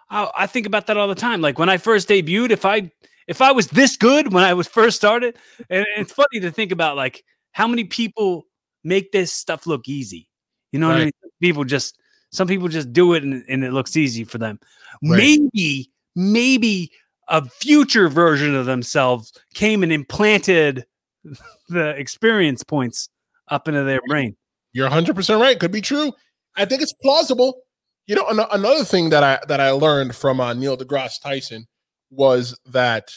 I, 0.10 0.30
I 0.38 0.48
think 0.48 0.66
about 0.66 0.88
that 0.88 0.98
all 0.98 1.08
the 1.08 1.16
time. 1.16 1.42
Like 1.42 1.60
when 1.60 1.70
I 1.70 1.78
first 1.78 2.10
debuted, 2.10 2.52
if 2.52 2.66
I 2.66 2.92
if 3.28 3.42
I 3.42 3.52
was 3.52 3.68
this 3.68 3.98
good 3.98 4.34
when 4.34 4.44
I 4.44 4.54
was 4.54 4.68
first 4.68 4.98
started, 4.98 5.38
and 5.70 5.86
it's 5.98 6.14
funny 6.14 6.40
to 6.42 6.52
think 6.52 6.72
about 6.72 6.96
like 6.96 7.24
how 7.52 7.68
many 7.68 7.84
people 7.86 8.46
make 8.84 9.12
this 9.12 9.32
stuff 9.32 9.66
look 9.66 9.88
easy. 9.88 10.30
You 10.72 10.80
know 10.80 10.88
what 10.88 10.98
I 10.98 11.04
mean? 11.06 11.12
People 11.42 11.64
just 11.64 11.98
Some 12.34 12.48
people 12.48 12.68
just 12.68 12.92
do 12.92 13.14
it 13.14 13.24
and, 13.24 13.46
and 13.48 13.64
it 13.64 13.74
looks 13.74 13.96
easy 13.96 14.24
for 14.24 14.40
them. 14.40 14.60
Right. 15.04 15.18
Maybe, 15.18 15.92
maybe 16.16 16.92
a 17.30 17.46
future 17.46 18.10
version 18.10 18.56
of 18.56 18.66
themselves 18.66 19.32
came 19.54 19.84
and 19.84 19.94
implanted 19.94 20.86
the 21.70 21.90
experience 21.90 22.64
points 22.64 23.08
up 23.50 23.68
into 23.68 23.84
their 23.84 24.02
brain. 24.08 24.36
You're 24.74 24.86
100 24.86 25.16
percent 25.16 25.40
right. 25.40 25.60
Could 25.60 25.72
be 25.72 25.82
true. 25.82 26.12
I 26.56 26.66
think 26.66 26.82
it's 26.82 26.94
plausible. 26.94 27.62
You 28.08 28.16
know, 28.16 28.28
an- 28.28 28.48
another 28.52 28.84
thing 28.84 29.10
that 29.12 29.24
I 29.24 29.40
that 29.48 29.60
I 29.60 29.70
learned 29.72 30.16
from 30.16 30.42
uh, 30.42 30.54
Neil 30.54 30.76
deGrasse 30.76 31.22
Tyson 31.22 31.68
was 32.10 32.60
that 32.66 33.12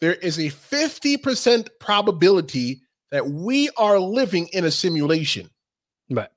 there 0.00 0.14
is 0.14 0.38
a 0.38 0.48
50 0.48 1.16
percent 1.18 1.70
probability 1.80 2.80
that 3.10 3.26
we 3.26 3.68
are 3.76 3.98
living 3.98 4.48
in 4.52 4.64
a 4.64 4.70
simulation. 4.70 5.50
Right. 6.08 6.30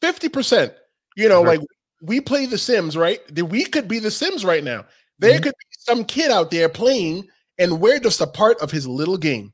50 0.00 0.28
percent. 0.28 0.74
You 1.18 1.28
know, 1.28 1.42
like 1.42 1.60
we 2.00 2.20
play 2.20 2.46
The 2.46 2.56
Sims, 2.56 2.96
right? 2.96 3.18
We 3.36 3.64
could 3.64 3.88
be 3.88 3.98
The 3.98 4.10
Sims 4.10 4.44
right 4.44 4.62
now. 4.62 4.84
There 5.18 5.36
Mhm. 5.36 5.42
could 5.42 5.54
be 5.58 5.76
some 5.80 6.04
kid 6.04 6.30
out 6.30 6.52
there 6.52 6.68
playing, 6.68 7.26
and 7.58 7.80
we're 7.80 7.98
just 7.98 8.20
a 8.20 8.26
part 8.28 8.60
of 8.60 8.70
his 8.70 8.86
little 8.86 9.16
game. 9.18 9.52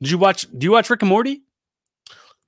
Did 0.00 0.10
you 0.10 0.18
watch? 0.18 0.42
Do 0.50 0.64
you 0.64 0.72
watch 0.72 0.90
Rick 0.90 1.02
and 1.02 1.08
Morty? 1.08 1.42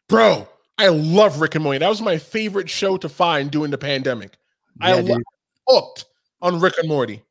Bro, 0.08 0.48
I 0.76 0.88
love 0.88 1.40
Rick 1.40 1.54
and 1.54 1.62
Morty. 1.62 1.78
That 1.78 1.88
was 1.88 2.02
my 2.02 2.18
favorite 2.18 2.68
show 2.68 2.96
to 2.96 3.08
find 3.08 3.48
during 3.52 3.70
the 3.70 3.78
pandemic. 3.78 4.36
I 4.80 4.88
Yeah, 4.88 4.94
love 4.96 5.06
dude. 5.06 5.22
hooked 5.68 6.04
on 6.42 6.58
Rick 6.58 6.74
and 6.78 6.88
Morty. 6.88 7.22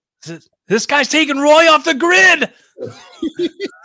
This 0.69 0.85
guy's 0.85 1.09
taking 1.09 1.39
Roy 1.39 1.69
off 1.69 1.83
the 1.83 1.93
grid. 1.93 2.53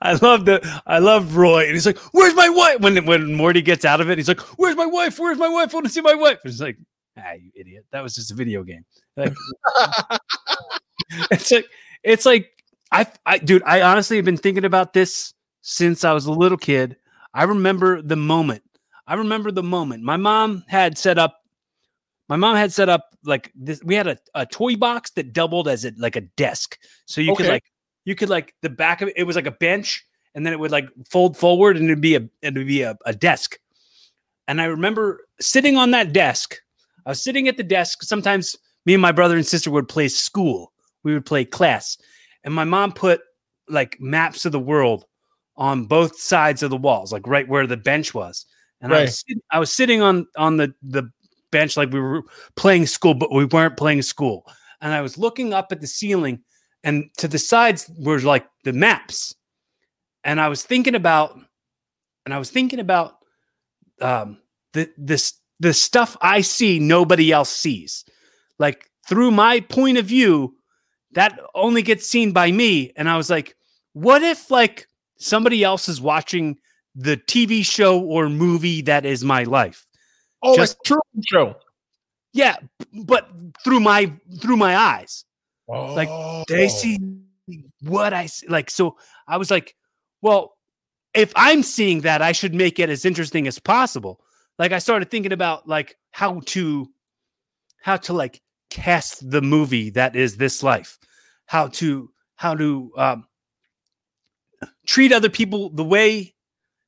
I 0.00 0.18
love 0.22 0.44
the 0.44 0.82
I 0.86 0.98
love 0.98 1.36
Roy, 1.36 1.64
and 1.64 1.72
he's 1.72 1.86
like, 1.86 1.98
"Where's 2.12 2.34
my 2.34 2.48
wife?" 2.48 2.80
When 2.80 3.04
when 3.06 3.34
Morty 3.34 3.62
gets 3.62 3.84
out 3.84 4.00
of 4.00 4.08
it, 4.10 4.18
he's 4.18 4.28
like, 4.28 4.40
"Where's 4.58 4.76
my 4.76 4.86
wife? 4.86 5.18
Where's 5.18 5.38
my 5.38 5.48
wife? 5.48 5.72
I 5.72 5.74
want 5.74 5.86
to 5.86 5.92
see 5.92 6.00
my 6.00 6.14
wife." 6.14 6.38
It's 6.44 6.60
like, 6.60 6.78
ah, 7.18 7.32
you 7.32 7.50
idiot! 7.54 7.84
That 7.92 8.02
was 8.02 8.14
just 8.14 8.30
a 8.30 8.34
video 8.34 8.62
game. 8.62 8.84
Like, 9.16 9.34
it's 11.30 11.50
like 11.50 11.66
it's 12.02 12.26
like 12.26 12.50
I 12.92 13.06
I 13.26 13.38
dude, 13.38 13.62
I 13.64 13.82
honestly 13.82 14.16
have 14.16 14.24
been 14.24 14.36
thinking 14.36 14.64
about 14.64 14.92
this 14.92 15.34
since 15.62 16.04
I 16.04 16.12
was 16.12 16.26
a 16.26 16.32
little 16.32 16.58
kid. 16.58 16.96
I 17.32 17.44
remember 17.44 18.00
the 18.00 18.16
moment. 18.16 18.62
I 19.06 19.14
remember 19.14 19.50
the 19.50 19.62
moment. 19.62 20.02
My 20.02 20.16
mom 20.16 20.64
had 20.68 20.96
set 20.96 21.18
up 21.18 21.40
my 22.28 22.36
mom 22.36 22.56
had 22.56 22.72
set 22.72 22.88
up 22.88 23.10
like 23.24 23.52
this 23.54 23.82
we 23.82 23.94
had 23.94 24.06
a, 24.06 24.18
a 24.34 24.46
toy 24.46 24.76
box 24.76 25.10
that 25.12 25.32
doubled 25.32 25.68
as 25.68 25.84
a 25.84 25.92
like 25.98 26.16
a 26.16 26.22
desk. 26.22 26.78
So 27.06 27.20
you 27.20 27.34
could 27.34 27.46
like 27.46 27.64
you 28.04 28.14
could 28.14 28.28
like 28.28 28.54
the 28.62 28.70
back 28.70 29.00
of 29.02 29.08
it, 29.08 29.14
it 29.16 29.24
was 29.24 29.36
like 29.36 29.46
a 29.46 29.52
bench 29.52 30.04
and 30.34 30.44
then 30.44 30.52
it 30.52 30.58
would 30.58 30.70
like 30.70 30.88
fold 31.08 31.36
forward 31.36 31.76
and 31.76 31.86
it'd 31.86 32.00
be 32.00 32.16
a 32.16 32.28
it'd 32.42 32.66
be 32.66 32.82
a, 32.82 32.96
a 33.06 33.14
desk. 33.14 33.58
And 34.46 34.60
I 34.60 34.66
remember 34.66 35.26
sitting 35.40 35.76
on 35.76 35.92
that 35.92 36.12
desk. 36.12 36.56
I 37.06 37.10
was 37.10 37.22
sitting 37.22 37.48
at 37.48 37.56
the 37.56 37.62
desk. 37.62 38.02
Sometimes 38.02 38.56
me 38.86 38.94
and 38.94 39.02
my 39.02 39.12
brother 39.12 39.36
and 39.36 39.46
sister 39.46 39.70
would 39.70 39.88
play 39.88 40.08
school. 40.08 40.72
We 41.02 41.14
would 41.14 41.26
play 41.26 41.44
class. 41.44 41.96
And 42.44 42.52
my 42.52 42.64
mom 42.64 42.92
put 42.92 43.20
like 43.68 43.98
maps 44.00 44.44
of 44.44 44.52
the 44.52 44.60
world 44.60 45.06
on 45.56 45.86
both 45.86 46.18
sides 46.18 46.62
of 46.62 46.70
the 46.70 46.76
walls, 46.76 47.12
like 47.12 47.26
right 47.26 47.48
where 47.48 47.66
the 47.66 47.76
bench 47.76 48.12
was. 48.12 48.46
And 48.80 48.94
I 48.94 49.02
was 49.02 49.24
I 49.50 49.58
was 49.58 49.72
sitting 49.72 50.02
on 50.02 50.26
on 50.36 50.58
the 50.58 50.74
the 50.82 51.10
bench 51.50 51.76
like 51.76 51.90
we 51.90 52.00
were 52.00 52.22
playing 52.56 52.86
school, 52.86 53.14
but 53.14 53.32
we 53.32 53.46
weren't 53.46 53.78
playing 53.78 54.02
school. 54.02 54.44
And 54.82 54.92
I 54.92 55.00
was 55.00 55.16
looking 55.16 55.54
up 55.54 55.72
at 55.72 55.80
the 55.80 55.86
ceiling, 55.86 56.42
and 56.84 57.10
to 57.16 57.26
the 57.26 57.38
sides 57.38 57.90
were 57.98 58.20
like 58.20 58.46
the 58.62 58.72
maps. 58.72 59.34
And 60.22 60.40
I 60.40 60.48
was 60.48 60.62
thinking 60.62 60.94
about, 60.94 61.36
and 62.24 62.32
I 62.32 62.38
was 62.38 62.50
thinking 62.50 62.78
about 62.78 63.16
um, 64.00 64.38
the 64.72 64.90
this 64.96 65.34
the 65.60 65.72
stuff 65.72 66.16
I 66.20 66.42
see 66.42 66.78
nobody 66.78 67.32
else 67.32 67.50
sees. 67.50 68.04
Like 68.58 68.88
through 69.08 69.30
my 69.30 69.60
point 69.60 69.98
of 69.98 70.06
view, 70.06 70.56
that 71.12 71.38
only 71.54 71.82
gets 71.82 72.08
seen 72.08 72.32
by 72.32 72.52
me. 72.52 72.92
And 72.96 73.08
I 73.08 73.16
was 73.16 73.30
like, 73.30 73.56
what 73.92 74.22
if 74.22 74.50
like 74.50 74.86
somebody 75.18 75.64
else 75.64 75.88
is 75.88 76.00
watching 76.00 76.58
the 76.94 77.16
TV 77.16 77.64
show 77.64 78.00
or 78.00 78.28
movie 78.28 78.82
that 78.82 79.04
is 79.04 79.24
my 79.24 79.44
life? 79.44 79.86
Oh, 80.42 80.56
Just- 80.56 80.78
Truman 80.84 81.02
Show. 81.26 81.56
Yeah, 82.32 82.56
but 82.92 83.28
through 83.62 83.78
my 83.80 84.12
through 84.42 84.56
my 84.56 84.76
eyes. 84.76 85.24
Like, 85.68 86.08
They 86.48 86.66
Oh. 86.66 86.68
see 86.68 86.98
what 87.82 88.12
I 88.12 88.26
see. 88.26 88.46
Like, 88.48 88.70
so 88.70 88.96
I 89.28 89.36
was 89.36 89.50
like, 89.50 89.74
well, 90.22 90.56
if 91.14 91.32
I'm 91.36 91.62
seeing 91.62 92.00
that, 92.02 92.22
I 92.22 92.32
should 92.32 92.54
make 92.54 92.78
it 92.78 92.90
as 92.90 93.04
interesting 93.04 93.46
as 93.46 93.58
possible. 93.58 94.20
Like, 94.58 94.72
I 94.72 94.78
started 94.78 95.10
thinking 95.10 95.32
about 95.32 95.68
like 95.68 95.96
how 96.10 96.40
to, 96.46 96.88
how 97.80 97.96
to 97.98 98.12
like 98.12 98.40
cast 98.70 99.30
the 99.30 99.42
movie 99.42 99.90
that 99.90 100.16
is 100.16 100.36
this 100.36 100.62
life, 100.62 100.98
how 101.46 101.68
to, 101.68 102.10
how 102.36 102.54
to 102.54 102.92
um, 102.96 103.26
treat 104.86 105.12
other 105.12 105.28
people 105.30 105.70
the 105.70 105.84
way 105.84 106.34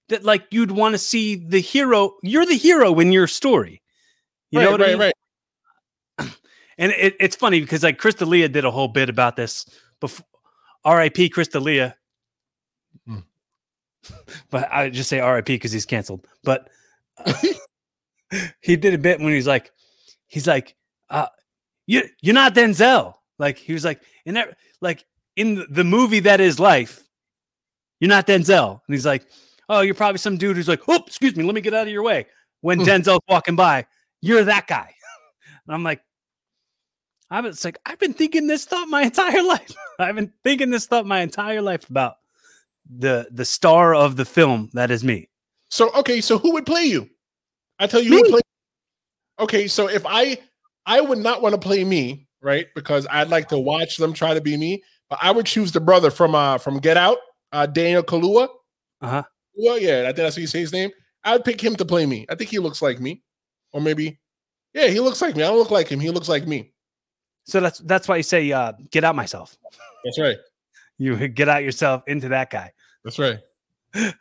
that 0.09 0.25
like 0.25 0.47
you'd 0.51 0.71
want 0.71 0.95
to 0.95 0.99
see 0.99 1.35
the 1.37 1.61
hero. 1.61 2.15
You're 2.23 2.47
the 2.47 2.57
hero 2.57 2.99
in 3.01 3.13
your 3.13 3.27
story. 3.27 3.83
You 4.51 4.61
know 4.61 4.71
right, 4.71 4.81
what 4.81 4.83
I 4.83 4.87
mean? 4.91 4.99
right. 4.99 5.15
And 6.79 6.93
it, 6.93 7.17
it's 7.21 7.37
funny 7.37 7.61
because 7.61 7.83
like 7.83 7.99
Chris 7.99 8.15
D'Elia 8.17 8.49
did 8.49 8.65
a 8.65 8.71
whole 8.71 8.89
bit 8.89 9.09
about 9.09 9.37
this 9.37 9.67
before. 10.01 10.27
R.I.P. 10.85 11.31
Chris 11.31 11.49
D'Elia. 11.49 11.97
Hmm. 13.07 13.19
But 14.51 14.69
I 14.73 14.89
just 14.91 15.09
say 15.09 15.19
R.I.P. 15.21 15.55
because 15.55 15.73
he's 15.73 15.87
canceled. 15.87 16.27
But 16.45 16.69
uh, 17.25 17.33
he 18.61 18.77
did 18.77 18.95
a 18.95 18.99
bit 18.99 19.19
when 19.21 19.33
he's 19.33 19.47
like, 19.47 19.73
he's 20.29 20.47
like, 20.47 20.77
uh, 21.11 21.27
you 21.87 22.03
you're 22.21 22.35
not 22.35 22.55
Denzel. 22.55 23.15
Like 23.39 23.59
he 23.59 23.73
was 23.73 23.85
like 23.85 24.01
in 24.25 24.35
that 24.35 24.57
like 24.81 25.05
in 25.37 25.57
the- 25.57 25.67
the 25.71 25.85
movie 25.85 26.21
that 26.21 26.41
is 26.41 26.59
life, 26.61 27.03
you're 28.01 28.09
not 28.09 28.27
Denzel. 28.27 28.81
And 28.87 28.95
he's 28.95 29.07
like, 29.07 29.27
oh, 29.69 29.81
you're 29.81 29.95
probably 29.95 30.19
some 30.19 30.37
dude 30.37 30.57
who's 30.57 30.69
like, 30.69 30.83
oh, 30.89 31.03
excuse 31.07 31.35
me, 31.37 31.43
let 31.45 31.55
me 31.55 31.61
get 31.61 31.75
out 31.75 31.87
of 31.87 31.93
your 31.93 32.03
way. 32.03 32.27
When 32.61 32.79
Hmm. 32.81 32.85
Denzel's 32.87 33.21
walking 33.29 33.57
by, 33.57 33.87
you're 34.21 34.45
that 34.45 34.67
guy. 34.67 34.93
And 35.67 35.75
I'm 35.75 35.83
like, 35.83 36.01
I 37.31 37.41
was 37.41 37.65
like, 37.65 37.79
I've 37.87 37.99
been 37.99 38.13
thinking 38.13 38.47
this 38.47 38.65
thought 38.65 38.89
my 38.89 39.03
entire 39.11 39.43
life. 39.43 39.75
I've 39.99 40.15
been 40.17 40.33
thinking 40.45 40.71
this 40.71 40.87
thought 40.87 41.07
my 41.07 41.21
entire 41.21 41.63
life 41.63 41.89
about 41.89 42.17
the 42.89 43.27
the 43.31 43.45
star 43.45 43.95
of 43.95 44.17
the 44.17 44.25
film 44.25 44.71
that 44.75 44.91
is 44.91 45.03
me. 45.03 45.29
So 45.71 45.93
okay, 45.95 46.21
so 46.21 46.39
who 46.39 46.53
would 46.53 46.67
play 46.67 46.85
you? 46.85 47.09
I 47.79 47.87
tell 47.87 48.01
you 48.03 48.11
Me. 48.11 48.17
who 48.17 48.23
would 48.23 48.31
play. 48.31 48.41
Okay, 49.41 49.69
so 49.69 49.89
if 49.89 50.05
I 50.07 50.39
I 50.87 51.01
would 51.01 51.19
not 51.19 51.43
want 51.43 51.55
to 51.55 51.61
play 51.61 51.85
me, 51.85 52.27
right? 52.43 52.67
Because 52.75 53.07
I'd 53.11 53.29
like 53.29 53.49
to 53.49 53.59
watch 53.59 53.97
them 53.97 54.13
try 54.13 54.35
to 54.35 54.41
be 54.41 54.57
me, 54.57 54.83
but 55.11 55.19
I 55.21 55.33
would 55.33 55.47
choose 55.47 55.73
the 55.73 55.81
brother 55.81 56.11
from 56.11 56.35
uh 56.35 56.59
from 56.59 56.79
Get 56.79 56.97
Out, 56.97 57.19
uh 57.53 57.67
Daniel 57.67 58.03
Kaluuya. 58.03 58.49
Uh-huh. 59.03 59.23
Well, 59.57 59.79
yeah, 59.79 60.03
I 60.03 60.07
think 60.07 60.17
that's 60.17 60.37
how 60.37 60.41
you 60.41 60.47
say 60.47 60.61
his 60.61 60.73
name. 60.73 60.91
I 61.25 61.33
would 61.33 61.45
pick 61.45 61.61
him 61.61 61.75
to 61.77 61.85
play 61.85 62.07
me. 62.07 62.25
I 62.29 62.35
think 62.37 62.51
he 62.51 62.59
looks 62.59 62.81
like 62.81 63.01
me, 63.01 63.23
or 63.73 63.81
maybe, 63.81 64.21
yeah, 64.75 64.87
he 64.89 65.01
looks 65.01 65.21
like 65.21 65.35
me. 65.35 65.43
I 65.43 65.49
don't 65.49 65.59
look 65.59 65.71
like 65.71 65.89
him. 65.89 65.99
He 65.99 66.11
looks 66.11 66.29
like 66.29 66.47
me. 66.47 66.73
So 67.47 67.61
that's 67.61 67.79
that's 67.81 68.09
why 68.09 68.17
you 68.17 68.23
say 68.23 68.51
uh, 68.53 68.73
get 68.91 69.05
out 69.05 69.15
myself. 69.15 69.57
That's 70.05 70.19
right. 70.19 70.37
You 70.99 71.29
get 71.41 71.49
out 71.49 71.63
yourself 71.63 72.03
into 72.07 72.29
that 72.31 72.51
guy. 72.51 72.73
That's 73.05 73.19
right. 73.19 73.39
You 73.95 74.13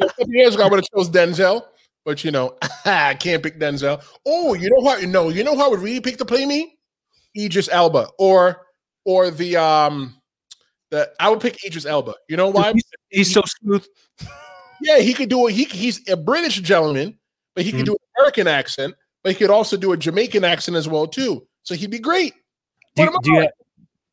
know, 0.00 0.08
years 0.28 0.54
ago, 0.54 0.64
I 0.64 0.68
would 0.68 0.76
have 0.80 0.88
chose 0.94 1.08
Denzel, 1.08 1.64
but 2.04 2.24
you 2.24 2.30
know, 2.30 2.56
I 2.84 3.14
can't 3.14 3.42
pick 3.42 3.58
Denzel. 3.58 4.02
Oh, 4.26 4.54
you 4.54 4.68
know 4.68 4.82
what? 4.84 5.02
No, 5.04 5.28
you 5.30 5.44
know 5.44 5.54
who 5.54 5.62
I 5.62 5.68
would 5.68 5.80
really 5.80 6.00
pick 6.00 6.18
to 6.18 6.24
play 6.24 6.44
me? 6.44 6.76
Idris 7.36 7.68
Elba, 7.72 8.08
or 8.18 8.66
or 9.04 9.30
the 9.30 9.56
um, 9.56 10.20
the 10.90 11.10
I 11.18 11.30
would 11.30 11.40
pick 11.40 11.64
Idris 11.64 11.86
Elba. 11.86 12.14
You 12.28 12.36
know 12.36 12.48
why? 12.48 12.72
He's, 12.72 12.84
he's 13.08 13.32
so 13.32 13.42
smooth. 13.46 13.86
Yeah, 14.82 14.98
he 14.98 15.14
could 15.14 15.30
do 15.30 15.46
it. 15.48 15.52
He 15.52 15.64
he's 15.64 16.06
a 16.08 16.16
British 16.16 16.60
gentleman, 16.60 17.18
but 17.54 17.64
he 17.64 17.70
could 17.72 17.82
Mhm. 17.82 17.86
do 17.86 17.92
an 17.92 17.98
American 18.18 18.46
accent, 18.48 18.94
but 19.22 19.32
he 19.32 19.38
could 19.38 19.50
also 19.50 19.76
do 19.76 19.92
a 19.92 19.96
Jamaican 19.96 20.44
accent 20.44 20.76
as 20.76 20.88
well 20.88 21.06
too. 21.06 21.46
So 21.62 21.74
he'd 21.74 21.90
be 21.90 21.98
great. 21.98 22.34
Do 22.96 23.02
you, 23.02 23.18
do 23.22 23.32
you 23.32 23.40
have, 23.40 23.50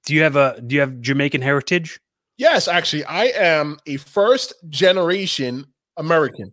do 0.05 0.15
you 0.15 0.23
have 0.23 0.35
a 0.35 0.61
do 0.65 0.75
you 0.75 0.81
have 0.81 0.99
Jamaican 1.01 1.41
heritage? 1.41 1.99
Yes, 2.37 2.67
actually, 2.67 3.03
I 3.05 3.25
am 3.25 3.77
a 3.85 3.97
first 3.97 4.53
generation 4.69 5.65
American. 5.97 6.51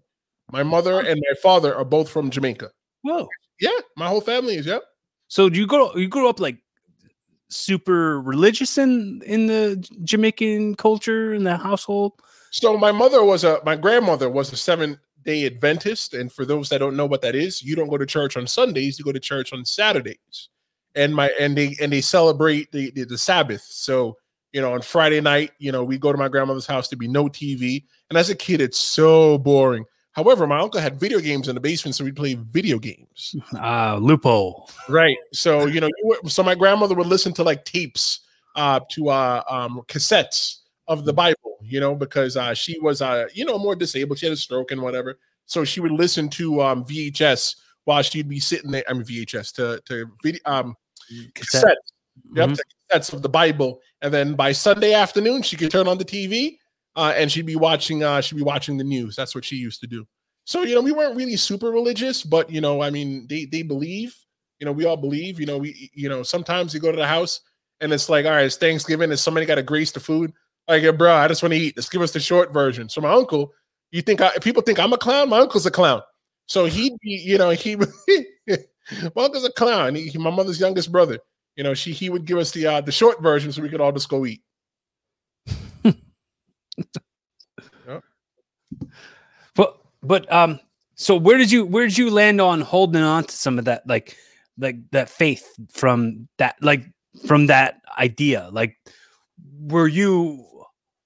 My 0.53 0.62
mother 0.62 1.01
and 1.01 1.20
my 1.20 1.35
father 1.43 1.74
are 1.74 1.85
both 1.85 2.11
from 2.11 2.31
Jamaica. 2.31 2.70
Whoa. 3.03 3.29
Yeah, 3.61 3.70
my 3.97 4.09
whole 4.09 4.20
family 4.20 4.57
is. 4.57 4.66
Yep. 4.66 4.83
So 5.29 5.49
do 5.49 5.59
you 5.59 5.66
grow 5.66 5.95
you 5.95 6.09
grew 6.09 6.29
up 6.29 6.41
like 6.41 6.59
super 7.49 8.20
religious 8.20 8.79
in 8.79 9.22
in 9.24 9.47
the 9.47 9.76
Jamaican 10.05 10.74
culture 10.76 11.33
in 11.33 11.45
the 11.45 11.57
household? 11.57 12.12
So 12.51 12.76
my 12.76 12.93
mother 12.93 13.24
was 13.24 13.45
a 13.45 13.61
my 13.64 13.76
grandmother 13.76 14.29
was 14.29 14.53
a 14.53 14.57
seven 14.57 14.99
day 15.24 15.47
Adventist, 15.47 16.14
and 16.14 16.33
for 16.33 16.45
those 16.45 16.68
that 16.68 16.79
don't 16.79 16.97
know 16.97 17.07
what 17.07 17.22
that 17.22 17.35
is, 17.35 17.62
you 17.62 17.76
don't 17.76 17.89
go 17.89 17.99
to 17.99 18.07
church 18.07 18.37
on 18.37 18.47
Sundays, 18.47 18.99
you 18.99 19.05
go 19.05 19.12
to 19.12 19.20
church 19.20 19.53
on 19.53 19.64
Saturdays, 19.64 20.49
and 20.95 21.14
my 21.14 21.30
and 21.41 21.57
they 21.57 21.76
and 21.80 21.93
they 21.93 22.01
celebrate 22.01 22.70
the 22.72 22.91
the, 22.91 23.05
the 23.05 23.18
Sabbath. 23.18 23.62
So 23.62 24.16
you 24.53 24.61
know 24.61 24.72
on 24.72 24.82
Friday 24.82 25.20
night, 25.20 25.53
you 25.59 25.72
know 25.72 25.84
we 25.84 25.99
go 25.99 26.12
to 26.12 26.18
my 26.18 26.28
grandmother's 26.28 26.66
house 26.66 26.89
to 26.89 26.97
be 26.97 27.09
no 27.09 27.26
TV, 27.26 27.84
and 28.11 28.18
as 28.18 28.30
a 28.30 28.34
kid, 28.34 28.61
it's 28.61 28.78
so 28.78 29.39
boring. 29.39 29.84
However, 30.12 30.47
my 30.49 30.59
uncle 30.59 30.80
had 30.80 30.99
video 30.99 31.20
games 31.20 31.49
in 31.49 31.55
the 31.55 31.61
basement, 31.61 31.95
so 31.95 32.05
we'd 32.05 32.16
play 32.16 32.34
video 32.34 32.78
games. 32.78 33.36
Uh, 33.55 33.97
loophole. 34.03 34.68
Right. 34.89 35.16
So 35.32 35.66
you 35.66 35.80
know, 35.80 35.86
you 35.86 36.07
were, 36.07 36.28
so 36.28 36.43
my 36.43 36.55
grandmother 36.55 36.95
would 36.95 37.07
listen 37.07 37.32
to 37.34 37.45
like 37.45 37.64
tapes, 37.64 38.20
uh, 38.57 38.80
to 38.91 39.11
uh, 39.11 39.43
um, 39.49 39.82
cassettes 39.86 40.61
of 40.89 41.05
the 41.05 41.12
Bible. 41.12 41.59
You 41.62 41.80
know, 41.80 41.95
because 41.95 42.36
uh, 42.36 42.55
she 42.55 42.78
was 42.80 43.03
uh, 43.03 43.28
you 43.32 43.45
know, 43.45 43.59
more 43.59 43.76
disabled. 43.76 44.18
She 44.18 44.26
had 44.26 44.32
a 44.32 44.36
stroke 44.36 44.72
and 44.72 44.82
whatever. 44.82 45.18
So 45.47 45.64
she 45.64 45.80
would 45.80 45.93
listen 45.93 46.28
to 46.30 46.62
um 46.62 46.84
VHS 46.84 47.57
while 47.89 48.03
she'd 48.03 48.28
be 48.28 48.39
sitting 48.39 48.70
there. 48.70 48.84
I 48.89 48.93
mean 48.93 49.03
VHS 49.05 49.53
to 49.55 49.80
to 49.86 50.07
video 50.22 50.41
um 50.45 50.76
Cassette. 51.34 51.64
cassettes. 51.64 51.93
Yep, 52.34 52.49
Mhm. 52.51 52.57
to 52.57 52.64
cassettes 52.93 53.12
of 53.14 53.22
the 53.22 53.28
Bible, 53.30 53.80
and 54.03 54.12
then 54.12 54.34
by 54.34 54.53
Sunday 54.53 54.93
afternoon 54.93 55.41
she 55.43 55.57
could 55.57 55.70
turn 55.70 55.89
on 55.89 55.97
the 55.97 56.05
TV, 56.05 56.59
uh, 56.97 57.14
and 57.16 57.32
she'd 57.32 57.47
be 57.47 57.57
watching. 57.57 58.05
Uh, 58.05 58.20
she'd 58.20 58.36
be 58.36 58.43
watching 58.43 58.76
the 58.76 58.84
news. 58.84 59.16
That's 59.16 59.34
what 59.34 59.45
she 59.45 59.57
used 59.57 59.80
to 59.80 59.86
do. 59.86 60.07
So 60.45 60.62
you 60.64 60.74
know, 60.74 60.82
we 60.82 60.93
weren't 60.93 61.16
really 61.16 61.36
super 61.36 61.70
religious, 61.70 62.22
but 62.22 62.51
you 62.51 62.61
know, 62.61 62.82
I 62.82 62.91
mean, 62.91 63.26
they 63.28 63.47
they 63.47 63.62
believe. 63.62 64.14
You 64.61 64.66
know, 64.66 64.72
we 64.72 64.84
all 64.84 64.97
believe. 64.97 65.41
You 65.41 65.47
know, 65.47 65.57
we 65.59 65.91
you 65.95 66.09
know 66.11 66.22
sometimes 66.22 66.74
you 66.74 66.80
go 66.80 66.91
to 66.91 66.97
the 66.97 67.07
house 67.07 67.41
and 67.80 67.93
it's 67.93 68.09
like, 68.09 68.26
all 68.26 68.32
right, 68.32 68.45
it's 68.45 68.57
Thanksgiving, 68.57 69.11
and 69.11 69.18
somebody 69.18 69.47
got 69.47 69.55
to 69.55 69.62
grace 69.62 69.93
the 69.93 70.01
food. 70.01 70.32
Like, 70.66 70.82
yeah, 70.82 70.91
bro, 70.91 71.14
I 71.14 71.28
just 71.28 71.43
want 71.43 71.55
to 71.55 71.59
eat. 71.61 71.74
Let's 71.76 71.89
give 71.89 72.03
us 72.03 72.11
the 72.12 72.20
short 72.20 72.53
version. 72.53 72.89
So 72.91 73.01
my 73.01 73.12
uncle, 73.12 73.53
you 73.93 74.03
think 74.03 74.20
I, 74.20 74.36
people 74.39 74.62
think 74.62 74.78
I'm 74.78 74.93
a 74.93 74.99
clown? 74.99 75.28
My 75.30 75.39
uncle's 75.39 75.64
a 75.64 75.70
clown. 75.70 76.03
So 76.49 76.64
he, 76.64 76.96
you 77.03 77.38
know, 77.38 77.51
he, 77.51 77.76
my 77.76 77.86
uncle's 79.16 79.44
a 79.44 79.53
clown. 79.53 79.94
He, 79.94 80.16
my 80.18 80.30
mother's 80.30 80.59
youngest 80.59 80.90
brother. 80.90 81.18
You 81.57 81.64
know, 81.64 81.74
she 81.74 81.92
he 81.92 82.09
would 82.09 82.24
give 82.24 82.38
us 82.38 82.53
the 82.53 82.66
uh, 82.66 82.80
the 82.80 82.92
short 82.92 83.20
version 83.22 83.53
so 83.53 83.62
we 83.62 83.68
could 83.68 83.80
all 83.80 83.92
just 83.92 84.09
go 84.09 84.24
eat. 84.24 84.42
But 89.55 89.80
but 90.03 90.32
um 90.32 90.61
so 90.94 91.16
where 91.16 91.36
did 91.36 91.51
you 91.51 91.64
where 91.66 91.84
did 91.84 91.99
you 91.99 92.11
land 92.11 92.40
on 92.40 92.61
holding 92.61 93.03
on 93.03 93.24
to 93.24 93.34
some 93.34 93.59
of 93.59 93.64
that 93.64 93.86
like 93.86 94.16
like 94.57 94.76
that 94.92 95.09
faith 95.09 95.49
from 95.70 96.28
that 96.38 96.57
like 96.62 96.84
from 97.26 97.46
that 97.46 97.80
idea? 97.99 98.49
Like 98.53 98.76
were 99.61 99.88
you 99.88 100.44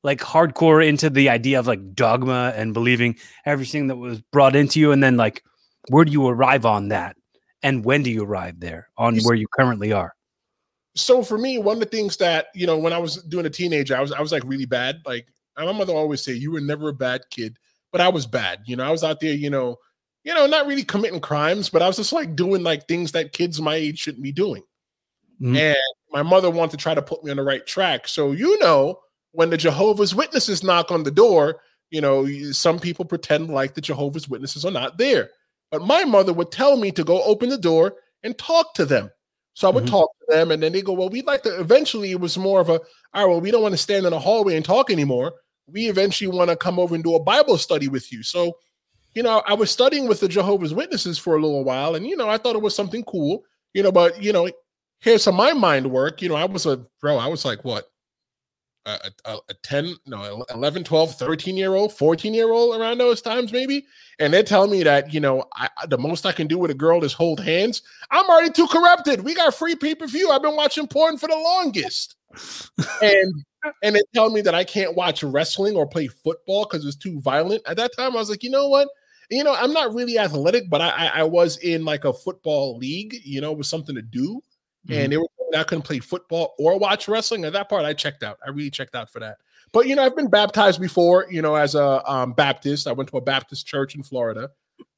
like 0.02 0.20
hardcore 0.20 0.86
into 0.86 1.08
the 1.10 1.28
idea 1.28 1.58
of 1.58 1.66
like 1.66 1.94
dogma 1.94 2.52
and 2.56 2.74
believing 2.74 3.16
everything 3.46 3.86
that 3.86 3.96
was 3.96 4.20
brought 4.20 4.56
into 4.56 4.80
you 4.80 4.92
and 4.92 5.02
then 5.02 5.16
like 5.16 5.42
where 5.88 6.04
do 6.04 6.12
you 6.12 6.26
arrive 6.26 6.64
on 6.64 6.88
that? 6.88 7.16
And 7.62 7.84
when 7.84 8.02
do 8.02 8.10
you 8.10 8.24
arrive 8.24 8.60
there 8.60 8.88
on 8.96 9.18
where 9.18 9.36
you 9.36 9.46
currently 9.48 9.92
are? 9.92 10.14
so 10.94 11.22
for 11.22 11.38
me, 11.38 11.58
one 11.58 11.76
of 11.76 11.80
the 11.80 11.86
things 11.86 12.16
that 12.18 12.46
you 12.54 12.66
know, 12.66 12.78
when 12.78 12.92
I 12.92 12.98
was 12.98 13.22
doing 13.24 13.46
a 13.46 13.50
teenager, 13.50 13.96
I 13.96 14.00
was 14.00 14.12
I 14.12 14.20
was 14.20 14.32
like 14.32 14.44
really 14.44 14.66
bad. 14.66 15.00
Like 15.06 15.26
my 15.56 15.72
mother 15.72 15.92
always 15.92 16.22
say, 16.22 16.32
you 16.32 16.50
were 16.50 16.60
never 16.60 16.90
a 16.90 16.94
bad 16.94 17.22
kid, 17.30 17.58
but 17.90 18.00
I 18.00 18.08
was 18.08 18.26
bad. 18.26 18.60
You 18.66 18.76
know, 18.76 18.84
I 18.84 18.90
was 18.90 19.04
out 19.04 19.20
there, 19.20 19.32
you 19.32 19.50
know, 19.50 19.76
you 20.24 20.34
know, 20.34 20.46
not 20.46 20.66
really 20.66 20.84
committing 20.84 21.20
crimes, 21.20 21.68
but 21.68 21.82
I 21.82 21.86
was 21.86 21.96
just 21.96 22.12
like 22.12 22.36
doing 22.36 22.62
like 22.62 22.86
things 22.86 23.12
that 23.12 23.32
kids 23.32 23.60
my 23.60 23.74
age 23.74 23.98
shouldn't 23.98 24.22
be 24.22 24.32
doing. 24.32 24.62
Mhm. 25.40 25.56
And 25.56 25.76
my 26.12 26.22
mother 26.22 26.50
wanted 26.50 26.72
to 26.72 26.76
try 26.76 26.94
to 26.94 27.02
put 27.02 27.24
me 27.24 27.30
on 27.30 27.38
the 27.38 27.42
right 27.42 27.66
track. 27.66 28.06
So 28.06 28.32
you 28.32 28.58
know, 28.58 29.00
when 29.32 29.50
the 29.50 29.56
Jehovah's 29.56 30.14
Witnesses 30.14 30.62
knock 30.62 30.90
on 30.90 31.02
the 31.02 31.10
door, 31.10 31.60
you 31.90 32.00
know, 32.00 32.26
some 32.52 32.78
people 32.78 33.04
pretend 33.04 33.50
like 33.50 33.74
the 33.74 33.80
Jehovah's 33.80 34.28
Witnesses 34.28 34.64
are 34.64 34.70
not 34.70 34.96
there. 34.98 35.30
But 35.70 35.82
my 35.82 36.04
mother 36.04 36.32
would 36.32 36.50
tell 36.52 36.76
me 36.76 36.90
to 36.92 37.04
go 37.04 37.22
open 37.24 37.48
the 37.48 37.58
door 37.58 37.94
and 38.22 38.36
talk 38.38 38.74
to 38.74 38.84
them. 38.84 39.10
So 39.54 39.68
I 39.68 39.72
would 39.72 39.84
Mhm. 39.84 39.90
talk 39.90 40.10
to 40.20 40.34
them, 40.34 40.50
and 40.50 40.62
then 40.62 40.72
they 40.72 40.80
go, 40.82 40.92
Well, 40.92 41.08
we'd 41.10 41.26
like 41.26 41.42
to 41.42 41.60
eventually 41.60 42.10
it 42.12 42.20
was 42.20 42.38
more 42.38 42.60
of 42.60 42.68
a 42.70 42.74
all 42.74 42.80
right, 43.14 43.24
well, 43.26 43.40
we 43.40 43.50
don't 43.50 43.62
want 43.62 43.72
to 43.74 43.78
stand 43.78 44.06
in 44.06 44.12
the 44.12 44.18
hallway 44.18 44.56
and 44.56 44.64
talk 44.64 44.90
anymore. 44.90 45.34
We 45.66 45.88
eventually 45.90 46.28
want 46.34 46.48
to 46.50 46.56
come 46.56 46.78
over 46.78 46.94
and 46.94 47.04
do 47.04 47.14
a 47.14 47.22
Bible 47.22 47.58
study 47.58 47.88
with 47.88 48.10
you. 48.12 48.22
So, 48.22 48.56
you 49.14 49.22
know, 49.22 49.42
I 49.46 49.54
was 49.54 49.70
studying 49.70 50.08
with 50.08 50.20
the 50.20 50.28
Jehovah's 50.28 50.72
Witnesses 50.74 51.18
for 51.18 51.36
a 51.36 51.40
little 51.42 51.64
while, 51.64 51.94
and 51.94 52.06
you 52.06 52.16
know, 52.16 52.28
I 52.30 52.38
thought 52.38 52.56
it 52.56 52.62
was 52.62 52.74
something 52.74 53.04
cool, 53.04 53.44
you 53.74 53.82
know, 53.82 53.92
but 53.92 54.22
you 54.22 54.32
know, 54.32 54.48
here's 55.00 55.24
how 55.26 55.32
my 55.32 55.52
mind 55.52 55.90
work. 55.90 56.22
You 56.22 56.30
know, 56.30 56.36
I 56.36 56.46
was 56.46 56.64
a 56.66 56.78
bro, 57.00 57.18
I 57.18 57.26
was 57.28 57.44
like 57.44 57.64
what? 57.64 57.86
A, 58.84 59.12
a, 59.24 59.36
a 59.48 59.54
10, 59.62 59.94
no, 60.06 60.44
11, 60.52 60.82
12, 60.82 61.14
13 61.14 61.56
year 61.56 61.74
old, 61.74 61.92
14 61.92 62.34
year 62.34 62.50
old 62.50 62.80
around 62.80 62.98
those 62.98 63.22
times, 63.22 63.52
maybe. 63.52 63.86
And 64.18 64.34
they're 64.34 64.42
telling 64.42 64.72
me 64.72 64.82
that, 64.82 65.14
you 65.14 65.20
know, 65.20 65.44
I, 65.54 65.68
the 65.88 65.98
most 65.98 66.26
I 66.26 66.32
can 66.32 66.48
do 66.48 66.58
with 66.58 66.70
a 66.70 66.74
girl 66.74 67.04
is 67.04 67.12
hold 67.12 67.38
hands. 67.38 67.82
I'm 68.10 68.28
already 68.28 68.50
too 68.50 68.66
corrupted. 68.66 69.22
We 69.22 69.34
got 69.34 69.54
free 69.54 69.76
pay 69.76 69.94
per 69.94 70.06
view. 70.06 70.30
I've 70.30 70.42
been 70.42 70.56
watching 70.56 70.88
porn 70.88 71.16
for 71.16 71.28
the 71.28 71.36
longest. 71.36 72.16
and 73.02 73.44
and 73.82 73.94
they 73.94 74.02
tell 74.14 74.30
me 74.30 74.40
that 74.40 74.54
I 74.54 74.64
can't 74.64 74.96
watch 74.96 75.22
wrestling 75.22 75.76
or 75.76 75.86
play 75.86 76.08
football 76.08 76.64
because 76.64 76.84
it's 76.84 76.96
too 76.96 77.20
violent. 77.20 77.62
At 77.66 77.76
that 77.76 77.92
time, 77.96 78.16
I 78.16 78.18
was 78.18 78.30
like, 78.30 78.42
you 78.42 78.50
know 78.50 78.68
what? 78.68 78.88
You 79.30 79.44
know, 79.44 79.54
I'm 79.54 79.72
not 79.72 79.94
really 79.94 80.18
athletic, 80.18 80.68
but 80.68 80.80
I, 80.80 80.88
I, 80.88 81.06
I 81.20 81.22
was 81.22 81.56
in 81.58 81.84
like 81.84 82.04
a 82.04 82.12
football 82.12 82.76
league. 82.76 83.14
You 83.24 83.40
know, 83.40 83.52
it 83.52 83.58
was 83.58 83.68
something 83.68 83.94
to 83.94 84.02
do 84.02 84.42
and 84.90 85.12
they 85.12 85.16
were 85.16 85.26
I 85.54 85.64
couldn't 85.64 85.82
play 85.82 85.98
football 85.98 86.54
or 86.58 86.78
watch 86.78 87.08
wrestling. 87.08 87.44
At 87.44 87.52
that 87.52 87.68
part, 87.68 87.84
I 87.84 87.92
checked 87.92 88.22
out. 88.22 88.38
I 88.44 88.50
really 88.50 88.70
checked 88.70 88.94
out 88.94 89.10
for 89.10 89.20
that. 89.20 89.38
But 89.72 89.86
you 89.86 89.96
know, 89.96 90.04
I've 90.04 90.16
been 90.16 90.28
baptized 90.28 90.80
before. 90.80 91.26
You 91.30 91.42
know, 91.42 91.54
as 91.54 91.74
a 91.74 92.02
um, 92.10 92.32
Baptist, 92.32 92.86
I 92.86 92.92
went 92.92 93.10
to 93.10 93.16
a 93.16 93.20
Baptist 93.20 93.66
church 93.66 93.94
in 93.94 94.02
Florida 94.02 94.50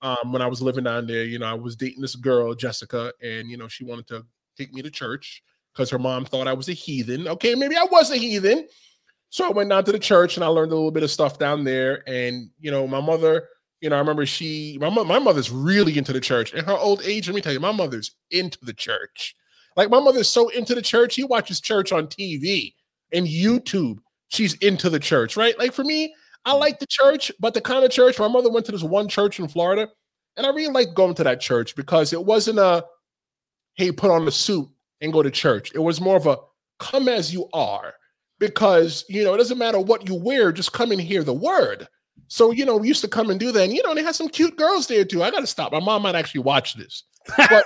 um, 0.02 0.32
when 0.32 0.42
I 0.42 0.46
was 0.46 0.62
living 0.62 0.84
down 0.84 1.06
there. 1.06 1.24
You 1.24 1.38
know, 1.38 1.46
I 1.46 1.54
was 1.54 1.76
dating 1.76 2.02
this 2.02 2.16
girl, 2.16 2.54
Jessica, 2.54 3.12
and 3.22 3.50
you 3.50 3.56
know, 3.56 3.68
she 3.68 3.84
wanted 3.84 4.06
to 4.08 4.24
take 4.56 4.72
me 4.72 4.82
to 4.82 4.90
church 4.90 5.42
because 5.72 5.90
her 5.90 5.98
mom 5.98 6.24
thought 6.24 6.48
I 6.48 6.52
was 6.52 6.68
a 6.68 6.72
heathen. 6.72 7.28
Okay, 7.28 7.54
maybe 7.54 7.76
I 7.76 7.86
was 7.90 8.10
a 8.10 8.16
heathen. 8.16 8.68
So 9.30 9.46
I 9.46 9.50
went 9.50 9.70
down 9.70 9.84
to 9.84 9.92
the 9.92 9.98
church 9.98 10.36
and 10.36 10.44
I 10.44 10.46
learned 10.46 10.70
a 10.70 10.76
little 10.76 10.92
bit 10.92 11.02
of 11.02 11.10
stuff 11.10 11.38
down 11.40 11.64
there. 11.64 12.08
And 12.08 12.50
you 12.60 12.70
know, 12.70 12.86
my 12.86 13.00
mother, 13.00 13.48
you 13.80 13.90
know, 13.90 13.96
I 13.96 13.98
remember 13.98 14.26
she, 14.26 14.78
my, 14.80 14.88
my 14.88 15.18
mother's 15.18 15.50
really 15.50 15.98
into 15.98 16.12
the 16.12 16.20
church. 16.20 16.54
In 16.54 16.64
her 16.64 16.76
old 16.76 17.02
age, 17.02 17.26
let 17.26 17.34
me 17.34 17.40
tell 17.40 17.52
you, 17.52 17.60
my 17.60 17.72
mother's 17.72 18.12
into 18.30 18.58
the 18.62 18.72
church. 18.72 19.34
Like 19.76 19.90
my 19.90 20.00
mother's 20.00 20.28
so 20.28 20.48
into 20.48 20.74
the 20.74 20.82
church, 20.82 21.14
she 21.14 21.24
watches 21.24 21.60
church 21.60 21.92
on 21.92 22.06
TV 22.06 22.74
and 23.12 23.26
YouTube. 23.26 23.98
She's 24.28 24.54
into 24.54 24.90
the 24.90 25.00
church, 25.00 25.36
right? 25.36 25.58
Like 25.58 25.72
for 25.72 25.84
me, 25.84 26.14
I 26.44 26.52
mm. 26.52 26.60
like 26.60 26.78
the 26.78 26.86
church, 26.86 27.32
but 27.40 27.54
the 27.54 27.60
kind 27.60 27.84
of 27.84 27.90
church 27.90 28.18
my 28.18 28.28
mother 28.28 28.50
went 28.50 28.66
to 28.66 28.72
this 28.72 28.82
one 28.82 29.08
church 29.08 29.38
in 29.38 29.48
Florida, 29.48 29.88
and 30.36 30.46
I 30.46 30.50
really 30.50 30.72
liked 30.72 30.94
going 30.94 31.14
to 31.14 31.24
that 31.24 31.40
church 31.40 31.74
because 31.76 32.12
it 32.12 32.24
wasn't 32.24 32.58
a 32.58 32.84
hey, 33.74 33.90
put 33.90 34.10
on 34.10 34.26
a 34.26 34.30
suit 34.30 34.68
and 35.00 35.12
go 35.12 35.22
to 35.22 35.30
church. 35.30 35.72
It 35.74 35.80
was 35.80 36.00
more 36.00 36.16
of 36.16 36.26
a 36.26 36.38
come 36.78 37.08
as 37.08 37.32
you 37.32 37.48
are 37.52 37.94
because 38.38 39.04
you 39.08 39.24
know 39.24 39.34
it 39.34 39.38
doesn't 39.38 39.58
matter 39.58 39.80
what 39.80 40.08
you 40.08 40.14
wear, 40.14 40.52
just 40.52 40.72
come 40.72 40.92
and 40.92 41.00
hear 41.00 41.22
the 41.22 41.34
word. 41.34 41.88
So 42.28 42.50
you 42.50 42.64
know, 42.64 42.76
we 42.76 42.88
used 42.88 43.02
to 43.02 43.08
come 43.08 43.30
and 43.30 43.38
do 43.38 43.52
that, 43.52 43.62
and 43.62 43.72
you 43.72 43.82
know, 43.82 43.94
they 43.94 44.02
had 44.02 44.14
some 44.14 44.28
cute 44.28 44.56
girls 44.56 44.86
there 44.86 45.04
too. 45.04 45.22
I 45.22 45.30
got 45.30 45.40
to 45.40 45.46
stop. 45.46 45.72
My 45.72 45.80
mom 45.80 46.02
might 46.02 46.14
actually 46.14 46.42
watch 46.42 46.74
this, 46.74 47.04
but 47.36 47.64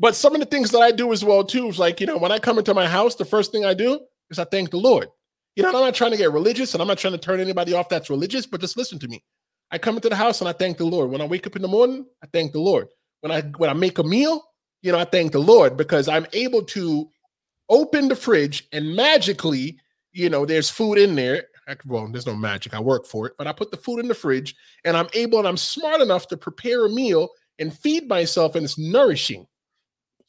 but 0.00 0.16
some 0.16 0.34
of 0.34 0.40
the 0.40 0.46
things 0.46 0.70
that 0.72 0.80
I 0.80 0.90
do 0.90 1.12
as 1.12 1.24
well 1.24 1.44
too 1.44 1.68
is 1.68 1.78
like 1.78 2.00
you 2.00 2.06
know, 2.06 2.18
when 2.18 2.32
I 2.32 2.38
come 2.38 2.58
into 2.58 2.74
my 2.74 2.88
house, 2.88 3.14
the 3.14 3.24
first 3.24 3.52
thing 3.52 3.64
I 3.64 3.74
do 3.74 4.00
is 4.30 4.38
I 4.38 4.44
thank 4.44 4.70
the 4.70 4.78
Lord. 4.78 5.08
You 5.54 5.62
know, 5.62 5.68
I'm 5.68 5.74
not 5.74 5.94
trying 5.94 6.12
to 6.12 6.16
get 6.16 6.32
religious, 6.32 6.74
and 6.74 6.80
I'm 6.80 6.88
not 6.88 6.98
trying 6.98 7.12
to 7.12 7.18
turn 7.18 7.38
anybody 7.38 7.74
off 7.74 7.88
that's 7.88 8.08
religious, 8.08 8.46
but 8.46 8.60
just 8.60 8.76
listen 8.76 8.98
to 9.00 9.08
me. 9.08 9.22
I 9.70 9.78
come 9.78 9.96
into 9.96 10.08
the 10.08 10.16
house 10.16 10.40
and 10.40 10.48
I 10.48 10.52
thank 10.52 10.78
the 10.78 10.84
Lord. 10.84 11.10
When 11.10 11.20
I 11.20 11.26
wake 11.26 11.46
up 11.46 11.54
in 11.54 11.62
the 11.62 11.68
morning, 11.68 12.06
I 12.22 12.26
thank 12.32 12.52
the 12.52 12.60
Lord. 12.60 12.88
When 13.20 13.30
I 13.30 13.42
when 13.58 13.70
I 13.70 13.74
make 13.74 13.98
a 13.98 14.02
meal, 14.02 14.42
you 14.82 14.90
know, 14.90 14.98
I 14.98 15.04
thank 15.04 15.32
the 15.32 15.38
Lord 15.38 15.76
because 15.76 16.08
I'm 16.08 16.26
able 16.32 16.64
to 16.64 17.08
open 17.68 18.08
the 18.08 18.16
fridge 18.16 18.66
and 18.72 18.96
magically, 18.96 19.78
you 20.12 20.28
know, 20.28 20.44
there's 20.44 20.70
food 20.70 20.98
in 20.98 21.14
there. 21.14 21.44
I, 21.68 21.76
well, 21.86 22.08
there's 22.08 22.26
no 22.26 22.34
magic. 22.34 22.74
I 22.74 22.80
work 22.80 23.06
for 23.06 23.26
it, 23.26 23.34
but 23.38 23.46
I 23.46 23.52
put 23.52 23.70
the 23.70 23.76
food 23.76 24.00
in 24.00 24.08
the 24.08 24.14
fridge 24.14 24.56
and 24.84 24.96
I'm 24.96 25.08
able 25.14 25.38
and 25.38 25.46
I'm 25.46 25.56
smart 25.56 26.00
enough 26.00 26.26
to 26.28 26.36
prepare 26.36 26.86
a 26.86 26.90
meal 26.90 27.28
and 27.60 27.76
feed 27.76 28.08
myself, 28.08 28.54
and 28.54 28.64
it's 28.64 28.78
nourishing. 28.78 29.46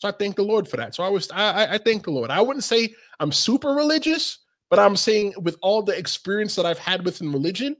So 0.02 0.08
I 0.10 0.12
thank 0.12 0.36
the 0.36 0.44
Lord 0.44 0.68
for 0.68 0.78
that. 0.78 0.96
So 0.96 1.04
I 1.04 1.10
was 1.10 1.30
I, 1.30 1.76
I- 1.76 1.78
thank 1.78 2.04
the 2.04 2.12
Lord. 2.12 2.32
I 2.32 2.42
wouldn't 2.42 2.64
say 2.64 2.96
I'm 3.20 3.32
super 3.32 3.70
religious, 3.70 4.40
but 4.72 4.80
I'm 4.80 4.96
saying 4.96 5.36
with 5.38 5.58
all 5.62 5.84
the 5.84 5.96
experience 5.96 6.56
that 6.56 6.66
I've 6.66 6.80
had 6.80 7.06
within 7.06 7.32
religion, 7.32 7.78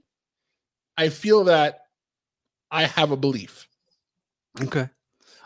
I 0.96 1.08
feel 1.08 1.44
that 1.44 1.80
I 2.70 2.84
have 2.84 3.10
a 3.10 3.16
belief. 3.16 3.66
Okay. 4.62 4.88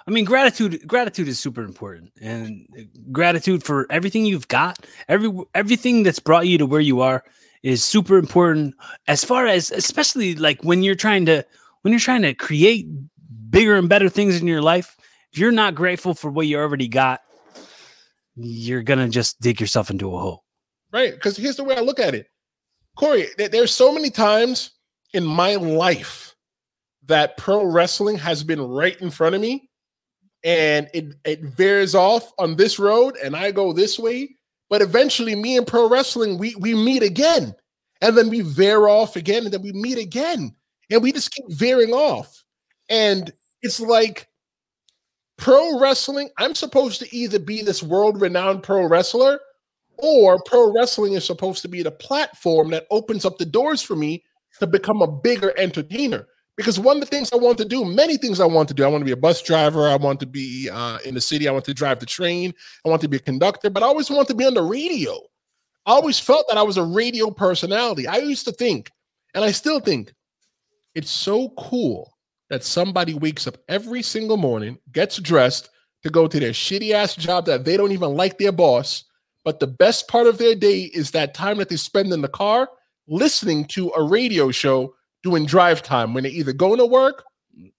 I 0.07 0.11
mean, 0.11 0.27
gratitude 0.27 0.87
gratitude 0.87 1.29
is 1.29 1.41
super 1.41 1.63
important, 1.63 2.13
and 2.21 2.69
gratitude 3.11 3.65
for 3.65 3.87
everything 3.91 4.27
you've 4.27 4.49
got, 4.49 4.87
every 5.09 5.33
everything 5.55 6.03
that's 6.03 6.21
brought 6.21 6.47
you 6.47 6.59
to 6.59 6.67
where 6.67 6.81
you 6.81 7.01
are, 7.01 7.25
is 7.63 7.83
super 7.83 8.19
important. 8.19 8.75
As 9.09 9.25
far 9.25 9.47
as, 9.47 9.73
especially 9.73 10.37
like 10.37 10.63
when 10.63 10.83
you're 10.83 10.95
trying 10.95 11.27
to 11.27 11.45
when 11.83 11.93
you're 11.93 11.99
trying 11.99 12.23
to 12.23 12.35
create 12.35 12.87
bigger 13.51 13.77
and 13.77 13.89
better 13.89 14.09
things 14.09 14.41
in 14.41 14.47
your 14.47 14.63
life, 14.63 14.97
if 15.33 15.39
you're 15.39 15.53
not 15.53 15.75
grateful 15.75 16.15
for 16.15 16.31
what 16.31 16.47
you 16.47 16.59
already 16.59 16.89
got, 16.89 17.21
you're 18.37 18.83
gonna 18.83 19.09
just 19.09 19.41
dig 19.41 19.61
yourself 19.61 19.91
into 19.91 20.15
a 20.15 20.19
hole. 20.19 20.45
right? 20.93 21.13
Because 21.15 21.37
here's 21.37 21.57
the 21.57 21.65
way 21.65 21.77
I 21.77 21.81
look 21.81 21.99
at 22.01 22.15
it, 22.15 22.27
Corey. 22.97 23.29
th- 23.37 23.51
There's 23.51 23.71
so 23.75 23.93
many 23.93 24.11
times 24.11 24.71
in 25.13 25.25
my 25.25 25.55
life 25.55 26.35
that 27.07 27.37
pro 27.37 27.65
wrestling 27.65 28.17
has 28.19 28.43
been 28.43 28.61
right 28.61 29.01
in 29.01 29.11
front 29.11 29.35
of 29.35 29.41
me, 29.41 29.71
and 30.45 30.89
it 30.95 31.15
it 31.25 31.41
veers 31.43 31.95
off 31.95 32.31
on 32.39 32.57
this 32.57 32.79
road, 32.79 33.17
and 33.23 33.35
I 33.37 33.51
go 33.51 33.73
this 33.73 33.99
way. 33.99 34.37
But 34.69 34.83
eventually, 34.83 35.35
me 35.35 35.57
and 35.57 35.67
pro 35.67 35.89
wrestling, 35.89 36.39
we 36.39 36.55
we 36.57 36.75
meet 36.75 37.03
again, 37.03 37.55
and 38.01 38.17
then 38.17 38.29
we 38.29 38.41
veer 38.43 38.87
off 38.89 39.17
again, 39.17 39.45
and 39.45 39.53
then 39.53 39.63
we 39.63 39.73
meet 39.73 39.99
again. 39.99 40.55
and 40.91 41.03
we 41.03 41.11
just 41.13 41.33
keep 41.33 41.45
veering 41.51 41.93
off. 41.93 42.45
And 42.89 43.33
it's 43.63 43.81
like 43.81 44.29
pro 45.39 45.79
wrestling, 45.79 46.31
I'm 46.39 46.55
supposed 46.55 47.01
to 47.01 47.15
either 47.15 47.39
be 47.39 47.63
this 47.63 47.83
world 47.83 48.21
renowned 48.21 48.63
pro 48.63 48.87
wrestler 48.87 49.41
or 49.99 50.43
pro 50.45 50.73
wrestling 50.73 51.15
is 51.15 51.25
supposed 51.25 51.63
to 51.63 51.69
be 51.69 51.83
the 51.83 51.91
platform 51.91 52.71
that 52.71 52.87
opens 52.91 53.25
up 53.25 53.39
the 53.39 53.47
doors 53.47 53.83
for 53.83 53.97
me 53.97 54.25
to 54.59 54.67
become 54.67 55.03
a 55.03 55.11
bigger 55.11 55.53
entertainer. 55.59 56.27
Because 56.57 56.81
one 56.81 56.97
of 56.97 57.01
the 57.01 57.07
things 57.07 57.31
I 57.33 57.37
want 57.37 57.59
to 57.59 57.67
do, 57.67 57.85
many 57.85 58.17
things 58.17 58.41
I 58.41 58.47
want 58.47 58.69
to 58.69 58.75
do, 58.75 58.83
I 58.83 58.89
want 58.89 59.03
to 59.03 59.07
be 59.07 59.13
a 59.13 59.17
bus 59.17 59.43
driver, 59.43 59.89
I 59.89 59.97
want 59.97 60.21
to 60.21 60.27
be 60.27 60.71
uh, 60.73 60.99
in 61.05 61.15
the 61.15 61.21
city, 61.21 61.49
I 61.49 61.53
want 61.53 61.67
to 61.67 61.75
drive 61.75 62.01
the 62.01 62.07
train, 62.07 62.55
I 62.85 62.89
want 62.89 63.03
to 63.03 63.09
be 63.09 63.19
a 63.19 63.21
conductor, 63.21 63.69
but 63.69 63.83
I 63.83 63.87
always 63.87 64.11
want 64.11 64.29
to 64.29 64.35
be 64.35 64.47
on 64.47 64.55
the 64.55 64.63
radio. 64.63 65.21
I 65.85 65.93
always 65.93 66.19
felt 66.19 66.47
that 66.49 66.57
I 66.57 66.63
was 66.63 66.79
a 66.79 66.83
radio 66.83 67.31
personality. 67.31 68.07
I 68.07 68.17
used 68.17 68.47
to 68.47 68.53
think, 68.53 68.91
and 69.35 69.45
I 69.45 69.53
still 69.53 69.81
think, 69.81 70.15
it's 70.95 71.11
so 71.11 71.51
cool 71.59 72.16
that 72.51 72.65
somebody 72.65 73.15
wakes 73.15 73.47
up 73.47 73.59
every 73.69 74.03
single 74.03 74.37
morning, 74.37 74.79
gets 74.93 75.19
dressed 75.19 75.71
to 76.03 76.11
go 76.11 76.29
to 76.29 76.39
their 76.39 76.53
shitty 76.53 76.93
ass 76.93 77.15
job 77.17 77.47
that 77.47 77.65
they 77.65 77.77
don't 77.77 77.93
even 77.93 78.15
like 78.15 78.39
their 78.39 78.53
boss. 78.53 79.05
But 79.45 79.61
the 79.61 79.67
best 79.67 80.09
part 80.09 80.27
of 80.27 80.39
their 80.39 80.55
day 80.55 80.83
is 80.83 81.13
that 81.13 81.35
time 81.35 81.59
that 81.59 81.69
they 81.69 81.77
spend 81.77 82.13
in 82.13 82.21
the 82.21 82.29
car 82.29 82.69
listening 83.09 83.65
to 83.67 83.91
a 83.91 84.03
radio 84.03 84.51
show 84.51 84.95
doing 85.23 85.47
drive 85.47 85.83
time 85.83 86.15
when 86.15 86.25
they're 86.25 86.33
either 86.33 86.53
going 86.53 86.79
to 86.79 86.87
work 86.87 87.25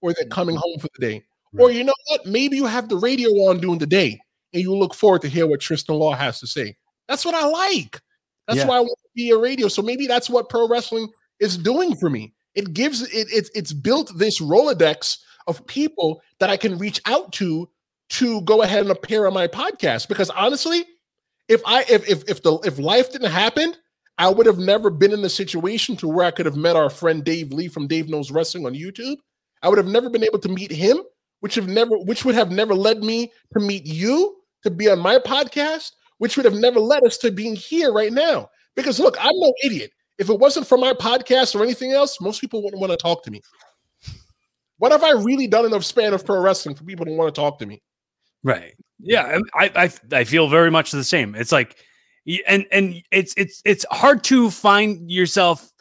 or 0.01 0.13
they're 0.13 0.27
coming 0.27 0.55
mm-hmm. 0.55 0.61
home 0.61 0.79
for 0.79 0.89
the 0.97 1.07
day. 1.07 1.23
Right. 1.53 1.63
Or 1.63 1.71
you 1.71 1.83
know 1.83 1.93
what? 2.07 2.25
Maybe 2.25 2.57
you 2.57 2.65
have 2.65 2.89
the 2.89 2.97
radio 2.97 3.29
on 3.49 3.59
during 3.59 3.79
the 3.79 3.87
day 3.87 4.19
and 4.53 4.61
you 4.61 4.75
look 4.75 4.93
forward 4.93 5.21
to 5.21 5.29
hear 5.29 5.47
what 5.47 5.61
Tristan 5.61 5.95
Law 5.95 6.13
has 6.13 6.39
to 6.39 6.47
say. 6.47 6.75
That's 7.07 7.25
what 7.25 7.35
I 7.35 7.45
like. 7.45 8.01
That's 8.47 8.59
yeah. 8.59 8.67
why 8.67 8.77
I 8.77 8.81
want 8.81 8.99
to 9.01 9.09
be 9.15 9.29
a 9.31 9.37
radio. 9.37 9.67
So 9.67 9.81
maybe 9.81 10.07
that's 10.07 10.29
what 10.29 10.49
pro 10.49 10.67
wrestling 10.67 11.09
is 11.39 11.57
doing 11.57 11.95
for 11.95 12.09
me. 12.09 12.33
It 12.57 12.73
gives 12.73 13.03
it, 13.03 13.27
it 13.31 13.49
it's 13.53 13.71
built 13.71 14.11
this 14.17 14.41
Rolodex 14.41 15.19
of 15.45 15.65
people 15.67 16.21
that 16.39 16.49
I 16.49 16.57
can 16.57 16.79
reach 16.79 16.99
out 17.05 17.31
to 17.33 17.69
to 18.09 18.41
go 18.41 18.63
ahead 18.63 18.81
and 18.81 18.89
appear 18.89 19.27
on 19.27 19.33
my 19.33 19.47
podcast. 19.47 20.07
Because 20.07 20.31
honestly, 20.31 20.83
if 21.47 21.61
I 21.67 21.83
if 21.83 22.09
if 22.09 22.27
if 22.27 22.41
the 22.41 22.55
if 22.65 22.79
life 22.79 23.11
didn't 23.11 23.29
happen, 23.29 23.75
I 24.17 24.29
would 24.29 24.47
have 24.47 24.57
never 24.57 24.89
been 24.89 25.13
in 25.13 25.21
the 25.21 25.29
situation 25.29 25.95
to 25.97 26.07
where 26.07 26.25
I 26.25 26.31
could 26.31 26.47
have 26.47 26.55
met 26.55 26.75
our 26.75 26.89
friend 26.89 27.23
Dave 27.23 27.51
Lee 27.51 27.67
from 27.67 27.85
Dave 27.85 28.09
Knows 28.09 28.31
Wrestling 28.31 28.65
on 28.65 28.73
YouTube. 28.73 29.17
I 29.61 29.69
would 29.69 29.77
have 29.77 29.87
never 29.87 30.09
been 30.09 30.23
able 30.23 30.39
to 30.39 30.49
meet 30.49 30.71
him, 30.71 30.97
which 31.41 31.53
have 31.53 31.67
never 31.67 31.95
which 31.99 32.25
would 32.25 32.33
have 32.33 32.49
never 32.49 32.73
led 32.73 33.03
me 33.03 33.31
to 33.53 33.59
meet 33.59 33.85
you 33.85 34.35
to 34.63 34.71
be 34.71 34.89
on 34.89 34.97
my 34.97 35.19
podcast, 35.19 35.91
which 36.17 36.37
would 36.37 36.45
have 36.45 36.55
never 36.55 36.79
led 36.79 37.05
us 37.05 37.19
to 37.19 37.29
being 37.29 37.55
here 37.55 37.93
right 37.93 38.11
now. 38.11 38.49
Because 38.75 38.99
look, 38.99 39.15
I'm 39.19 39.39
no 39.39 39.53
idiot. 39.63 39.91
If 40.17 40.29
it 40.29 40.39
wasn't 40.39 40.67
for 40.67 40.77
my 40.77 40.93
podcast 40.93 41.55
or 41.55 41.63
anything 41.63 41.91
else, 41.91 42.19
most 42.19 42.41
people 42.41 42.63
wouldn't 42.63 42.79
want 42.79 42.91
to 42.91 42.97
talk 42.97 43.23
to 43.23 43.31
me. 43.31 43.41
What 44.79 44.91
have 44.91 45.03
I 45.03 45.11
really 45.11 45.47
done 45.47 45.65
in 45.65 45.71
the 45.71 45.81
span 45.81 46.13
of 46.13 46.25
pro 46.25 46.39
wrestling 46.39 46.75
for 46.75 46.83
people 46.83 47.05
to 47.05 47.11
want 47.11 47.33
to 47.33 47.39
talk 47.39 47.59
to 47.59 47.65
me? 47.65 47.81
Right. 48.43 48.75
Yeah, 48.99 49.39
I, 49.53 49.71
I 49.75 50.17
I 50.19 50.23
feel 50.23 50.49
very 50.49 50.71
much 50.71 50.91
the 50.91 51.03
same. 51.03 51.35
It's 51.35 51.51
like, 51.51 51.77
and 52.47 52.65
and 52.71 53.01
it's 53.11 53.33
it's 53.37 53.61
it's 53.65 53.85
hard 53.91 54.23
to 54.25 54.49
find 54.49 55.11
yourself 55.11 55.71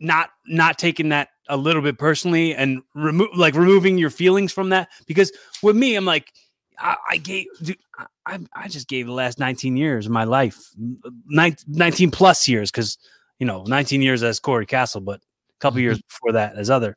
not 0.00 0.30
not 0.46 0.78
taking 0.78 1.10
that 1.10 1.28
a 1.48 1.56
little 1.56 1.82
bit 1.82 1.98
personally 1.98 2.54
and 2.54 2.82
remove 2.94 3.28
like 3.36 3.54
removing 3.54 3.98
your 3.98 4.10
feelings 4.10 4.52
from 4.52 4.70
that 4.70 4.88
because 5.06 5.32
with 5.62 5.76
me, 5.76 5.94
I'm 5.94 6.04
like, 6.04 6.32
I, 6.78 6.96
I 7.10 7.16
gave, 7.18 7.46
dude, 7.62 7.78
I, 8.24 8.38
I 8.54 8.68
just 8.68 8.88
gave 8.88 9.06
the 9.06 9.12
last 9.12 9.38
19 9.38 9.76
years 9.76 10.06
of 10.06 10.12
my 10.12 10.24
life, 10.24 10.70
19 11.26 12.10
plus 12.10 12.46
years, 12.46 12.70
because 12.70 12.98
you 13.42 13.46
know, 13.46 13.64
19 13.64 14.02
years 14.02 14.22
as 14.22 14.38
Corey 14.38 14.66
Castle, 14.66 15.00
but 15.00 15.16
a 15.16 15.58
couple 15.58 15.78
mm-hmm. 15.78 15.84
years 15.84 16.02
before 16.02 16.32
that 16.32 16.56
as 16.56 16.70
other. 16.70 16.96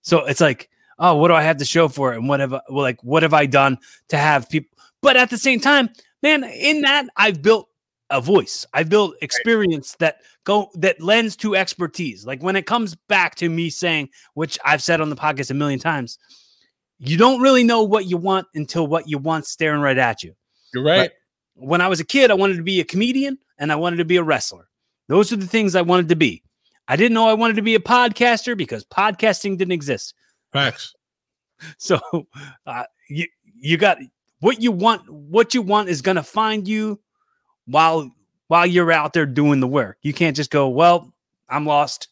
So 0.00 0.24
it's 0.24 0.40
like, 0.40 0.70
oh, 0.98 1.16
what 1.16 1.28
do 1.28 1.34
I 1.34 1.42
have 1.42 1.58
to 1.58 1.66
show 1.66 1.88
for 1.88 2.14
it? 2.14 2.16
And 2.16 2.26
what 2.26 2.40
have 2.40 2.54
I, 2.54 2.60
well, 2.70 2.82
like, 2.82 3.04
what 3.04 3.22
have 3.22 3.34
I 3.34 3.44
done 3.44 3.76
to 4.08 4.16
have 4.16 4.48
people? 4.48 4.78
But 5.02 5.18
at 5.18 5.28
the 5.28 5.36
same 5.36 5.60
time, 5.60 5.90
man, 6.22 6.44
in 6.44 6.80
that 6.82 7.06
I've 7.18 7.42
built 7.42 7.68
a 8.08 8.20
voice. 8.20 8.64
I've 8.72 8.88
built 8.88 9.16
experience 9.20 9.96
that 9.96 10.18
go 10.44 10.70
that 10.74 11.02
lends 11.02 11.36
to 11.36 11.56
expertise. 11.56 12.24
Like 12.24 12.42
when 12.42 12.56
it 12.56 12.64
comes 12.64 12.94
back 13.08 13.34
to 13.36 13.48
me 13.48 13.68
saying, 13.70 14.08
which 14.34 14.58
I've 14.64 14.82
said 14.82 15.00
on 15.00 15.10
the 15.10 15.16
podcast 15.16 15.50
a 15.50 15.54
million 15.54 15.80
times, 15.80 16.18
you 16.98 17.18
don't 17.18 17.42
really 17.42 17.64
know 17.64 17.82
what 17.82 18.06
you 18.06 18.16
want 18.16 18.46
until 18.54 18.86
what 18.86 19.08
you 19.08 19.18
want 19.18 19.46
staring 19.46 19.80
right 19.80 19.98
at 19.98 20.22
you. 20.22 20.34
You're 20.74 20.84
right. 20.84 21.10
But 21.56 21.66
when 21.66 21.80
I 21.80 21.88
was 21.88 22.00
a 22.00 22.04
kid, 22.04 22.30
I 22.30 22.34
wanted 22.34 22.56
to 22.56 22.62
be 22.62 22.80
a 22.80 22.84
comedian 22.84 23.38
and 23.58 23.72
I 23.72 23.76
wanted 23.76 23.96
to 23.96 24.04
be 24.04 24.16
a 24.16 24.22
wrestler. 24.22 24.68
Those 25.08 25.32
are 25.32 25.36
the 25.36 25.46
things 25.46 25.74
I 25.74 25.82
wanted 25.82 26.08
to 26.08 26.16
be. 26.16 26.42
I 26.88 26.96
didn't 26.96 27.14
know 27.14 27.28
I 27.28 27.34
wanted 27.34 27.56
to 27.56 27.62
be 27.62 27.74
a 27.74 27.80
podcaster 27.80 28.56
because 28.56 28.84
podcasting 28.84 29.56
didn't 29.56 29.72
exist. 29.72 30.14
Facts. 30.52 30.94
So 31.78 31.98
uh, 32.66 32.84
you 33.08 33.26
you 33.54 33.78
got 33.78 33.98
what 34.40 34.60
you 34.60 34.70
want. 34.70 35.08
What 35.08 35.54
you 35.54 35.62
want 35.62 35.88
is 35.88 36.02
going 36.02 36.16
to 36.16 36.22
find 36.22 36.68
you 36.68 37.00
while 37.66 38.10
while 38.48 38.66
you're 38.66 38.92
out 38.92 39.14
there 39.14 39.24
doing 39.24 39.60
the 39.60 39.66
work. 39.66 39.96
You 40.02 40.12
can't 40.12 40.36
just 40.36 40.50
go, 40.50 40.68
well, 40.68 41.14
I'm 41.48 41.64
lost, 41.64 42.08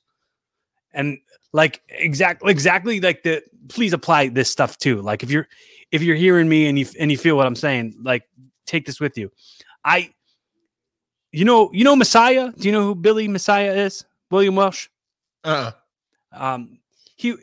and 0.94 1.18
like 1.52 1.82
exactly 1.88 2.50
exactly 2.50 3.00
like 3.00 3.22
the 3.22 3.42
please 3.68 3.92
apply 3.92 4.28
this 4.28 4.50
stuff 4.50 4.78
too 4.78 5.00
like 5.02 5.22
if 5.22 5.30
you're 5.30 5.46
if 5.90 6.02
you're 6.02 6.16
hearing 6.16 6.48
me 6.48 6.66
and 6.66 6.78
you 6.78 6.86
and 6.98 7.10
you 7.10 7.18
feel 7.18 7.36
what 7.36 7.46
i'm 7.46 7.54
saying 7.54 7.94
like 8.02 8.22
take 8.66 8.86
this 8.86 9.00
with 9.00 9.16
you 9.16 9.30
i 9.84 10.10
you 11.30 11.44
know 11.44 11.70
you 11.72 11.84
know 11.84 11.96
messiah 11.96 12.52
do 12.58 12.68
you 12.68 12.72
know 12.72 12.82
who 12.82 12.94
billy 12.94 13.28
messiah 13.28 13.72
is 13.72 14.04
william 14.30 14.54
welsh 14.54 14.88
uh 15.44 15.72
um 16.32 16.78
he 17.16 17.34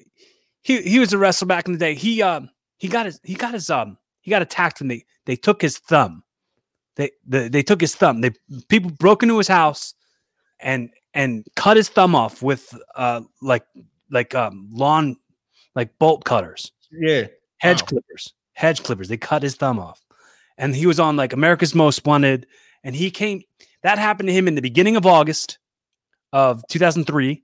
he 0.62 0.82
he 0.82 1.00
was 1.00 1.14
a 1.14 1.18
wrestler 1.18 1.48
back 1.48 1.68
in 1.68 1.74
the 1.74 1.80
day 1.80 1.94
he 1.94 2.22
um 2.22 2.50
he 2.78 2.88
got 2.88 3.06
his 3.06 3.20
he 3.24 3.34
got 3.34 3.54
his 3.54 3.70
um 3.70 3.98
he 4.22 4.32
got 4.32 4.42
attacked 4.42 4.80
when 4.80 4.88
they 4.88 5.06
they 5.26 5.36
took 5.36 5.62
his 5.62 5.78
thumb 5.78 6.24
they 6.96 7.12
they, 7.26 7.48
they 7.48 7.64
took 7.64 7.82
his 7.82 7.96
thumb 7.96 8.22
they 8.22 8.32
people 8.68 8.92
broke 8.92 9.24
into 9.24 9.38
his 9.38 9.48
house 9.48 9.94
and 10.60 10.90
and 11.14 11.46
cut 11.56 11.78
his 11.78 11.90
thumb 11.90 12.16
off 12.16 12.42
with 12.42 12.74
uh 12.96 13.22
like 13.42 13.66
like 14.12 14.36
um 14.36 14.70
lawn 14.72 15.16
like 15.76 15.98
bolt 16.00 16.26
cutters. 16.26 16.72
Yeah. 16.92 17.28
Hedge 17.58 17.82
wow. 17.82 17.88
clippers. 17.88 18.34
Hedge 18.54 18.84
clippers. 18.84 19.08
They 19.08 19.18
cut 19.18 19.44
his 19.44 19.56
thumb 19.56 19.80
off. 19.80 20.02
And 20.60 20.76
he 20.76 20.86
was 20.86 21.00
on 21.00 21.16
like 21.16 21.34
America's 21.34 21.74
Most 21.74 22.06
Wanted. 22.06 22.46
And 22.84 22.96
he 22.96 23.10
came, 23.10 23.42
that 23.82 23.98
happened 23.98 24.28
to 24.28 24.34
him 24.34 24.48
in 24.48 24.54
the 24.54 24.62
beginning 24.62 24.96
of 24.96 25.08
August 25.08 25.58
of 26.32 26.64
2003. 26.70 27.44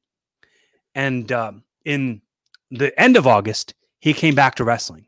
And 0.94 1.32
um, 1.32 1.64
in 1.84 2.22
the 2.70 2.98
end 3.02 3.18
of 3.18 3.26
August, 3.26 3.74
he 4.00 4.14
came 4.14 4.36
back 4.36 4.56
to 4.56 4.64
wrestling. 4.64 5.08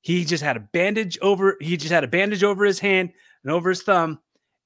He 0.00 0.24
just 0.24 0.42
had 0.42 0.56
a 0.56 0.60
bandage 0.60 1.18
over, 1.20 1.56
he 1.60 1.76
just 1.76 1.92
had 1.92 2.04
a 2.04 2.08
bandage 2.08 2.42
over 2.42 2.64
his 2.64 2.80
hand 2.80 3.12
and 3.44 3.52
over 3.52 3.68
his 3.68 3.82
thumb. 3.82 4.18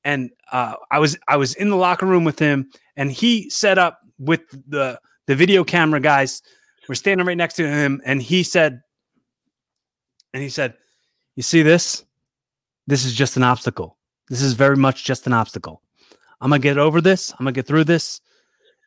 And 0.04 0.30
uh, 0.52 0.74
I 0.90 0.98
was 0.98 1.16
I 1.26 1.38
was 1.38 1.54
in 1.54 1.70
the 1.70 1.76
locker 1.76 2.04
room 2.04 2.24
with 2.24 2.38
him, 2.38 2.70
and 2.94 3.10
he 3.10 3.48
set 3.48 3.78
up 3.78 4.00
with 4.18 4.42
the 4.68 5.00
the 5.26 5.34
video 5.34 5.64
camera 5.64 5.98
guys 5.98 6.42
We're 6.88 6.94
standing 6.94 7.26
right 7.26 7.36
next 7.36 7.54
to 7.54 7.66
him, 7.66 8.02
and 8.04 8.20
he 8.20 8.42
said, 8.42 8.82
and 10.34 10.42
he 10.42 10.50
said, 10.50 10.74
"You 11.36 11.42
see 11.42 11.62
this? 11.62 12.03
This 12.86 13.04
is 13.04 13.14
just 13.14 13.36
an 13.36 13.42
obstacle. 13.42 13.96
This 14.28 14.42
is 14.42 14.54
very 14.54 14.76
much 14.76 15.04
just 15.04 15.26
an 15.26 15.32
obstacle. 15.32 15.82
I'm 16.40 16.50
gonna 16.50 16.60
get 16.60 16.78
over 16.78 17.00
this. 17.00 17.32
I'm 17.32 17.38
gonna 17.38 17.52
get 17.52 17.66
through 17.66 17.84
this, 17.84 18.20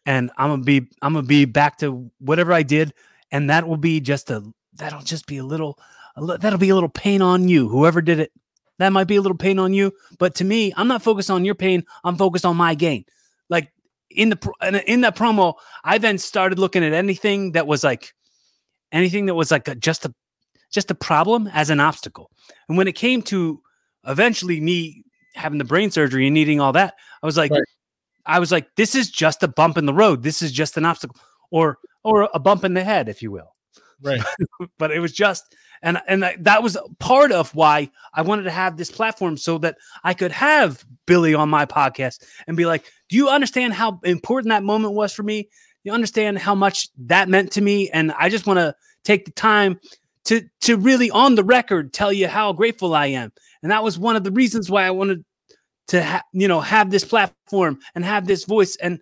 and 0.06 0.32
I'm 0.38 0.50
gonna 0.50 0.64
be 0.64 0.88
I'm 1.02 1.14
gonna 1.14 1.26
be 1.26 1.46
back 1.46 1.78
to 1.80 2.12
whatever 2.20 2.54
I 2.54 2.64
did, 2.64 2.94
and 3.32 3.50
that 3.50 3.68
will 3.68 3.78
be 3.78 4.00
just 4.00 4.30
a 4.30 4.44
that'll 4.74 5.02
just 5.02 5.26
be 5.26 5.38
a 5.38 5.44
little, 5.44 5.80
a 6.16 6.38
that'll 6.38 6.60
be 6.60 6.70
a 6.70 6.76
little 6.76 6.90
pain 6.90 7.22
on 7.22 7.48
you, 7.48 7.68
whoever 7.68 8.02
did 8.02 8.20
it." 8.20 8.32
That 8.80 8.94
might 8.94 9.08
be 9.08 9.16
a 9.16 9.22
little 9.22 9.38
pain 9.38 9.58
on 9.58 9.74
you, 9.74 9.92
but 10.20 10.36
to 10.36 10.44
me, 10.44 10.72
I'm 10.78 10.88
not 10.88 11.02
focused 11.02 11.32
on 11.32 11.46
your 11.46 11.56
pain. 11.56 11.84
I'm 12.04 12.16
focused 12.16 12.46
on 12.46 12.56
my 12.56 12.76
gain. 12.76 13.06
Like 13.50 13.72
in 14.12 14.30
the 14.30 14.84
in 14.86 15.02
that 15.02 15.16
promo, 15.16 15.56
I 15.84 15.98
then 15.98 16.18
started 16.20 16.60
looking 16.60 16.84
at 16.84 16.94
anything 16.94 17.54
that 17.54 17.66
was 17.66 17.84
like 17.84 18.14
anything 18.92 19.26
that 19.26 19.36
was 19.36 19.52
like 19.52 19.68
a, 19.68 19.76
just 19.76 20.06
a 20.06 20.14
just 20.72 20.92
a 20.92 20.96
problem 20.96 21.48
as 21.54 21.70
an 21.70 21.80
obstacle. 21.80 22.30
And 22.70 22.78
when 22.78 22.88
it 22.88 22.96
came 22.96 23.22
to 23.24 23.62
eventually 24.08 24.60
me 24.60 25.04
having 25.36 25.58
the 25.58 25.66
brain 25.66 25.92
surgery 25.92 26.28
and 26.28 26.34
needing 26.34 26.60
all 26.60 26.74
that, 26.74 26.96
I 27.22 27.26
was 27.26 27.38
like, 27.38 27.52
right. 27.52 27.64
I 28.26 28.40
was 28.40 28.52
like, 28.52 28.76
this 28.76 28.96
is 28.96 29.10
just 29.10 29.44
a 29.44 29.48
bump 29.48 29.78
in 29.78 29.86
the 29.86 29.94
road. 29.94 30.24
This 30.24 30.42
is 30.42 30.52
just 30.52 30.78
an 30.78 30.86
obstacle, 30.86 31.18
or 31.52 31.78
or 32.04 32.30
a 32.34 32.40
bump 32.40 32.64
in 32.64 32.74
the 32.74 32.84
head, 32.84 33.10
if 33.10 33.22
you 33.22 33.32
will. 33.32 33.56
Right. 34.02 34.22
but 34.78 34.92
it 34.92 35.00
was 35.00 35.14
just 35.14 35.56
and 35.82 36.00
and 36.08 36.24
that 36.40 36.64
was 36.64 36.78
part 37.00 37.32
of 37.32 37.54
why 37.56 37.90
I 38.14 38.22
wanted 38.22 38.44
to 38.44 38.52
have 38.52 38.78
this 38.78 38.92
platform 38.92 39.38
so 39.38 39.58
that 39.60 39.78
I 40.04 40.14
could 40.14 40.32
have 40.32 40.86
Billy 41.06 41.34
on 41.34 41.50
my 41.50 41.66
podcast 41.66 42.24
and 42.48 42.58
be 42.58 42.66
like, 42.66 42.86
"Do 43.10 43.16
you 43.16 43.30
understand 43.30 43.74
how 43.74 44.00
important 44.04 44.50
that 44.50 44.64
moment 44.64 44.94
was 44.94 45.14
for 45.14 45.24
me? 45.24 45.50
You 45.84 45.94
understand 45.94 46.40
how 46.40 46.56
much 46.56 46.90
that 47.06 47.30
meant 47.30 47.52
to 47.54 47.62
me?" 47.62 47.90
And 47.90 48.12
I 48.18 48.30
just 48.30 48.48
want 48.48 48.58
to 48.58 48.76
take 49.04 49.26
the 49.26 49.32
time 49.32 49.80
to 50.28 50.44
to 50.62 50.78
really 50.78 51.10
on 51.10 51.36
the 51.36 51.44
record 51.44 51.94
tell 51.94 52.12
you 52.12 52.28
how 52.28 52.54
grateful 52.54 52.94
I 52.94 53.08
am. 53.08 53.32
And 53.64 53.72
that 53.72 53.84
was 53.84 53.98
one 53.98 54.16
of 54.16 54.24
the 54.24 54.32
reasons 54.32 54.70
why 54.70 54.86
I 54.86 54.92
wanted 54.92 55.24
to 55.88 56.04
ha- 56.04 56.24
you 56.34 56.48
know 56.48 56.60
have 56.62 56.92
this 56.92 57.06
platform 57.06 57.80
and 57.96 58.04
have 58.04 58.28
this 58.28 58.44
voice 58.44 58.76
and 58.78 59.00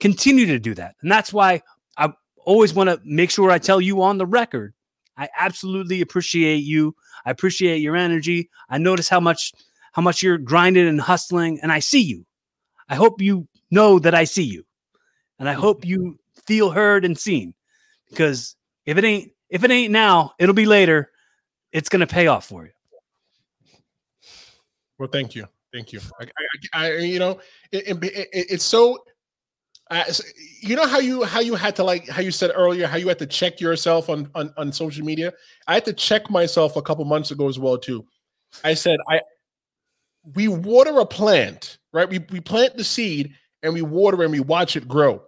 continue 0.00 0.46
to 0.46 0.58
do 0.58 0.74
that. 0.74 0.96
And 1.00 1.10
that's 1.10 1.32
why 1.32 1.62
I 1.96 2.12
always 2.44 2.74
want 2.74 2.90
to 2.90 3.00
make 3.04 3.30
sure 3.30 3.50
I 3.50 3.58
tell 3.58 3.80
you 3.80 4.02
on 4.02 4.18
the 4.18 4.26
record. 4.26 4.74
I 5.16 5.28
absolutely 5.38 6.00
appreciate 6.00 6.64
you. 6.64 6.96
I 7.24 7.30
appreciate 7.30 7.78
your 7.78 7.96
energy. 7.96 8.50
I 8.68 8.78
notice 8.78 9.08
how 9.08 9.20
much 9.20 9.52
how 9.92 10.02
much 10.02 10.24
you're 10.24 10.38
grinding 10.38 10.88
and 10.88 11.00
hustling, 11.00 11.60
and 11.62 11.70
I 11.70 11.78
see 11.78 12.02
you. 12.02 12.26
I 12.88 12.96
hope 12.96 13.20
you 13.20 13.46
know 13.70 14.00
that 14.00 14.14
I 14.14 14.24
see 14.24 14.42
you, 14.42 14.64
and 15.38 15.48
I 15.48 15.52
hope 15.52 15.86
you 15.86 16.18
feel 16.46 16.70
heard 16.70 17.04
and 17.04 17.16
seen. 17.16 17.54
Because 18.10 18.56
if 18.86 18.98
it 18.98 19.04
ain't 19.04 19.30
if 19.48 19.64
it 19.64 19.70
ain't 19.70 19.92
now, 19.92 20.32
it'll 20.38 20.54
be 20.54 20.66
later. 20.66 21.10
It's 21.72 21.88
gonna 21.88 22.06
pay 22.06 22.26
off 22.26 22.46
for 22.46 22.64
you. 22.64 22.70
Well, 24.98 25.08
thank 25.08 25.34
you, 25.34 25.46
thank 25.72 25.92
you. 25.92 26.00
I, 26.20 26.24
I, 26.72 26.86
I 26.86 26.96
you 26.98 27.18
know, 27.18 27.40
it, 27.72 27.88
it, 27.88 28.04
it, 28.04 28.28
it's 28.32 28.64
so. 28.64 28.98
Uh, 29.90 30.02
you 30.60 30.76
know 30.76 30.86
how 30.86 30.98
you 30.98 31.24
how 31.24 31.40
you 31.40 31.54
had 31.54 31.76
to 31.76 31.84
like 31.84 32.08
how 32.08 32.22
you 32.22 32.30
said 32.30 32.50
earlier 32.54 32.86
how 32.86 32.96
you 32.96 33.06
had 33.06 33.18
to 33.18 33.26
check 33.26 33.60
yourself 33.60 34.08
on, 34.08 34.30
on 34.34 34.52
on 34.56 34.72
social 34.72 35.04
media. 35.04 35.30
I 35.66 35.74
had 35.74 35.84
to 35.84 35.92
check 35.92 36.30
myself 36.30 36.76
a 36.76 36.82
couple 36.82 37.04
months 37.04 37.32
ago 37.32 37.48
as 37.48 37.58
well 37.58 37.76
too. 37.76 38.06
I 38.64 38.72
said 38.72 38.98
I 39.10 39.20
we 40.34 40.48
water 40.48 40.98
a 41.00 41.06
plant, 41.06 41.78
right? 41.92 42.08
We 42.08 42.20
we 42.30 42.40
plant 42.40 42.76
the 42.76 42.84
seed 42.84 43.34
and 43.62 43.74
we 43.74 43.82
water 43.82 44.22
and 44.22 44.32
we 44.32 44.40
watch 44.40 44.76
it 44.76 44.88
grow. 44.88 45.22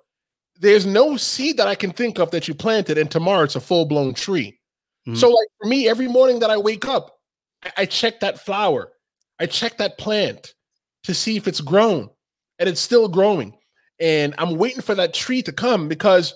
There's 0.60 0.86
no 0.86 1.16
seed 1.16 1.56
that 1.58 1.68
I 1.68 1.74
can 1.74 1.90
think 1.90 2.18
of 2.18 2.30
that 2.30 2.48
you 2.48 2.54
planted 2.54 2.98
and 2.98 3.10
tomorrow 3.10 3.44
it's 3.44 3.56
a 3.56 3.60
full 3.60 3.84
blown 3.84 4.14
tree. 4.14 4.58
Mm-hmm. 5.06 5.16
So 5.16 5.28
like 5.28 5.48
for 5.60 5.68
me, 5.68 5.88
every 5.88 6.08
morning 6.08 6.40
that 6.40 6.50
I 6.50 6.56
wake 6.56 6.86
up, 6.86 7.18
I, 7.64 7.72
I 7.78 7.86
check 7.86 8.20
that 8.20 8.40
flower. 8.40 8.92
I 9.38 9.46
check 9.46 9.78
that 9.78 9.98
plant 9.98 10.54
to 11.04 11.14
see 11.14 11.36
if 11.36 11.46
it's 11.46 11.60
grown 11.60 12.10
and 12.58 12.68
it's 12.68 12.80
still 12.80 13.08
growing. 13.08 13.56
And 14.00 14.34
I'm 14.38 14.56
waiting 14.56 14.82
for 14.82 14.94
that 14.94 15.14
tree 15.14 15.42
to 15.42 15.52
come 15.52 15.88
because 15.88 16.34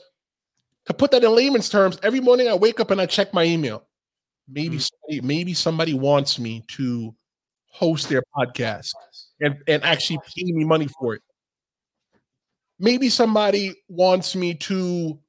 to 0.87 0.95
put 0.95 1.11
that 1.11 1.25
in 1.25 1.35
layman's 1.35 1.69
terms, 1.69 1.99
every 2.03 2.21
morning 2.21 2.49
I 2.49 2.55
wake 2.55 2.81
up 2.81 2.91
and 2.91 3.01
I 3.01 3.07
check 3.07 3.35
my 3.35 3.45
email. 3.45 3.87
Maybe 4.49 4.77
mm-hmm. 4.77 4.87
somebody, 5.11 5.27
maybe 5.27 5.55
somebody 5.55 5.95
wants 5.95 6.39
me 6.39 6.65
to 6.69 7.15
host 7.71 8.09
their 8.09 8.23
podcast 8.37 8.91
and, 9.41 9.57
and 9.67 9.83
actually 9.85 10.19
pay 10.37 10.45
me 10.53 10.65
money 10.65 10.89
for 10.99 11.15
it. 11.15 11.23
Maybe 12.81 13.09
somebody 13.09 13.75
wants 13.89 14.35
me 14.35 14.55
to 14.55 15.21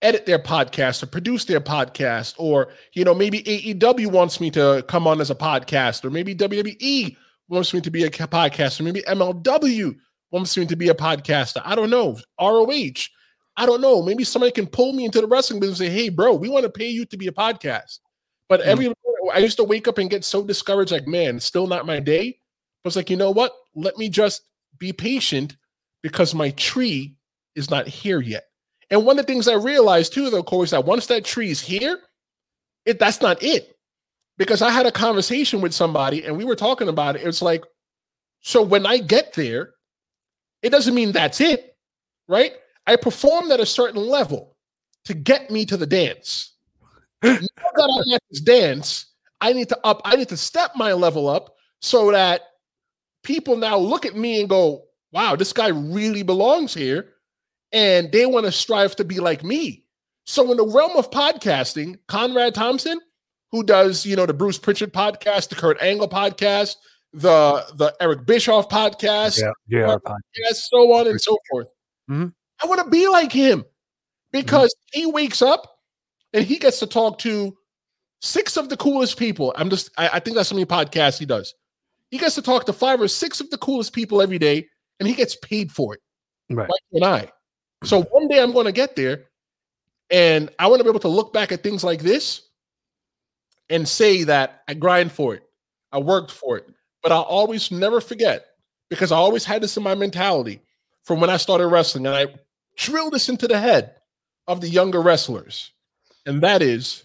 edit 0.00 0.24
their 0.24 0.38
podcast 0.38 1.02
or 1.02 1.06
produce 1.06 1.44
their 1.44 1.60
podcast, 1.60 2.34
or 2.38 2.68
you 2.94 3.04
know, 3.04 3.14
maybe 3.14 3.42
AEW 3.42 4.06
wants 4.06 4.40
me 4.40 4.50
to 4.52 4.84
come 4.88 5.06
on 5.06 5.20
as 5.20 5.30
a 5.30 5.34
podcast, 5.34 6.04
or 6.04 6.10
maybe 6.10 6.34
WWE 6.34 7.16
wants 7.48 7.74
me 7.74 7.80
to 7.80 7.90
be 7.90 8.04
a 8.04 8.10
podcaster, 8.10 8.82
maybe 8.82 9.02
MLW 9.02 9.96
wants 10.30 10.56
me 10.56 10.66
to 10.66 10.76
be 10.76 10.88
a 10.88 10.94
podcaster. 10.94 11.62
I 11.64 11.74
don't 11.74 11.90
know. 11.90 12.18
ROH. 12.40 13.08
I 13.56 13.66
don't 13.66 13.80
know. 13.80 14.02
Maybe 14.02 14.24
somebody 14.24 14.52
can 14.52 14.66
pull 14.66 14.92
me 14.92 15.04
into 15.04 15.20
the 15.20 15.26
wrestling 15.26 15.60
business 15.60 15.80
and 15.80 15.88
say, 15.88 15.94
hey, 15.94 16.08
bro, 16.08 16.34
we 16.34 16.48
want 16.48 16.64
to 16.64 16.70
pay 16.70 16.88
you 16.88 17.04
to 17.06 17.16
be 17.16 17.28
a 17.28 17.32
podcast. 17.32 18.00
But 18.48 18.60
mm 18.60 18.66
every 18.66 18.92
I 19.32 19.38
used 19.38 19.56
to 19.56 19.64
wake 19.64 19.88
up 19.88 19.98
and 19.98 20.10
get 20.10 20.22
so 20.22 20.44
discouraged, 20.44 20.92
like, 20.92 21.06
man, 21.06 21.40
still 21.40 21.66
not 21.66 21.86
my 21.86 21.98
day. 21.98 22.26
I 22.84 22.88
was 22.88 22.94
like, 22.94 23.08
you 23.08 23.16
know 23.16 23.30
what? 23.30 23.52
Let 23.74 23.96
me 23.96 24.08
just 24.10 24.42
be 24.78 24.92
patient 24.92 25.56
because 26.04 26.34
my 26.34 26.50
tree 26.50 27.16
is 27.56 27.70
not 27.70 27.88
here 27.88 28.20
yet. 28.20 28.44
And 28.90 29.06
one 29.06 29.18
of 29.18 29.24
the 29.26 29.32
things 29.32 29.48
I 29.48 29.54
realized 29.54 30.12
too, 30.12 30.28
though, 30.28 30.42
Corey, 30.42 30.64
is 30.64 30.70
that 30.72 30.84
once 30.84 31.06
that 31.06 31.24
tree 31.24 31.50
is 31.50 31.62
here, 31.62 31.98
it 32.84 32.98
that's 32.98 33.22
not 33.22 33.42
it. 33.42 33.74
Because 34.36 34.60
I 34.60 34.68
had 34.68 34.84
a 34.84 34.92
conversation 34.92 35.62
with 35.62 35.72
somebody 35.72 36.26
and 36.26 36.36
we 36.36 36.44
were 36.44 36.56
talking 36.56 36.88
about 36.88 37.16
it. 37.16 37.22
It's 37.22 37.40
like, 37.40 37.64
so 38.42 38.62
when 38.62 38.84
I 38.84 38.98
get 38.98 39.32
there, 39.32 39.70
it 40.60 40.68
doesn't 40.68 40.94
mean 40.94 41.12
that's 41.12 41.40
it, 41.40 41.74
right? 42.28 42.52
I 42.86 42.96
performed 42.96 43.50
at 43.50 43.60
a 43.60 43.66
certain 43.66 44.02
level 44.02 44.58
to 45.06 45.14
get 45.14 45.50
me 45.50 45.64
to 45.64 45.78
the 45.78 45.86
dance. 45.86 46.52
now 47.22 47.38
that 47.38 48.04
I'm 48.06 48.14
at 48.14 48.20
this 48.30 48.42
dance, 48.42 49.06
I 49.40 49.54
need 49.54 49.70
to 49.70 49.78
up, 49.84 50.02
I 50.04 50.16
need 50.16 50.28
to 50.28 50.36
step 50.36 50.72
my 50.76 50.92
level 50.92 51.28
up 51.28 51.54
so 51.80 52.10
that 52.12 52.42
people 53.22 53.56
now 53.56 53.78
look 53.78 54.04
at 54.04 54.14
me 54.14 54.40
and 54.40 54.50
go, 54.50 54.84
wow, 55.14 55.36
this 55.36 55.52
guy 55.52 55.68
really 55.68 56.24
belongs 56.24 56.74
here 56.74 57.14
and 57.72 58.10
they 58.12 58.26
want 58.26 58.44
to 58.44 58.52
strive 58.52 58.96
to 58.96 59.04
be 59.04 59.20
like 59.20 59.44
me. 59.44 59.84
So 60.26 60.50
in 60.50 60.56
the 60.56 60.66
realm 60.66 60.96
of 60.96 61.10
podcasting, 61.10 61.98
Conrad 62.08 62.54
Thompson, 62.54 63.00
who 63.52 63.62
does 63.62 64.04
you 64.04 64.16
know 64.16 64.26
the 64.26 64.34
Bruce 64.34 64.58
Prichard 64.58 64.92
podcast, 64.92 65.48
the 65.48 65.54
Kurt 65.54 65.80
Angle 65.80 66.08
podcast, 66.08 66.76
the 67.12 67.64
the 67.76 67.94
Eric 68.00 68.26
Bischoff 68.26 68.68
podcast, 68.68 69.40
yeah, 69.40 69.52
yeah, 69.68 69.96
podcast, 70.04 70.56
so 70.56 70.92
on 70.92 71.06
and 71.06 71.20
so 71.20 71.36
forth. 71.50 71.68
Mm-hmm. 72.10 72.28
I 72.62 72.66
want 72.66 72.82
to 72.82 72.90
be 72.90 73.06
like 73.08 73.30
him 73.30 73.64
because 74.32 74.74
mm-hmm. 74.74 75.00
he 75.00 75.06
wakes 75.06 75.40
up 75.40 75.78
and 76.32 76.44
he 76.44 76.58
gets 76.58 76.80
to 76.80 76.86
talk 76.86 77.18
to 77.20 77.56
six 78.20 78.56
of 78.56 78.68
the 78.68 78.76
coolest 78.76 79.18
people. 79.18 79.54
I'm 79.56 79.70
just 79.70 79.90
I, 79.96 80.08
I 80.14 80.20
think 80.20 80.36
that's 80.36 80.50
how 80.50 80.56
many 80.56 80.66
podcasts 80.66 81.18
he 81.18 81.26
does. 81.26 81.54
He 82.10 82.18
gets 82.18 82.34
to 82.36 82.42
talk 82.42 82.64
to 82.66 82.72
five 82.72 83.00
or 83.00 83.08
six 83.08 83.40
of 83.40 83.50
the 83.50 83.58
coolest 83.58 83.92
people 83.92 84.22
every 84.22 84.38
day, 84.38 84.68
and 84.98 85.08
he 85.08 85.14
gets 85.14 85.36
paid 85.36 85.72
for 85.72 85.94
it. 85.94 86.00
Right. 86.50 86.68
Like 86.68 86.80
and 86.92 87.04
I. 87.04 87.30
So 87.84 88.02
one 88.02 88.28
day 88.28 88.40
I'm 88.40 88.52
going 88.52 88.66
to 88.66 88.72
get 88.72 88.96
there 88.96 89.26
and 90.10 90.50
I 90.58 90.66
want 90.66 90.80
to 90.80 90.84
be 90.84 90.90
able 90.90 91.00
to 91.00 91.08
look 91.08 91.32
back 91.32 91.52
at 91.52 91.62
things 91.62 91.84
like 91.84 92.00
this 92.00 92.42
and 93.70 93.88
say 93.88 94.24
that 94.24 94.62
I 94.68 94.74
grind 94.74 95.12
for 95.12 95.34
it. 95.34 95.42
I 95.92 95.98
worked 95.98 96.30
for 96.30 96.56
it. 96.56 96.68
But 97.02 97.12
I'll 97.12 97.22
always 97.22 97.70
never 97.70 98.00
forget 98.00 98.46
because 98.88 99.12
I 99.12 99.16
always 99.16 99.44
had 99.44 99.62
this 99.62 99.76
in 99.76 99.82
my 99.82 99.94
mentality 99.94 100.62
from 101.02 101.20
when 101.20 101.30
I 101.30 101.36
started 101.36 101.68
wrestling. 101.68 102.06
And 102.06 102.14
I 102.14 102.34
drill 102.76 103.10
this 103.10 103.28
into 103.28 103.46
the 103.46 103.58
head 103.58 103.96
of 104.46 104.60
the 104.60 104.68
younger 104.68 105.02
wrestlers. 105.02 105.70
And 106.26 106.42
that 106.42 106.62
is 106.62 107.04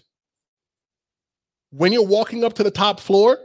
when 1.70 1.92
you're 1.92 2.06
walking 2.06 2.44
up 2.44 2.54
to 2.54 2.62
the 2.62 2.70
top 2.70 3.00
floor, 3.00 3.38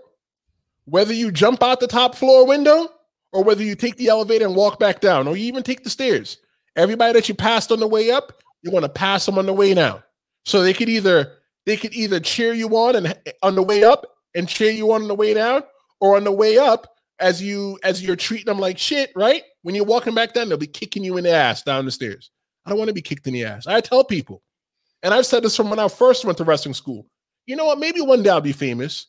whether 0.85 1.13
you 1.13 1.31
jump 1.31 1.61
out 1.61 1.79
the 1.79 1.87
top 1.87 2.15
floor 2.15 2.47
window 2.47 2.89
or 3.35 3.43
whether 3.43 3.63
you 3.63 3.75
take 3.75 3.97
the 3.97 4.07
elevator 4.07 4.45
and 4.45 4.55
walk 4.55 4.79
back 4.79 5.01
down, 5.01 5.27
or 5.27 5.37
you 5.37 5.45
even 5.45 5.63
take 5.63 5.83
the 5.83 5.89
stairs, 5.89 6.37
Everybody 6.75 7.13
that 7.13 7.29
you 7.29 7.35
passed 7.35 7.71
on 7.71 7.79
the 7.79 7.87
way 7.87 8.11
up, 8.11 8.33
you 8.61 8.71
want 8.71 8.83
to 8.83 8.89
pass 8.89 9.25
them 9.25 9.37
on 9.37 9.45
the 9.45 9.53
way 9.53 9.73
down. 9.73 10.03
So 10.45 10.61
they 10.61 10.73
could 10.73 10.89
either 10.89 11.31
they 11.65 11.77
could 11.77 11.93
either 11.93 12.19
cheer 12.19 12.53
you 12.53 12.69
on 12.77 12.95
and 12.95 13.17
on 13.41 13.55
the 13.55 13.63
way 13.63 13.83
up 13.83 14.05
and 14.35 14.47
cheer 14.47 14.71
you 14.71 14.91
on, 14.91 15.03
on 15.03 15.07
the 15.07 15.15
way 15.15 15.33
down, 15.33 15.63
or 15.99 16.17
on 16.17 16.23
the 16.25 16.31
way 16.31 16.57
up 16.57 16.87
as 17.19 17.41
you 17.41 17.79
as 17.83 18.03
you're 18.03 18.17
treating 18.17 18.47
them 18.47 18.59
like 18.59 18.77
shit, 18.77 19.11
right? 19.15 19.43
When 19.61 19.73
you're 19.73 19.85
walking 19.85 20.13
back 20.13 20.33
down, 20.33 20.49
they'll 20.49 20.57
be 20.57 20.67
kicking 20.67 21.03
you 21.03 21.17
in 21.17 21.23
the 21.23 21.31
ass 21.31 21.63
down 21.63 21.85
the 21.85 21.91
stairs. 21.91 22.29
I 22.65 22.69
don't 22.69 22.79
want 22.79 22.89
to 22.89 22.93
be 22.93 23.01
kicked 23.01 23.27
in 23.27 23.33
the 23.33 23.45
ass. 23.45 23.67
I 23.67 23.79
tell 23.79 24.03
people, 24.03 24.41
and 25.01 25.13
I've 25.13 25.25
said 25.25 25.43
this 25.43 25.55
from 25.55 25.69
when 25.69 25.79
I 25.79 25.87
first 25.87 26.25
went 26.25 26.37
to 26.39 26.43
wrestling 26.43 26.73
school. 26.73 27.05
You 27.45 27.55
know 27.55 27.65
what? 27.65 27.79
Maybe 27.79 28.01
one 28.01 28.21
day 28.21 28.31
I'll 28.31 28.41
be 28.41 28.51
famous, 28.51 29.07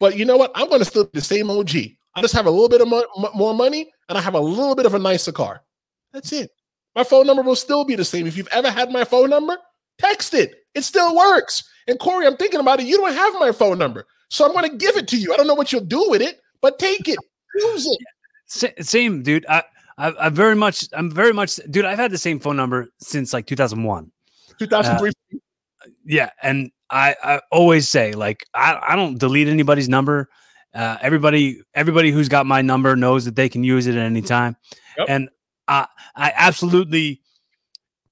but 0.00 0.18
you 0.18 0.24
know 0.24 0.36
what? 0.36 0.52
I'm 0.54 0.68
going 0.68 0.80
to 0.80 0.84
still 0.84 1.04
be 1.04 1.10
the 1.14 1.20
same 1.22 1.50
OG. 1.50 1.70
I 2.16 2.22
just 2.22 2.34
have 2.34 2.46
a 2.46 2.50
little 2.50 2.68
bit 2.68 2.80
of 2.80 2.88
mo- 2.88 3.30
more 3.34 3.54
money 3.54 3.92
and 4.08 4.16
I 4.16 4.20
have 4.22 4.34
a 4.34 4.40
little 4.40 4.74
bit 4.74 4.86
of 4.86 4.94
a 4.94 4.98
nicer 4.98 5.32
car. 5.32 5.62
That's 6.12 6.32
it. 6.32 6.50
My 6.94 7.04
phone 7.04 7.26
number 7.26 7.42
will 7.42 7.56
still 7.56 7.84
be 7.84 7.94
the 7.94 8.06
same. 8.06 8.26
If 8.26 8.38
you've 8.38 8.48
ever 8.48 8.70
had 8.70 8.90
my 8.90 9.04
phone 9.04 9.28
number, 9.28 9.58
text 9.98 10.32
it. 10.32 10.54
It 10.74 10.82
still 10.82 11.14
works. 11.14 11.62
And 11.86 11.98
Corey, 11.98 12.26
I'm 12.26 12.38
thinking 12.38 12.58
about 12.58 12.80
it. 12.80 12.86
You 12.86 12.96
don't 12.96 13.12
have 13.12 13.34
my 13.34 13.52
phone 13.52 13.78
number. 13.78 14.06
So 14.30 14.46
I'm 14.46 14.52
going 14.52 14.68
to 14.68 14.76
give 14.76 14.96
it 14.96 15.06
to 15.08 15.18
you. 15.18 15.32
I 15.32 15.36
don't 15.36 15.46
know 15.46 15.54
what 15.54 15.72
you'll 15.72 15.84
do 15.84 16.08
with 16.08 16.22
it, 16.22 16.40
but 16.62 16.78
take 16.78 17.06
it. 17.06 17.18
Use 17.54 17.86
it. 17.86 18.86
Same, 18.86 19.22
dude. 19.22 19.44
I, 19.46 19.62
I, 19.98 20.14
I 20.18 20.28
very 20.30 20.56
much, 20.56 20.88
I'm 20.94 21.10
very 21.10 21.32
much, 21.32 21.56
dude. 21.70 21.84
I've 21.84 21.98
had 21.98 22.10
the 22.10 22.18
same 22.18 22.40
phone 22.40 22.56
number 22.56 22.88
since 22.98 23.34
like 23.34 23.46
2001. 23.46 24.10
2003. 24.58 25.10
Uh, 25.10 25.88
yeah. 26.06 26.30
And 26.42 26.70
I, 26.88 27.14
I 27.22 27.40
always 27.52 27.90
say, 27.90 28.12
like, 28.12 28.46
I, 28.54 28.80
I 28.88 28.96
don't 28.96 29.18
delete 29.18 29.48
anybody's 29.48 29.88
number. 29.88 30.30
Uh, 30.76 30.98
everybody, 31.00 31.62
everybody 31.74 32.10
who's 32.10 32.28
got 32.28 32.44
my 32.44 32.60
number 32.60 32.94
knows 32.96 33.24
that 33.24 33.34
they 33.34 33.48
can 33.48 33.64
use 33.64 33.86
it 33.86 33.96
at 33.96 34.04
any 34.04 34.20
time. 34.20 34.56
Yep. 34.98 35.06
And 35.08 35.28
uh, 35.68 35.86
I 36.14 36.32
absolutely 36.36 37.22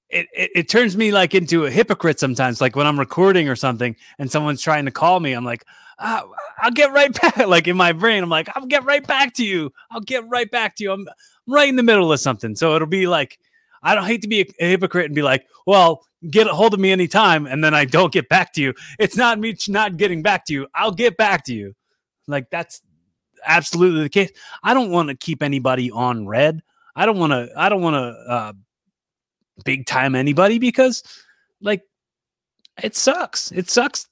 it, 0.09 0.27
it, 0.33 0.51
it, 0.55 0.69
turns 0.69 0.95
me 0.97 1.11
like 1.11 1.35
into 1.35 1.65
a 1.65 1.71
hypocrite 1.71 2.19
sometimes. 2.19 2.61
Like 2.61 2.75
when 2.75 2.87
i'm 2.87 2.99
recording 2.99 3.49
or 3.49 3.55
something 3.55 3.95
and 4.19 4.31
someone's 4.31 4.61
trying 4.61 4.85
to 4.85 4.91
call 4.91 5.19
me 5.19 5.33
i'm 5.33 5.45
like 5.45 5.65
uh, 5.99 6.21
i'll 6.59 6.71
get 6.71 6.91
right 6.91 7.13
back 7.21 7.37
like 7.47 7.67
in 7.67 7.77
my 7.77 7.91
brain 7.91 8.23
i'm 8.23 8.29
like 8.29 8.49
i'll 8.55 8.65
get 8.65 8.83
right 8.83 9.05
back 9.05 9.33
to 9.35 9.45
you. 9.45 9.71
I'll 9.91 10.01
get 10.01 10.27
right 10.27 10.49
back 10.49 10.75
to 10.77 10.83
you. 10.83 10.91
I'm 10.91 11.07
right 11.47 11.69
in 11.69 11.75
the 11.75 11.83
middle 11.83 12.11
of 12.11 12.19
something. 12.19 12.55
So 12.55 12.75
it'll 12.75 12.87
be 12.87 13.07
like 13.07 13.39
i 13.83 13.93
don't 13.93 14.05
hate 14.05 14.21
to 14.23 14.27
be 14.27 14.41
a, 14.41 14.45
a 14.59 14.69
hypocrite 14.69 15.05
and 15.05 15.15
be 15.15 15.21
like 15.21 15.45
well 15.65 16.05
get 16.29 16.47
a 16.47 16.53
hold 16.53 16.73
of 16.73 16.79
me 16.79 16.91
anytime 16.91 17.45
and 17.45 17.63
then 17.63 17.75
i 17.75 17.85
don't 17.85 18.11
get 18.11 18.29
back 18.29 18.53
to 18.53 18.61
you. 18.61 18.73
It's 18.99 19.15
not 19.15 19.39
me 19.39 19.55
not 19.67 19.97
getting 19.97 20.21
back 20.21 20.45
to 20.45 20.53
you. 20.53 20.67
I'll 20.73 20.91
get 20.91 21.17
back 21.17 21.45
to 21.45 21.53
you 21.53 21.75
like 22.27 22.49
that's 22.49 22.81
absolutely 23.45 24.01
the 24.01 24.09
case 24.09 24.31
i 24.63 24.73
don't 24.73 24.91
want 24.91 25.09
to 25.09 25.15
keep 25.15 25.43
anybody 25.43 25.91
on 25.91 26.25
read 26.27 26.61
I 26.95 27.05
don't 27.05 27.19
want 27.19 27.31
to. 27.31 27.49
I 27.57 27.69
don't 27.69 27.81
want 27.81 27.95
to 27.95 28.31
uh, 28.31 28.53
big 29.63 29.85
time 29.85 30.15
anybody 30.15 30.59
because, 30.59 31.03
like, 31.61 31.83
it 32.81 32.95
sucks. 32.95 33.51
It 33.51 33.69
sucks. 33.69 34.07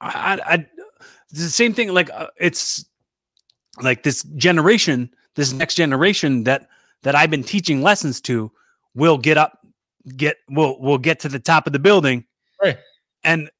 I, 0.00 0.38
I 0.46 0.66
the 1.30 1.50
same 1.50 1.74
thing. 1.74 1.92
Like, 1.92 2.10
uh, 2.10 2.28
it's 2.36 2.84
like 3.82 4.04
this 4.04 4.22
generation, 4.36 5.10
this 5.34 5.52
next 5.52 5.74
generation 5.74 6.44
that 6.44 6.68
that 7.02 7.14
I've 7.14 7.30
been 7.30 7.44
teaching 7.44 7.82
lessons 7.82 8.20
to 8.22 8.52
will 8.94 9.18
get 9.18 9.36
up 9.36 9.58
get 10.16 10.36
will 10.48 10.80
will 10.80 10.98
get 10.98 11.18
to 11.20 11.28
the 11.28 11.40
top 11.40 11.66
of 11.66 11.72
the 11.72 11.78
building, 11.80 12.24
Right. 12.62 12.78
And 13.24 13.50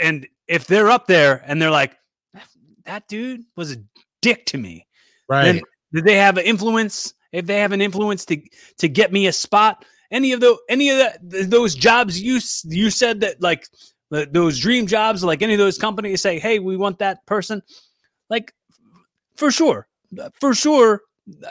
and 0.00 0.26
if 0.48 0.66
they're 0.66 0.90
up 0.90 1.06
there 1.06 1.44
and 1.46 1.60
they're 1.60 1.70
like, 1.70 1.98
that 2.90 3.06
dude 3.06 3.44
was 3.56 3.72
a 3.72 3.76
dick 4.20 4.46
to 4.46 4.58
me, 4.58 4.86
Right. 5.28 5.44
then 5.44 5.62
did 5.94 6.04
they 6.04 6.16
have 6.16 6.36
an 6.38 6.44
influence? 6.44 7.14
If 7.32 7.46
they 7.46 7.60
have 7.60 7.70
an 7.72 7.80
influence 7.80 8.24
to 8.26 8.40
to 8.78 8.88
get 8.88 9.12
me 9.12 9.28
a 9.28 9.32
spot, 9.32 9.84
any 10.10 10.32
of 10.32 10.40
the 10.40 10.56
any 10.68 10.90
of 10.90 10.98
the, 11.22 11.44
those 11.44 11.76
jobs 11.76 12.20
you 12.20 12.40
you 12.64 12.90
said 12.90 13.20
that 13.20 13.40
like 13.40 13.68
those 14.10 14.58
dream 14.58 14.88
jobs, 14.88 15.22
like 15.22 15.40
any 15.40 15.52
of 15.52 15.60
those 15.60 15.78
companies 15.78 16.20
say, 16.20 16.40
hey, 16.40 16.58
we 16.58 16.76
want 16.76 16.98
that 16.98 17.24
person, 17.26 17.62
like 18.28 18.52
for 19.36 19.52
sure, 19.52 19.86
for 20.40 20.52
sure. 20.52 21.02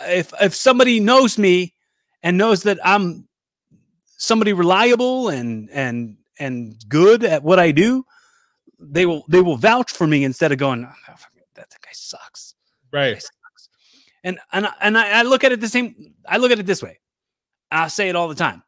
If 0.10 0.34
if 0.42 0.54
somebody 0.54 1.00
knows 1.00 1.38
me 1.38 1.74
and 2.22 2.38
knows 2.38 2.64
that 2.64 2.80
I'm 2.84 3.30
somebody 4.18 4.52
reliable 4.52 5.30
and 5.30 5.70
and 5.70 6.18
and 6.38 6.76
good 6.90 7.24
at 7.24 7.44
what 7.44 7.60
I 7.60 7.72
do, 7.72 8.04
they 8.80 9.06
will 9.06 9.24
they 9.30 9.42
will 9.42 9.58
vouch 9.58 9.92
for 9.92 10.08
me 10.08 10.26
instead 10.26 10.52
of 10.52 10.58
going, 10.58 10.86
"Oh, 10.86 10.94
that 11.08 11.18
guy 11.18 11.29
sucks 12.10 12.56
right. 12.92 13.16
sucks. 13.22 13.70
And 14.24 14.40
and 14.52 14.66
I- 14.68 14.74
and 14.82 14.98
I, 14.98 15.20
I 15.20 15.22
look 15.24 15.44
at 15.44 15.52
it 15.52 15.62
the 15.62 15.70
same. 15.70 16.14
I 16.28 16.38
look 16.38 16.52
at 16.52 16.60
it 16.60 16.66
this 16.66 16.82
way. 16.84 17.00
I 17.72 17.88
say 17.88 18.10
it 18.10 18.16
all 18.16 18.28
the 18.28 18.36
time. 18.36 18.64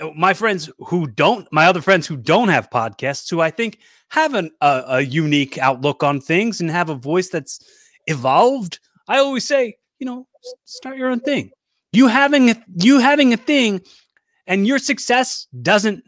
Uh, 0.00 0.10
My 0.16 0.34
friends 0.34 0.70
who 0.78 1.06
don't, 1.06 1.46
my 1.52 1.66
other 1.66 1.80
friends 1.80 2.06
who 2.06 2.16
don't 2.16 2.48
have 2.48 2.68
podcasts, 2.70 3.30
who 3.30 3.40
I 3.40 3.50
think 3.50 3.78
have 4.08 4.34
an, 4.34 4.50
a, 4.60 4.82
a 4.88 5.00
unique 5.00 5.56
outlook 5.58 6.02
on 6.02 6.20
things 6.20 6.60
and 6.60 6.70
have 6.70 6.90
a 6.90 6.94
voice 6.94 7.28
that's 7.30 7.60
evolved. 8.08 8.80
I 9.08 9.18
always 9.18 9.46
say, 9.46 9.76
you 10.00 10.06
know, 10.06 10.26
start 10.64 10.96
your 10.98 11.10
own 11.10 11.20
thing. 11.20 11.50
You 11.92 12.08
having 12.08 12.50
a, 12.50 12.56
you 12.76 12.98
having 12.98 13.32
a 13.32 13.36
thing, 13.36 13.80
and 14.46 14.66
your 14.66 14.78
success 14.78 15.46
doesn't. 15.62 16.04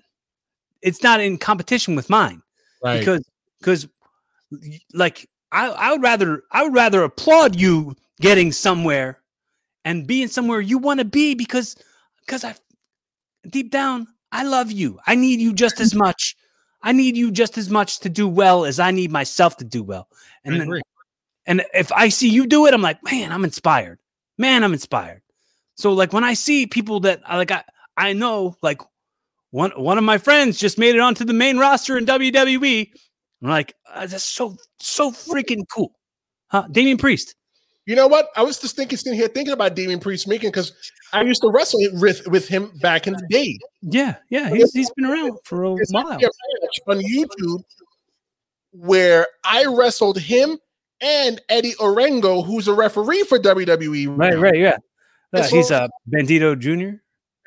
It's 0.82 1.02
not 1.02 1.20
in 1.20 1.38
competition 1.38 1.94
with 1.96 2.10
mine 2.10 2.42
Right. 2.84 2.98
because 2.98 3.22
because 3.60 3.88
like 4.92 5.28
I, 5.52 5.68
I 5.68 5.92
would 5.92 6.02
rather 6.02 6.42
I 6.50 6.64
would 6.64 6.74
rather 6.74 7.02
applaud 7.02 7.54
you 7.54 7.94
getting 8.20 8.50
somewhere 8.50 9.20
and 9.84 10.06
being 10.06 10.28
somewhere 10.28 10.60
you 10.60 10.78
want 10.78 10.98
to 10.98 11.04
be 11.04 11.34
because 11.34 11.76
because 12.20 12.42
I 12.42 12.54
deep 13.48 13.70
down 13.70 14.08
I 14.32 14.44
love 14.44 14.72
you. 14.72 14.98
I 15.06 15.14
need 15.14 15.40
you 15.40 15.52
just 15.52 15.78
as 15.78 15.94
much. 15.94 16.34
I 16.82 16.92
need 16.92 17.16
you 17.16 17.30
just 17.30 17.58
as 17.58 17.68
much 17.68 18.00
to 18.00 18.08
do 18.08 18.26
well 18.26 18.64
as 18.64 18.80
I 18.80 18.90
need 18.90 19.12
myself 19.12 19.58
to 19.58 19.64
do 19.64 19.82
well. 19.82 20.08
And 20.44 20.58
then 20.58 20.80
and 21.44 21.64
if 21.74 21.92
I 21.92 22.08
see 22.08 22.28
you 22.28 22.46
do 22.46 22.66
it, 22.66 22.74
I'm 22.74 22.82
like, 22.82 23.04
man, 23.04 23.30
I'm 23.30 23.44
inspired. 23.44 23.98
Man, 24.38 24.64
I'm 24.64 24.72
inspired. 24.72 25.22
So 25.76 25.92
like 25.92 26.12
when 26.12 26.24
I 26.24 26.34
see 26.34 26.66
people 26.66 27.00
that 27.00 27.20
like 27.28 27.50
I 27.50 27.62
I 27.96 28.14
know 28.14 28.56
like 28.62 28.80
one 29.50 29.70
one 29.72 29.98
of 29.98 30.04
my 30.04 30.18
friends 30.18 30.58
just 30.58 30.78
made 30.78 30.94
it 30.94 31.00
onto 31.00 31.24
the 31.24 31.34
main 31.34 31.58
roster 31.58 31.98
in 31.98 32.06
WWE. 32.06 32.90
I'm 33.42 33.48
like, 33.48 33.74
uh, 33.92 34.06
that's 34.06 34.24
so 34.24 34.56
so 34.78 35.10
freaking 35.10 35.64
cool. 35.74 35.92
Huh? 36.48 36.66
Damian 36.70 36.98
Priest. 36.98 37.34
You 37.86 37.96
know 37.96 38.06
what? 38.06 38.28
I 38.36 38.42
was 38.42 38.60
just 38.60 38.76
thinking, 38.76 38.96
sitting 38.96 39.18
here 39.18 39.26
thinking 39.26 39.52
about 39.52 39.74
Damian 39.74 39.98
Priest 39.98 40.28
making 40.28 40.50
because 40.50 40.72
I 41.12 41.22
used 41.22 41.42
to 41.42 41.50
wrestle 41.50 41.80
with 41.94 42.26
with 42.28 42.46
him 42.46 42.70
back 42.80 43.08
in 43.08 43.14
the 43.14 43.26
day. 43.28 43.58
Yeah, 43.80 44.16
yeah, 44.30 44.48
he's 44.50 44.72
he's 44.72 44.90
been 44.92 45.06
around 45.06 45.38
for 45.44 45.64
a 45.64 45.70
while. 45.72 45.80
actually 46.12 46.22
a 46.22 46.62
match 46.62 46.80
on 46.86 46.98
YouTube 47.00 47.64
where 48.70 49.26
I 49.44 49.64
wrestled 49.66 50.18
him 50.18 50.58
and 51.00 51.40
Eddie 51.48 51.74
Orengo, 51.80 52.44
who's 52.46 52.68
a 52.68 52.74
referee 52.74 53.24
for 53.24 53.38
WWE. 53.38 54.16
Right, 54.16 54.38
right, 54.38 54.56
yeah. 54.56 54.76
Uh, 55.34 55.42
he's 55.48 55.70
a 55.70 55.88
Bandito 56.08 56.56
Jr. 56.58 56.96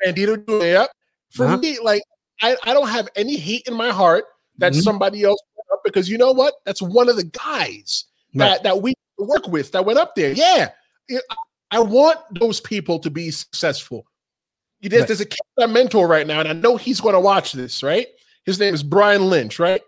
Bandito 0.04 0.62
it 0.62 0.76
up. 0.76 0.90
For 1.32 1.46
Uh-huh. 1.46 1.56
me, 1.56 1.78
like 1.80 2.02
I, 2.42 2.56
I 2.64 2.74
don't 2.74 2.88
have 2.88 3.08
any 3.16 3.36
hate 3.36 3.62
in 3.66 3.74
my 3.74 3.90
heart 3.90 4.24
that 4.58 4.72
Mhm. 4.74 4.82
somebody 4.82 5.24
else 5.24 5.40
up 5.72 5.80
because 5.84 6.08
you 6.08 6.18
know 6.18 6.32
what? 6.32 6.54
That's 6.64 6.82
one 6.82 7.08
of 7.08 7.16
the 7.16 7.24
guys 7.24 8.04
Right. 8.34 8.48
that, 8.48 8.62
that 8.64 8.82
we 8.82 8.94
work 9.18 9.48
with 9.48 9.72
that 9.72 9.84
went 9.84 9.98
up 9.98 10.14
there. 10.14 10.32
Yeah. 10.32 10.68
I- 11.70 11.80
want 11.80 12.18
those 12.38 12.60
people 12.60 12.98
to 13.00 13.10
be 13.10 13.30
successful. 13.30 14.06
There's, 14.80 15.00
Right. 15.00 15.06
there's 15.08 15.20
a 15.20 15.26
kid 15.26 15.38
I 15.58 15.66
mentor 15.66 16.06
right 16.06 16.26
now, 16.26 16.40
and 16.40 16.48
I 16.48 16.52
know 16.52 16.76
he's 16.76 17.00
going 17.00 17.14
to 17.14 17.20
watch 17.20 17.52
this, 17.52 17.82
right? 17.82 18.06
His 18.44 18.58
name 18.60 18.74
is 18.74 18.82
Brian 18.82 19.28
Lynch, 19.30 19.58
right? 19.58 19.80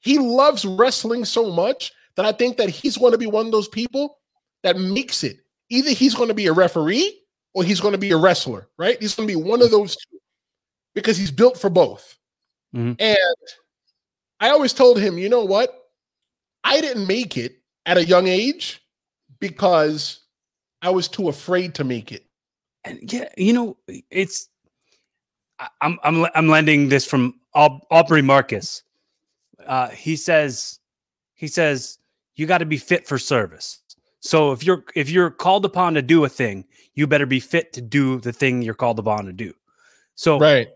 He 0.00 0.18
loves 0.18 0.64
wrestling 0.64 1.24
so 1.24 1.50
much 1.50 1.92
that 2.16 2.24
I 2.26 2.32
think 2.32 2.56
that 2.56 2.68
he's 2.70 2.96
going 2.96 3.12
to 3.12 3.18
be 3.18 3.26
one 3.26 3.46
of 3.46 3.52
those 3.52 3.68
people 3.68 4.18
that 4.62 4.78
makes 4.78 5.22
it. 5.24 5.38
Either 5.70 5.90
he's 5.90 6.14
going 6.14 6.28
to 6.28 6.34
be 6.34 6.46
a 6.46 6.52
referee 6.52 7.20
or 7.54 7.62
he's 7.64 7.80
going 7.80 7.92
to 7.92 7.98
be 7.98 8.10
a 8.10 8.16
wrestler, 8.16 8.68
right? 8.78 9.00
He's 9.00 9.14
going 9.14 9.28
to 9.28 9.34
be 9.34 9.40
one 9.40 9.62
of 9.62 9.70
those 9.70 9.96
two 9.96 10.18
because 10.94 11.16
he's 11.16 11.30
built 11.30 11.58
for 11.58 11.70
both. 11.70 12.16
Mhm. 12.74 12.96
And 12.98 13.16
I 14.40 14.50
always 14.50 14.72
told 14.72 14.98
him, 14.98 15.18
you 15.18 15.28
know 15.28 15.44
what? 15.44 15.74
I 16.64 16.80
didn't 16.80 17.06
make 17.06 17.36
it 17.36 17.60
at 17.86 17.96
a 17.96 18.04
young 18.04 18.28
age 18.28 18.82
because 19.40 20.20
I 20.82 20.90
was 20.90 21.08
too 21.08 21.28
afraid 21.28 21.74
to 21.76 21.84
make 21.84 22.12
it. 22.12 22.24
and 22.84 23.12
yeah, 23.12 23.28
you 23.36 23.52
know, 23.52 23.76
it's 24.10 24.48
I'm 25.80 25.98
I'm 26.04 26.26
I'm 26.34 26.48
lending 26.48 26.88
this 26.88 27.04
from 27.04 27.34
Aubrey 27.54 28.22
Marcus. 28.22 28.82
Uh, 29.66 29.88
he 29.88 30.14
says 30.16 30.78
he 31.34 31.48
says 31.48 31.98
you 32.36 32.46
got 32.46 32.58
to 32.58 32.66
be 32.66 32.76
fit 32.78 33.06
for 33.06 33.18
service. 33.18 33.80
So 34.20 34.52
if 34.52 34.62
you're 34.62 34.84
if 34.94 35.10
you're 35.10 35.30
called 35.30 35.64
upon 35.64 35.94
to 35.94 36.02
do 36.02 36.24
a 36.24 36.28
thing, 36.28 36.64
you 36.94 37.06
better 37.06 37.26
be 37.26 37.40
fit 37.40 37.72
to 37.72 37.80
do 37.80 38.20
the 38.20 38.32
thing 38.32 38.62
you're 38.62 38.74
called 38.74 38.98
upon 38.98 39.26
to 39.26 39.32
do. 39.32 39.52
So 40.14 40.38
Right. 40.38 40.68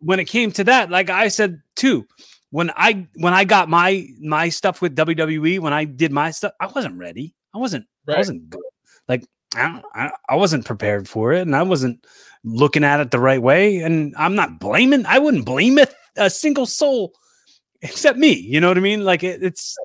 when 0.00 0.20
it 0.20 0.26
came 0.26 0.52
to 0.52 0.64
that, 0.64 0.90
like 0.90 1.10
I 1.10 1.28
said 1.28 1.62
too, 1.76 2.06
when 2.50 2.70
I 2.76 3.06
when 3.14 3.32
I 3.32 3.44
got 3.44 3.68
my 3.68 4.08
my 4.20 4.48
stuff 4.48 4.82
with 4.82 4.96
WWE, 4.96 5.60
when 5.60 5.72
I 5.72 5.84
did 5.84 6.12
my 6.12 6.30
stuff, 6.30 6.52
I 6.60 6.66
wasn't 6.66 6.98
ready. 6.98 7.34
I 7.54 7.58
wasn't. 7.58 7.86
I 8.08 8.16
wasn't 8.16 8.50
good. 8.50 8.62
Like 9.08 9.24
I, 9.54 9.80
I 9.94 10.10
I 10.28 10.34
wasn't 10.36 10.64
prepared 10.64 11.08
for 11.08 11.32
it, 11.32 11.42
and 11.42 11.54
I 11.54 11.62
wasn't 11.62 12.04
looking 12.44 12.84
at 12.84 13.00
it 13.00 13.10
the 13.10 13.20
right 13.20 13.40
way. 13.40 13.78
And 13.78 14.14
I'm 14.18 14.34
not 14.34 14.58
blaming. 14.58 15.06
I 15.06 15.18
wouldn't 15.18 15.44
blame 15.44 15.78
a, 15.78 15.86
a 16.16 16.28
single 16.28 16.66
soul 16.66 17.12
except 17.82 18.18
me. 18.18 18.32
You 18.32 18.60
know 18.60 18.68
what 18.68 18.78
I 18.78 18.80
mean? 18.80 19.04
Like 19.04 19.22
it, 19.22 19.42
it's 19.42 19.76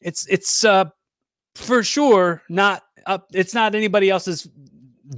it's 0.00 0.26
it's 0.28 0.64
uh 0.64 0.86
for 1.54 1.82
sure 1.82 2.42
not 2.48 2.82
up. 3.06 3.28
It's 3.34 3.54
not 3.54 3.74
anybody 3.74 4.08
else's 4.08 4.48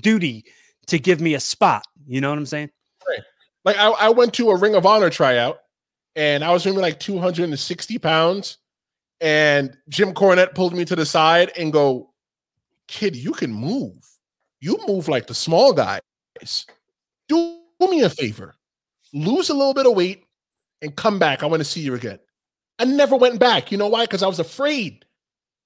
duty 0.00 0.44
to 0.88 0.98
give 0.98 1.20
me 1.20 1.34
a 1.34 1.40
spot. 1.40 1.84
You 2.08 2.20
know 2.20 2.30
what 2.30 2.38
I'm 2.38 2.46
saying? 2.46 2.70
Right. 3.08 3.20
Like 3.64 3.76
I, 3.76 3.88
I 3.90 4.08
went 4.08 4.34
to 4.34 4.50
a 4.50 4.58
Ring 4.58 4.74
of 4.74 4.84
Honor 4.84 5.10
tryout 5.10 5.58
and 6.16 6.42
I 6.42 6.50
was 6.50 6.64
maybe 6.64 6.78
like 6.78 6.98
260 6.98 7.98
pounds. 7.98 8.58
And 9.20 9.76
Jim 9.88 10.12
Cornette 10.12 10.54
pulled 10.54 10.74
me 10.74 10.84
to 10.86 10.96
the 10.96 11.06
side 11.06 11.52
and 11.56 11.72
go, 11.72 12.12
Kid, 12.88 13.14
you 13.14 13.32
can 13.32 13.52
move. 13.52 13.94
You 14.60 14.78
move 14.86 15.08
like 15.08 15.26
the 15.26 15.34
small 15.34 15.72
guys. 15.72 16.00
Do 17.28 17.60
me 17.80 18.02
a 18.02 18.10
favor. 18.10 18.54
Lose 19.12 19.50
a 19.50 19.54
little 19.54 19.74
bit 19.74 19.86
of 19.86 19.94
weight 19.94 20.24
and 20.82 20.96
come 20.96 21.18
back. 21.18 21.42
I 21.42 21.46
want 21.46 21.60
to 21.60 21.64
see 21.64 21.80
you 21.80 21.94
again. 21.94 22.18
I 22.78 22.84
never 22.84 23.16
went 23.16 23.38
back. 23.38 23.70
You 23.70 23.78
know 23.78 23.88
why? 23.88 24.04
Because 24.04 24.22
I 24.22 24.26
was 24.26 24.38
afraid. 24.38 25.04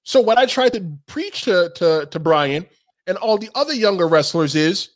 So 0.05 0.21
what 0.21 0.39
I 0.39 0.47
tried 0.47 0.73
to 0.75 0.99
preach 1.07 1.43
to, 1.43 1.71
to, 1.77 2.07
to 2.11 2.19
Brian 2.19 2.67
and 3.07 3.17
all 3.19 3.39
the 3.39 3.51
other 3.55 3.75
younger 3.75 4.09
wrestlers 4.09 4.55
is 4.55 4.91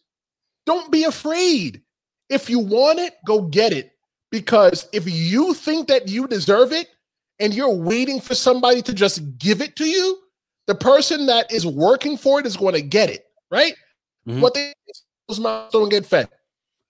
don't 0.66 0.90
be 0.90 1.04
afraid. 1.04 1.82
If 2.28 2.48
you 2.48 2.58
want 2.58 3.00
it, 3.00 3.14
go 3.26 3.42
get 3.42 3.72
it. 3.72 3.93
Because 4.34 4.88
if 4.92 5.08
you 5.08 5.54
think 5.54 5.86
that 5.86 6.08
you 6.08 6.26
deserve 6.26 6.72
it 6.72 6.88
and 7.38 7.54
you're 7.54 7.72
waiting 7.72 8.20
for 8.20 8.34
somebody 8.34 8.82
to 8.82 8.92
just 8.92 9.22
give 9.38 9.60
it 9.60 9.76
to 9.76 9.84
you, 9.84 10.18
the 10.66 10.74
person 10.74 11.26
that 11.26 11.52
is 11.52 11.64
working 11.64 12.16
for 12.16 12.40
it 12.40 12.46
is 12.46 12.56
going 12.56 12.74
to 12.74 12.82
get 12.82 13.10
it, 13.10 13.26
right? 13.52 13.76
Mhm. 14.26 14.40
What 14.40 14.54
they 14.54 14.72
those 15.28 15.38
mouths 15.38 15.72
don't 15.72 15.88
get 15.88 16.04
fed. 16.04 16.28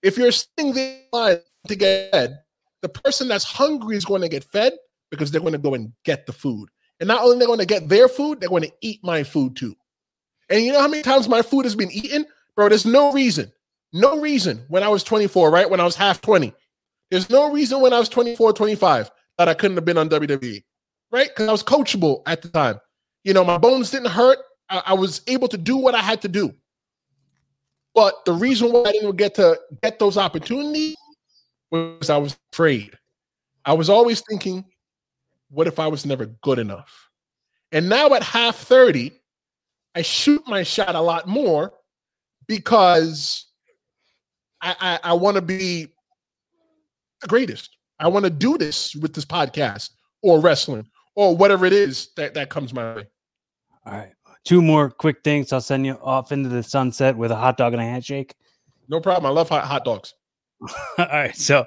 If 0.02 0.16
you're 0.16 0.32
sitting 0.32 0.72
there 0.72 1.00
in 1.00 1.04
line 1.12 1.40
to 1.68 1.76
get 1.76 2.12
fed, 2.12 2.38
the 2.80 2.88
person 2.88 3.28
that's 3.28 3.44
hungry 3.44 3.98
is 3.98 4.06
going 4.06 4.22
to 4.22 4.28
get 4.30 4.44
fed 4.44 4.72
because 5.10 5.30
they're 5.30 5.42
going 5.42 5.52
to 5.52 5.58
go 5.58 5.74
and 5.74 5.92
get 6.06 6.24
the 6.24 6.32
food. 6.32 6.70
And 6.98 7.08
not 7.08 7.20
only 7.24 7.36
they're 7.36 7.46
going 7.46 7.58
to 7.58 7.66
get 7.66 7.90
their 7.90 8.08
food, 8.08 8.40
they're 8.40 8.48
going 8.48 8.62
to 8.62 8.72
eat 8.80 9.00
my 9.04 9.22
food 9.22 9.54
too. 9.54 9.76
And 10.48 10.64
you 10.64 10.72
know 10.72 10.80
how 10.80 10.88
many 10.88 11.02
times 11.02 11.28
my 11.28 11.42
food 11.42 11.66
has 11.66 11.76
been 11.76 11.92
eaten? 11.92 12.24
Bro, 12.56 12.70
there's 12.70 12.86
no 12.86 13.12
reason. 13.12 13.52
No 13.92 14.18
reason 14.18 14.64
when 14.68 14.82
I 14.82 14.88
was 14.88 15.04
24, 15.04 15.50
right? 15.50 15.68
When 15.68 15.78
I 15.78 15.84
was 15.84 15.94
half 15.94 16.22
20. 16.22 16.54
There's 17.14 17.30
no 17.30 17.48
reason 17.52 17.80
when 17.80 17.92
I 17.92 18.00
was 18.00 18.08
24, 18.08 18.54
25 18.54 19.08
that 19.38 19.48
I 19.48 19.54
couldn't 19.54 19.76
have 19.76 19.84
been 19.84 19.98
on 19.98 20.08
WWE, 20.08 20.64
right? 21.12 21.28
Because 21.28 21.48
I 21.48 21.52
was 21.52 21.62
coachable 21.62 22.22
at 22.26 22.42
the 22.42 22.48
time. 22.48 22.80
You 23.22 23.32
know, 23.32 23.44
my 23.44 23.56
bones 23.56 23.92
didn't 23.92 24.10
hurt. 24.10 24.38
I, 24.68 24.82
I 24.86 24.94
was 24.94 25.22
able 25.28 25.46
to 25.46 25.56
do 25.56 25.76
what 25.76 25.94
I 25.94 26.00
had 26.00 26.20
to 26.22 26.28
do. 26.28 26.52
But 27.94 28.24
the 28.24 28.32
reason 28.32 28.72
why 28.72 28.86
I 28.86 28.90
didn't 28.90 29.14
get 29.14 29.36
to 29.36 29.56
get 29.80 30.00
those 30.00 30.18
opportunities 30.18 30.96
was 31.70 32.10
I 32.10 32.16
was 32.16 32.36
afraid. 32.52 32.98
I 33.64 33.74
was 33.74 33.88
always 33.88 34.20
thinking, 34.28 34.64
what 35.50 35.68
if 35.68 35.78
I 35.78 35.86
was 35.86 36.04
never 36.04 36.26
good 36.26 36.58
enough? 36.58 37.10
And 37.70 37.88
now 37.88 38.12
at 38.14 38.24
half 38.24 38.56
30, 38.56 39.12
I 39.94 40.02
shoot 40.02 40.42
my 40.48 40.64
shot 40.64 40.96
a 40.96 41.00
lot 41.00 41.28
more 41.28 41.74
because 42.48 43.46
I 44.60 44.74
I, 44.80 45.10
I 45.10 45.12
want 45.12 45.36
to 45.36 45.42
be 45.42 45.93
the 47.24 47.28
greatest. 47.28 47.76
I 47.98 48.08
want 48.08 48.24
to 48.24 48.30
do 48.30 48.56
this 48.56 48.94
with 48.94 49.14
this 49.14 49.24
podcast 49.24 49.90
or 50.22 50.40
wrestling 50.40 50.86
or 51.16 51.36
whatever 51.36 51.66
it 51.66 51.72
is 51.72 52.10
that, 52.16 52.34
that 52.34 52.50
comes 52.50 52.72
my 52.72 52.94
way. 52.94 53.06
All 53.86 53.92
right. 53.92 54.12
Two 54.44 54.60
more 54.60 54.90
quick 54.90 55.22
things. 55.24 55.52
I'll 55.52 55.60
send 55.60 55.86
you 55.86 55.98
off 56.02 56.30
into 56.30 56.48
the 56.48 56.62
sunset 56.62 57.16
with 57.16 57.30
a 57.30 57.36
hot 57.36 57.56
dog 57.56 57.72
and 57.72 57.80
a 57.80 57.84
handshake. 57.84 58.34
No 58.88 59.00
problem. 59.00 59.26
I 59.26 59.34
love 59.34 59.48
hot, 59.48 59.64
hot 59.64 59.84
dogs. 59.84 60.14
All 60.98 61.06
right. 61.06 61.34
So, 61.34 61.64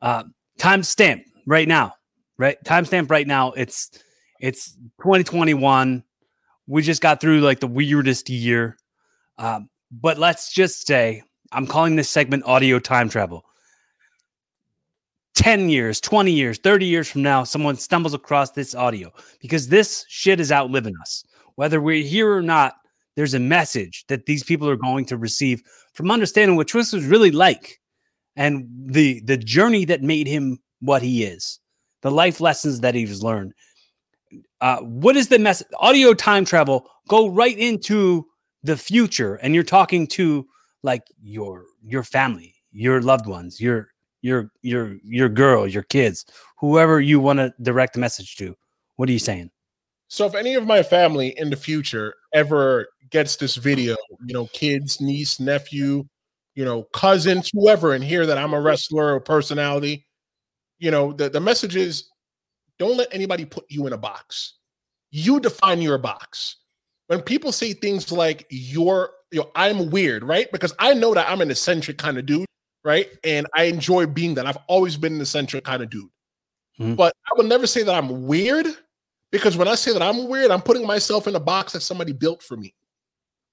uh, 0.00 0.24
timestamp 0.58 1.24
right 1.46 1.68
now, 1.68 1.94
right? 2.38 2.56
Timestamp 2.64 3.10
right 3.10 3.26
now. 3.26 3.52
It's 3.52 3.90
it's 4.40 4.72
2021. 5.02 6.04
We 6.66 6.82
just 6.82 7.02
got 7.02 7.20
through 7.20 7.40
like 7.40 7.60
the 7.60 7.66
weirdest 7.66 8.30
year. 8.30 8.78
Um, 9.38 9.68
but 9.90 10.18
let's 10.18 10.52
just 10.52 10.86
say 10.86 11.22
I'm 11.52 11.66
calling 11.66 11.96
this 11.96 12.08
segment 12.08 12.44
audio 12.46 12.78
time 12.78 13.08
travel. 13.10 13.44
10 15.36 15.68
years, 15.68 16.00
20 16.00 16.32
years, 16.32 16.58
30 16.58 16.86
years 16.86 17.08
from 17.08 17.22
now, 17.22 17.44
someone 17.44 17.76
stumbles 17.76 18.14
across 18.14 18.50
this 18.50 18.74
audio 18.74 19.12
because 19.40 19.68
this 19.68 20.04
shit 20.08 20.40
is 20.40 20.50
outliving 20.50 20.94
us. 21.00 21.24
Whether 21.54 21.80
we're 21.80 22.02
here 22.02 22.34
or 22.34 22.42
not, 22.42 22.74
there's 23.16 23.34
a 23.34 23.38
message 23.38 24.04
that 24.08 24.26
these 24.26 24.42
people 24.42 24.68
are 24.68 24.76
going 24.76 25.04
to 25.06 25.16
receive 25.16 25.62
from 25.92 26.10
understanding 26.10 26.56
what 26.56 26.68
Twist 26.68 26.92
was 26.92 27.04
really 27.04 27.30
like 27.30 27.80
and 28.34 28.66
the 28.86 29.20
the 29.20 29.36
journey 29.36 29.84
that 29.86 30.02
made 30.02 30.26
him 30.26 30.58
what 30.80 31.02
he 31.02 31.24
is, 31.24 31.58
the 32.02 32.10
life 32.10 32.40
lessons 32.40 32.80
that 32.80 32.94
he's 32.94 33.22
learned. 33.22 33.52
Uh, 34.60 34.78
what 34.78 35.16
is 35.16 35.28
the 35.28 35.38
message? 35.38 35.66
Audio 35.78 36.12
time 36.12 36.44
travel. 36.44 36.88
Go 37.08 37.28
right 37.28 37.56
into 37.58 38.26
the 38.62 38.76
future, 38.76 39.36
and 39.36 39.54
you're 39.54 39.64
talking 39.64 40.06
to 40.08 40.46
like 40.82 41.02
your 41.22 41.64
your 41.82 42.02
family, 42.02 42.54
your 42.72 43.00
loved 43.00 43.26
ones, 43.26 43.60
your 43.60 43.88
your 44.26 44.50
your 44.62 44.98
your 45.04 45.28
girl, 45.28 45.66
your 45.66 45.84
kids, 45.84 46.26
whoever 46.58 47.00
you 47.00 47.20
want 47.20 47.38
to 47.38 47.54
direct 47.62 47.96
a 47.96 48.00
message 48.00 48.36
to. 48.36 48.56
What 48.96 49.08
are 49.08 49.12
you 49.12 49.20
saying? 49.20 49.50
So 50.08 50.26
if 50.26 50.34
any 50.34 50.54
of 50.54 50.66
my 50.66 50.82
family 50.82 51.34
in 51.38 51.50
the 51.50 51.56
future 51.56 52.14
ever 52.34 52.88
gets 53.10 53.36
this 53.36 53.56
video, 53.56 53.96
you 54.24 54.34
know, 54.34 54.46
kids, 54.46 55.00
niece, 55.00 55.38
nephew, 55.38 56.04
you 56.54 56.64
know, 56.64 56.84
cousins, 56.92 57.50
whoever, 57.52 57.94
and 57.94 58.02
hear 58.02 58.26
that 58.26 58.38
I'm 58.38 58.54
a 58.54 58.60
wrestler 58.60 59.14
or 59.14 59.20
personality, 59.20 60.06
you 60.78 60.90
know, 60.90 61.12
the, 61.12 61.28
the 61.30 61.40
message 61.40 61.76
is 61.76 62.10
don't 62.78 62.96
let 62.96 63.08
anybody 63.12 63.44
put 63.44 63.64
you 63.68 63.86
in 63.86 63.92
a 63.92 63.98
box. 63.98 64.54
You 65.10 65.40
define 65.40 65.80
your 65.82 65.98
box. 65.98 66.56
When 67.06 67.22
people 67.22 67.52
say 67.52 67.72
things 67.72 68.10
like 68.10 68.46
you're, 68.50 69.10
you 69.30 69.40
know, 69.40 69.50
I'm 69.54 69.90
weird, 69.90 70.24
right? 70.24 70.50
Because 70.50 70.74
I 70.78 70.94
know 70.94 71.14
that 71.14 71.30
I'm 71.30 71.40
an 71.40 71.50
eccentric 71.50 71.98
kind 71.98 72.18
of 72.18 72.26
dude, 72.26 72.46
right? 72.86 73.08
And 73.24 73.48
I 73.52 73.64
enjoy 73.64 74.06
being 74.06 74.34
that. 74.34 74.46
I've 74.46 74.60
always 74.68 74.96
been 74.96 75.16
an 75.16 75.20
eccentric 75.20 75.64
kind 75.64 75.82
of 75.82 75.90
dude. 75.90 76.08
Mm-hmm. 76.78 76.94
But 76.94 77.16
I 77.28 77.34
would 77.36 77.46
never 77.46 77.66
say 77.66 77.82
that 77.82 77.92
I'm 77.92 78.28
weird 78.28 78.68
because 79.32 79.56
when 79.56 79.66
I 79.66 79.74
say 79.74 79.92
that 79.92 80.02
I'm 80.02 80.28
weird, 80.28 80.52
I'm 80.52 80.62
putting 80.62 80.86
myself 80.86 81.26
in 81.26 81.34
a 81.34 81.40
box 81.40 81.72
that 81.72 81.80
somebody 81.80 82.12
built 82.12 82.44
for 82.44 82.56
me. 82.56 82.72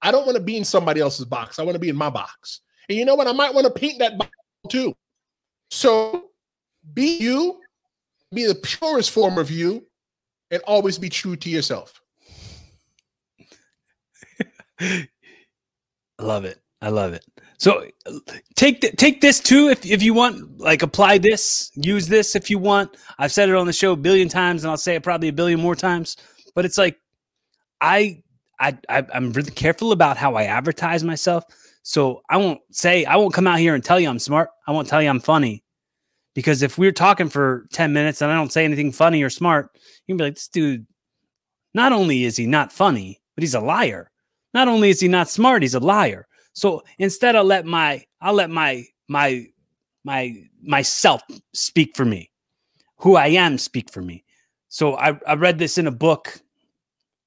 I 0.04 0.12
don't 0.12 0.28
want 0.28 0.38
to 0.38 0.44
be 0.44 0.56
in 0.56 0.64
somebody 0.64 1.02
else's 1.02 1.26
box. 1.26 1.58
I 1.58 1.64
want 1.64 1.74
to 1.74 1.80
be 1.80 1.90
in 1.90 1.96
my 1.96 2.12
box. 2.12 2.62
And 2.88 2.96
you 2.96 3.06
know 3.06 3.16
what? 3.16 3.28
I 3.28 3.32
might 3.32 3.56
want 3.56 3.66
to 3.66 3.74
paint 3.74 3.98
that 4.00 4.20
box 4.20 4.30
too. 4.70 4.94
So 5.72 6.26
be 6.94 7.18
you, 7.18 7.60
be 8.32 8.46
the 8.46 8.54
purest 8.54 9.10
form 9.10 9.40
of 9.40 9.50
you, 9.50 9.88
and 10.52 10.62
always 10.68 11.00
be 11.00 11.10
true 11.10 11.36
to 11.38 11.50
yourself. 11.50 12.00
I 14.80 15.08
love 16.20 16.46
it. 16.46 16.62
I 16.84 16.90
love 16.90 17.14
it. 17.14 17.26
So 17.64 17.86
take 18.56 18.82
th- 18.82 18.98
take 18.98 19.22
this 19.22 19.40
too 19.40 19.70
if, 19.70 19.86
if 19.86 20.04
you 20.04 20.14
want. 20.14 20.60
Like 20.60 20.82
apply 20.82 21.18
this, 21.18 21.72
use 21.76 22.10
this 22.10 22.36
if 22.36 22.50
you 22.50 22.58
want. 22.60 22.98
I've 23.20 23.32
said 23.32 23.48
it 23.48 23.56
on 23.56 23.68
the 23.68 23.72
show 23.72 23.94
a 23.94 23.96
billion 23.96 24.28
times, 24.28 24.66
and 24.66 24.72
I'll 24.72 24.76
say 24.76 24.96
it 24.96 25.04
probably 25.04 25.30
a 25.30 25.34
billion 25.34 25.62
more 25.62 25.74
times. 25.74 26.18
But 26.56 26.66
it's 26.66 26.78
like 26.78 26.98
I 27.80 28.22
I, 28.60 28.78
I 28.90 29.06
I'm 29.14 29.32
really 29.32 29.52
careful 29.52 29.94
about 29.94 30.18
how 30.18 30.36
I 30.36 30.44
advertise 30.44 31.06
myself. 31.06 31.46
So 31.84 32.22
I 32.30 32.36
won't 32.36 32.60
say 32.72 33.06
I 33.06 33.16
won't 33.16 33.34
come 33.34 33.48
out 33.48 33.60
here 33.60 33.76
and 33.76 33.82
tell 33.84 33.98
you 33.98 34.10
I'm 34.10 34.20
smart. 34.20 34.50
I 34.68 34.74
won't 34.74 34.90
tell 34.90 35.02
you 35.02 35.08
I'm 35.08 35.22
funny. 35.22 35.64
Because 36.36 36.64
if 36.64 36.78
we're 36.78 36.92
talking 36.92 37.30
for 37.30 37.68
10 37.72 37.94
minutes 37.94 38.22
and 38.22 38.30
I 38.30 38.36
don't 38.36 38.52
say 38.52 38.66
anything 38.66 38.92
funny 38.92 39.24
or 39.24 39.30
smart, 39.30 39.70
you 39.76 40.14
can 40.14 40.18
be 40.18 40.24
like, 40.26 40.36
this 40.36 40.50
dude, 40.50 40.86
not 41.74 41.94
only 41.94 42.26
is 42.26 42.36
he 42.36 42.46
not 42.46 42.74
funny, 42.74 43.22
but 43.36 43.44
he's 43.44 43.54
a 43.54 43.62
liar. 43.62 44.10
Not 44.54 44.68
only 44.68 44.90
is 44.90 45.00
he 45.00 45.08
not 45.08 45.30
smart, 45.30 45.62
he's 45.62 45.76
a 45.76 45.80
liar. 45.80 46.28
So 46.54 46.84
instead, 47.00 47.36
I'll 47.36 47.44
let 47.44 47.66
my 47.66 48.06
I'll 48.22 48.34
let 48.34 48.50
my 48.50 48.86
my 49.08 49.46
my 50.04 50.36
myself 50.62 51.22
speak 51.54 51.96
for 51.96 52.06
me, 52.06 52.32
who 52.98 53.16
I 53.16 53.28
am 53.28 53.58
speak 53.58 53.92
for 53.92 54.02
me. 54.02 54.24
So 54.70 54.96
I, 54.96 55.20
I 55.28 55.36
read 55.36 55.60
this 55.60 55.78
in 55.78 55.88
a 55.88 55.92
book 55.92 56.40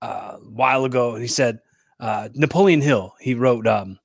uh, 0.03 0.37
a 0.37 0.51
while 0.51 0.85
ago. 0.85 1.13
And 1.13 1.23
he 1.23 1.29
said 1.29 1.61
uh, 2.01 2.29
Napoleon 2.35 2.81
Hill. 2.81 3.15
He 3.21 3.35
wrote, 3.35 3.67
um, 3.67 3.99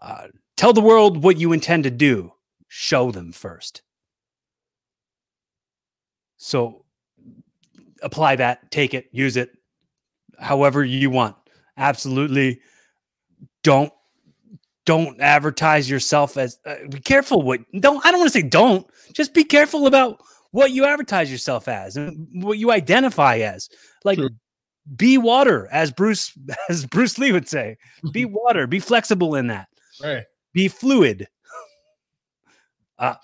uh, 0.00 0.28
"Tell 0.56 0.72
the 0.72 0.80
world 0.80 1.22
what 1.22 1.38
you 1.38 1.52
intend 1.52 1.84
to 1.84 1.90
do. 1.90 2.32
Show 2.68 3.10
them 3.10 3.32
first. 3.32 3.82
So 6.36 6.84
apply 8.02 8.36
that, 8.36 8.70
take 8.70 8.94
it, 8.94 9.08
use 9.12 9.36
it, 9.36 9.50
however 10.38 10.84
you 10.84 11.10
want. 11.10 11.36
Absolutely 11.76 12.60
don't 13.62 13.92
don't 14.86 15.20
advertise 15.20 15.88
yourself 15.88 16.36
as 16.36 16.58
uh, 16.66 16.74
be 16.90 17.00
careful 17.00 17.42
what 17.42 17.60
don't 17.80 18.04
I 18.04 18.10
don't 18.10 18.20
want 18.20 18.32
to 18.32 18.38
say 18.38 18.46
don't 18.46 18.86
just 19.12 19.34
be 19.34 19.44
careful 19.44 19.86
about 19.86 20.20
what 20.52 20.72
you 20.72 20.84
advertise 20.84 21.30
yourself 21.30 21.68
as 21.68 21.96
and 21.96 22.26
what 22.42 22.58
you 22.58 22.72
identify 22.72 23.38
as. 23.38 23.68
Like 24.04 24.18
sure. 24.18 24.30
be 24.96 25.18
water 25.18 25.68
as 25.70 25.92
Bruce 25.92 26.32
as 26.68 26.86
Bruce 26.86 27.18
Lee 27.18 27.32
would 27.32 27.48
say. 27.48 27.76
Be 28.12 28.24
water 28.24 28.66
be 28.66 28.80
flexible 28.80 29.34
in 29.34 29.48
that. 29.48 29.68
Right. 30.02 30.24
Be 30.52 30.68
fluid. 30.68 31.28
Uh 32.98 33.14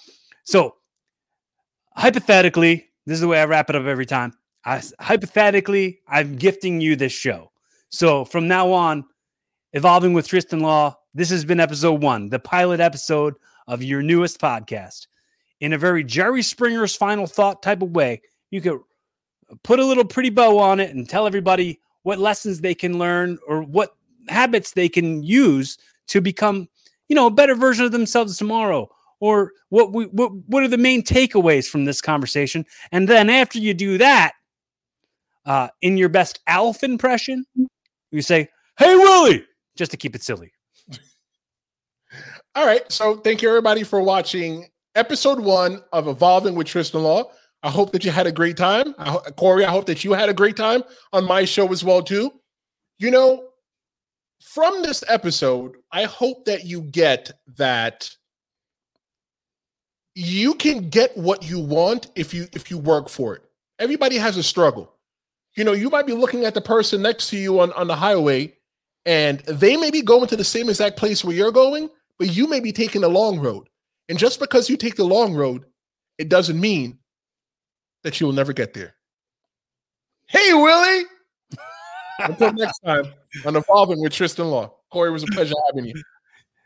so 0.45 0.77
hypothetically 1.97 2.89
this 3.07 3.15
is 3.15 3.21
the 3.21 3.29
way 3.29 3.41
I 3.41 3.45
wrap 3.45 3.71
it 3.71 3.77
up 3.77 3.87
every 3.87 4.07
time. 4.07 4.35
I, 4.65 4.83
hypothetically 5.01 6.01
I'm 6.09 6.37
gifting 6.37 6.81
you 6.81 6.97
this 6.97 7.13
show. 7.13 7.53
So 7.89 8.25
from 8.25 8.49
now 8.49 8.73
on 8.73 9.05
Evolving 9.77 10.15
with 10.15 10.27
Tristan 10.27 10.61
Law. 10.61 10.97
This 11.13 11.29
has 11.29 11.45
been 11.45 11.61
episode 11.61 12.01
one, 12.01 12.31
the 12.31 12.39
pilot 12.39 12.81
episode 12.81 13.35
of 13.67 13.83
your 13.83 14.01
newest 14.01 14.41
podcast. 14.41 15.07
In 15.61 15.75
a 15.75 15.79
very 15.79 16.03
Jerry 16.03 16.41
Springer's 16.41 16.97
final 16.97 17.27
thought 17.27 17.63
type 17.63 17.83
of 17.83 17.91
way, 17.91 18.23
you 18.51 18.63
could 18.63 18.81
put 19.65 19.79
a 19.79 19.85
little 19.85 20.07
pretty 20.07 20.31
bow 20.31 20.57
on 20.57 20.81
it 20.81 20.95
and 20.95 21.07
tell 21.07 21.27
everybody 21.27 21.79
what 22.05 22.19
lessons 22.19 22.63
they 22.63 22.75
can 22.75 22.99
learn 22.99 23.37
or 23.47 23.65
what 23.65 23.95
habits 24.31 24.73
they 24.73 24.89
can 24.89 25.23
use 25.23 25.77
to 26.07 26.23
become, 26.23 26.71
you 27.11 27.15
know, 27.15 27.27
a 27.27 27.31
better 27.31 27.55
version 27.55 27.85
of 27.85 27.93
themselves 27.93 28.39
tomorrow. 28.39 28.89
Or 29.21 29.53
what 29.69 29.93
we 29.93 30.07
what, 30.07 30.33
what 30.47 30.63
are 30.63 30.69
the 30.69 30.79
main 30.79 31.03
takeaways 31.03 31.69
from 31.69 31.85
this 31.85 32.01
conversation? 32.01 32.65
And 32.93 33.07
then 33.07 33.29
after 33.29 33.59
you 33.59 33.75
do 33.75 33.99
that, 33.99 34.33
uh, 35.45 35.69
in 35.83 35.99
your 35.99 36.09
best 36.09 36.41
Alf 36.47 36.83
impression, 36.83 37.45
you 38.11 38.23
say, 38.23 38.49
"Hey 38.79 38.97
Willie, 38.97 39.45
just 39.77 39.91
to 39.93 39.97
keep 39.97 40.15
it 40.15 40.23
silly. 40.23 40.53
All 42.55 42.67
right. 42.67 42.91
So 42.91 43.17
thank 43.17 43.43
you 43.43 43.49
everybody 43.49 43.83
for 43.83 44.01
watching 44.01 44.67
episode 44.95 45.39
one 45.39 45.83
of 45.93 46.09
Evolving 46.09 46.55
with 46.55 46.67
Tristan 46.67 47.03
Law. 47.03 47.31
I 47.63 47.71
hope 47.71 47.93
that 47.93 48.05
you 48.05 48.11
had 48.11 48.27
a 48.27 48.33
great 48.33 48.57
time. 48.57 48.95
I, 48.99 49.17
Corey, 49.37 49.65
I 49.65 49.71
hope 49.71 49.87
that 49.87 50.05
you 50.05 50.13
had 50.13 50.29
a 50.29 50.35
great 50.35 50.57
time 50.57 50.83
on 51.13 51.25
my 51.25 51.45
show 51.45 51.71
as 51.73 51.85
well 51.85 52.03
too. 52.03 52.33
You 52.99 53.11
know, 53.11 53.49
from 54.41 54.83
this 54.83 55.05
episode, 55.09 55.77
I 55.93 56.05
hope 56.05 56.45
that 56.47 56.65
you 56.65 56.83
get 56.83 57.33
that 57.57 58.11
you 60.15 60.55
can 60.55 60.89
get 60.89 61.17
what 61.17 61.49
you 61.49 61.59
want 61.59 62.11
if 62.15 62.33
you 62.33 62.47
if 62.55 62.71
you 62.71 62.79
work 62.79 63.09
for 63.09 63.37
it. 63.37 63.43
Everybody 63.79 64.17
has 64.17 64.39
a 64.39 64.43
struggle. 64.43 64.95
You 65.57 65.65
know, 65.65 65.73
you 65.73 65.91
might 65.91 66.07
be 66.07 66.13
looking 66.15 66.45
at 66.45 66.55
the 66.55 66.61
person 66.61 67.03
next 67.03 67.29
to 67.31 67.37
you 67.37 67.61
on, 67.61 67.73
on 67.73 67.87
the 67.87 67.97
highway 67.97 68.56
and 69.07 69.39
they 69.47 69.77
may 69.77 69.91
be 69.91 70.03
going 70.03 70.27
to 70.27 70.37
the 70.37 70.45
same 70.45 70.69
exact 70.69 70.97
place 70.97 71.25
where 71.25 71.35
you're 71.35 71.53
going, 71.53 71.89
but 72.19 72.35
you 72.35 72.49
may 72.49 72.61
be 72.61 72.73
taking 72.73 73.01
the 73.01 73.09
long 73.09 73.39
road. 73.39 73.69
And 74.09 74.19
just 74.19 74.41
because 74.41 74.69
you 74.69 74.77
take 74.77 74.97
the 74.97 75.05
long 75.05 75.35
road, 75.35 75.65
it 76.19 76.29
doesn't 76.29 76.61
mean 76.61 76.99
that 78.03 78.21
you 78.21 78.27
will 78.27 78.35
never 78.35 78.53
get 78.53 78.75
there. 78.75 78.95
Hey, 80.27 80.53
Willie. 80.53 81.05
Until 82.19 82.53
next 82.53 82.81
time 82.81 83.13
on 83.45 83.57
Evolving 83.57 84.01
with 84.01 84.13
Tristan 84.13 84.51
Law. 84.51 84.75
Corey, 84.91 85.11
was 85.11 85.23
a 85.23 85.27
pleasure 85.27 85.55
having 85.69 85.87
you. 85.87 86.03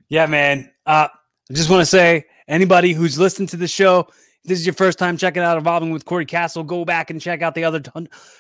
Yeah, 0.08 0.26
man. 0.26 0.70
Uh, 0.86 1.08
I 1.50 1.52
just 1.52 1.68
want 1.68 1.80
to 1.80 1.86
say 1.86 2.24
anybody 2.48 2.92
who's 2.92 3.18
listened 3.18 3.48
to 3.50 3.56
the 3.56 3.68
show, 3.68 4.08
this 4.44 4.58
is 4.58 4.66
your 4.66 4.74
first 4.74 4.98
time 4.98 5.16
checking 5.16 5.42
out 5.42 5.58
Evolving 5.58 5.90
with 5.90 6.04
Corey 6.04 6.24
Castle, 6.24 6.64
go 6.64 6.84
back 6.84 7.10
and 7.10 7.20
check 7.20 7.42
out 7.42 7.54
the 7.54 7.64
other 7.64 7.82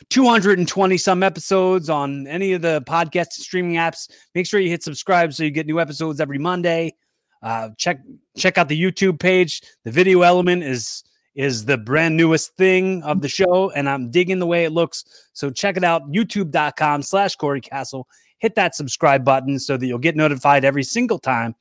220 0.08 0.96
some 0.96 1.22
episodes 1.22 1.90
on 1.90 2.26
any 2.26 2.52
of 2.52 2.62
the 2.62 2.82
podcast 2.86 3.32
streaming 3.32 3.74
apps. 3.74 4.10
Make 4.34 4.46
sure 4.46 4.60
you 4.60 4.70
hit 4.70 4.82
subscribe 4.82 5.32
so 5.34 5.44
you 5.44 5.50
get 5.50 5.66
new 5.66 5.78
episodes 5.78 6.20
every 6.20 6.38
Monday. 6.38 6.94
Uh, 7.42 7.70
check 7.76 8.00
check 8.36 8.58
out 8.58 8.68
the 8.68 8.80
YouTube 8.80 9.18
page. 9.18 9.62
The 9.84 9.90
video 9.90 10.22
element 10.22 10.62
is 10.62 11.04
is 11.34 11.64
the 11.64 11.78
brand 11.78 12.16
newest 12.16 12.56
thing 12.56 13.02
of 13.02 13.20
the 13.20 13.28
show, 13.28 13.70
and 13.70 13.88
I'm 13.88 14.10
digging 14.10 14.38
the 14.38 14.46
way 14.46 14.64
it 14.64 14.72
looks. 14.72 15.04
So 15.32 15.50
check 15.50 15.76
it 15.76 15.84
out, 15.84 16.10
youtube.com 16.10 17.02
slash 17.02 17.36
Corey 17.36 17.60
Castle. 17.60 18.08
Hit 18.38 18.54
that 18.56 18.74
subscribe 18.74 19.24
button 19.24 19.58
so 19.58 19.76
that 19.76 19.86
you'll 19.86 19.98
get 19.98 20.16
notified 20.16 20.64
every 20.64 20.82
single 20.82 21.18
time 21.18 21.54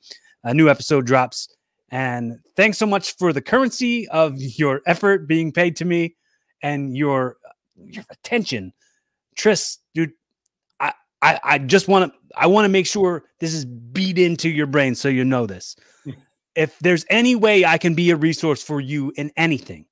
a 0.44 0.54
new 0.54 0.68
episode 0.68 1.06
drops. 1.06 1.48
And 1.90 2.38
thanks 2.56 2.78
so 2.78 2.86
much 2.86 3.16
for 3.16 3.32
the 3.32 3.42
currency 3.42 4.08
of 4.08 4.34
your 4.36 4.80
effort 4.86 5.26
being 5.26 5.52
paid 5.52 5.76
to 5.76 5.84
me 5.84 6.16
and 6.62 6.96
your 6.96 7.36
your 7.76 8.04
attention. 8.10 8.72
Tris, 9.36 9.78
dude, 9.94 10.12
I 10.78 10.92
I, 11.22 11.40
I 11.42 11.58
just 11.58 11.88
want 11.88 12.12
to 12.12 12.18
I 12.36 12.46
want 12.46 12.64
to 12.64 12.68
make 12.68 12.86
sure 12.86 13.24
this 13.40 13.52
is 13.52 13.64
beat 13.64 14.18
into 14.18 14.48
your 14.48 14.66
brain 14.66 14.94
so 14.94 15.08
you 15.08 15.24
know 15.24 15.46
this. 15.46 15.76
if 16.54 16.78
there's 16.78 17.04
any 17.10 17.34
way 17.34 17.64
I 17.64 17.78
can 17.78 17.94
be 17.94 18.10
a 18.10 18.16
resource 18.16 18.62
for 18.62 18.80
you 18.80 19.12
in 19.16 19.32
anything, 19.36 19.86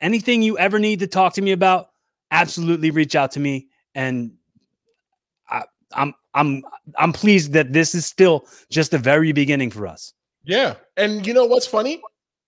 anything 0.00 0.42
you 0.42 0.58
ever 0.58 0.78
need 0.78 1.00
to 1.00 1.06
talk 1.06 1.34
to 1.34 1.42
me 1.42 1.52
about, 1.52 1.88
absolutely 2.30 2.90
reach 2.90 3.14
out 3.14 3.32
to 3.32 3.40
me. 3.40 3.68
And 3.94 4.32
I, 5.48 5.62
I'm 5.92 6.14
I'm 6.34 6.64
I'm 6.98 7.12
pleased 7.12 7.52
that 7.52 7.72
this 7.72 7.94
is 7.94 8.04
still 8.04 8.46
just 8.68 8.90
the 8.90 8.98
very 8.98 9.30
beginning 9.30 9.70
for 9.70 9.86
us. 9.86 10.12
Yeah, 10.44 10.74
and 10.96 11.26
you 11.26 11.34
know 11.34 11.46
what's 11.46 11.66
funny? 11.66 12.00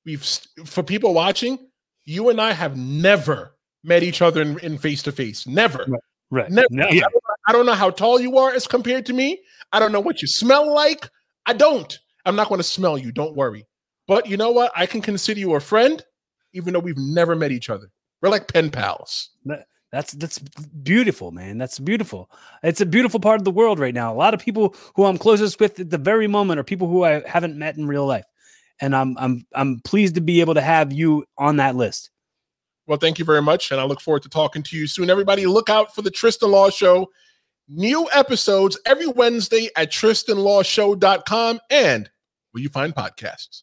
We've 0.04 0.22
for 0.64 0.82
people 0.82 1.14
watching, 1.14 1.58
you 2.04 2.28
and 2.28 2.40
I 2.40 2.52
have 2.52 2.76
never 2.76 3.56
met 3.82 4.02
each 4.02 4.22
other 4.22 4.42
in 4.42 4.78
face 4.78 5.02
to 5.04 5.12
face. 5.12 5.46
Never. 5.46 5.84
Right. 5.88 6.00
right. 6.30 6.50
Never. 6.50 6.68
No, 6.70 6.88
yeah. 6.88 7.06
I, 7.06 7.08
don't 7.08 7.14
know, 7.14 7.34
I 7.48 7.52
don't 7.52 7.66
know 7.66 7.74
how 7.74 7.90
tall 7.90 8.20
you 8.20 8.38
are 8.38 8.52
as 8.52 8.66
compared 8.66 9.06
to 9.06 9.12
me. 9.12 9.40
I 9.72 9.78
don't 9.78 9.92
know 9.92 10.00
what 10.00 10.22
you 10.22 10.28
smell 10.28 10.72
like. 10.74 11.08
I 11.46 11.52
don't. 11.52 11.98
I'm 12.24 12.36
not 12.36 12.48
going 12.48 12.58
to 12.58 12.64
smell 12.64 12.98
you. 12.98 13.12
Don't 13.12 13.36
worry. 13.36 13.66
But 14.08 14.28
you 14.28 14.36
know 14.36 14.50
what? 14.50 14.72
I 14.76 14.86
can 14.86 15.00
consider 15.00 15.40
you 15.40 15.54
a 15.54 15.60
friend, 15.60 16.04
even 16.52 16.72
though 16.72 16.80
we've 16.80 16.98
never 16.98 17.34
met 17.34 17.52
each 17.52 17.70
other. 17.70 17.88
We're 18.20 18.30
like 18.30 18.52
pen 18.52 18.70
pals. 18.70 19.30
That's 19.96 20.12
that's 20.12 20.38
beautiful, 20.38 21.30
man. 21.30 21.56
That's 21.56 21.78
beautiful. 21.78 22.30
It's 22.62 22.82
a 22.82 22.86
beautiful 22.86 23.18
part 23.18 23.40
of 23.40 23.46
the 23.46 23.50
world 23.50 23.78
right 23.78 23.94
now. 23.94 24.12
A 24.12 24.14
lot 24.14 24.34
of 24.34 24.40
people 24.40 24.76
who 24.94 25.06
I'm 25.06 25.16
closest 25.16 25.58
with 25.58 25.80
at 25.80 25.88
the 25.88 25.96
very 25.96 26.26
moment 26.26 26.60
are 26.60 26.64
people 26.64 26.86
who 26.86 27.02
I 27.04 27.26
haven't 27.26 27.56
met 27.56 27.78
in 27.78 27.86
real 27.86 28.04
life, 28.04 28.26
and 28.78 28.94
I'm 28.94 29.16
I'm 29.16 29.46
I'm 29.54 29.80
pleased 29.86 30.16
to 30.16 30.20
be 30.20 30.42
able 30.42 30.52
to 30.52 30.60
have 30.60 30.92
you 30.92 31.24
on 31.38 31.56
that 31.56 31.76
list. 31.76 32.10
Well, 32.86 32.98
thank 32.98 33.18
you 33.18 33.24
very 33.24 33.40
much, 33.40 33.70
and 33.70 33.80
I 33.80 33.84
look 33.84 34.02
forward 34.02 34.22
to 34.24 34.28
talking 34.28 34.62
to 34.64 34.76
you 34.76 34.86
soon. 34.86 35.08
Everybody, 35.08 35.46
look 35.46 35.70
out 35.70 35.94
for 35.94 36.02
the 36.02 36.10
Tristan 36.10 36.50
Law 36.50 36.68
Show. 36.68 37.08
New 37.66 38.06
episodes 38.12 38.78
every 38.84 39.06
Wednesday 39.06 39.70
at 39.78 39.90
tristanlawshow.com 39.90 41.60
and 41.70 42.10
where 42.52 42.62
you 42.62 42.68
find 42.68 42.94
podcasts. 42.94 43.62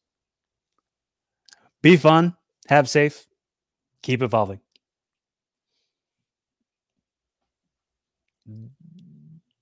Be 1.84 1.96
fun, 1.96 2.36
have 2.70 2.90
safe, 2.90 3.28
keep 4.02 4.24
evolving. 4.24 4.62